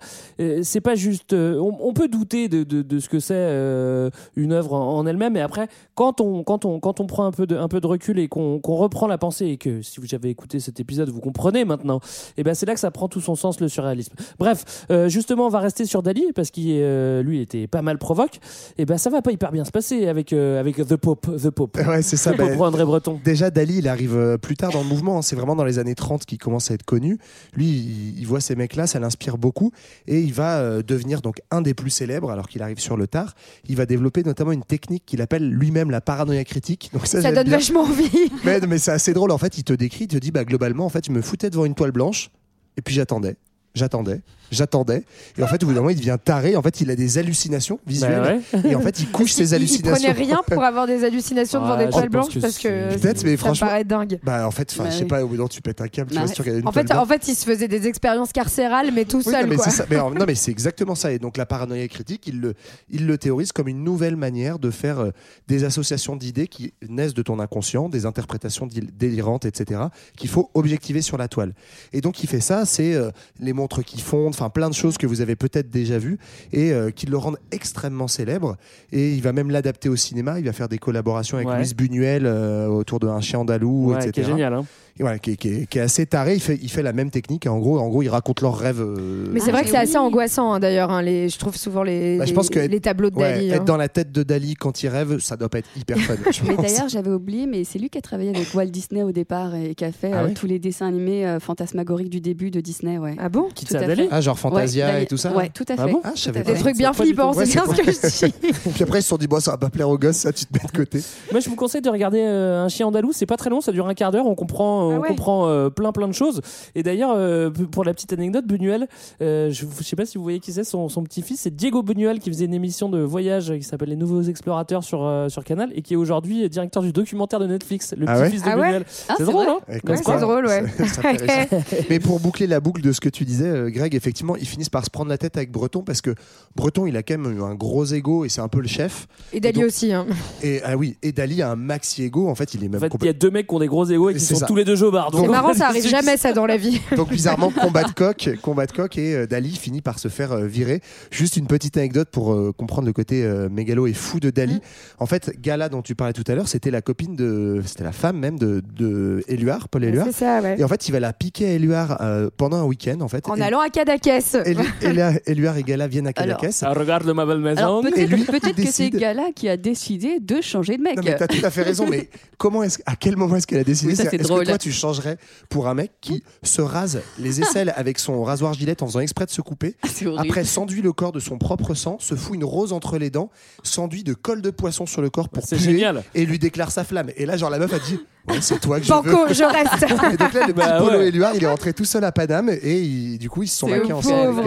c'est 0.63 0.81
pas 0.81 0.95
juste. 0.95 1.33
on, 1.33 1.77
on 1.81 1.93
peut 1.95 2.09
douter 2.09 2.49
de, 2.49 2.65
de, 2.65 2.83
de 2.83 2.99
ce 2.99 3.09
que 3.09 3.21
c'est 3.21 4.13
une 4.37 4.53
œuvre 4.53 4.75
en, 4.75 4.99
en 4.99 5.07
elle-même, 5.07 5.35
mais 5.35 5.41
après, 5.41 5.69
quand 5.95 6.21
on, 6.21 6.43
quand 6.43 6.65
on, 6.65 6.81
quand 6.81 7.01
on 7.01 7.07
prend 7.07 7.25
un 7.25 7.33
peu 7.33 7.47
de, 7.47 7.57
un 7.57 7.69
peu 7.69 7.81
de 7.81 7.87
recul 7.87 8.19
et 8.19 8.29
qu'on 8.29 8.61
reprend 8.65 9.07
la 9.07 9.19
pensée 9.19 9.47
et 9.47 9.57
que 9.57 9.81
si 9.83 10.01
vous 10.01 10.15
avez 10.15 10.29
écouté 10.31 10.61
cet 10.61 10.81
épisode, 10.81 11.09
vous 11.09 11.21
comprenez 11.21 11.65
maintenant, 11.65 12.01
et 12.37 12.43
ben 12.43 12.55
c'est 12.55 12.67
là 12.67 12.75
que 12.75 12.81
ça 12.81 12.91
prend 12.91 13.09
tout 13.09 13.21
son 13.21 13.37
sens 13.37 13.61
le 13.61 13.69
surréalisme. 13.69 14.15
Bref, 14.39 14.87
justement, 15.09 15.47
on 15.47 15.51
va 15.51 15.62
rester 15.63 15.87
sur 15.87 16.03
Dali 16.03 16.27
parce 16.35 16.51
qu'il 16.51 16.67
euh, 16.71 17.23
lui 17.23 17.41
était 17.41 17.67
pas 17.67 17.81
mal 17.83 17.99
provoque. 17.99 18.39
Et 18.79 18.85
ben 18.85 18.99
ça 18.99 19.09
va 19.11 19.23
pas 19.23 19.33
hyper 19.33 19.51
bien 19.53 19.65
se 19.65 19.71
passer 19.71 20.07
avec 20.07 20.33
euh, 20.33 20.61
avec 20.61 20.77
The 20.77 20.97
Pope, 20.97 21.29
The 21.43 21.51
Pope. 21.51 21.79
Ouais, 21.87 22.03
c'est 22.03 22.17
ça. 22.17 22.33
Pope 22.37 22.51
bah, 22.59 22.65
André 22.67 22.85
Breton. 22.85 23.21
Déjà, 23.25 23.51
Dali, 23.51 23.79
il 23.79 23.89
arrive 23.89 24.17
euh, 24.17 24.37
plus 24.39 24.57
tard 24.57 24.73
dans 24.73 24.83
le 24.83 24.89
mouvement. 24.89 25.19
hein. 25.19 25.23
C'est 25.23 25.37
vraiment 25.37 25.57
dans 25.57 25.65
les 25.65 25.79
années 25.79 25.95
30 25.95 26.27
qu'il 26.27 26.39
commence 26.39 26.71
à 26.71 26.75
être 26.75 26.85
connu. 26.85 27.19
Lui, 27.55 27.67
il, 27.69 28.19
il 28.19 28.27
voit 28.27 28.41
ces 28.41 28.55
mecs-là, 28.57 28.87
ça 28.87 28.99
l'inspire 29.01 29.39
beaucoup. 29.39 29.73
Et 30.07 30.21
il 30.21 30.33
va 30.35 30.59
euh, 30.59 30.83
devenir 30.83 31.23
donc 31.23 31.41
un 31.51 31.63
des 31.63 31.75
plus 31.75 31.91
célèbres, 31.91 32.31
alors 32.31 32.49
qu'il 32.49 32.63
arrive 32.63 32.79
sur 32.81 32.97
le 32.97 33.07
tard. 33.07 33.35
Il 33.69 33.77
va 33.77 33.87
développer 33.87 34.23
notamment 34.23 34.53
une 34.53 34.65
technique 34.65 35.05
qu'il 35.07 35.23
appelle 35.23 35.49
lui-même 35.49 35.91
la 35.91 36.01
paranoïa 36.01 36.45
critique. 36.45 36.91
Donc 36.93 37.07
ça, 37.07 37.21
donne 37.23 37.45
bien. 37.45 37.57
vachement 37.57 37.83
envie. 37.83 38.11
Mais, 38.45 38.61
mais 38.67 38.79
c'est 38.79 38.91
assez 38.91 39.13
drôle. 39.13 39.31
En 39.31 39.39
fait, 39.39 39.57
il 39.59 39.65
te 39.65 39.73
décrit, 39.73 40.05
il 40.05 40.09
te 40.09 40.17
dit, 40.17 40.31
bah, 40.33 40.45
globalement, 40.45 40.85
en 40.85 40.89
fait, 40.89 41.07
je 41.07 41.13
me 41.13 41.23
foutais 41.23 41.49
devant 41.51 41.65
une 41.65 41.75
toile 41.75 41.93
blanche. 41.93 42.31
Et 42.77 42.83
puis 42.83 42.95
j'attendais. 42.95 43.37
j'attendais, 43.75 44.21
j'attendais. 44.53 45.03
Et 45.37 45.43
en 45.43 45.47
fait, 45.49 45.63
au 45.65 45.67
bout 45.67 45.73
d'un 45.73 45.81
moment, 45.81 45.91
il 45.91 45.97
devient 45.97 46.19
taré. 46.25 46.55
En 46.57 46.63
fait, 46.63 46.81
il 46.81 46.91
a 46.91 46.95
des 46.97 47.19
hallucinations 47.19 47.81
visuelles. 47.87 48.41
Bah 48.53 48.59
Et 48.69 48.75
en 48.77 48.81
fait, 48.81 49.01
il 49.01 49.11
couche 49.11 49.33
ses 49.33 49.43
Il- 49.43 49.49
Il 49.49 49.55
hallucinations. 49.55 49.93
prenait 50.07 50.13
rien 50.13 50.41
pour 50.47 50.63
avoir 50.63 50.87
des 50.87 51.03
hallucinations 51.05 51.61
devant 51.63 51.77
Ouais, 51.77 51.87
des 51.87 51.91
toiles 51.93 52.09
blanches 52.09 52.35
que 52.35 52.39
parce 52.39 52.59
que 52.59 52.95
Peut-être, 52.95 53.25
mais 53.25 53.33
ça 53.33 53.37
franchement- 53.39 53.67
paraît 53.67 53.85
dingue. 53.85 54.21
Bah, 54.23 54.47
en 54.47 54.51
fait, 54.51 54.75
Bah 54.79 54.85
je 54.89 54.95
sais 54.95 55.03
oui. 55.03 55.09
pas, 55.09 55.25
au 55.25 55.27
bout 55.29 55.35
d'un 55.35 55.39
moment, 55.39 55.49
tu 55.49 55.61
pètes 55.63 55.81
un 55.81 55.89
câble, 55.89 56.11
tu 56.11 56.17
Bah 56.17 56.23
une 56.47 56.69
En 56.69 56.73
fait, 56.73 56.93
en 56.93 57.07
fait, 57.07 57.27
il 57.29 57.35
se 57.35 57.45
faisait 57.45 57.69
des 57.69 57.87
expériences 57.87 58.33
carcérales, 58.33 58.91
mais 58.93 59.05
tout 59.05 59.19
Oui, 59.19 59.25
seul. 59.25 59.43
non, 59.45 59.49
mais 59.51 59.57
quoi. 59.57 59.69
ça. 59.71 59.87
Mais, 59.91 59.97
non, 60.19 60.25
mais 60.27 60.35
c'est 60.35 60.51
exactement 60.51 60.95
ça. 60.95 61.13
Et 61.13 61.19
donc 61.19 61.37
la 61.37 61.47
paranoïa 61.47 61.89
critique, 61.89 62.27
il 62.27 62.41
le, 62.41 62.55
il 62.91 63.07
le 63.07 63.19
théorise 63.19 63.53
comme 63.53 63.69
une 63.69 63.83
nouvelle 63.83 64.17
manière 64.17 64.59
de 64.59 64.71
faire 64.71 64.99
euh, 65.01 65.11
des 65.49 65.65
associations 65.65 66.17
d'idées 66.17 66.47
qui 66.49 66.73
naissent 66.89 67.15
de 67.15 67.23
ton 67.23 67.39
inconscient, 67.39 67.89
des 67.89 68.07
interprétations 68.07 68.69
délirantes, 68.93 69.45
etc., 69.45 69.81
qu'il 70.17 70.29
faut 70.29 70.51
objectiver 70.55 71.03
sur 71.03 71.17
la 71.17 71.29
toile. 71.29 71.53
Et 71.93 72.01
donc 72.01 72.23
il 72.23 72.29
fait 72.29 72.41
ça, 72.41 72.65
c'est 72.67 72.95
euh, 72.95 73.11
les 73.41 73.53
montres 73.53 73.83
qui 73.85 74.01
fondent, 74.01 74.35
enfin 74.43 74.51
plein 74.51 74.69
de 74.69 74.75
choses 74.75 74.99
que 74.99 75.07
vous 75.07 75.21
avez 75.21 75.37
peut-être 75.37 75.71
déjà 75.71 75.99
vues 75.99 76.19
et 76.53 76.73
euh, 76.73 76.91
qui 76.91 77.07
le 77.07 77.17
rendent 77.17 77.39
extrêmement 77.53 78.09
célèbre. 78.09 78.57
Et 78.91 79.15
il 79.15 79.23
va 79.23 79.33
même 79.33 79.51
l'adapter 79.51 79.89
au 79.89 79.97
cinéma. 79.97 80.39
Il 80.41 80.45
va 80.45 80.53
faire 80.53 80.69
des 80.69 80.79
collaborations 80.79 81.37
avec 81.37 81.49
Ouais. 81.49 81.57
Louise 81.57 81.75
Buñuel 81.75 82.27
euh, 82.27 82.67
autour 82.67 82.99
d'un 82.99 83.21
chien 83.21 83.39
andalou, 83.41 83.91
Ouais, 83.91 83.97
etc. 83.97 84.11
qui 84.13 84.21
est 84.21 84.25
génial. 84.25 84.55
Hein. 84.55 84.65
Voilà, 85.03 85.19
qui, 85.19 85.33
est- 85.33 85.37
qui 85.37 85.49
est, 85.49 85.67
qui 85.67 85.79
est 85.79 85.83
assez 85.83 86.07
taré. 86.07 86.35
Il 86.35 86.41
fait, 86.41 86.59
il 86.63 86.71
fait 86.71 86.83
la 86.83 86.93
même 86.93 87.11
technique. 87.11 87.47
Et 87.47 87.49
en 87.49 87.59
gros, 87.59 87.79
en 87.79 87.89
gros, 87.89 88.03
il 88.03 88.09
raconte 88.09 88.41
leurs 88.41 88.57
rêves. 88.57 88.81
euh, 88.81 89.27
Mais 89.33 89.41
c'est 89.41 89.51
Ah, 89.51 89.53
vrai 89.53 89.65
que 89.65 89.69
c'est 89.71 89.77
assez 89.77 89.93
oui. 89.93 89.99
angoissant 89.99 90.53
hein, 90.53 90.61
d'ailleurs. 90.61 90.91
hein, 90.91 91.03
les, 91.03 91.29
je 91.29 91.39
trouve 91.39 91.57
souvent 91.57 91.83
les, 91.83 92.19
Bah, 92.19 92.25
je 92.25 92.31
les- 92.31 92.35
pense 92.35 92.49
que 92.49 92.59
les 92.61 92.81
tableaux 92.81 93.11
de 93.11 93.17
Ouais, 93.17 93.35
Dali. 93.35 93.51
être 93.51 93.61
hein. 93.61 93.65
dans 93.65 93.77
la 93.77 93.89
tête 93.89 94.13
de 94.13 94.23
Dali 94.23 94.55
quand 94.55 94.83
il 94.83 94.89
rêve, 94.89 95.19
ça 95.19 95.37
doit 95.37 95.49
pas 95.49 95.59
être 95.59 95.69
hyper 95.77 95.99
fun. 95.99 96.15
Mais 96.47 96.57
d'ailleurs, 96.57 96.89
j'avais 96.89 97.11
oublié, 97.11 97.47
mais 97.47 97.65
c'est 97.65 97.79
lui 97.79 97.91
qui 97.91 97.99
a 97.99 98.01
travaillé 98.01 98.31
avec 98.31 98.55
Walt 98.55 98.67
Disney 98.67 99.03
au 99.03 99.13
départ 99.13 99.55
et 99.55 99.75
qui 99.75 99.85
a 99.85 99.93
fait 99.93 100.11
Ah 100.13 100.23
euh, 100.23 100.27
oui 100.29 100.35
tous 100.35 100.47
les 100.47 100.59
dessins 100.59 100.87
animés 100.87 101.27
euh, 101.27 101.41
fantasmagoriques 101.41 102.11
du 102.11 102.21
début 102.21 102.51
de 102.51 102.61
Disney. 102.61 102.99
Ouais. 102.99 103.17
Ah 103.19 103.29
bon 103.29 103.49
Qui 103.55 103.65
Tout 103.67 103.77
à 103.77 103.81
t'a 103.81 103.87
fait. 103.87 103.97
Dali 103.97 104.09
Ah, 104.11 104.21
genre 104.21 104.39
Fantasia 104.39 104.87
Ouais, 104.87 105.03
et 105.03 105.07
tout 105.07 105.17
ça 105.17 105.35
Ouais, 105.35 105.51
tout 105.53 105.65
à 105.69 105.77
fait. 105.77 105.83
Ah 105.83 105.87
bon 105.89 106.01
Ah, 106.05 106.11
Tout. 106.15 106.31
Des 106.31 106.45
fait. 106.45 106.55
trucs 106.55 106.77
bien 106.77 106.93
flippants, 106.93 107.33
c'est 107.33 107.45
bien 107.53 107.65
ce 107.67 107.83
que 107.83 107.91
je 107.93 108.27
dis. 108.27 108.33
Puis 108.75 108.83
après, 108.85 109.01
ils 109.01 109.03
se 109.03 109.09
sont 109.09 109.17
dit, 109.17 109.27
bon, 109.27 109.41
ça 109.41 109.53
va 109.53 109.57
pas 109.59 109.71
plaire 109.71 109.89
aux 109.89 109.99
gosses, 109.99 110.17
ça, 110.17 110.33
tu 110.33 110.45
te 110.47 110.53
mets 110.55 110.65
de 110.71 110.77
côté. 110.77 111.01
Moi, 111.31 111.41
je 111.41 111.49
vous 111.49 111.57
conseille 111.57 111.81
de 111.83 111.91
regarder 111.91 112.23
Un 112.23 112.69
chien 112.69 112.87
andalou. 112.87 113.11
C'est 113.13 113.27
pas 113.27 113.37
très 113.37 113.51
long, 113.51 113.61
ça 113.61 113.73
dure 113.73 113.87
un 113.89 113.95
quart 113.95 114.11
d'heure. 114.11 114.27
On 114.27 114.35
comprend, 114.35 114.91
Ah 114.93 114.99
on 114.99 115.03
ouais. 115.03 115.09
comprend 115.09 115.49
euh, 115.49 115.71
plein 115.71 115.93
plein 115.93 116.09
de 116.09 116.13
choses. 116.13 116.41
Et 116.75 116.83
d'ailleurs, 116.83 117.13
euh, 117.17 117.51
pour 117.51 117.85
la 117.85 117.95
petite 117.95 118.13
anecdote, 118.13 118.47
Buñuel, 118.47 118.87
euh, 119.21 119.51
je, 119.51 119.65
je 119.79 119.83
sais 119.85 119.97
pas 119.97 120.07
si 120.07 120.19
vous 120.19 120.23
voyez 120.25 120.41
qui 120.41 120.53
c'est, 120.53 120.65
son, 120.65 120.89
son 120.89 121.03
petit-fils, 121.03 121.41
c'est 121.41 121.55
Diego 121.55 121.83
Buñuel 121.83 122.19
qui 122.21 122.31
faisait 122.31 122.45
une 122.47 122.55
émission 122.55 122.89
de 122.89 123.01
voyage 123.01 123.53
qui 123.57 123.63
s'appelle 123.63 123.89
Les 123.91 123.97
Nouveaux 123.97 124.23
Explorateurs 124.23 124.85
sur 124.85 125.05
euh, 125.05 125.29
sur 125.29 125.45
Canal 125.45 125.71
et 125.75 125.83
qui 125.83 125.95
est 125.95 125.97
aujourd'hui 125.97 126.49
directeur 126.49 126.83
du 126.83 126.93
documentaire 126.93 127.41
de 127.41 127.47
Netflix, 127.47 127.95
le 127.97 128.07
Ah 128.09 128.19
ouais 128.19 128.25
petit-fils 128.27 128.43
de 128.45 128.49
Ah 128.51 128.57
ouais 128.59 128.67
Buñuel. 128.67 128.85
Ah, 129.09 129.15
c'est 129.19 129.25
drôle, 129.25 129.49
hein 129.49 129.59
Ouais, 129.69 129.97
c'est 129.97 130.21
drôle, 130.21 130.47
ouais. 130.47 130.65
c'est 130.79 131.07
intéressant. 131.07 131.63
Mais 131.91 132.01
pour 132.01 132.21
boucler 132.21 132.47
la 132.47 132.61
boucle 132.61 132.83
de 132.83 132.93
ce 132.93 133.01
que 133.01 133.09
tu 133.09 133.25
disais, 133.25 133.47
euh, 133.49 133.71
Greg, 133.71 133.95
effectivement, 133.95 134.37
ils 134.37 134.47
finissent 134.47 134.69
par 134.69 134.85
se 134.85 134.91
prendre 134.91 135.09
la 135.11 135.19
tête 135.19 135.37
avec 135.37 135.51
Breton 135.51 135.83
parce 135.83 136.01
que 136.01 136.15
Breton, 136.57 136.87
il 136.87 136.97
a 136.97 137.03
quand 137.03 137.19
même 137.19 137.39
eu 137.39 137.43
un 137.43 137.55
gros 137.55 137.85
ego 137.85 138.25
et 138.25 138.29
c'est 138.29 138.41
un 138.41 138.49
peu 138.49 138.61
le 138.61 138.69
chef. 138.69 139.07
Et 139.33 139.41
Dali 139.41 139.59
donc- 139.61 139.69
aussi. 139.69 139.93
hein. 139.93 140.07
Et 140.43 140.61
ah 140.65 140.77
oui, 140.77 140.97
et 141.03 141.13
Dali 141.13 141.43
a 141.43 141.51
un 141.51 141.57
maxi 141.57 142.03
ego. 142.05 142.29
En 142.29 142.35
fait, 142.35 142.55
il 142.55 142.65
est 142.65 142.69
même 142.69 142.77
En 142.79 142.81
fait, 142.81 142.93
il 143.01 143.07
y 143.07 143.09
a 143.09 143.13
deux 143.13 143.31
mecs 143.31 143.47
qui 143.47 143.55
ont 143.55 143.59
des 143.59 143.67
gros 143.67 143.85
égos 143.85 144.11
et 144.11 144.15
qui 144.15 144.21
C'est 144.21 144.35
sont 144.35 144.41
ça. 144.41 144.47
tous 144.47 144.55
les 144.57 144.65
deux 144.65 144.72
jobards. 144.77 145.11
C'est 145.13 145.19
Donc, 145.19 145.31
marrant, 145.31 145.55
ça 145.55 145.69
arrive 145.69 145.87
jamais 145.89 146.17
ça 146.17 146.33
dans 146.33 146.47
la 146.47 146.57
vie. 146.57 146.81
Donc 146.97 147.09
bizarrement, 147.11 147.51
combat 147.51 147.85
de 147.85 147.93
coq, 147.93 148.31
combat 148.43 148.67
de 148.67 148.73
coq 148.73 148.97
et 148.99 149.15
euh, 149.15 149.27
Dali 149.27 149.51
finit 149.57 149.81
par 149.83 149.99
se 149.99 150.09
faire 150.09 150.33
euh, 150.33 150.47
virer. 150.47 150.81
Juste 151.11 151.37
une 151.37 151.47
petite 151.47 151.77
anecdote 151.77 152.09
pour 152.11 152.33
euh, 152.33 152.53
comprendre 152.57 152.87
le 152.87 152.93
côté 152.93 153.25
euh, 153.25 153.49
mégalo 153.49 153.87
et 153.87 153.93
fou 153.93 154.21
de 154.21 154.31
Dali. 154.31 154.61
En 154.99 155.07
fait, 155.07 155.33
Gala 155.41 155.69
dont 155.69 155.83
tu 155.83 155.95
parlais 155.95 156.13
tout 156.13 156.25
à 156.29 156.35
l'heure, 156.35 156.49
c'était 156.49 156.71
la 156.71 156.83
copine 156.83 157.17
de, 157.17 157.63
c'était 157.67 157.85
la 157.85 157.93
femme 157.93 158.19
même 158.19 158.39
de, 158.39 158.63
de 158.77 159.23
Éluard, 159.29 159.69
Paul 159.69 159.85
Éluard. 159.85 160.07
C'est 160.07 160.25
ça, 160.25 160.41
ouais. 160.41 160.57
Et 160.59 160.65
en 160.65 160.69
fait, 160.69 160.89
il 160.89 160.93
va 160.93 161.01
la 161.01 161.13
piquer 161.13 161.47
à 161.47 161.51
Éluard 161.53 161.99
euh, 162.01 162.31
pendant 162.37 162.59
un 162.59 162.65
week-end 162.65 163.01
en 163.01 163.09
fait. 163.09 163.29
En 163.29 163.37
Et- 163.37 163.43
allant 163.43 163.61
à 163.61 163.69
Cadaquès. 163.69 164.35
Élu- 164.45 164.65
Éluard- 165.27 165.57
et 165.57 165.63
Gala 165.63 165.89
viennent 165.89 166.07
à 166.07 166.13
Alors, 166.17 166.39
Cadaqués. 166.41 166.57
Ah, 166.63 166.73
regarde 166.73 167.09
ma 167.11 167.27
belle 167.27 167.39
maison. 167.39 167.59
Alors 167.61 167.81
peut-être 167.83 168.55
que 168.57 168.67
c'est 168.71 168.91
Gala 168.91 169.27
qui 169.35 169.49
a 169.49 169.57
décidé 169.57 170.19
de 170.21 170.41
changer 170.41 170.77
de 170.77 170.83
mec. 170.83 170.97
Non 170.97 171.03
mais 171.05 171.17
t'as 171.17 171.27
tout 171.27 171.45
à 171.45 171.51
fait 171.51 171.63
raison, 171.63 171.87
mais 171.89 172.09
comment 172.39 172.63
est-ce, 172.63 172.79
à 172.87 172.97
quel 172.97 173.17
moment 173.17 173.37
est-ce 173.37 173.47
qu'elle 173.47 173.59
a 173.61 173.65
décidé 173.65 173.91
Oui, 173.93 173.97
ça, 173.97 174.05
c'est 174.11 174.19
que 174.19 174.23
drôle. 174.23 174.45
toi 174.45 174.59
tu 174.63 174.73
changerais 174.73 175.19
pour 175.49 175.69
un 175.69 175.75
mec 175.75 175.93
qui 176.01 176.23
se 176.43 176.63
rase 176.63 177.01
les 177.19 177.41
aisselles 177.41 177.73
avec 177.77 177.99
son 177.99 178.23
rasoir 178.23 178.55
gilette 178.55 178.83
en 178.83 178.87
faisant 178.87 179.01
exprès 179.01 179.27
de 179.27 179.31
se 179.31 179.43
couper, 179.43 179.77
horrible. 180.07 180.15
après 180.19 180.45
s'enduit 180.45 180.83
le 180.83 180.93
corps 180.93 181.13
de 181.13 181.21
son 181.21 181.39
propre 181.39 181.75
sang, 181.75 181.97
se 182.01 182.15
fout 182.15 182.35
une 182.37 182.45
rose 182.45 182.73
entre 182.73 182.99
les 182.99 183.11
dents, 183.11 183.31
s'enduit 183.63 184.05
de 184.05 184.15
colle 184.15 184.41
de 184.43 184.51
poisson 184.51 184.87
sur 184.87 185.03
le 185.03 185.11
corps 185.11 185.29
pour 185.29 185.45
C'est 185.45 185.57
puer 185.57 185.65
génial. 185.73 186.03
et 186.15 186.25
lui 186.27 186.39
déclare 186.39 186.71
sa 186.71 186.85
flamme. 186.85 187.11
Et 187.17 187.27
là 187.27 187.37
genre 187.37 187.51
la 187.51 187.59
meuf 187.59 187.73
a 187.73 187.79
dit 187.79 187.99
ouais, 188.29 188.41
c'est 188.41 188.61
toi 188.61 188.79
que 188.79 188.87
je 188.87 188.93
veux. 188.93 189.03
Banco, 189.03 189.33
je 189.35 189.43
reste. 189.53 189.83
Et 190.13 190.17
donc 190.17 190.33
là 190.33 190.47
le 190.47 190.53
petit 190.53 190.67
Bah 190.69 190.79
Polo 190.79 190.99
ouais. 190.99 191.09
Éluard 191.09 191.35
il 191.35 191.43
est 191.43 191.49
rentré 191.49 191.73
tout 191.73 191.85
seul 191.85 192.05
à 192.05 192.13
Paname 192.13 192.51
et 192.51 192.81
il- 192.81 193.19
du 193.19 193.29
coup 193.29 193.43
ils 193.43 193.49
se 193.49 193.59
sont 193.59 193.69
maqués 193.69 193.93
ensemble. 193.93 194.41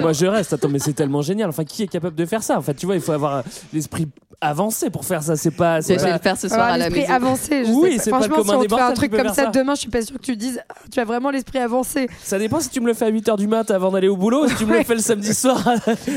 Moi 0.00 0.12
je 0.12 0.26
reste, 0.26 0.52
attends, 0.54 0.68
mais 0.68 0.78
c'est 0.78 0.94
tellement 0.94 1.20
génial. 1.22 1.48
Enfin, 1.50 1.64
qui 1.64 1.82
est 1.82 1.88
capable 1.88 2.16
de 2.16 2.24
faire 2.24 2.42
ça? 2.42 2.58
En 2.58 2.62
fait, 2.62 2.74
tu 2.74 2.86
vois, 2.86 2.94
il 2.94 3.00
faut 3.02 3.12
avoir 3.12 3.44
l'esprit 3.72 4.08
avancé 4.40 4.90
pour 4.90 5.04
faire 5.04 5.22
ça. 5.22 5.36
C'est 5.36 5.50
pas. 5.50 5.82
C'est 5.82 5.96
le 5.96 6.02
pas... 6.02 6.18
faire 6.18 6.36
ce 6.36 6.48
soir 6.48 6.60
Avoir 6.60 6.74
à 6.74 6.78
la 6.78 6.84
l'esprit 6.88 7.00
maison. 7.02 7.12
avancé. 7.14 7.64
Je 7.64 7.70
Oui, 7.72 7.98
c'est 8.00 8.10
pas 8.10 8.18
Franchement, 8.20 8.44
si 8.44 8.50
on 8.50 8.62
te 8.64 8.74
fait 8.74 8.80
un 8.80 8.92
truc 8.92 9.10
comme 9.16 9.28
ça 9.28 9.34
ça. 9.34 9.46
demain, 9.50 9.74
je 9.74 9.80
suis 9.80 9.90
pas 9.90 10.02
sûre 10.02 10.16
que 10.16 10.22
tu 10.24 10.36
dises 10.36 10.60
ah, 10.68 10.74
tu 10.92 11.00
as 11.00 11.04
vraiment 11.04 11.30
l'esprit 11.30 11.58
avancé. 11.58 12.08
Ça 12.22 12.38
dépend 12.38 12.60
si 12.60 12.68
tu 12.70 12.80
me 12.80 12.86
le 12.86 12.94
fais 12.94 13.06
à 13.06 13.10
8h 13.10 13.36
du 13.36 13.46
mat 13.46 13.70
avant 13.70 13.90
d'aller 13.90 14.08
au 14.08 14.16
boulot, 14.16 14.46
si 14.48 14.54
tu 14.56 14.66
me 14.66 14.76
le 14.78 14.84
fais 14.84 14.94
le 14.94 15.00
samedi 15.00 15.34
soir. 15.34 15.62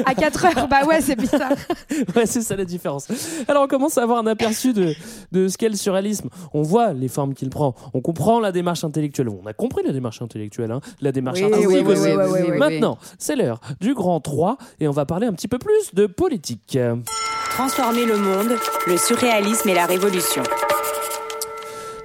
À 0.06 0.14
4 0.16 0.46
heures, 0.58 0.68
bah 0.68 0.86
ouais, 0.88 1.02
c'est 1.02 1.16
bizarre. 1.16 1.52
ouais, 2.16 2.26
c'est 2.26 2.42
ça 2.42 2.56
la 2.56 2.66
différence. 2.66 3.08
Alors 3.48 3.64
on 3.64 3.68
commence 3.68 3.98
à 3.98 4.04
avoir 4.04 4.20
un 4.20 4.28
aperçu 4.28 4.74
de, 4.74 4.94
de 5.32 5.48
ce 5.48 5.58
qu'est 5.58 5.70
le 5.70 5.76
surréalisme. 5.76 6.30
On 6.54 6.62
voit 6.62 6.94
les 6.94 7.08
formes 7.08 7.34
qu'il 7.34 7.50
prend. 7.50 7.74
On 7.94 8.02
comprend 8.02 8.40
la 8.40 8.52
démarche 8.52 8.84
intellectuelle. 8.84 9.30
On 9.30 9.46
a 9.48 9.54
compris 9.54 9.84
la 9.86 9.94
démarche 9.94 10.22
intellectuelle, 10.22 10.72
hein. 10.72 10.82
la 11.02 11.12
démarche 11.12 11.40
Oui, 11.40 11.46
artistique 11.46 11.68
oui, 11.70 11.84
oui, 11.86 11.92
aussi. 11.94 12.02
oui, 12.04 12.12
oui, 12.18 12.40
oui, 12.44 12.48
oui. 12.52 12.58
Maintenant, 12.58 12.98
c'est 13.18 13.36
l'heure 13.36 13.60
du 13.80 13.94
grand 13.94 14.20
3 14.20 14.58
et 14.80 14.88
on 14.88 14.92
va 14.92 15.06
parler 15.06 15.28
un 15.28 15.34
petit 15.34 15.48
peu 15.48 15.58
plus 15.58 15.94
de 15.94 16.06
politique. 16.06 16.78
Transformer 17.52 18.06
le 18.06 18.16
monde, 18.16 18.56
le 18.88 18.98
surréalisme 18.98 19.68
et 19.68 19.74
la 19.74 19.86
révolution. 19.86 20.42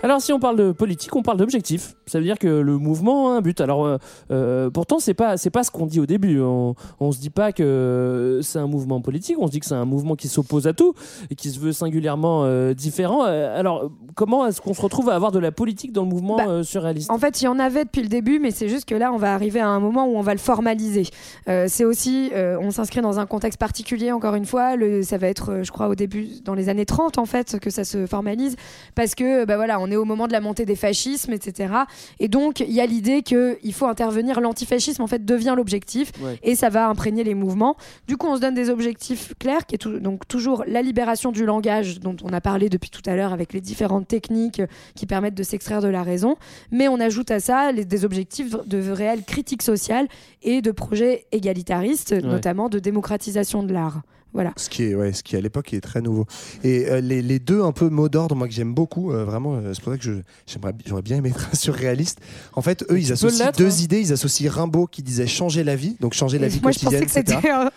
Alors 0.02 0.20
si 0.20 0.32
on 0.32 0.38
parle 0.38 0.56
de 0.56 0.72
politique, 0.72 1.14
on 1.16 1.22
parle 1.22 1.38
d'objectif. 1.38 1.94
Ça 2.06 2.18
veut 2.18 2.24
dire 2.24 2.38
que 2.38 2.46
le 2.46 2.78
mouvement 2.78 3.32
a 3.32 3.36
un 3.38 3.40
but. 3.40 3.60
Alors 3.60 3.86
euh, 3.86 3.98
euh, 4.30 4.70
pourtant 4.70 4.98
c'est 4.98 5.14
pas 5.14 5.36
c'est 5.36 5.50
pas 5.50 5.64
ce 5.64 5.70
qu'on 5.70 5.86
dit 5.86 6.00
au 6.00 6.06
début. 6.06 6.40
On, 6.40 6.74
on 7.00 7.12
se 7.12 7.18
dit 7.18 7.30
pas 7.30 7.52
que 7.52 8.40
c'est 8.42 8.58
un 8.58 8.66
mouvement 8.66 9.00
politique. 9.00 9.36
On 9.38 9.46
se 9.46 9.52
dit 9.52 9.60
que 9.60 9.66
c'est 9.66 9.74
un 9.74 9.84
mouvement 9.84 10.14
qui 10.14 10.28
s'oppose 10.28 10.66
à 10.66 10.74
tout 10.74 10.94
et 11.30 11.34
qui 11.34 11.50
se 11.50 11.58
veut 11.58 11.72
singulièrement 11.72 12.44
euh, 12.44 12.74
différent. 12.74 13.22
Alors 13.22 13.90
comment 14.14 14.46
est-ce 14.46 14.60
qu'on 14.60 14.74
se 14.74 14.82
retrouve 14.82 15.08
à 15.10 15.14
avoir 15.14 15.32
de 15.32 15.38
la 15.38 15.50
politique 15.50 15.92
dans 15.92 16.02
le 16.02 16.08
mouvement 16.08 16.36
Bah, 16.36 16.46
euh, 16.48 16.62
surréaliste? 16.62 17.10
En 17.10 17.18
fait, 17.18 17.40
il 17.40 17.46
y 17.46 17.48
en 17.48 17.58
avait 17.58 17.84
depuis 17.84 18.02
le 18.02 18.08
début, 18.08 18.38
mais 18.38 18.50
c'est 18.50 18.68
juste 18.68 18.84
que 18.84 18.94
là, 18.94 19.12
on 19.12 19.18
va 19.18 19.34
arriver 19.34 19.60
à 19.60 19.68
un 19.68 19.80
moment 19.80 20.06
où 20.06 20.16
on 20.16 20.22
va 20.22 20.32
le 20.32 20.38
formaliser. 20.38 21.04
C'est 21.46 21.84
aussi, 21.84 22.30
on 22.34 22.70
s'inscrit 22.70 23.00
dans 23.00 23.18
un 23.18 23.26
contexte 23.26 23.58
particulier, 23.58 24.12
encore 24.12 24.34
une 24.34 24.46
fois. 24.46 24.76
Le, 24.76 25.02
ça 25.02 25.18
va 25.18 25.28
être, 25.28 25.62
je 25.62 25.70
crois, 25.70 25.88
au 25.88 25.94
début, 25.94 26.28
dans 26.44 26.54
les 26.54 26.68
années 26.68 26.86
30, 26.86 27.18
en 27.18 27.24
fait, 27.24 27.58
que 27.58 27.70
ça 27.70 27.84
se 27.84 28.06
formalise. 28.06 28.56
Parce 28.94 29.14
que, 29.14 29.44
bah 29.44 29.56
voilà, 29.56 29.80
on 29.80 29.90
est 29.96 29.98
au 29.98 30.04
moment 30.04 30.26
de 30.26 30.32
la 30.32 30.40
montée 30.40 30.64
des 30.64 30.76
fascismes, 30.76 31.32
etc. 31.32 31.72
Et 32.20 32.28
donc, 32.28 32.60
il 32.60 32.70
y 32.72 32.80
a 32.80 32.86
l'idée 32.86 33.22
qu'il 33.22 33.72
faut 33.72 33.86
intervenir. 33.86 34.40
L'antifascisme, 34.40 35.02
en 35.02 35.06
fait, 35.06 35.24
devient 35.24 35.54
l'objectif. 35.56 36.12
Ouais. 36.22 36.38
Et 36.42 36.54
ça 36.54 36.68
va 36.68 36.88
imprégner 36.88 37.24
les 37.24 37.34
mouvements. 37.34 37.76
Du 38.06 38.16
coup, 38.16 38.26
on 38.28 38.36
se 38.36 38.40
donne 38.40 38.54
des 38.54 38.70
objectifs 38.70 39.34
clairs, 39.38 39.66
qui 39.66 39.74
est 39.74 39.86
donc 39.88 40.26
toujours 40.28 40.64
la 40.66 40.82
libération 40.82 41.32
du 41.32 41.44
langage, 41.44 42.00
dont 42.00 42.16
on 42.22 42.32
a 42.32 42.40
parlé 42.40 42.68
depuis 42.68 42.90
tout 42.90 43.02
à 43.06 43.16
l'heure, 43.16 43.32
avec 43.32 43.52
les 43.52 43.60
différentes 43.60 44.06
techniques 44.08 44.60
euh, 44.60 44.66
qui 44.94 45.06
permettent 45.06 45.34
de 45.34 45.42
s'extraire 45.42 45.80
de 45.82 45.88
la 45.88 46.02
raison. 46.02 46.36
Mais 46.70 46.88
on 46.88 47.00
ajoute 47.00 47.30
à 47.30 47.40
ça 47.40 47.72
les- 47.72 47.84
des 47.84 48.04
objectifs 48.04 48.54
de 48.66 48.90
réelle 48.90 49.22
critique 49.24 49.62
sociale 49.62 50.06
et 50.42 50.62
de 50.62 50.70
projets 50.70 51.26
égalitaristes, 51.32 52.12
notamment 52.12 52.68
de 52.68 52.78
démocratisation 52.78 53.62
de 53.62 53.72
l'art. 53.72 54.02
Voilà. 54.36 54.52
Ce 54.56 54.68
qui 54.68 54.82
est, 54.84 54.94
ouais, 54.94 55.14
ce 55.14 55.22
qui 55.22 55.34
à 55.34 55.40
l'époque 55.40 55.72
est 55.72 55.80
très 55.80 56.02
nouveau. 56.02 56.26
Et 56.62 56.90
euh, 56.90 57.00
les, 57.00 57.22
les 57.22 57.38
deux 57.38 57.62
un 57.62 57.72
peu 57.72 57.88
mots 57.88 58.10
d'ordre, 58.10 58.36
moi 58.36 58.46
que 58.46 58.52
j'aime 58.52 58.74
beaucoup, 58.74 59.10
euh, 59.10 59.24
vraiment, 59.24 59.54
euh, 59.54 59.72
c'est 59.72 59.82
pour 59.82 59.94
ça 59.94 59.98
que 59.98 60.04
j'aimerais, 60.46 60.74
j'aurais 60.84 61.00
bien 61.00 61.16
aimé 61.16 61.30
être 61.30 61.56
surréaliste. 61.56 62.20
En 62.52 62.60
fait, 62.60 62.84
eux, 62.90 62.98
ils 63.00 63.12
associent 63.12 63.50
deux 63.56 63.66
hein. 63.66 63.82
idées. 63.82 64.00
Ils 64.00 64.12
associent 64.12 64.52
Rimbaud 64.52 64.88
qui 64.88 65.02
disait 65.02 65.26
changer 65.26 65.64
la 65.64 65.74
vie, 65.74 65.96
donc 66.00 66.12
changer 66.12 66.38
la 66.38 66.48
Et 66.48 66.50
vie 66.50 66.60
moi, 66.62 66.70
je 66.70 66.80
pensais 66.80 66.98
quotidienne, 67.00 67.24
que 67.24 67.30
c'était 67.32 67.48
un, 67.50 67.70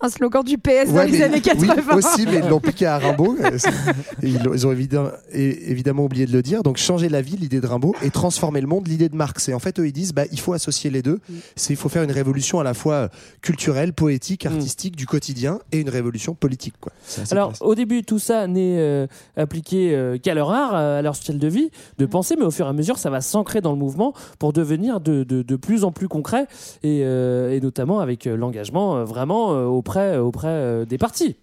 un 0.00 0.08
slogan 0.08 0.44
du 0.44 0.56
PS 0.56 0.86
dans 0.86 0.94
Ouais, 0.94 1.06
les 1.08 1.18
mais- 1.18 1.24
années 1.24 1.40
80. 1.40 1.74
Oui, 1.74 1.94
aussi, 1.96 2.26
mais 2.26 2.38
ils 2.44 2.48
l'ont 2.48 2.60
piqué 2.60 2.86
à 2.86 2.98
Rimbaud. 2.98 3.36
Ils, 4.22 4.66
ont 4.66 4.72
évidemment, 4.72 6.04
oublié 6.04 6.26
de 6.26 6.32
le 6.32 6.42
dire. 6.42 6.62
Donc, 6.62 6.76
changer 6.76 7.08
la 7.08 7.22
vie, 7.22 7.36
l'idée 7.36 7.60
de 7.60 7.66
Rimbaud, 7.66 7.96
et 8.02 8.10
transformer 8.10 8.60
le 8.60 8.68
monde, 8.68 8.86
l'idée 8.86 9.08
de 9.08 9.16
Marx. 9.16 9.48
Et 9.48 9.54
en 9.54 9.58
fait, 9.58 9.80
eux, 9.80 9.88
ils 9.88 9.92
disent, 9.92 10.12
bah, 10.14 10.24
il 10.30 10.38
faut 10.38 10.52
associer 10.52 10.90
les 10.90 11.02
deux. 11.02 11.18
C'est, 11.56 11.72
il 11.72 11.76
faut 11.76 11.88
faire 11.88 12.04
une 12.04 12.12
révolution 12.12 12.60
à 12.60 12.64
la 12.64 12.72
fois 12.74 13.10
culturelle, 13.42 13.92
poétique, 13.92 14.46
artistique, 14.46 14.94
du 14.94 15.06
quotidien, 15.06 15.58
et 15.72 15.80
une 15.80 15.88
révolution 15.88 16.03
politique. 16.34 16.74
Quoi. 16.80 16.92
Alors, 17.30 17.48
classe. 17.48 17.62
au 17.62 17.74
début, 17.74 18.02
tout 18.02 18.18
ça 18.18 18.46
n'est 18.46 18.78
euh, 18.78 19.06
appliqué 19.36 19.94
euh, 19.94 20.18
qu'à 20.18 20.34
leur 20.34 20.50
art, 20.50 20.74
euh, 20.74 20.98
à 20.98 21.02
leur 21.02 21.16
style 21.16 21.38
de 21.38 21.48
vie, 21.48 21.70
de 21.98 22.06
pensée, 22.06 22.36
mais 22.38 22.44
au 22.44 22.50
fur 22.50 22.66
et 22.66 22.68
à 22.68 22.72
mesure, 22.72 22.98
ça 22.98 23.10
va 23.10 23.20
s'ancrer 23.20 23.60
dans 23.60 23.72
le 23.72 23.78
mouvement 23.78 24.14
pour 24.38 24.52
devenir 24.52 25.00
de, 25.00 25.24
de, 25.24 25.42
de 25.42 25.56
plus 25.56 25.84
en 25.84 25.92
plus 25.92 26.08
concret, 26.08 26.46
et, 26.82 27.02
euh, 27.04 27.52
et 27.52 27.60
notamment 27.60 28.00
avec 28.00 28.24
l'engagement 28.24 28.96
euh, 28.96 29.04
vraiment 29.04 29.52
euh, 29.54 29.64
auprès, 29.66 30.18
auprès 30.18 30.48
euh, 30.48 30.84
des 30.84 30.98
partis. 30.98 31.36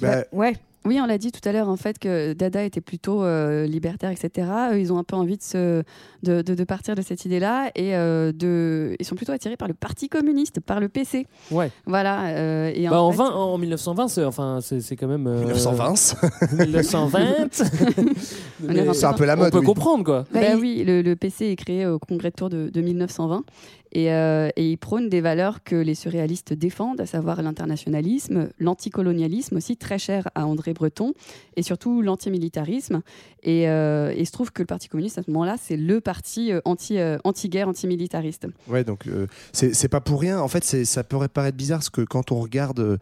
Bah, 0.00 0.24
ouais. 0.32 0.54
Oui, 0.84 0.98
on 1.02 1.06
l'a 1.06 1.18
dit 1.18 1.32
tout 1.32 1.46
à 1.46 1.52
l'heure, 1.52 1.68
en 1.68 1.76
fait, 1.76 1.98
que 1.98 2.32
Dada 2.32 2.62
était 2.64 2.80
plutôt 2.80 3.22
euh, 3.22 3.66
libertaire, 3.66 4.10
etc. 4.10 4.48
Eux, 4.72 4.80
ils 4.80 4.92
ont 4.92 4.98
un 4.98 5.04
peu 5.04 5.16
envie 5.16 5.36
de, 5.36 5.42
se, 5.42 5.82
de, 6.22 6.40
de- 6.40 6.54
de 6.54 6.64
partir 6.64 6.94
de 6.94 7.02
cette 7.02 7.24
idée-là 7.26 7.70
et 7.74 7.94
euh, 7.96 8.32
de, 8.32 8.96
ils 8.98 9.04
sont 9.04 9.14
plutôt 9.16 9.32
attirés 9.32 9.56
par 9.56 9.68
le 9.68 9.74
Parti 9.74 10.08
communiste, 10.08 10.60
par 10.60 10.80
le 10.80 10.88
PC. 10.88 11.26
Ouais. 11.50 11.70
Voilà. 11.86 12.28
euh, 12.28 12.72
et 12.74 12.88
Bah, 12.88 13.02
en, 13.02 13.10
fait- 13.12 13.18
20 13.18 13.30
en 13.34 13.58
1920, 13.58 14.08
c'est 14.08 14.24
enfin, 14.24 14.60
c'est 14.62 14.80
c'est 14.80 14.96
quand 14.96 15.08
même. 15.08 15.26
euh, 15.26 15.40
1920. 15.44 16.16
1920. 16.58 17.62
On 18.68 18.74
est 18.74 18.94
C'est 18.94 19.04
un 19.06 19.12
peu 19.12 19.24
la 19.24 19.36
mode, 19.36 19.48
On 19.48 19.50
peut 19.50 19.58
oui. 19.58 19.64
comprendre, 19.66 20.04
quoi. 20.04 20.24
Bah 20.32 20.40
oui, 20.58 20.84
le, 20.86 21.02
le 21.02 21.16
PC 21.16 21.46
est 21.46 21.56
créé 21.56 21.86
au 21.86 21.98
Congrès 21.98 22.30
de 22.30 22.34
Tours 22.36 22.50
de, 22.50 22.68
de 22.70 22.80
1920 22.80 23.44
et, 23.92 24.12
euh, 24.12 24.50
il 24.56 24.78
prône 24.78 25.08
des 25.08 25.20
valeurs 25.20 25.62
que 25.62 25.76
les 25.76 25.94
surréalistes 25.94 26.52
défendent, 26.52 27.00
à 27.00 27.06
savoir 27.06 27.42
l'internationalisme, 27.42 28.50
l'anticolonialisme 28.58 29.56
aussi, 29.56 29.76
très 29.76 29.98
cher 29.98 30.28
à 30.34 30.46
André 30.46 30.72
Breton, 30.72 31.14
et 31.56 31.62
surtout 31.62 32.02
l'antimilitarisme. 32.02 33.02
Et, 33.42 33.68
euh, 33.68 34.12
il 34.16 34.26
se 34.26 34.32
trouve 34.32 34.52
que 34.52 34.62
le 34.62 34.66
Parti 34.66 34.88
communiste, 34.88 35.18
à 35.18 35.22
ce 35.22 35.30
moment-là, 35.30 35.56
c'est 35.60 35.76
le 35.76 36.00
parti 36.00 36.52
euh, 36.52 36.60
anti, 36.64 36.98
euh, 36.98 37.18
anti-guerre, 37.24 37.68
antimilitariste. 37.68 38.46
Ouais, 38.68 38.84
donc 38.84 39.06
euh, 39.06 39.26
c'est 39.52 39.88
pas 39.88 40.00
pour 40.00 40.20
rien. 40.20 40.40
En 40.40 40.48
fait, 40.48 40.64
ça 40.64 41.04
pourrait 41.04 41.28
paraître 41.28 41.56
bizarre 41.56 41.78
parce 41.78 41.90
que 41.90 42.02
quand 42.02 42.32
on 42.32 42.40
regarde 42.40 42.98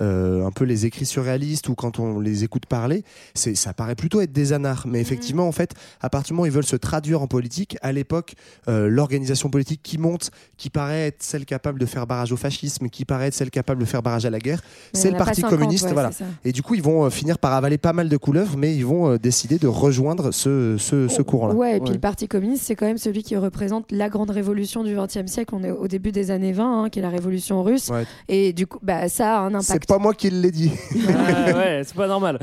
euh, 0.00 0.46
un 0.46 0.50
peu 0.50 0.64
les 0.64 0.86
écrits 0.86 1.06
surréalistes 1.06 1.68
ou 1.68 1.74
quand 1.74 1.98
on 1.98 2.20
les 2.20 2.44
écoute 2.44 2.66
parler, 2.66 3.04
c'est 3.34 3.54
ça 3.54 3.72
paraît 3.72 3.94
plutôt 3.94 4.20
être 4.20 4.32
des 4.32 4.52
anards. 4.52 4.84
Mais 4.86 5.00
effectivement, 5.00 5.48
en 5.48 5.52
fait, 5.52 5.74
à 6.00 6.10
partir 6.10 6.28
du 6.28 6.32
moment 6.34 6.42
où 6.44 6.46
ils 6.46 6.52
veulent 6.52 6.64
se 6.64 6.76
traduire 6.76 7.22
en 7.22 7.26
politique, 7.26 7.76
à 7.82 7.92
l'époque, 7.92 8.34
euh, 8.68 8.88
l'organisation 8.88 9.50
politique 9.50 9.80
qui 9.82 9.98
monte, 9.98 10.30
qui 10.56 10.70
paraît 10.70 11.08
être 11.08 11.22
celle 11.22 11.44
capable 11.44 11.80
de 11.80 11.86
faire 11.86 12.06
barrage 12.06 12.32
au 12.32 12.36
fascisme, 12.36 12.88
qui 12.88 13.04
paraît 13.04 13.28
être 13.28 13.34
celle 13.34 13.50
capable 13.50 13.80
de 13.80 13.86
faire 13.86 14.02
barrage 14.02 14.26
à 14.26 14.30
la 14.30 14.38
guerre, 14.38 14.62
c'est 14.92 15.10
le 15.10 15.16
Parti 15.16 15.40
50, 15.40 15.50
communiste. 15.50 15.84
ouais, 15.86 15.92
voilà. 15.92 16.10
Et 16.44 16.52
du 16.52 16.62
coup, 16.62 16.74
ils 16.74 16.82
vont 16.82 17.04
euh, 17.04 17.10
finir 17.10 17.38
par 17.38 17.52
avaler 17.52 17.78
pas 17.78 17.92
mal 17.92 18.08
de 18.08 18.16
couleuvres, 18.16 18.56
mais 18.56 18.74
ils 18.74 18.86
vont 18.86 19.16
décider 19.16 19.58
de 19.58 19.66
rejoindre 19.66 20.32
ce, 20.32 20.76
ce, 20.78 21.08
ce 21.08 21.22
courant-là. 21.22 21.54
Ouais, 21.54 21.76
et 21.76 21.80
puis 21.80 21.92
le 21.92 22.00
Parti 22.00 22.28
communiste, 22.28 22.64
c'est 22.64 22.76
quand 22.76 22.86
même 22.86 22.98
celui 22.98 23.22
qui 23.22 23.36
représente 23.36 23.90
la 23.92 24.08
grande 24.08 24.30
révolution 24.30 24.84
du 24.84 24.94
XXe 24.94 25.30
siècle. 25.30 25.54
On 25.54 25.64
est 25.64 25.70
au 25.70 25.88
début 25.88 26.12
des 26.12 26.30
années 26.30 26.52
20, 26.52 26.84
hein, 26.84 26.88
qui 26.90 26.98
est 26.98 27.02
la 27.02 27.10
révolution 27.10 27.62
russe. 27.62 27.88
Ouais. 27.88 28.04
Et 28.28 28.52
du 28.52 28.66
coup, 28.66 28.78
bah, 28.82 29.08
ça 29.08 29.38
a 29.38 29.40
un 29.40 29.54
impact. 29.54 29.87
Pas 29.88 29.98
moi 29.98 30.14
qui 30.14 30.30
l'ai 30.30 30.50
dit. 30.52 30.70
Ah, 31.08 31.56
ouais, 31.56 31.82
c'est 31.84 31.96
pas 31.96 32.06
normal. 32.06 32.38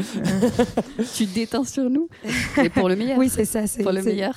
tu 1.16 1.26
détends 1.26 1.64
sur 1.64 1.90
nous, 1.90 2.10
et 2.62 2.70
pour 2.70 2.90
le 2.90 2.96
meilleur. 2.96 3.18
Oui, 3.18 3.30
c'est 3.30 3.46
ça. 3.46 3.68
c'est 3.68 3.84
Pour 3.84 3.92
le 3.92 4.02
meilleur. 4.02 4.34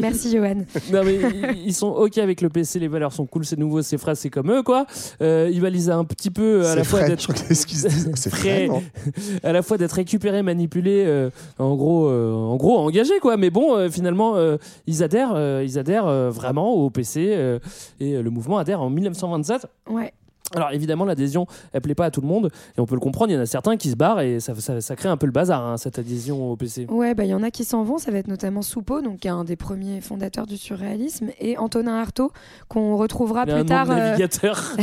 Merci, 0.00 0.32
Johan. 0.34 0.64
Non 0.90 1.02
mais 1.04 1.18
ils- 1.66 1.74
sont 1.74 1.88
ok 1.88 2.16
avec 2.16 2.40
le 2.40 2.48
PC, 2.48 2.78
les 2.78 2.88
valeurs 2.88 3.12
sont 3.12 3.26
cool, 3.26 3.44
c'est 3.44 3.58
nouveau, 3.58 3.82
c'est 3.82 3.98
frais, 3.98 4.14
c'est 4.14 4.30
comme 4.30 4.50
eux 4.50 4.62
quoi. 4.62 4.86
Euh, 5.20 5.50
ils 5.52 5.60
balisent 5.60 5.90
un 5.90 6.04
petit 6.06 6.30
peu 6.30 6.66
à 6.66 6.74
la 6.74 6.82
fois 6.82 7.02
d'être 7.02 7.30
c'est 7.36 8.30
frais, 8.30 8.68
à 9.42 9.52
la 9.52 9.60
fois 9.62 9.76
d'être 9.76 9.92
récupéré, 9.92 10.42
manipulé, 10.42 11.04
euh, 11.06 11.28
en 11.58 11.74
gros, 11.76 12.08
euh, 12.08 12.32
en 12.32 12.56
gros 12.56 12.78
engagé 12.78 13.18
quoi. 13.20 13.36
Mais 13.36 13.50
bon, 13.50 13.76
euh, 13.76 13.90
finalement, 13.90 14.36
euh, 14.36 14.56
ils 14.86 15.02
adhèrent, 15.02 15.34
euh, 15.34 15.62
ils 15.62 15.78
adhèrent 15.78 16.06
euh, 16.06 16.30
vraiment 16.30 16.72
au 16.72 16.88
PC 16.88 17.34
euh, 17.36 17.58
et 18.00 18.14
euh, 18.14 18.22
le 18.22 18.30
mouvement 18.30 18.56
adhère 18.56 18.80
en 18.80 18.88
1927. 18.88 19.66
Ouais. 19.90 20.14
Alors 20.54 20.70
évidemment 20.72 21.04
l'adhésion 21.04 21.46
elle 21.72 21.80
plaît 21.80 21.94
pas 21.94 22.06
à 22.06 22.10
tout 22.10 22.20
le 22.20 22.28
monde 22.28 22.50
et 22.76 22.80
on 22.80 22.86
peut 22.86 22.94
le 22.94 23.00
comprendre, 23.00 23.30
il 23.30 23.34
y 23.34 23.38
en 23.38 23.42
a 23.42 23.46
certains 23.46 23.76
qui 23.76 23.90
se 23.90 23.96
barrent 23.96 24.20
et 24.20 24.40
ça, 24.40 24.54
ça, 24.54 24.80
ça 24.80 24.96
crée 24.96 25.08
un 25.08 25.16
peu 25.16 25.26
le 25.26 25.32
bazar 25.32 25.64
hein, 25.64 25.76
cette 25.76 25.98
adhésion 25.98 26.52
au 26.52 26.56
PC. 26.56 26.86
Ouais, 26.88 27.14
bah 27.14 27.24
il 27.24 27.30
y 27.30 27.34
en 27.34 27.42
a 27.42 27.50
qui 27.50 27.64
s'en 27.64 27.82
vont. 27.82 27.98
Ça 27.98 28.10
va 28.10 28.18
être 28.18 28.28
notamment 28.28 28.62
Soupeau, 28.62 29.00
donc 29.00 29.18
qui 29.18 29.28
est 29.28 29.30
un 29.30 29.44
des 29.44 29.56
premiers 29.56 30.00
fondateurs 30.00 30.46
du 30.46 30.56
surréalisme, 30.56 31.30
et 31.40 31.58
Antonin 31.58 31.96
Artaud, 31.96 32.32
qu'on 32.68 32.96
retrouvera 32.96 33.44
Il 33.46 33.50
un 33.50 33.54
plus 33.54 33.62
nom 33.62 33.68
tard, 33.68 33.90
euh, 33.90 33.96
navigateur. 33.96 34.76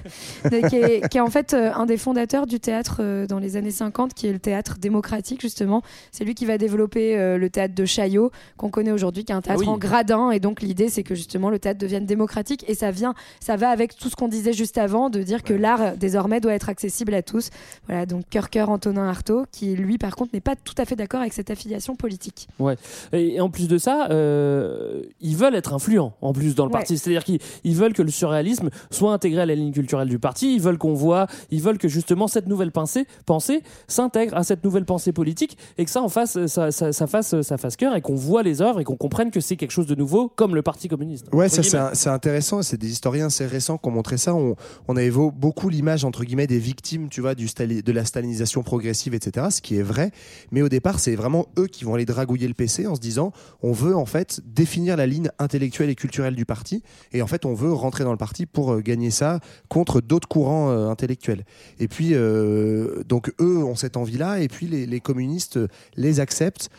qui, 0.68 0.76
est, 0.76 1.08
qui 1.08 1.18
est 1.18 1.20
en 1.20 1.30
fait 1.30 1.54
euh, 1.54 1.72
un 1.74 1.86
des 1.86 1.96
fondateurs 1.96 2.46
du 2.46 2.60
théâtre 2.60 2.98
euh, 3.00 3.26
dans 3.26 3.38
les 3.38 3.56
années 3.56 3.70
50, 3.70 4.14
qui 4.14 4.26
est 4.26 4.32
le 4.32 4.38
théâtre 4.38 4.78
démocratique 4.78 5.40
justement. 5.40 5.82
C'est 6.12 6.24
lui 6.24 6.34
qui 6.34 6.46
va 6.46 6.58
développer 6.58 7.16
le 7.36 7.50
théâtre 7.50 7.74
de 7.74 7.84
Chaillot, 7.84 8.30
qu'on 8.56 8.70
connaît 8.70 8.92
aujourd'hui, 8.92 9.24
qui 9.24 9.32
est 9.32 9.34
un 9.34 9.40
théâtre 9.40 9.60
oui. 9.60 9.68
en 9.68 9.78
gradin. 9.78 10.30
Et 10.30 10.40
donc 10.40 10.62
l'idée, 10.62 10.88
c'est 10.88 11.02
que 11.02 11.14
justement 11.14 11.50
le 11.50 11.58
théâtre 11.58 11.78
devienne 11.78 12.06
démocratique, 12.06 12.64
et 12.68 12.74
ça 12.74 12.90
vient, 12.90 13.14
ça 13.40 13.56
va 13.56 13.70
avec 13.70 13.96
tout 13.96 14.08
ce 14.08 14.16
qu'on 14.16 14.28
disait 14.28 14.52
juste 14.52 14.78
avant, 14.78 15.09
de 15.10 15.22
dire 15.22 15.42
que 15.42 15.52
l'art 15.54 15.82
euh, 15.82 15.90
désormais 15.96 16.40
doit 16.40 16.54
être 16.54 16.68
accessible 16.68 17.14
à 17.14 17.22
tous. 17.22 17.50
Voilà, 17.88 18.06
donc 18.06 18.24
cœur 18.30 18.50
cœur 18.50 18.70
Antonin 18.70 19.08
Artaud, 19.08 19.44
qui 19.52 19.74
lui 19.76 19.98
par 19.98 20.16
contre 20.16 20.30
n'est 20.34 20.40
pas 20.40 20.56
tout 20.56 20.74
à 20.78 20.84
fait 20.84 20.96
d'accord 20.96 21.20
avec 21.20 21.32
cette 21.32 21.50
affiliation 21.50 21.96
politique. 21.96 22.48
Ouais. 22.58 22.76
Et, 23.12 23.34
et 23.36 23.40
en 23.40 23.50
plus 23.50 23.68
de 23.68 23.78
ça, 23.78 24.08
euh, 24.10 25.02
ils 25.20 25.36
veulent 25.36 25.54
être 25.54 25.74
influents 25.74 26.14
en 26.22 26.32
plus 26.32 26.54
dans 26.54 26.64
le 26.64 26.70
Ouais. 26.70 26.78
parti. 26.78 26.96
C'est-à-dire 26.98 27.24
qu'ils 27.24 27.40
ils 27.64 27.74
veulent 27.74 27.92
que 27.92 28.02
le 28.02 28.10
surréalisme 28.10 28.70
soit 28.90 29.12
intégré 29.12 29.40
à 29.42 29.46
la 29.46 29.54
ligne 29.54 29.72
culturelle 29.72 30.08
du 30.08 30.18
parti. 30.18 30.54
Ils 30.54 30.60
veulent 30.60 30.78
qu'on 30.78 30.94
voit, 30.94 31.26
ils 31.50 31.60
veulent 31.60 31.78
que 31.78 31.88
justement 31.88 32.28
cette 32.28 32.46
nouvelle 32.46 32.70
pensée, 32.70 33.06
pensée 33.26 33.62
s'intègre 33.88 34.36
à 34.36 34.44
cette 34.44 34.62
nouvelle 34.62 34.84
pensée 34.84 35.12
politique 35.12 35.58
et 35.78 35.84
que 35.84 35.90
ça 35.90 36.00
en 36.02 36.08
fasse, 36.08 36.46
ça, 36.46 36.70
ça, 36.70 36.92
ça 36.92 37.06
fasse, 37.06 37.40
ça 37.40 37.58
fasse 37.58 37.76
cœur 37.76 37.96
et 37.96 38.00
qu'on 38.00 38.14
voit 38.14 38.42
les 38.42 38.62
œuvres 38.62 38.78
et 38.80 38.84
qu'on 38.84 38.96
comprenne 38.96 39.30
que 39.32 39.40
c'est 39.40 39.56
quelque 39.56 39.72
chose 39.72 39.86
de 39.86 39.94
nouveau 39.96 40.28
comme 40.28 40.54
le 40.54 40.62
Parti 40.62 40.86
communiste. 40.88 41.26
Ouais, 41.32 41.48
ça 41.48 41.62
c'est 41.62 41.78
c'est 41.94 42.10
intéressant. 42.10 42.62
C'est 42.62 42.76
des 42.76 42.90
historiens 42.90 43.26
assez 43.26 43.46
récents 43.46 43.78
qui 43.78 43.88
ont 43.88 43.92
montré 43.92 44.16
ça. 44.16 44.34
On, 44.34 44.54
on 44.86 44.96
a 44.96 44.99
évoqué 45.02 45.36
beaucoup 45.36 45.68
l'image 45.68 46.04
entre 46.04 46.24
guillemets 46.24 46.46
des 46.46 46.58
victimes, 46.58 47.08
tu 47.08 47.20
vois, 47.20 47.34
du 47.34 47.46
de 47.46 47.92
la 47.92 48.04
stalinisation 48.04 48.62
progressive, 48.62 49.14
etc. 49.14 49.48
Ce 49.50 49.60
qui 49.60 49.76
est 49.76 49.82
vrai. 49.82 50.12
Mais 50.50 50.62
au 50.62 50.68
départ, 50.68 50.98
c'est 50.98 51.14
vraiment 51.14 51.46
eux 51.58 51.66
qui 51.66 51.84
vont 51.84 51.94
aller 51.94 52.04
dragouiller 52.04 52.48
le 52.48 52.54
PC 52.54 52.86
en 52.86 52.94
se 52.94 53.00
disant, 53.00 53.32
on 53.62 53.72
veut 53.72 53.96
en 53.96 54.06
fait 54.06 54.40
définir 54.44 54.96
la 54.96 55.06
ligne 55.06 55.30
intellectuelle 55.38 55.90
et 55.90 55.94
culturelle 55.94 56.34
du 56.34 56.44
parti. 56.44 56.82
Et 57.12 57.22
en 57.22 57.26
fait, 57.26 57.44
on 57.44 57.54
veut 57.54 57.72
rentrer 57.72 58.04
dans 58.04 58.12
le 58.12 58.18
parti 58.18 58.46
pour 58.46 58.72
euh, 58.72 58.80
gagner 58.80 59.10
ça 59.10 59.40
contre 59.68 60.00
d'autres 60.00 60.28
courants 60.28 60.70
euh, 60.70 60.88
intellectuels. 60.88 61.44
Et 61.78 61.88
puis, 61.88 62.10
euh, 62.12 63.02
donc 63.04 63.32
eux 63.40 63.58
ont 63.58 63.74
cette 63.74 63.96
envie-là. 63.96 64.40
Et 64.40 64.48
puis 64.48 64.66
les, 64.66 65.00
communistes 65.00 65.58
les 65.96 66.20
acceptent 66.20 66.70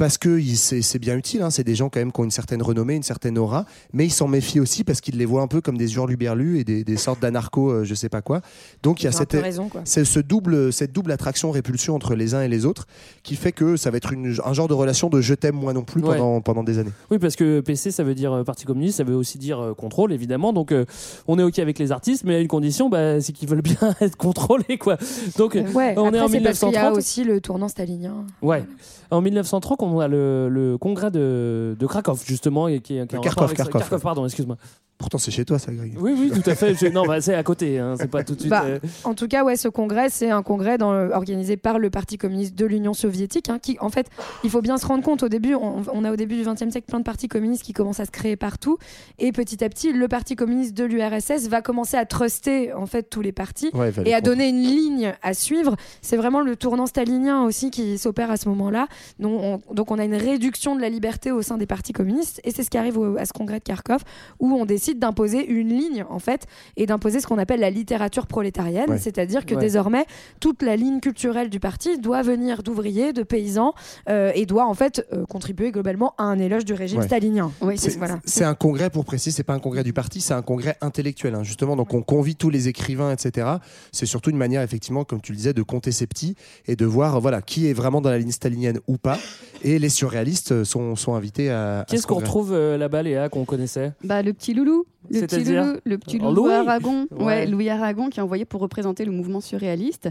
parce 0.00 0.16
que 0.16 0.38
il- 0.40 0.56
c'est 0.56 0.98
bien 0.98 1.14
utile, 1.14 1.42
hein, 1.42 1.50
c'est 1.50 1.62
des 1.62 1.74
gens 1.74 1.90
quand 1.90 2.00
même 2.00 2.10
qui 2.10 2.18
ont 2.20 2.24
une 2.24 2.30
certaine 2.30 2.62
renommée, 2.62 2.94
une 2.96 3.02
certaine 3.02 3.36
aura, 3.36 3.66
mais 3.92 4.06
ils 4.06 4.10
s'en 4.10 4.28
méfient 4.28 4.58
aussi 4.58 4.82
parce 4.82 5.02
qu'ils 5.02 5.18
les 5.18 5.26
voient 5.26 5.42
un 5.42 5.46
peu 5.46 5.60
comme 5.60 5.76
des 5.76 5.94
hurluberlus 5.94 6.58
et 6.58 6.64
des, 6.64 6.84
des 6.84 6.96
sortes 6.96 7.20
d'anarchos, 7.20 7.70
euh, 7.70 7.84
je 7.84 7.94
sais 7.94 8.08
pas 8.08 8.22
quoi. 8.22 8.40
Donc 8.82 9.02
il 9.02 9.04
y 9.04 9.08
a 9.08 9.12
cette, 9.12 9.28
peu 9.32 9.38
raison, 9.40 9.68
quoi. 9.68 9.82
c'est 9.84 10.06
ce 10.06 10.18
double, 10.18 10.72
cette 10.72 10.92
double 10.92 11.12
attraction-répulsion 11.12 11.94
entre 11.94 12.14
les 12.14 12.34
uns 12.34 12.40
et 12.40 12.48
les 12.48 12.64
autres 12.64 12.86
qui 13.22 13.36
fait 13.36 13.52
que 13.52 13.76
ça 13.76 13.90
va 13.90 13.98
être 13.98 14.14
une- 14.14 14.34
un 14.42 14.52
genre 14.54 14.68
de 14.68 14.72
relation 14.74 15.10
de 15.10 15.20
je 15.20 15.34
t'aime 15.34 15.54
moi 15.56 15.74
non 15.74 15.82
plus 15.82 16.00
Ouais. 16.02 16.16
pendant, 16.16 16.40
pendant 16.40 16.64
des 16.64 16.78
années. 16.78 16.92
Oui, 17.10 17.18
parce 17.18 17.36
que 17.36 17.60
PC, 17.60 17.90
ça 17.90 18.02
veut 18.02 18.14
dire 18.14 18.32
euh, 18.32 18.42
Parti 18.42 18.64
communiste, 18.64 18.96
ça 18.96 19.04
veut 19.04 19.14
aussi 19.14 19.36
dire 19.36 19.60
euh, 19.60 19.74
contrôle, 19.74 20.14
évidemment. 20.14 20.54
Donc, 20.54 20.72
euh, 20.72 20.86
on 21.28 21.38
est 21.38 21.42
OK 21.42 21.58
avec 21.58 21.78
les 21.78 21.92
artistes, 21.92 22.24
mais 22.24 22.36
à 22.36 22.40
une 22.40 22.48
condition, 22.48 22.88
bah, 22.88 23.20
c'est 23.20 23.34
qu'ils 23.34 23.50
veulent 23.50 23.60
bien 23.60 23.76
être 24.00 24.16
contrôlés, 24.16 24.78
quoi. 24.78 24.96
Donc, 25.36 25.54
Ouais, 25.74 25.94
on 25.98 26.06
après, 26.06 26.18
est 26.18 26.20
en 26.22 26.28
c'est 26.28 26.40
parce 26.40 26.58
qu'il 26.60 26.68
y 26.72 26.76
a 26.76 26.88
1930. 26.90 26.96
aussi 26.96 27.24
le 27.24 27.40
tournant 27.42 27.68
stalinien. 27.68 28.24
Ouais. 28.40 28.64
En 29.10 29.20
1930, 29.20 29.82
on 29.82 30.00
a 30.00 30.08
le, 30.08 30.48
le 30.48 30.78
congrès 30.78 31.10
de, 31.10 31.76
de 31.78 31.86
Krakow, 31.86 32.16
justement, 32.24 32.68
et 32.68 32.80
qui 32.80 32.96
est, 32.96 33.06
qui 33.06 33.14
est 33.14 33.18
en 33.18 33.22
Kharkov, 33.22 33.30
rapport 33.30 33.44
avec. 33.44 33.56
Kharkov. 33.56 33.80
Kharkov, 33.80 34.00
pardon, 34.00 34.24
excuse-moi. 34.24 34.56
Pourtant 35.00 35.18
c'est 35.18 35.30
chez 35.30 35.44
toi 35.46 35.58
ça, 35.58 35.72
Greg. 35.72 35.94
Oui, 35.98 36.14
oui, 36.16 36.30
tout 36.30 36.48
à 36.48 36.54
fait. 36.54 36.90
Non, 36.92 37.04
bah, 37.06 37.20
c'est 37.22 37.34
à 37.34 37.42
côté, 37.42 37.78
hein, 37.78 37.94
c'est 37.98 38.10
pas 38.10 38.22
tout 38.22 38.34
de 38.34 38.40
suite. 38.40 38.50
Bah, 38.50 38.64
euh, 38.66 38.78
En 39.04 39.14
tout 39.14 39.26
cas, 39.28 39.42
ouais, 39.44 39.56
ce 39.56 39.66
congrès, 39.66 40.10
c'est 40.10 40.30
un 40.30 40.42
congrès 40.42 40.76
dans 40.76 40.92
le- 40.92 41.10
organisé 41.12 41.56
par 41.56 41.78
le 41.78 41.88
Parti 41.88 42.18
communiste 42.18 42.54
de 42.54 42.66
l'Union 42.66 42.92
soviétique, 42.92 43.48
hein, 43.48 43.58
qui, 43.60 43.78
en 43.80 43.88
fait, 43.88 44.08
il 44.44 44.50
faut 44.50 44.60
bien 44.60 44.76
se 44.76 44.86
rendre 44.86 45.02
compte, 45.02 45.22
au 45.22 45.28
début, 45.30 45.54
on, 45.54 45.82
on 45.92 46.04
a 46.04 46.12
au 46.12 46.16
début 46.16 46.36
du 46.36 46.42
XXe 46.42 46.70
siècle 46.70 46.86
plein 46.86 46.98
de 46.98 47.04
partis 47.04 47.28
communistes 47.28 47.62
qui 47.62 47.72
commencent 47.72 47.98
à 48.00 48.04
se 48.04 48.10
créer 48.10 48.36
partout, 48.36 48.76
et 49.18 49.32
petit 49.32 49.64
à 49.64 49.68
petit, 49.70 49.92
le 49.92 50.06
Parti 50.06 50.36
communiste 50.36 50.76
de 50.76 50.84
l'URSS 50.84 51.48
va 51.48 51.62
commencer 51.62 51.96
à 51.96 52.04
truster, 52.04 52.72
en 52.74 52.84
fait, 52.86 53.04
tous 53.08 53.22
les 53.22 53.32
partis, 53.32 53.70
Ouais, 53.72 53.88
et 53.88 54.12
à 54.12 54.18
comprendre. 54.18 54.22
donner 54.22 54.48
une 54.50 54.60
ligne 54.62 55.14
à 55.22 55.32
suivre. 55.32 55.76
C'est 56.02 56.18
vraiment 56.18 56.42
le 56.42 56.56
tournant 56.56 56.86
stalinien 56.86 57.42
aussi 57.44 57.70
qui 57.70 57.96
s'opère 57.96 58.30
à 58.30 58.36
ce 58.36 58.48
moment-là. 58.50 58.86
Donc 59.18 59.40
on, 59.68 59.74
donc 59.74 59.90
on 59.90 59.98
a 59.98 60.04
une 60.04 60.14
réduction 60.14 60.76
de 60.76 60.80
la 60.82 60.90
liberté 60.90 61.32
au 61.32 61.40
sein 61.40 61.56
des 61.56 61.66
partis 61.66 61.92
communistes, 61.94 62.40
et 62.44 62.50
c'est 62.50 62.62
ce 62.64 62.68
qui 62.70 62.76
arrive 62.76 62.98
au- 62.98 63.16
à 63.16 63.24
ce 63.24 63.32
congrès 63.32 63.60
de 63.60 63.64
Kharkov, 63.64 64.02
où 64.40 64.52
on 64.54 64.66
décide 64.66 64.89
d'imposer 64.94 65.46
une 65.46 65.68
ligne, 65.68 66.04
en 66.10 66.18
fait, 66.18 66.46
et 66.76 66.86
d'imposer 66.86 67.20
ce 67.20 67.26
qu'on 67.26 67.38
appelle 67.38 67.60
la 67.60 67.70
littérature 67.70 68.26
prolétarienne, 68.26 68.90
Ouais. 68.90 68.98
c'est-à-dire 68.98 69.46
que 69.46 69.54
Ouais. 69.54 69.60
désormais, 69.60 70.04
toute 70.40 70.62
la 70.62 70.76
ligne 70.76 71.00
culturelle 71.00 71.50
du 71.50 71.60
parti 71.60 71.98
doit 71.98 72.22
venir 72.22 72.62
d'ouvriers, 72.62 73.12
de 73.12 73.22
paysans, 73.22 73.74
euh, 74.08 74.32
et 74.34 74.46
doit 74.46 74.66
en 74.66 74.74
fait 74.74 75.06
euh, 75.12 75.24
contribuer 75.26 75.70
globalement 75.72 76.14
à 76.18 76.24
un 76.24 76.38
éloge 76.38 76.64
du 76.64 76.72
régime 76.74 77.00
Ouais. 77.00 77.06
stalinien. 77.06 77.52
Oui, 77.60 77.76
C'est 77.78 77.96
voilà. 77.98 78.18
un 78.40 78.54
congrès, 78.54 78.90
pour 78.90 79.04
préciser, 79.04 79.30
c'est 79.36 79.42
pas 79.44 79.54
un 79.54 79.58
congrès 79.60 79.84
du 79.84 79.92
parti, 79.92 80.20
c'est 80.20 80.34
un 80.34 80.42
congrès 80.42 80.76
intellectuel, 80.80 81.34
hein, 81.34 81.42
justement. 81.42 81.76
Donc 81.76 81.94
on 81.94 82.02
convie 82.02 82.36
tous 82.36 82.50
les 82.50 82.68
écrivains, 82.68 83.12
etc. 83.12 83.46
C'est 83.92 84.06
surtout 84.06 84.30
une 84.30 84.36
manière, 84.36 84.62
effectivement, 84.62 85.04
comme 85.04 85.20
tu 85.20 85.32
le 85.32 85.36
disais, 85.36 85.52
de 85.52 85.62
compter 85.62 85.92
ses 85.92 86.06
petits 86.06 86.34
et 86.66 86.76
de 86.76 86.84
voir 86.86 87.20
voilà, 87.20 87.42
qui 87.42 87.66
est 87.68 87.72
vraiment 87.72 88.00
dans 88.00 88.10
la 88.10 88.18
ligne 88.18 88.30
stalinienne 88.32 88.80
ou 88.88 88.96
pas. 88.96 89.18
Et 89.62 89.78
les 89.78 89.88
surréalistes 89.88 90.64
sont, 90.64 90.96
sont 90.96 91.14
invités 91.14 91.50
à. 91.50 91.84
Qu'est-ce 91.88 92.02
ce 92.02 92.06
qu'on 92.06 92.16
retrouve 92.16 92.52
euh, 92.52 92.76
là-bas, 92.78 93.02
Léa, 93.02 93.28
qu'on 93.28 93.44
connaissait? 93.44 93.92
Bah, 94.04 94.22
le 94.22 94.32
petit 94.32 94.54
loulou. 94.54 94.79
you 94.80 94.99
Le 95.08 95.20
petit, 95.26 95.44
loulou, 95.44 95.76
le 95.84 95.98
petit 95.98 96.18
Louis 96.18 96.34
Louis 96.34 96.52
Aragon, 96.52 97.06
ouais. 97.12 97.24
Ouais. 97.24 97.46
Louis 97.46 97.68
Aragon 97.70 98.10
qui 98.10 98.20
est 98.20 98.22
envoyé 98.22 98.44
pour 98.44 98.60
représenter 98.60 99.04
le 99.04 99.12
mouvement 99.12 99.40
surréaliste. 99.40 100.10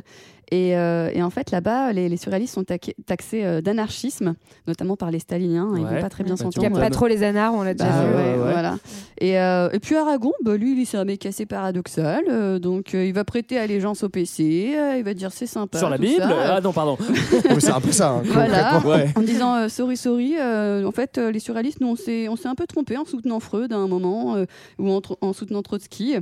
Et, 0.52 0.76
euh, 0.76 1.12
et 1.14 1.22
en 1.22 1.30
fait, 1.30 1.52
là-bas, 1.52 1.94
les, 1.94 2.10
les 2.10 2.18
surréalistes 2.18 2.56
sont 2.56 2.64
taxés 3.06 3.46
euh, 3.46 3.62
d'anarchisme, 3.62 4.34
notamment 4.68 4.96
par 4.96 5.12
les 5.12 5.20
staliniens. 5.20 5.70
Ils 5.76 5.84
Ouais. 5.84 5.96
vont 5.96 6.02
pas 6.02 6.10
très 6.10 6.24
bien 6.24 6.34
Bah, 6.34 6.38
s'entendre. 6.44 6.66
Il 6.66 6.72
n'y 6.72 6.78
a 6.78 6.82
pas 6.82 6.90
trop 6.90 7.06
les 7.06 7.22
anards, 7.22 7.54
on 7.54 7.62
l'a 7.62 7.76
déjà 7.76 7.88
Bah, 7.88 8.04
vu. 8.06 8.16
ouais, 8.16 8.24
ouais. 8.32 8.52
Voilà. 8.52 8.78
Et, 9.22 9.40
euh, 9.40 9.70
et 9.72 9.80
puis 9.80 9.96
Aragon, 9.96 10.34
bah, 10.44 10.58
lui, 10.58 10.88
c'est 10.88 10.98
un 10.98 11.06
mec 11.06 11.24
assez 11.28 11.46
paradoxal. 11.46 12.24
euh, 12.30 12.58
donc, 12.58 12.96
euh, 12.96 13.06
il 13.06 13.14
va 13.14 13.24
prêter 13.26 13.60
allégeance 13.60 14.02
au 14.04 14.10
PC. 14.10 14.74
euh, 14.76 14.96
il 14.98 15.04
va 15.04 15.14
dire 15.14 15.32
c'est 15.32 15.46
sympa. 15.46 15.78
Sur 15.78 15.88
la 15.92 15.98
tout 15.98 16.04
Bible 16.04 16.22
ça. 16.24 16.56
Ah 16.56 16.62
non, 16.62 16.74
pardon. 16.74 16.98
C'est 17.60 17.70
un 17.70 17.80
peu 17.82 17.92
ça. 17.92 18.10
hein, 18.14 18.22
Voilà, 18.26 18.82
en 19.16 19.22
disant 19.22 19.56
euh, 19.56 19.68
sorry, 19.68 19.98
sorry. 19.98 20.36
euh, 20.40 20.84
en 20.84 20.92
fait, 20.92 21.20
euh, 21.20 21.32
les 21.32 21.40
surréalistes, 21.40 21.80
nous, 21.80 21.90
on 21.90 21.96
s'est, 21.96 22.28
on 22.28 22.36
s'est 22.36 22.48
un 22.48 22.56
peu 22.56 22.66
trompé 22.66 22.98
en 22.98 23.06
soutenant 23.06 23.40
Freud 23.40 23.72
à 23.72 23.78
un 23.78 23.88
moment 23.88 24.36
euh, 24.36 24.46
ou 24.80 24.92
en, 24.92 25.02
en 25.22 25.34
soutenant 25.34 25.62
Trotsky. 25.62 26.16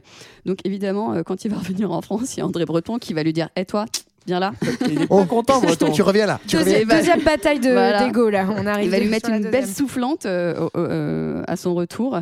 Donc, 0.45 0.59
évidemment, 0.65 1.13
euh, 1.13 1.23
quand 1.23 1.45
il 1.45 1.51
va 1.51 1.57
revenir 1.59 1.91
en 1.91 2.01
France, 2.01 2.35
il 2.35 2.39
y 2.39 2.43
a 2.43 2.45
André 2.45 2.65
Breton 2.65 2.97
qui 2.97 3.13
va 3.13 3.23
lui 3.23 3.33
dire 3.33 3.49
Hé, 3.55 3.65
toi, 3.65 3.85
viens 4.25 4.39
là. 4.39 4.51
Il 4.89 5.01
est 5.03 5.07
Oh, 5.09 5.19
pas 5.21 5.25
content, 5.25 5.61
Breton. 5.61 5.91
Tu 5.91 6.01
reviens 6.01 6.25
là. 6.25 6.39
Tu 6.47 6.57
reviens. 6.57 6.83
Deuxième, 6.85 7.21
bataille 7.21 7.59
de 7.59 7.71
Voilà. 7.71 8.05
d'ego 8.05 8.29
là, 8.29 8.47
on 8.57 8.65
arrive. 8.65 8.85
Il 8.85 8.91
va 8.91 8.99
lui 8.99 9.07
mettre 9.09 9.29
une 9.29 9.35
deuxième. 9.37 9.51
belle 9.51 9.67
soufflante 9.67 10.25
euh, 10.25 10.67
euh, 10.75 11.43
à 11.47 11.55
son 11.55 11.73
retour. 11.75 12.19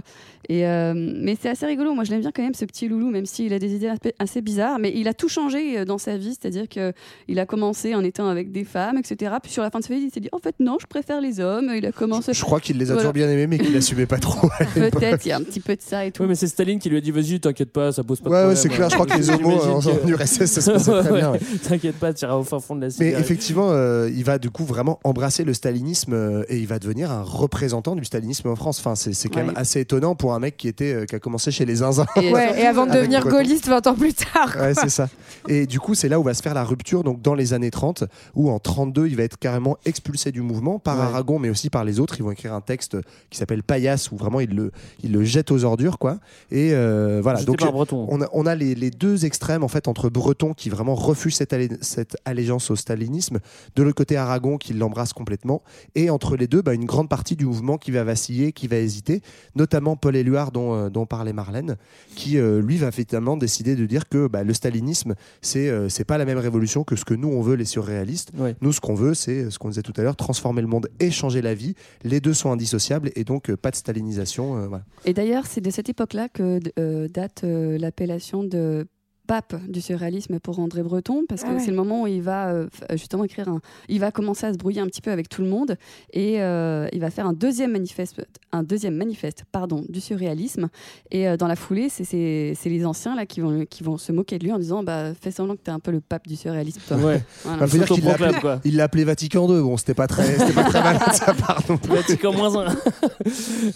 Et 0.50 0.66
euh, 0.68 0.94
mais 0.96 1.38
c'est 1.42 1.50
assez 1.50 1.66
rigolo. 1.66 1.94
Moi, 1.94 2.04
je 2.04 2.12
l'aime 2.12 2.22
bien 2.22 2.32
quand 2.32 2.44
même 2.44 2.54
ce 2.54 2.66
petit 2.66 2.88
loulou, 2.88 3.10
même 3.10 3.26
s'il 3.26 3.52
a 3.54 3.60
des 3.60 3.74
idées 3.74 3.92
assez- 4.20 4.42
bizarres. 4.42 4.80
Mais 4.80 4.92
il 4.96 5.08
a 5.08 5.14
tout 5.14 5.28
changé 5.30 5.80
euh, 5.80 5.86
dans 5.86 5.98
sa 5.98 6.18
vie, 6.18 6.38
c'est-à-dire 6.40 6.68
que 6.70 6.94
il 7.28 7.40
a 7.40 7.46
commencé 7.46 7.96
en 7.96 8.04
étant 8.04 8.28
avec 8.28 8.52
des 8.52 8.64
femmes, 8.64 8.98
etc. 8.98 9.34
Puis 9.42 9.52
sur 9.52 9.64
la 9.64 9.70
fin 9.70 9.80
de 9.80 9.84
sa 9.84 9.94
vie, 9.96 10.02
il 10.02 10.12
s'est 10.12 10.20
dit 10.20 10.30
en 10.32 10.40
fait 10.40 10.56
non, 10.60 10.78
je 10.80 10.86
préfère 10.88 11.22
les 11.22 11.40
hommes. 11.40 11.72
Il 11.76 11.86
a 11.86 11.92
commencé. 11.92 12.34
Je 12.34 12.42
crois 12.42 12.60
qu'il 12.60 12.78
les 12.78 12.86
a 12.92 12.94
Voilà. 12.94 13.02
toujours 13.02 13.14
bien 13.14 13.30
aimés, 13.30 13.48
mais 13.48 13.58
qu'il 13.60 13.74
l'assumait 13.74 14.06
pas 14.06 14.18
trop. 14.20 14.50
Peut-être, 14.76 15.26
il 15.26 15.30
y 15.30 15.32
a 15.32 15.38
un 15.38 15.42
petit 15.44 15.60
peu 15.60 15.76
de 15.76 15.82
ça 15.82 16.06
et 16.06 16.12
tout. 16.12 16.24
Oui, 16.24 16.30
mais 16.30 16.36
c'est 16.36 16.48
Staline 16.48 16.80
qui 16.80 16.90
lui 16.90 16.98
a 16.98 17.02
dit 17.02 17.12
vas-y, 17.12 17.40
t'inquiète 17.40 17.72
pas, 17.72 17.92
ça 17.92 18.04
pose 18.04 18.20
pas 18.20 18.30
de 18.30 18.34
Ouais, 18.36 18.36
ouais, 18.38 18.54
problème. 18.54 18.62
c'est 18.62 18.70
clair. 18.70 18.90
Je 18.90 18.96
crois 18.96 19.06
que 19.08 19.18
les 19.18 19.30
homos 19.30 19.60
en, 19.66 20.08
URSS, 20.08 20.46
ça 20.46 20.62
se 20.62 20.72
passait 20.72 20.92
très 20.92 21.12
Ouais, 21.12 21.20
bien. 21.20 21.32
ouais. 21.32 21.40
T'inquiète 21.68 21.96
pas, 21.96 22.14
tu 22.14 22.26
iras 22.26 22.36
au 22.36 22.44
fin 22.44 22.60
fond 22.60 22.76
de 22.76 22.82
la 22.82 22.88
Mais 22.88 22.92
cigarette. 22.92 23.20
effectivement, 23.20 23.70
euh, 23.72 24.10
il 24.14 24.24
va 24.24 24.38
du 24.38 24.50
coup 24.50 24.64
vraiment 24.66 25.00
embrasser 25.04 25.44
le 25.44 25.54
stalinisme 25.54 26.14
euh, 26.14 26.44
et 26.50 26.58
il 26.58 26.68
va 26.68 26.78
devenir 26.80 27.12
un 27.12 27.22
représentant 27.24 27.96
du 27.96 28.06
stalinisme 28.06 28.50
en 28.50 28.56
France. 28.56 28.80
Enfin, 28.80 28.96
c'est 28.96 29.12
quand 29.30 29.40
Ouais. 29.40 29.46
même 29.48 29.54
assez 29.58 29.80
étonnant 29.80 30.16
pour 30.16 30.34
un 30.36 30.40
mec 30.40 30.58
qui 30.58 30.68
était 30.68 30.94
euh, 30.94 31.06
qui 31.06 31.16
a 31.16 31.20
commencé 31.20 31.50
chez 31.52 31.66
les 31.66 31.76
zinzins. 31.78 32.06
Et 32.22 32.32
Ouais, 32.32 32.62
et 32.62 32.66
avant 32.66 32.86
de 32.86 32.92
devenir 32.92 33.26
gaulliste 33.28 33.68
20 33.68 33.88
ans 33.88 33.96
plus 33.96 34.14
tard. 34.14 34.54
quoi. 34.54 34.62
Ouais, 34.62 34.74
c'est 34.74 34.90
ça. 34.90 35.10
Et 35.48 35.66
du 35.66 35.80
coup, 35.80 35.96
c'est 35.96 36.10
là 36.10 36.20
où 36.20 36.24
va 36.24 36.34
se 36.34 36.42
faire 36.42 36.54
la 36.54 36.64
rupture, 36.64 37.04
donc 37.04 37.22
dans 37.22 37.34
les 37.34 37.54
années 37.54 37.72
30, 37.72 38.04
où 38.36 38.50
en 38.50 38.60
32, 38.60 39.08
il 39.08 39.16
va 39.16 39.24
être 39.24 39.38
carrément 39.38 39.78
expulsé 39.86 40.32
du 40.32 40.42
mouvement 40.42 40.80
par 40.80 40.98
Ouais. 40.98 41.04
Aragon, 41.04 41.40
mais 41.40 41.50
aussi 41.50 41.70
par 41.70 41.84
les 41.84 42.00
autres. 42.00 42.16
Ils 42.20 42.24
vont 42.24 42.32
écrire 42.32 42.54
un 42.54 42.62
texte 42.62 42.98
qui 43.30 43.38
s'appelle 43.38 43.64
Paillasse, 43.64 44.12
où 44.12 44.18
vraiment 44.18 44.40
ils 44.40 44.54
le, 44.56 44.72
ils 45.04 45.12
le 45.12 45.24
jettent 45.24 45.52
aux 45.52 45.64
ordures, 45.64 45.98
quoi. 46.00 46.20
Et 46.52 46.72
euh, 46.74 47.20
voilà. 47.22 47.40
Jeté 47.40 47.48
Donc, 47.52 47.62
on 47.92 48.22
a, 48.22 48.28
on 48.34 48.46
a 48.46 48.56
les, 48.56 48.76
les 48.76 48.92
deux 48.92 49.26
extrêmes 49.26 49.64
en 49.64 49.68
fait 49.68 49.88
entre 49.88 50.10
Breton 50.10 50.54
qui 50.54 50.70
vraiment 50.70 50.96
refuse 50.96 51.36
cette, 51.36 51.54
allé- 51.54 51.70
cette 51.82 52.18
allégeance 52.26 52.70
au 52.72 52.76
stalinisme, 52.76 53.40
de 53.76 53.84
l'autre 53.84 53.96
côté 53.96 54.18
Aragon 54.18 54.58
qui 54.58 54.74
l'embrasse 54.74 55.14
complètement, 55.14 55.62
et 55.96 56.10
entre 56.10 56.36
les 56.36 56.48
deux, 56.48 56.62
bah, 56.62 56.74
une 56.74 56.86
grande 56.86 57.10
partie 57.10 57.36
du 57.36 57.46
mouvement 57.46 57.78
qui 57.78 57.92
va 57.92 58.04
vaciller, 58.04 58.52
qui 58.52 58.68
va 58.68 58.78
hésiter, 58.78 59.22
notamment 59.56 59.96
Paul 59.96 60.16
Éluard 60.26 60.52
dont, 60.52 60.74
euh, 60.74 60.90
dont 60.90 61.06
parlait 61.06 61.34
Marlène, 61.34 61.78
qui 62.16 62.38
euh, 62.40 62.62
lui 62.62 62.78
va 62.78 62.88
effectivement 62.88 63.38
décider 63.38 63.76
de 63.76 63.86
dire 63.86 64.10
que 64.10 64.28
bah, 64.28 64.44
le 64.44 64.54
stalinisme 64.54 65.14
c'est 65.42 65.70
euh, 65.70 65.88
c'est 65.90 66.04
pas 66.04 66.18
la 66.18 66.26
même 66.26 66.40
révolution 66.40 66.84
que 66.84 66.96
ce 66.96 67.06
que 67.06 67.14
nous 67.14 67.28
on 67.28 67.42
veut 67.42 67.56
les 67.56 67.66
surréalistes. 67.66 68.32
Ouais. 68.38 68.56
Nous 68.62 68.72
ce 68.72 68.82
qu'on 68.82 68.96
veut 68.96 69.14
c'est 69.14 69.52
ce 69.52 69.60
qu'on 69.60 69.70
disait 69.70 69.84
tout 69.84 69.94
à 69.98 70.02
l'heure, 70.02 70.16
transformer 70.16 70.62
le 70.62 70.68
monde 70.68 70.90
et 71.00 71.12
changer 71.12 71.42
la 71.42 71.54
vie. 71.54 71.76
Les 72.04 72.20
deux 72.20 72.34
sont 72.34 72.52
indissociables 72.52 73.12
et 73.16 73.24
donc 73.24 73.50
euh, 73.50 73.56
pas 73.58 73.70
de 73.72 73.76
stalinisation. 73.76 74.58
euh, 74.58 74.68
voilà. 74.68 74.84
Et 75.06 75.14
d'ailleurs, 75.14 75.46
c'est 75.46 75.62
de 75.62 75.70
cette 75.70 75.90
époque-là 75.90 76.28
que 76.30 76.60
euh, 76.80 77.08
date 77.08 77.44
euh, 77.44 77.78
l'appellation 77.78 78.44
de 78.44 78.88
pape 79.28 79.56
du 79.68 79.82
surréalisme 79.82 80.40
pour 80.40 80.60
André 80.60 80.84
Breton, 80.84 81.24
parce 81.28 81.42
que 81.44 81.48
Ah 81.50 81.54
ouais. 81.56 81.60
c'est 81.60 81.72
le 81.72 81.78
moment 81.78 82.04
où 82.04 82.08
il 82.08 82.22
va 82.22 82.50
euh, 82.50 82.68
justement 82.92 83.24
écrire 83.24 83.48
un. 83.50 83.60
Il 83.90 84.00
va 84.00 84.12
commencer 84.12 84.46
à 84.46 84.54
se 84.54 84.58
brouiller 84.58 84.82
un 84.82 84.88
petit 84.88 85.02
peu 85.02 85.12
avec 85.12 85.30
tout 85.30 85.42
le 85.42 85.48
monde 85.50 85.78
et 86.14 86.42
euh, 86.42 86.88
il 86.94 87.00
va 87.02 87.10
faire 87.10 87.26
un 87.28 87.34
deuxième 87.34 87.72
manifeste, 87.72 88.22
un 88.52 88.64
deuxième 88.64 88.96
manifeste, 88.96 89.44
pardon, 89.52 89.84
du 89.90 90.00
surréalisme. 90.02 90.70
Et 91.12 91.28
euh, 91.28 91.38
dans 91.38 91.48
la 91.48 91.56
foulée, 91.56 91.90
c'est- 91.90 92.04
c'est 92.04 92.54
c'est 92.56 92.70
les 92.70 92.86
anciens 92.86 93.16
là 93.16 93.26
qui 93.26 93.40
vont 93.42 93.66
qui 93.70 93.84
vont 93.84 93.98
se 93.98 94.12
moquer 94.12 94.38
de 94.40 94.44
lui 94.46 94.52
en 94.52 94.60
disant 94.60 94.84
bah 94.84 95.14
fais 95.20 95.32
semblant 95.32 95.56
que 95.56 95.62
t'es 95.62 95.72
un 95.72 95.80
peu 95.80 95.92
le 95.92 96.02
pape 96.02 96.28
du 96.28 96.36
surréalisme. 96.36 96.82
Toi. 96.88 96.98
Ouais. 96.98 97.24
Voilà. 97.44 97.60
Bah, 97.60 97.68
faut 97.68 97.78
dire 97.78 97.88
qu'il 97.88 98.04
l'a 98.04 98.12
S'autoproclame, 98.12 98.30
appelé, 98.36 98.42
quoi. 98.42 98.60
il 98.66 98.76
l'a 98.78 98.84
appelé 98.86 99.04
Vatican 99.04 99.48
II. 99.50 99.62
Bon, 99.62 99.78
c'était 99.78 99.94
pas 99.94 100.08
très, 100.08 100.24
c'était 100.38 100.54
pas 100.54 100.64
très 100.64 100.82
mal 100.84 100.98
de 100.98 101.14
sa 101.14 101.34
part 101.34 101.62
non 101.70 101.78
plus. 101.78 101.94
Vatican 101.96 102.34
moins 102.34 102.66
un. 102.68 102.76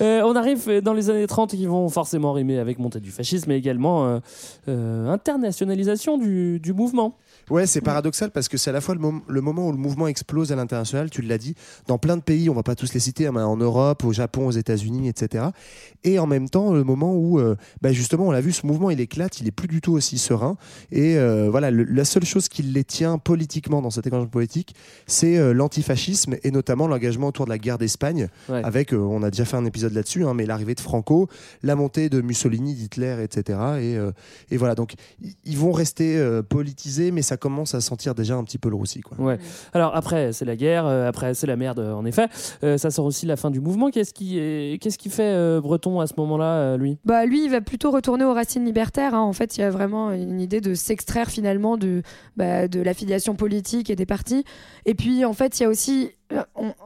Euh, 0.01 0.21
on 0.23 0.35
arrive 0.35 0.81
dans 0.81 0.93
les 0.93 1.09
années 1.09 1.25
30 1.27 1.51
qui 1.51 1.65
vont 1.65 1.87
forcément 1.89 2.33
rimer 2.33 2.59
avec 2.59 2.77
montée 2.79 2.99
du 2.99 3.11
fascisme, 3.11 3.45
mais 3.49 3.57
également 3.57 4.05
euh, 4.05 4.19
euh, 4.67 5.11
internationalisation 5.39 6.17
du, 6.17 6.59
du 6.59 6.73
mouvement. 6.73 7.17
Ouais, 7.49 7.65
c'est 7.67 7.81
paradoxal 7.81 8.31
parce 8.31 8.47
que 8.47 8.57
c'est 8.57 8.69
à 8.69 8.73
la 8.73 8.81
fois 8.81 8.95
le, 8.95 9.01
mom- 9.01 9.21
le 9.27 9.41
moment 9.41 9.67
où 9.67 9.71
le 9.71 9.77
mouvement 9.77 10.07
explose 10.07 10.51
à 10.51 10.55
l'international, 10.55 11.09
tu 11.09 11.21
l'as 11.21 11.37
dit, 11.37 11.55
dans 11.87 11.97
plein 11.97 12.15
de 12.17 12.21
pays, 12.21 12.49
on 12.49 12.53
va 12.53 12.63
pas 12.63 12.75
tous 12.75 12.93
les 12.93 12.99
citer, 12.99 13.27
hein, 13.27 13.31
mais 13.33 13.41
en 13.41 13.57
Europe, 13.57 14.03
au 14.03 14.13
Japon, 14.13 14.47
aux 14.47 14.51
États-Unis, 14.51 15.07
etc. 15.09 15.45
Et 16.03 16.19
en 16.19 16.27
même 16.27 16.49
temps, 16.49 16.73
le 16.73 16.83
moment 16.83 17.15
où, 17.15 17.39
euh, 17.39 17.55
bah, 17.81 17.91
justement, 17.91 18.27
on 18.27 18.31
l'a 18.31 18.41
vu, 18.41 18.51
ce 18.51 18.65
mouvement, 18.65 18.89
il 18.89 18.99
éclate, 18.99 19.39
il 19.41 19.47
est 19.47 19.51
plus 19.51 19.67
du 19.67 19.81
tout 19.81 19.93
aussi 19.93 20.17
serein. 20.17 20.57
Et 20.91 21.17
euh, 21.17 21.49
voilà, 21.49 21.71
le- 21.71 21.83
la 21.83 22.05
seule 22.05 22.25
chose 22.25 22.47
qui 22.49 22.61
les 22.61 22.83
tient 22.83 23.17
politiquement 23.17 23.81
dans 23.81 23.89
cette 23.89 24.05
équation 24.07 24.27
politique, 24.27 24.75
c'est 25.07 25.37
euh, 25.37 25.53
l'antifascisme 25.53 26.35
et 26.43 26.51
notamment 26.51 26.87
l'engagement 26.87 27.27
autour 27.27 27.45
de 27.45 27.49
la 27.49 27.57
guerre 27.57 27.77
d'Espagne, 27.77 28.27
Ouais. 28.47 28.61
avec, 28.63 28.93
on 28.93 29.23
a 29.23 29.29
déjà 29.31 29.45
fait 29.45 29.57
un 29.57 29.65
épisode 29.65 29.93
là-dessus, 29.93 30.25
hein, 30.25 30.33
mais 30.33 30.45
l'arrivée 30.45 30.75
de 30.75 30.79
Franco, 30.81 31.27
la 31.63 31.75
montée 31.75 32.09
de 32.09 32.21
Mussolini, 32.21 32.73
d'Hitler, 32.73 33.17
etc. 33.23 33.59
Et, 33.81 33.97
et 34.53 34.57
voilà, 34.57 34.75
donc 34.75 34.93
ils 35.45 35.57
vont 35.57 35.71
rester 35.71 36.19
politisés, 36.49 37.11
mais 37.11 37.21
ça 37.21 37.37
commence 37.39 37.73
à 37.75 37.81
sentir 37.81 38.13
déjà 38.13 38.35
un 38.35 38.43
petit 38.43 38.57
peu 38.57 38.69
le 38.69 38.75
roussi. 38.75 39.01
Quoi. 39.01 39.17
Ouais. 39.19 39.37
Alors 39.73 39.95
après, 39.95 40.31
c'est 40.33 40.45
la 40.45 40.55
guerre, 40.55 40.85
euh, 40.85 41.07
après, 41.07 41.33
c'est 41.33 41.47
la 41.47 41.55
merde, 41.55 41.79
euh, 41.79 41.93
en 41.93 42.05
effet. 42.05 42.27
Euh, 42.63 42.77
ça 42.77 42.91
sort 42.91 43.05
aussi 43.05 43.25
la 43.25 43.35
fin 43.37 43.49
du 43.51 43.59
mouvement. 43.59 43.89
Qu'est-ce 43.89 44.13
qui, 44.13 44.37
est- 44.37 44.81
qu'est-ce 44.81 44.97
qui 44.97 45.09
fait 45.09 45.23
euh, 45.33 45.61
Breton 45.61 45.99
à 45.99 46.07
ce 46.07 46.13
moment-là, 46.17 46.53
euh, 46.53 46.77
lui? 46.77 46.97
Bah 47.05 47.25
lui, 47.25 47.45
il 47.45 47.49
va 47.51 47.61
plutôt 47.61 47.91
retourner 47.91 48.25
aux 48.25 48.33
racines 48.33 48.65
libertaires. 48.65 49.15
hein. 49.15 49.21
En 49.21 49.33
fait, 49.33 49.57
il 49.57 49.61
y 49.61 49.63
a 49.63 49.69
vraiment 49.71 50.11
une 50.11 50.39
idée 50.41 50.61
de 50.61 50.73
s'extraire 50.73 51.29
finalement 51.29 51.77
de, 51.77 52.01
bah, 52.37 52.67
de 52.67 52.81
l'affiliation 52.81 53.35
politique 53.35 53.89
et 53.89 53.95
des 53.95 54.05
partis. 54.05 54.43
Et 54.85 54.93
puis, 54.95 55.25
en 55.25 55.33
fait, 55.33 55.59
il 55.59 55.63
y 55.63 55.65
a 55.65 55.69
aussi, 55.69 56.11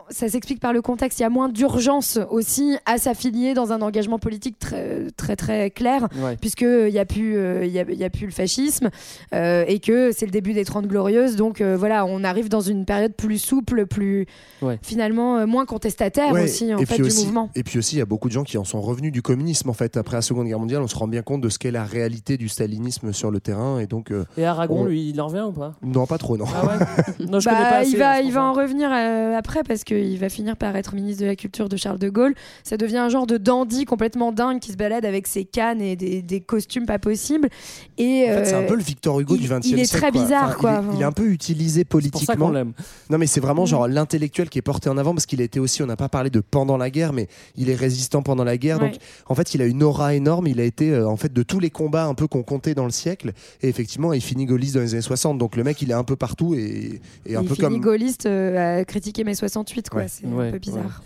ça 0.09 0.29
s'explique 0.29 0.59
par 0.59 0.73
le 0.73 0.81
contexte, 0.81 1.19
il 1.19 1.23
y 1.23 1.25
a 1.25 1.29
moins 1.29 1.49
d'urgence 1.49 2.17
aussi 2.29 2.77
à 2.85 2.97
s'affilier 2.97 3.53
dans 3.53 3.71
un 3.73 3.81
engagement 3.81 4.19
politique 4.19 4.57
très 4.59 5.07
très 5.17 5.35
très 5.35 5.69
clair, 5.71 6.07
Ouais. 6.23 6.37
puisque 6.39 6.61
il 6.61 6.89
y 6.93 6.99
a 6.99 7.05
plus, 7.05 7.35
euh, 7.37 7.65
il 7.65 7.71
y 7.71 7.79
a, 7.79 7.83
il 7.89 7.97
y 7.97 8.03
a 8.03 8.09
plus 8.09 8.25
le 8.25 8.31
fascisme 8.31 8.89
euh, 9.33 9.65
et 9.67 9.79
que 9.79 10.11
c'est 10.11 10.25
le 10.25 10.31
début 10.31 10.53
des 10.53 10.63
Trente 10.65 10.87
Glorieuses. 10.87 11.35
Donc 11.35 11.61
euh, 11.61 11.75
voilà, 11.77 12.05
on 12.05 12.23
arrive 12.23 12.47
dans 12.49 12.61
une 12.61 12.85
période 12.85 13.13
plus 13.13 13.37
souple, 13.39 13.85
plus 13.85 14.25
Ouais. 14.61 14.79
finalement 14.81 15.37
euh, 15.37 15.45
moins 15.45 15.65
contestataire 15.65 16.31
Ouais, 16.31 16.43
aussi 16.43 16.73
en 16.73 16.77
et 16.77 16.85
fait 16.85 16.95
du 16.95 17.03
aussi- 17.03 17.25
mouvement. 17.25 17.49
Et 17.55 17.63
puis 17.63 17.79
aussi, 17.79 17.95
il 17.95 17.99
y 17.99 18.01
a 18.01 18.05
beaucoup 18.05 18.27
de 18.29 18.33
gens 18.33 18.43
qui 18.43 18.57
en 18.57 18.63
sont 18.63 18.79
revenus 18.81 19.11
du 19.11 19.21
communisme. 19.21 19.69
En 19.69 19.73
fait, 19.73 19.97
après 19.97 20.15
la 20.17 20.21
Seconde 20.21 20.47
Guerre 20.47 20.59
mondiale, 20.59 20.81
on 20.81 20.87
se 20.87 20.95
rend 20.95 21.07
bien 21.07 21.21
compte 21.21 21.41
de 21.41 21.49
ce 21.49 21.59
qu'est 21.59 21.71
la 21.71 21.83
réalité 21.83 22.37
du 22.37 22.47
stalinisme 22.47 23.11
sur 23.11 23.29
le 23.31 23.39
terrain. 23.41 23.79
Et 23.79 23.87
donc, 23.87 24.11
euh, 24.11 24.23
Et 24.37 24.45
Aragon, 24.45 24.81
on- 24.81 24.85
lui, 24.85 25.09
il 25.09 25.19
en 25.19 25.27
revient 25.27 25.45
ou 25.47 25.51
pas? 25.51 25.73
Non, 25.81 26.05
pas 26.05 26.17
trop, 26.17 26.37
non. 26.37 26.45
Ah 26.55 26.65
ouais? 26.65 27.25
Non, 27.27 27.39
je 27.39 27.45
Bah, 27.49 27.55
connais 27.55 27.69
pas 27.69 27.77
assez, 27.77 27.91
il 27.91 27.97
va, 27.97 28.21
il 28.21 28.31
va 28.31 28.43
en 28.43 28.53
revenir 28.53 28.89
euh, 28.91 29.32
après 29.33 29.63
parce 29.63 29.83
qu'il 29.83 30.17
va 30.19 30.29
finir 30.29 30.55
par 30.57 30.75
être 30.75 30.95
ministre 30.95 31.21
de 31.21 31.27
la 31.27 31.35
Culture 31.35 31.69
de 31.69 31.77
Charles 31.77 31.99
de 31.99 32.09
Gaulle. 32.09 32.33
Ça 32.63 32.77
devient 32.77 32.97
un 32.97 33.09
genre 33.09 33.27
de 33.27 33.37
dandy 33.37 33.85
complètement 33.85 34.31
dingue 34.31 34.59
qui 34.59 34.71
se 34.71 34.77
balade 34.77 35.05
avec 35.05 35.27
ses 35.27 35.45
cannes 35.45 35.81
et 35.81 35.95
des, 35.95 36.21
des 36.21 36.41
costumes 36.41 36.85
pas 36.85 36.99
possibles. 36.99 37.49
Et 37.97 38.25
En 38.29 38.33
fait, 38.35 38.45
c'est 38.45 38.53
un 38.53 38.61
euh, 38.61 38.67
peu 38.67 38.75
le 38.75 38.83
Victor 38.83 39.19
Hugo 39.19 39.35
il- 39.35 39.41
du 39.41 39.47
20e 39.47 39.61
il 39.65 39.79
est 39.79 39.85
siècle. 39.85 40.01
très 40.01 40.11
quoi. 40.11 40.21
bizarre, 40.23 40.49
Enfin, 40.49 40.59
quoi. 40.59 40.83
Il 40.83 40.93
est, 40.93 40.97
il 40.97 41.01
est 41.01 41.05
un 41.05 41.11
peu 41.11 41.27
utilisé 41.29 41.83
pour 41.85 42.01
ça 42.01 42.07
qu'on 42.07 42.11
politiquement. 42.19 42.49
l'aime. 42.51 42.73
Non, 43.09 43.17
mais 43.17 43.27
c'est 43.27 43.39
vraiment 43.39 43.63
Mm. 43.63 43.67
genre 43.67 43.87
l'intellectuel 43.87 44.49
qui 44.49 44.57
est 44.59 44.63
porté 44.63 44.89
en 44.89 44.97
avant 44.97 45.13
parce 45.13 45.25
qu'il 45.25 45.41
a 45.41 45.43
été 45.43 45.59
aussi, 45.59 45.83
on 45.83 45.85
n'a 45.85 45.95
pas 45.95 46.09
parlé 46.09 46.29
de 46.29 46.39
pendant 46.39 46.77
la 46.77 46.89
guerre, 46.89 47.13
mais 47.13 47.27
il 47.55 47.69
est 47.69 47.75
résistant 47.75 48.21
pendant 48.21 48.43
la 48.43 48.57
guerre. 48.57 48.81
Ouais. 48.81 48.89
Donc, 48.91 48.99
en 49.27 49.35
fait, 49.35 49.53
il 49.53 49.61
a 49.61 49.65
une 49.65 49.83
aura 49.83 50.15
énorme. 50.15 50.47
Il 50.47 50.59
a 50.59 50.63
été, 50.63 50.91
euh, 50.91 51.07
en 51.07 51.17
fait, 51.17 51.31
de 51.33 51.43
tous 51.43 51.59
les 51.59 51.69
combats 51.69 52.05
un 52.05 52.13
peu 52.13 52.27
qu'on 52.27 52.43
comptait 52.43 52.73
dans 52.75 52.85
le 52.85 52.91
siècle. 52.91 53.31
Et 53.61 53.69
effectivement, 53.69 54.13
il 54.13 54.21
finit 54.21 54.45
gaulliste 54.45 54.75
dans 54.75 54.81
les 54.81 54.93
années 54.93 55.01
60. 55.01 55.37
Donc, 55.37 55.55
le 55.55 55.63
mec, 55.63 55.81
il 55.81 55.91
est 55.91 55.95
un 55.95 56.03
peu 56.03 56.15
partout 56.15 56.55
et, 56.55 56.99
et 57.25 57.35
un 57.35 57.41
il 57.41 57.47
peu 57.47 57.55
finit 57.55 57.67
comme. 57.67 57.79
gaulliste 57.81 58.25
euh, 58.25 58.79
à 58.81 58.85
critiquer 58.85 59.22
mai 59.23 59.35
68. 59.35 59.89
quoi. 59.89 60.01
Ouais. 60.01 60.07
C'est 60.07 60.25
Ouais, 60.27 60.47
un 60.49 60.51
peu 60.51 60.59
bizarre. 60.59 61.01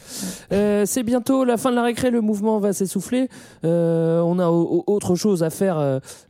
Euh, 0.51 0.83
c'est 0.85 1.03
bientôt 1.03 1.43
la 1.43 1.57
fin 1.57 1.69
de 1.71 1.75
la 1.75 1.83
récré, 1.83 2.11
le 2.11 2.21
mouvement 2.21 2.59
va 2.59 2.73
s'essouffler. 2.73 3.29
Euh, 3.65 4.21
on 4.21 4.39
a 4.39 4.47
au- 4.47 4.83
au- 4.87 4.93
autre 4.93 5.15
chose 5.15 5.43
à 5.43 5.49
faire 5.49 5.77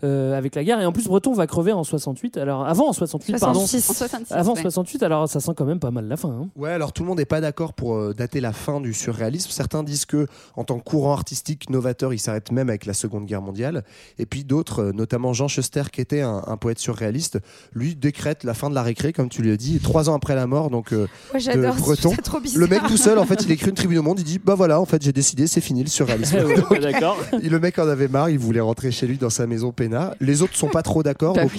euh, 0.03 0.37
avec 0.37 0.55
la 0.55 0.63
guerre. 0.63 0.79
Et 0.81 0.85
en 0.85 0.91
plus, 0.91 1.05
Breton 1.05 1.33
va 1.33 1.47
crever 1.47 1.71
en 1.71 1.83
68. 1.83 2.37
Alors, 2.37 2.65
avant 2.65 2.89
en 2.89 2.93
68, 2.93 3.39
pardon. 3.39 3.59
66. 3.59 3.89
En 3.89 3.93
66. 3.93 4.31
Avant 4.33 4.53
ouais. 4.55 4.61
68, 4.61 5.03
alors 5.03 5.29
ça 5.29 5.39
sent 5.39 5.51
quand 5.55 5.65
même 5.65 5.79
pas 5.79 5.91
mal 5.91 6.07
la 6.07 6.17
fin. 6.17 6.29
hein. 6.29 6.49
Ouais, 6.55 6.71
alors 6.71 6.93
tout 6.93 7.03
le 7.03 7.09
monde 7.09 7.17
n'est 7.19 7.25
pas 7.25 7.41
d'accord 7.41 7.73
pour 7.73 7.95
euh, 7.95 8.13
dater 8.13 8.41
la 8.41 8.53
fin 8.53 8.79
du 8.81 8.93
surréalisme. 8.93 9.49
Certains 9.51 9.83
disent 9.83 10.05
que, 10.05 10.27
en 10.55 10.63
tant 10.63 10.79
que 10.79 10.83
courant 10.83 11.13
artistique 11.13 11.69
novateur, 11.69 12.13
il 12.13 12.19
s'arrête 12.19 12.51
même 12.51 12.69
avec 12.69 12.85
la 12.85 12.93
Seconde 12.93 13.25
Guerre 13.25 13.41
mondiale. 13.41 13.83
Et 14.19 14.25
puis 14.25 14.43
d'autres, 14.43 14.91
notamment 14.93 15.33
Jean 15.33 15.47
Schuster, 15.47 15.83
qui 15.91 16.01
était 16.01 16.21
un, 16.21 16.43
un 16.47 16.57
poète 16.57 16.79
surréaliste, 16.79 17.39
lui 17.73 17.95
décrète 17.95 18.43
la 18.43 18.53
fin 18.53 18.69
de 18.69 18.75
la 18.75 18.83
récré, 18.83 19.13
comme 19.13 19.29
tu 19.29 19.41
l'as 19.43 19.57
dit, 19.57 19.79
trois 19.79 20.09
ans 20.09 20.15
après 20.15 20.35
la 20.35 20.47
mort. 20.47 20.69
Donc, 20.69 20.93
euh, 20.93 21.07
Moi, 21.31 21.39
j'adore 21.39 21.76
breton. 21.77 22.11
c'est 22.15 22.21
trop 22.21 22.39
bizarre. 22.39 22.59
Le 22.59 22.67
mec 22.67 22.81
tout 22.87 22.97
seul, 22.97 23.17
en 23.17 23.25
fait, 23.25 23.43
il 23.43 23.51
écrit 23.51 23.69
une 23.69 23.75
tribune 23.75 23.99
au 23.99 24.03
monde. 24.03 24.19
Il 24.19 24.23
dit 24.23 24.39
Bah 24.43 24.55
voilà, 24.55 24.79
en 24.79 24.85
fait, 24.85 25.01
j'ai 25.01 25.11
décidé, 25.11 25.47
c'est 25.47 25.61
fini 25.61 25.83
le 25.83 25.89
surréalisme. 25.89 26.37
D'accord. 26.81 27.17
Le 27.41 27.59
mec 27.59 27.79
en 27.79 27.87
avait 27.87 28.07
marre, 28.07 28.29
il 28.29 28.39
voulait 28.39 28.59
rentrer 28.59 28.91
chez 28.91 29.07
lui 29.07 29.17
dans 29.17 29.29
sa 29.29 29.47
maison 29.47 29.71
peinard. 29.71 30.13
Les 30.19 30.41
autres 30.41 30.55
sont 30.55 30.69
pas 30.69 30.83
trop 30.83 31.03
d'accord. 31.03 31.35
Donc-. 31.35 31.51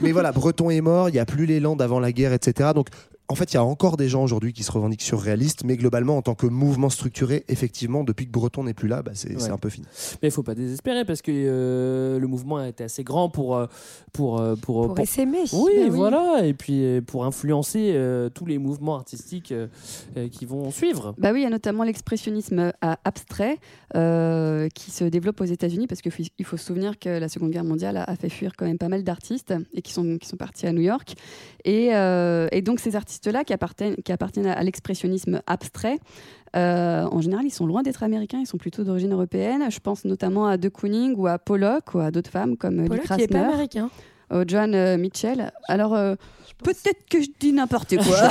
Mais 0.00 0.12
voilà, 0.12 0.32
Breton 0.32 0.70
est 0.70 0.80
mort, 0.80 1.08
il 1.08 1.12
n'y 1.12 1.18
a 1.18 1.24
plus 1.24 1.46
l'élan 1.46 1.76
d'avant 1.76 2.00
la 2.00 2.12
guerre, 2.12 2.32
etc. 2.32 2.70
Donc 2.74 2.88
en 3.32 3.34
fait, 3.34 3.52
il 3.52 3.54
y 3.54 3.58
a 3.58 3.64
encore 3.64 3.96
des 3.96 4.08
gens 4.08 4.22
aujourd'hui 4.22 4.52
qui 4.52 4.62
se 4.62 4.70
revendiquent 4.70 5.02
surréalistes, 5.02 5.64
mais 5.64 5.76
globalement, 5.76 6.16
en 6.16 6.22
tant 6.22 6.34
que 6.34 6.46
mouvement 6.46 6.90
structuré, 6.90 7.44
effectivement, 7.48 8.04
depuis 8.04 8.26
que 8.26 8.30
Breton 8.30 8.64
n'est 8.64 8.74
plus 8.74 8.88
là, 8.88 9.02
bah, 9.02 9.12
c'est 9.14 9.34
Ouais. 9.34 9.50
un 9.50 9.56
peu 9.58 9.70
fini. 9.70 9.86
Mais 10.22 10.28
il 10.28 10.30
faut 10.30 10.42
pas 10.42 10.54
désespérer 10.54 11.04
parce 11.04 11.22
que 11.22 11.32
euh, 11.34 12.18
le 12.18 12.26
mouvement 12.26 12.58
a 12.58 12.68
été 12.68 12.84
assez 12.84 13.02
grand 13.04 13.28
pour 13.30 13.56
euh, 13.56 13.66
pour 14.12 14.38
euh, 14.40 14.54
pour, 14.56 14.86
Pour 14.88 15.00
essaimer. 15.00 15.44
Oui, 15.52 15.72
Bah 15.76 15.82
oui. 15.84 15.88
voilà, 15.90 16.40
et 16.46 16.54
puis 16.54 17.00
pour 17.06 17.24
influencer 17.24 17.92
euh, 17.94 18.28
tous 18.28 18.44
les 18.46 18.58
mouvements 18.58 18.94
artistiques 18.96 19.52
euh, 19.52 19.66
qui 20.30 20.44
vont 20.44 20.70
suivre. 20.70 21.14
Bah 21.18 21.30
oui, 21.32 21.40
il 21.40 21.42
y 21.44 21.46
a 21.46 21.50
notamment 21.50 21.84
l'expressionnisme 21.84 22.72
abstrait 23.04 23.58
euh, 23.96 24.68
qui 24.74 24.90
se 24.90 25.04
développe 25.04 25.40
aux 25.40 25.44
États-Unis 25.44 25.86
parce 25.86 26.02
qu'il 26.02 26.12
faut, 26.12 26.22
il 26.38 26.44
faut 26.44 26.56
se 26.56 26.64
souvenir 26.66 26.98
que 26.98 27.08
la 27.08 27.28
Seconde 27.28 27.50
Guerre 27.50 27.64
mondiale 27.64 27.96
a, 27.96 28.04
a 28.04 28.16
fait 28.16 28.28
fuir 28.28 28.52
quand 28.56 28.66
même 28.66 28.78
pas 28.78 28.88
mal 28.88 29.02
d'artistes 29.02 29.54
et 29.72 29.82
qui 29.82 29.92
sont, 29.92 30.18
qui 30.18 30.28
sont 30.28 30.36
partis 30.36 30.66
à 30.66 30.72
New 30.72 30.82
York. 30.82 31.14
Et, 31.64 31.94
euh, 31.94 32.48
et 32.52 32.60
donc 32.60 32.80
ces 32.80 32.96
artistes-là 33.22 33.44
qui 33.44 33.52
appartiennent, 33.52 33.96
qui 33.96 34.12
appartiennent 34.12 34.46
à, 34.46 34.62
l'expressionnisme 34.62 35.42
abstrait, 35.46 35.98
euh, 36.56 37.04
en 37.04 37.20
général, 37.20 37.44
ils 37.46 37.50
sont 37.52 37.66
loin 37.66 37.82
d'être 37.82 38.02
américains, 38.02 38.38
ils 38.38 38.46
sont 38.46 38.58
plutôt 38.58 38.84
d'origine 38.84 39.12
européenne. 39.12 39.70
Je 39.70 39.80
pense 39.80 40.04
notamment 40.04 40.46
à 40.46 40.56
De 40.56 40.68
Kooning 40.68 41.14
ou 41.16 41.26
à 41.26 41.38
Pollock 41.38 41.94
ou 41.94 42.00
à 42.00 42.10
d'autres 42.10 42.30
femmes 42.30 42.56
comme 42.56 42.82
Lee 42.82 42.88
Pollock, 42.88 43.06
qui 43.06 43.22
est 43.22 43.32
pas 43.32 43.40
américain. 43.40 43.90
John 44.46 44.74
euh, 44.74 44.96
Mitchell. 44.98 45.52
Alors 45.68 45.94
euh, 45.94 46.14
peut-être 46.64 47.00
que 47.10 47.20
je 47.20 47.26
dis 47.40 47.52
n'importe 47.52 47.96
quoi. 47.96 48.28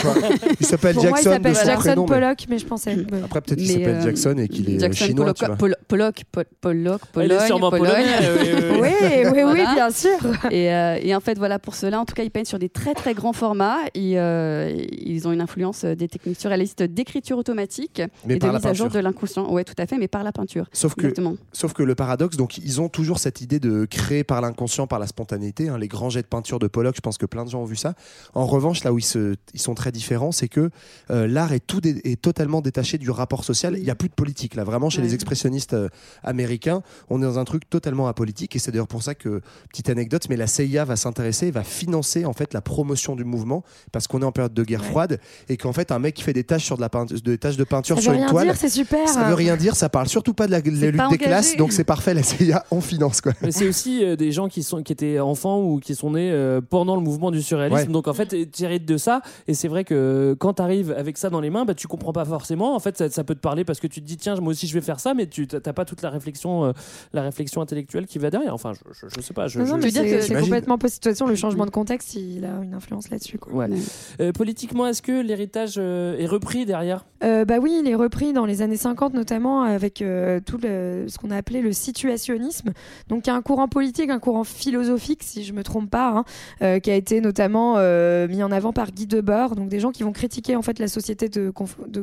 Il 0.59 0.65
s'appelle 0.65 0.95
Pour 0.95 1.03
moi, 1.05 1.17
il 1.19 1.23
Jackson 1.23 1.31
s'appelle 1.31 1.55
son 1.55 1.65
Jackson 1.65 1.81
prénom. 1.89 2.05
Pollock, 2.05 2.37
mais 2.49 2.57
je 2.59 2.65
pensais. 2.65 2.95
ouais. 2.95 3.05
Après, 3.25 3.41
peut-être 3.41 3.57
qu'il 3.59 3.67
s'appelle 3.67 3.95
euh, 3.97 4.01
Jackson 4.01 4.35
et 4.37 4.47
qu'il 4.47 4.69
est 4.69 4.79
Jackson, 4.79 5.05
chinois. 5.05 5.25
Pollock, 5.33 5.37
tu 5.37 5.45
vois. 5.45 5.55
Pol- 5.57 5.75
Pollock, 5.87 6.21
Pol- 6.31 6.45
Pollock, 6.61 7.01
Il 7.15 7.21
est 7.21 7.27
Pologne, 7.27 7.45
sûrement 7.47 7.69
Pologne. 7.71 7.87
polonais, 7.91 8.41
oui, 8.41 8.49
oui, 8.53 8.63
oui. 8.81 8.89
Oui, 9.31 9.31
oui, 9.33 9.43
oui, 9.53 9.63
bien 9.75 9.89
sûr. 9.91 10.17
Et, 10.49 10.73
euh, 10.73 10.97
et 11.01 11.13
en 11.15 11.19
fait, 11.19 11.37
voilà, 11.37 11.59
pour 11.59 11.75
cela, 11.75 11.99
en 11.99 12.05
tout 12.05 12.13
cas, 12.13 12.23
ils 12.23 12.31
peignent 12.31 12.45
sur 12.45 12.59
des 12.59 12.69
très 12.69 12.93
très 12.93 13.13
grands 13.13 13.33
formats. 13.33 13.77
Et, 13.95 14.17
euh, 14.19 14.73
ils 14.91 15.27
ont 15.27 15.31
une 15.33 15.41
influence 15.41 15.83
des 15.85 16.07
techniques 16.07 16.39
surréalistes 16.39 16.83
d'écriture 16.83 17.37
automatique 17.37 18.01
Mais 18.25 18.35
et 18.35 18.39
de 18.39 18.45
la 18.47 18.53
mise 18.53 18.65
à 18.65 18.73
jour 18.73 18.85
peinture. 18.87 18.99
de 19.01 19.03
l'inconscient. 19.03 19.51
Ouais, 19.51 19.63
tout 19.63 19.73
à 19.77 19.85
fait, 19.85 19.97
mais 19.97 20.07
par 20.07 20.23
la 20.23 20.31
peinture. 20.31 20.67
Sauf 20.71 20.95
que, 20.95 21.01
Exactement. 21.01 21.35
sauf 21.51 21.73
que 21.73 21.83
le 21.83 21.95
paradoxe, 21.95 22.37
donc 22.37 22.57
ils 22.57 22.79
ont 22.81 22.87
toujours 22.89 23.19
cette 23.19 23.41
idée 23.41 23.59
de 23.59 23.85
créer 23.85 24.23
par 24.23 24.39
l'inconscient, 24.41 24.87
par 24.87 24.99
la 24.99 25.07
spontanéité. 25.07 25.67
hein. 25.69 25.77
les 25.77 25.87
grands 25.91 26.09
jets 26.09 26.21
de 26.23 26.27
peinture 26.27 26.57
de 26.59 26.67
Pollock, 26.67 26.95
je 26.95 27.01
pense 27.01 27.17
que 27.17 27.25
plein 27.25 27.45
de 27.45 27.49
gens 27.49 27.61
ont 27.61 27.65
vu 27.65 27.75
ça. 27.75 27.93
En 28.33 28.45
revanche, 28.45 28.83
là 28.83 28.91
où 28.93 28.99
ils, 28.99 29.03
se, 29.03 29.35
ils 29.53 29.59
sont 29.61 29.75
très 29.75 29.91
différents, 29.91 30.31
c'est 30.31 30.47
que 30.47 30.69
euh, 31.11 31.27
l'art 31.27 31.53
est, 31.53 31.59
tout 31.65 31.81
dé- 31.81 32.01
est 32.03 32.21
totalement 32.21 32.61
détaché 32.61 32.97
du 32.97 33.09
rapport 33.11 33.43
social. 33.43 33.75
Il 33.77 33.83
n'y 33.83 33.89
a 33.89 33.95
plus 33.95 34.09
de 34.09 34.13
politique. 34.13 34.55
Là, 34.55 34.63
vraiment, 34.63 34.89
chez 34.89 34.99
Ouais. 35.01 35.07
les 35.07 35.13
expressionnistes 35.13 35.73
euh, 35.73 35.89
américains, 36.23 36.81
on 37.09 37.21
est 37.21 37.25
dans 37.25 37.39
un 37.39 37.43
truc 37.43 37.69
totalement 37.69 38.07
apolitique. 38.07 38.55
Et 38.55 38.59
c'est 38.59 38.71
d'ailleurs 38.71 38.87
pour 38.87 39.03
ça 39.03 39.15
que, 39.15 39.41
petite 39.69 39.89
anecdote, 39.89 40.27
mais 40.29 40.37
la 40.37 40.47
CIA 40.47 40.85
va 40.85 40.95
s'intéresser, 40.95 41.51
va 41.51 41.63
financer 41.63 42.25
en 42.25 42.33
fait 42.33 42.53
la 42.53 42.61
promotion 42.61 43.15
du 43.15 43.23
mouvement 43.23 43.63
parce 43.91 44.07
qu'on 44.07 44.21
est 44.21 44.25
en 44.25 44.31
période 44.31 44.53
de 44.53 44.63
guerre 44.63 44.85
froide 44.85 45.19
et 45.49 45.57
qu'en 45.57 45.73
fait, 45.73 45.91
un 45.91 45.99
mec 45.99 46.15
qui 46.15 46.23
fait 46.23 46.33
des 46.33 46.43
taches 46.43 46.65
sur 46.65 46.75
de 46.77 46.81
la 46.81 46.89
peinture, 46.89 47.19
des 47.21 47.37
taches 47.37 47.57
de 47.57 47.63
peinture 47.63 47.95
Ça 47.97 48.01
sur 48.01 48.11
veut 48.11 48.17
une 48.17 48.23
rien 48.23 48.31
toile. 48.31 48.45
dire, 48.47 48.55
c'est 48.57 48.69
super. 48.69 49.07
Ça 49.07 49.23
veut 49.23 49.33
rien 49.33 49.57
dire, 49.57 49.75
ça 49.75 49.89
parle 49.89 50.07
surtout 50.07 50.33
pas 50.33 50.45
de 50.47 50.51
la, 50.51 50.61
de 50.61 50.69
la 50.69 50.75
C'est 50.79 50.91
lutte 50.91 51.09
des 51.11 51.17
classes, 51.17 51.57
donc 51.57 51.71
c'est 51.73 51.83
parfait, 51.83 52.13
la 52.13 52.23
CIA, 52.23 52.63
on 52.71 52.81
finance 52.81 53.21
quoi. 53.21 53.33
Mais 53.41 53.51
c'est 53.51 53.67
aussi 53.67 54.03
euh, 54.03 54.15
des 54.15 54.31
gens 54.31 54.47
qui, 54.47 54.63
sont, 54.63 54.83
qui 54.83 54.91
étaient 54.93 55.19
enfants 55.19 55.59
ou 55.61 55.70
qui 55.79 55.95
sont 55.95 56.11
nés 56.11 56.31
euh, 56.31 56.61
pendant 56.61 56.95
le 56.95 57.01
mouvement 57.01 57.31
du 57.31 57.41
surréalisme. 57.41 57.87
Ouais. 57.87 57.93
Donc 57.93 58.07
en 58.07 58.13
fait, 58.13 58.51
tu 58.51 58.63
hérites 58.63 58.85
de 58.85 58.97
ça. 58.97 59.21
Et 59.47 59.53
c'est 59.53 59.67
vrai 59.67 59.83
que 59.83 60.35
quand 60.39 60.55
tu 60.55 60.61
arrives 60.61 60.91
avec 60.97 61.17
ça 61.17 61.29
dans 61.29 61.39
les 61.41 61.49
mains, 61.49 61.65
bah, 61.65 61.73
tu 61.73 61.87
comprends 61.87 62.13
pas 62.13 62.25
forcément. 62.25 62.75
En 62.75 62.79
fait, 62.79 62.97
ça, 62.97 63.09
ça 63.09 63.23
peut 63.23 63.35
te 63.35 63.39
parler 63.39 63.63
parce 63.65 63.79
que 63.79 63.87
tu 63.87 64.01
te 64.01 64.05
dis, 64.05 64.17
tiens, 64.17 64.35
moi 64.35 64.51
aussi 64.51 64.67
je 64.67 64.73
vais 64.73 64.81
faire 64.81 64.99
ça, 64.99 65.13
mais 65.13 65.27
tu 65.27 65.47
n'as 65.51 65.73
pas 65.73 65.85
toute 65.85 66.01
la 66.01 66.09
réflexion, 66.09 66.65
euh, 66.65 66.71
la 67.13 67.21
réflexion 67.23 67.61
intellectuelle 67.61 68.07
qui 68.07 68.17
va 68.19 68.29
derrière. 68.29 68.53
Enfin, 68.53 68.73
je, 68.73 68.79
je, 68.93 69.07
je 69.15 69.21
sais 69.21 69.33
pas. 69.33 69.47
Je, 69.47 69.59
Non, 69.59 69.65
non, 69.65 69.77
je- 69.77 69.81
veux 69.85 69.91
dire 69.91 70.03
que- 70.03 70.21
c'est 70.21 70.35
complètement 70.35 70.77
possible. 70.77 71.03
De 71.03 71.09
toute 71.09 71.17
façon, 71.17 71.27
le 71.27 71.35
changement 71.35 71.65
de 71.65 71.71
contexte, 71.71 72.13
il 72.15 72.45
a 72.45 72.61
une 72.63 72.73
influence 72.73 73.09
là-dessus. 73.09 73.39
Ouais. 73.51 73.67
Euh, 74.19 74.31
politiquement, 74.31 74.87
est-ce 74.87 75.01
que 75.01 75.21
l'héritage 75.21 75.75
euh, 75.77 76.17
est 76.17 76.25
repris 76.27 76.65
derrière? 76.65 77.05
Euh, 77.23 77.45
bah 77.45 77.57
oui, 77.61 77.79
il 77.83 77.87
est 77.89 77.95
repris 77.95 78.33
dans 78.33 78.45
les 78.45 78.61
années 78.61 78.77
50 78.77 79.13
notamment 79.13 79.61
avec 79.63 80.01
euh, 80.01 80.39
tout 80.45 80.57
le- 80.61 81.05
ce 81.07 81.17
qu'on 81.17 81.29
a 81.31 81.35
appelé 81.37 81.61
le 81.61 81.71
situationnisme. 81.71 82.71
Donc 83.09 83.25
il 83.25 83.29
y 83.29 83.33
a 83.33 83.35
un 83.35 83.41
courant 83.41 83.67
politique, 83.67 84.09
un 84.09 84.19
courant 84.19 84.43
philosophique, 84.43 85.21
si 85.23 85.43
je 85.43 85.53
me 85.53 85.60
trompe 85.61 85.89
pas, 85.89 86.09
hein, 86.09 86.25
euh, 86.61 86.79
qui 86.79 86.91
a 86.91 86.95
été 86.95 87.21
notamment 87.21 87.75
euh, 87.77 88.27
mis 88.27 88.43
en 88.43 88.51
avant 88.51 88.73
par 88.73 88.91
Guy 88.91 89.07
Debord. 89.07 89.55
Donc 89.55 89.69
des 89.69 89.79
gens 89.79 89.91
qui 89.91 90.03
vont 90.03 90.11
critiquer 90.11 90.55
en 90.55 90.61
fait 90.61 90.79
la 90.79 90.87
société 90.87 91.29
de, 91.29 91.51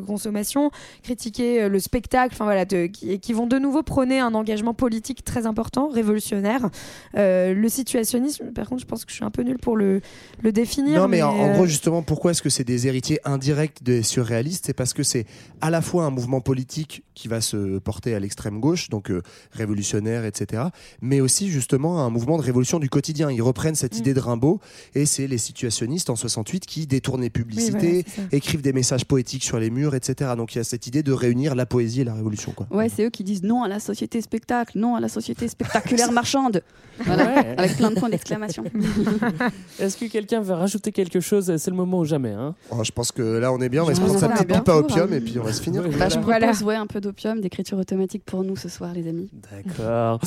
consommation, 0.06 0.70
critiquer 1.02 1.62
euh, 1.62 1.68
le 1.68 1.78
spectacle, 1.80 2.34
enfin 2.34 2.44
voilà, 2.44 2.64
de- 2.64 2.86
qui, 2.86 3.10
et 3.12 3.18
qui 3.18 3.32
vont 3.32 3.46
de 3.46 3.58
nouveau 3.58 3.82
prôner 3.82 4.20
un 4.20 4.34
engagement 4.34 4.74
politique 4.74 5.24
très 5.24 5.46
important, 5.46 5.88
révolutionnaire. 5.88 6.68
Le 7.14 7.68
situationnisme, 7.68 8.52
par 8.52 8.68
contre, 8.68 8.82
je 8.82 8.86
pense 8.86 9.04
que 9.04 9.10
je 9.10 9.16
suis 9.16 9.24
un 9.24 9.30
peu 9.30 9.42
nulle 9.42 9.58
pour 9.58 9.76
le, 9.76 10.00
le 10.42 10.52
définir. 10.52 11.00
Non, 11.00 11.08
mais, 11.08 11.22
en, 11.22 11.30
en 11.30 11.52
gros, 11.54 11.66
justement, 11.66 12.02
pourquoi 12.02 12.30
est-ce 12.32 12.42
que 12.42 12.50
c'est 12.50 12.64
des 12.64 12.86
héritiers 12.86 13.20
indirects 13.24 13.82
des 13.82 14.02
surréalistes? 14.02 14.66
C'est 14.66 14.74
parce 14.74 14.94
que 14.94 15.02
c'est 15.02 15.26
à 15.60 15.70
la 15.70 15.80
fois 15.82 16.04
un 16.04 16.10
mouvement 16.10 16.40
politique 16.40 17.02
qui 17.14 17.28
va 17.28 17.40
se 17.40 17.78
porter 17.78 18.14
à 18.14 18.20
l'extrême 18.20 18.60
gauche, 18.60 18.88
donc 18.88 19.10
révolutionnaire, 19.52 20.24
etc., 20.24 20.64
mais 21.00 21.20
aussi 21.20 21.48
justement 21.48 22.04
un 22.04 22.10
mouvement 22.10 22.36
de 22.36 22.42
révolution 22.42 22.78
du 22.78 22.88
quotidien. 22.88 23.30
Ils 23.30 23.42
reprennent 23.48 23.74
cette 23.74 23.94
Mm. 23.96 23.98
idée 23.98 24.14
de 24.14 24.20
Rimbaud, 24.20 24.60
et 24.94 25.04
c'est 25.06 25.26
les 25.26 25.38
situationnistes 25.38 26.10
en 26.10 26.16
68 26.16 26.66
qui 26.66 26.86
détournent 26.86 27.22
les 27.22 27.30
publicités, 27.30 28.04
Oui, 28.06 28.12
voilà, 28.14 28.28
écrivent 28.32 28.62
des 28.62 28.72
messages 28.72 29.04
poétiques 29.04 29.44
sur 29.44 29.58
les 29.58 29.70
murs, 29.70 29.94
etc. 29.94 30.32
Donc 30.36 30.54
il 30.54 30.58
y 30.58 30.60
a 30.60 30.64
cette 30.64 30.86
idée 30.86 31.02
de 31.02 31.12
réunir 31.12 31.54
la 31.54 31.66
poésie 31.66 32.02
et 32.02 32.04
la 32.04 32.14
révolution. 32.14 32.52
Quoi. 32.52 32.66
Ouais, 32.70 32.88
c'est 32.88 33.04
eux 33.04 33.10
qui 33.10 33.24
disent 33.24 33.42
non 33.42 33.62
à 33.62 33.68
la 33.68 33.80
société 33.80 34.20
spectacle, 34.20 34.78
non 34.78 34.94
à 34.94 35.00
la 35.00 35.08
société 35.08 35.48
spectaculaire 35.56 36.12
marchande. 36.12 36.62
Voilà, 37.04 37.24
Ouais. 37.26 37.54
avec 37.56 37.76
plein 37.76 37.90
de 37.92 37.98
points 37.98 38.08
d'exclamation. 38.08 38.64
Est-ce 39.80 39.96
que 39.96 40.06
quelqu'un 40.06 40.40
veut 40.40 40.54
rajouter 40.54 40.92
quelque 40.92 41.20
chose? 41.20 41.54
C'est 41.56 41.70
le 41.70 41.76
moment 41.76 42.00
ou 42.00 42.04
jamais. 42.04 42.30
Hein 42.32 42.54
Oh, 42.70 42.82
je 42.84 42.90
pense 42.90 43.12
que 43.12 43.22
là, 43.22 43.52
on 43.52 43.58
est 43.60 43.68
bien, 43.68 43.82
on 43.82 43.86
va 43.86 43.94
se 43.94 44.00
prendre 44.00 44.18
sa 44.18 44.28
petite 44.28 44.48
pipe 44.48 44.68
à 44.68 44.76
opium, 44.76 45.12
hein. 45.12 45.16
et 45.16 45.20
puis 45.20 45.38
on 45.38 45.42
va 45.44 45.52
se 45.52 45.62
finir. 45.62 45.82
Ouais, 45.82 45.90
Bah, 45.96 46.08
je 46.08 46.18
voilà. 46.18 46.46
propose 46.48 46.62
ouais, 46.64 46.74
un 46.74 46.86
peu 46.86 47.00
d'opium, 47.00 47.40
d'écriture 47.40 47.78
automatique 47.78 48.24
pour 48.24 48.42
nous 48.44 48.56
ce 48.56 48.68
soir, 48.68 48.92
les 48.94 49.06
amis. 49.08 49.30
D'accord. 49.52 50.20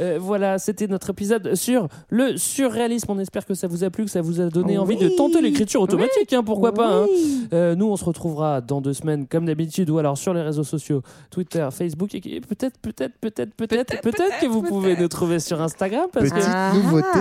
Euh, 0.00 0.18
voilà, 0.20 0.58
c'était 0.58 0.86
notre 0.86 1.10
épisode 1.10 1.54
sur 1.54 1.88
le 2.08 2.36
surréalisme. 2.64 3.10
On 3.10 3.18
espère 3.18 3.44
que 3.46 3.54
ça 3.54 3.66
vous 3.66 3.84
a 3.84 3.90
plu, 3.90 4.04
que 4.04 4.10
ça 4.10 4.22
vous 4.22 4.40
a 4.40 4.46
donné 4.46 4.78
envie 4.78 4.96
de 4.96 5.08
tenter 5.08 5.40
l'écriture 5.40 5.80
automatique. 5.82 6.32
hein, 6.32 6.42
pourquoi 6.44 6.72
pas 6.72 6.88
hein. 7.02 7.06
Euh, 7.52 7.74
Nous, 7.74 7.86
on 7.86 7.96
se 7.96 8.04
retrouvera 8.04 8.60
dans 8.60 8.80
deux 8.80 8.92
semaines, 8.94 9.26
comme 9.26 9.46
d'habitude, 9.46 9.90
ou 9.90 9.98
alors 9.98 10.16
sur 10.16 10.32
les 10.34 10.42
réseaux 10.42 10.64
sociaux, 10.64 11.02
Twitter, 11.30 11.66
Facebook, 11.70 12.14
et 12.14 12.20
peut-être, 12.40 12.78
peut-être, 12.80 13.14
peut-être, 13.20 13.54
peut-être, 13.54 14.00
peut-être 14.00 14.40
que 14.40 14.46
vous 14.46 14.62
pouvez 14.62 14.96
nous 14.96 15.08
trouver 15.08 15.38
sur 15.40 15.60
Instagram, 15.60 16.06
parce 16.12 16.30
Petite 16.30 16.44
que 16.44 16.74
nouveauté. 16.76 17.18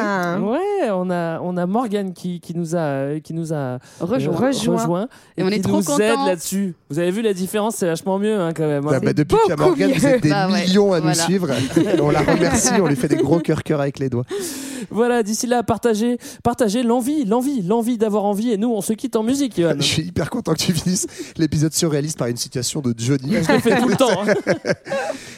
ouais, 0.51 0.89
on 0.91 1.09
a, 1.09 1.39
on 1.41 1.57
a 1.57 1.65
Morgane 1.65 2.13
qui, 2.13 2.39
qui 2.39 2.55
nous 2.55 2.75
a, 2.75 3.19
qui 3.19 3.33
nous 3.33 3.53
a 3.53 3.79
Rejoint. 3.99 4.33
euh, 4.33 4.47
Rejoint. 4.47 5.07
Et 5.37 5.43
on 5.43 5.47
qui 5.49 5.55
est 5.55 5.61
trop 5.61 5.77
nous 5.77 6.01
aide 6.01 6.17
là-dessus. 6.25 6.75
Vous 6.89 6.99
avez 6.99 7.11
vu 7.11 7.21
la 7.21 7.33
différence, 7.33 7.75
c'est 7.75 7.85
vachement 7.87 8.19
mieux 8.19 8.39
hein, 8.39 8.51
quand 8.55 8.67
même. 8.67 8.83
Bah, 8.83 8.99
bah, 8.99 9.13
depuis 9.13 9.37
qu'il 9.37 9.49
y 9.49 9.53
a 9.53 9.55
Morgane, 9.55 9.91
vous 9.91 10.05
êtes 10.05 10.23
des 10.23 10.29
Bah 10.29 10.47
ouais, 10.49 10.65
millions 10.65 10.93
à 10.93 10.97
nous 10.97 11.03
voilà. 11.03 11.23
suivre. 11.23 11.49
on 12.01 12.09
la 12.11 12.21
remercie, 12.21 12.73
on 12.81 12.87
lui 12.87 12.95
fait 12.95 13.07
des 13.07 13.17
gros 13.17 13.39
cœurs 13.39 13.63
cœurs 13.63 13.81
avec 13.81 13.99
les 13.99 14.09
doigts. 14.09 14.25
Voilà, 14.89 15.23
d'ici 15.33 15.47
là, 15.47 15.63
partagez, 15.63 16.17
partagez 16.43 16.83
l'envie, 16.83 17.25
l'envie, 17.25 17.61
l'envie 17.61 17.97
d'avoir 17.97 18.23
envie. 18.25 18.51
Et 18.51 18.57
nous, 18.57 18.69
on 18.71 18.81
se 18.81 18.93
quitte 18.93 19.15
en 19.15 19.23
musique, 19.23 19.59
Johan. 19.59 19.73
Je 19.77 19.81
suis 19.83 20.03
hyper 20.03 20.29
content 20.29 20.53
que 20.53 20.59
tu 20.59 20.73
finisses 20.73 21.07
l'épisode 21.37 21.73
surréaliste 21.73 22.17
par 22.17 22.27
une 22.27 22.37
citation 22.37 22.81
de 22.81 22.93
Johnny. 22.97 23.33
Je 23.43 23.51
le 23.51 23.59
fais 23.59 23.79
tout 23.79 23.87
le 23.89 23.95
temps. 23.95 24.21
hein. 24.25 24.33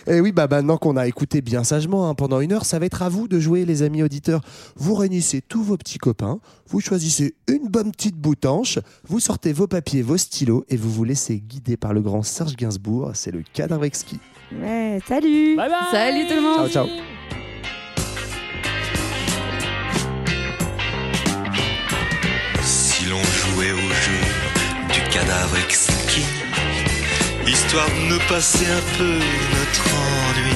Et 0.07 0.19
oui, 0.21 0.31
bah 0.31 0.47
maintenant 0.47 0.77
qu'on 0.77 0.97
a 0.97 1.07
écouté 1.07 1.41
bien 1.41 1.63
sagement 1.63 2.07
hein, 2.07 2.13
pendant 2.13 2.39
une 2.39 2.51
heure, 2.53 2.63
ça 2.65 2.77
va 2.77 2.85
être 2.85 3.01
à 3.01 3.09
vous 3.09 3.27
de 3.27 3.39
jouer, 3.39 3.65
les 3.65 3.81
amis 3.81 4.03
auditeurs. 4.03 4.41
Vous 4.75 4.93
réunissez 4.93 5.41
tous 5.41 5.63
vos 5.63 5.77
petits 5.77 5.97
copains, 5.97 6.39
vous 6.69 6.79
choisissez 6.79 7.33
une 7.47 7.69
bonne 7.69 7.91
petite 7.91 8.15
boutanche, 8.15 8.77
vous 9.07 9.19
sortez 9.19 9.51
vos 9.51 9.65
papiers, 9.65 10.03
vos 10.03 10.17
stylos 10.17 10.63
et 10.69 10.77
vous 10.77 10.91
vous 10.91 11.03
laissez 11.05 11.39
guider 11.39 11.75
par 11.75 11.93
le 11.93 12.01
grand 12.01 12.21
Serge 12.21 12.55
Gainsbourg. 12.55 13.11
C'est 13.15 13.31
le 13.31 13.41
cadavre 13.53 13.83
exquis. 13.85 14.19
Ouais, 14.61 14.99
salut 15.07 15.55
Bye 15.55 15.69
bye. 15.69 15.77
Salut 15.91 16.27
tout 16.27 16.35
le 16.35 16.41
monde 16.41 16.69
Ciao, 16.69 16.85
ciao. 16.85 17.44
Cadavre 25.25 25.57
exquis, 25.57 26.25
histoire 27.47 27.87
de 27.87 28.13
nous 28.13 28.19
passer 28.27 28.65
un 28.65 28.97
peu 28.97 29.13
notre 29.55 29.85
ennui. 30.27 30.55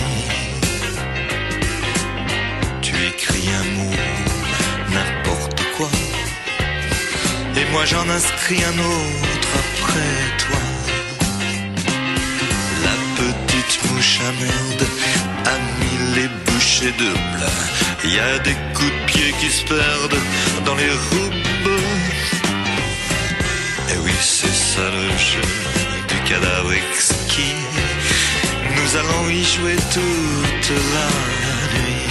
Tu 2.82 2.94
écris 3.08 3.50
un 3.62 3.66
mot, 3.78 3.96
n'importe 4.94 5.62
quoi, 5.78 5.90
et 7.56 7.66
moi 7.72 7.86
j'en 7.86 8.08
inscris 8.10 8.64
un 8.64 8.78
autre 8.80 9.52
après 9.64 10.22
toi. 10.44 10.62
La 12.86 12.96
petite 13.18 13.92
mouche 13.92 14.20
à 14.22 14.32
merde 14.44 14.84
a 15.46 15.58
mis 15.80 16.16
les 16.16 16.30
bouchées 16.46 16.94
de. 17.04 17.12
Il 18.04 18.14
y 18.14 18.20
a 18.20 18.40
des 18.40 18.56
coups 18.74 18.92
de 18.92 19.06
pied 19.08 19.34
qui 19.40 19.50
se 19.50 19.64
perdent 19.66 20.22
dans 20.66 20.76
les 20.76 20.90
roubes. 20.90 21.49
C'est 24.22 24.54
ça 24.54 24.82
le 24.92 25.18
jeu 25.18 25.42
du 26.10 26.30
cadavre 26.30 26.74
exquis. 26.74 27.56
Nous 28.76 28.98
allons 28.98 29.30
y 29.30 29.44
jouer 29.46 29.76
toute 29.94 30.72
la 30.94 31.08
nuit. 31.80 32.10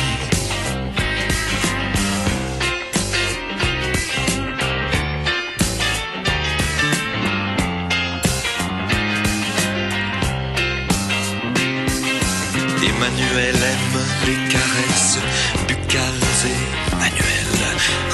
Emmanuel 12.88 13.56
aime 13.56 14.00
les 14.26 14.48
caresses 14.48 15.18
buccales 15.66 16.24
et 16.46 16.96
Manuel 16.96 17.48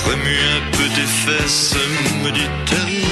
remue 0.05 0.41
un 0.57 0.77
peu 0.77 0.89
des 0.89 1.07
fesses, 1.07 1.77
me 2.23 2.31
dit-elle. 2.33 3.04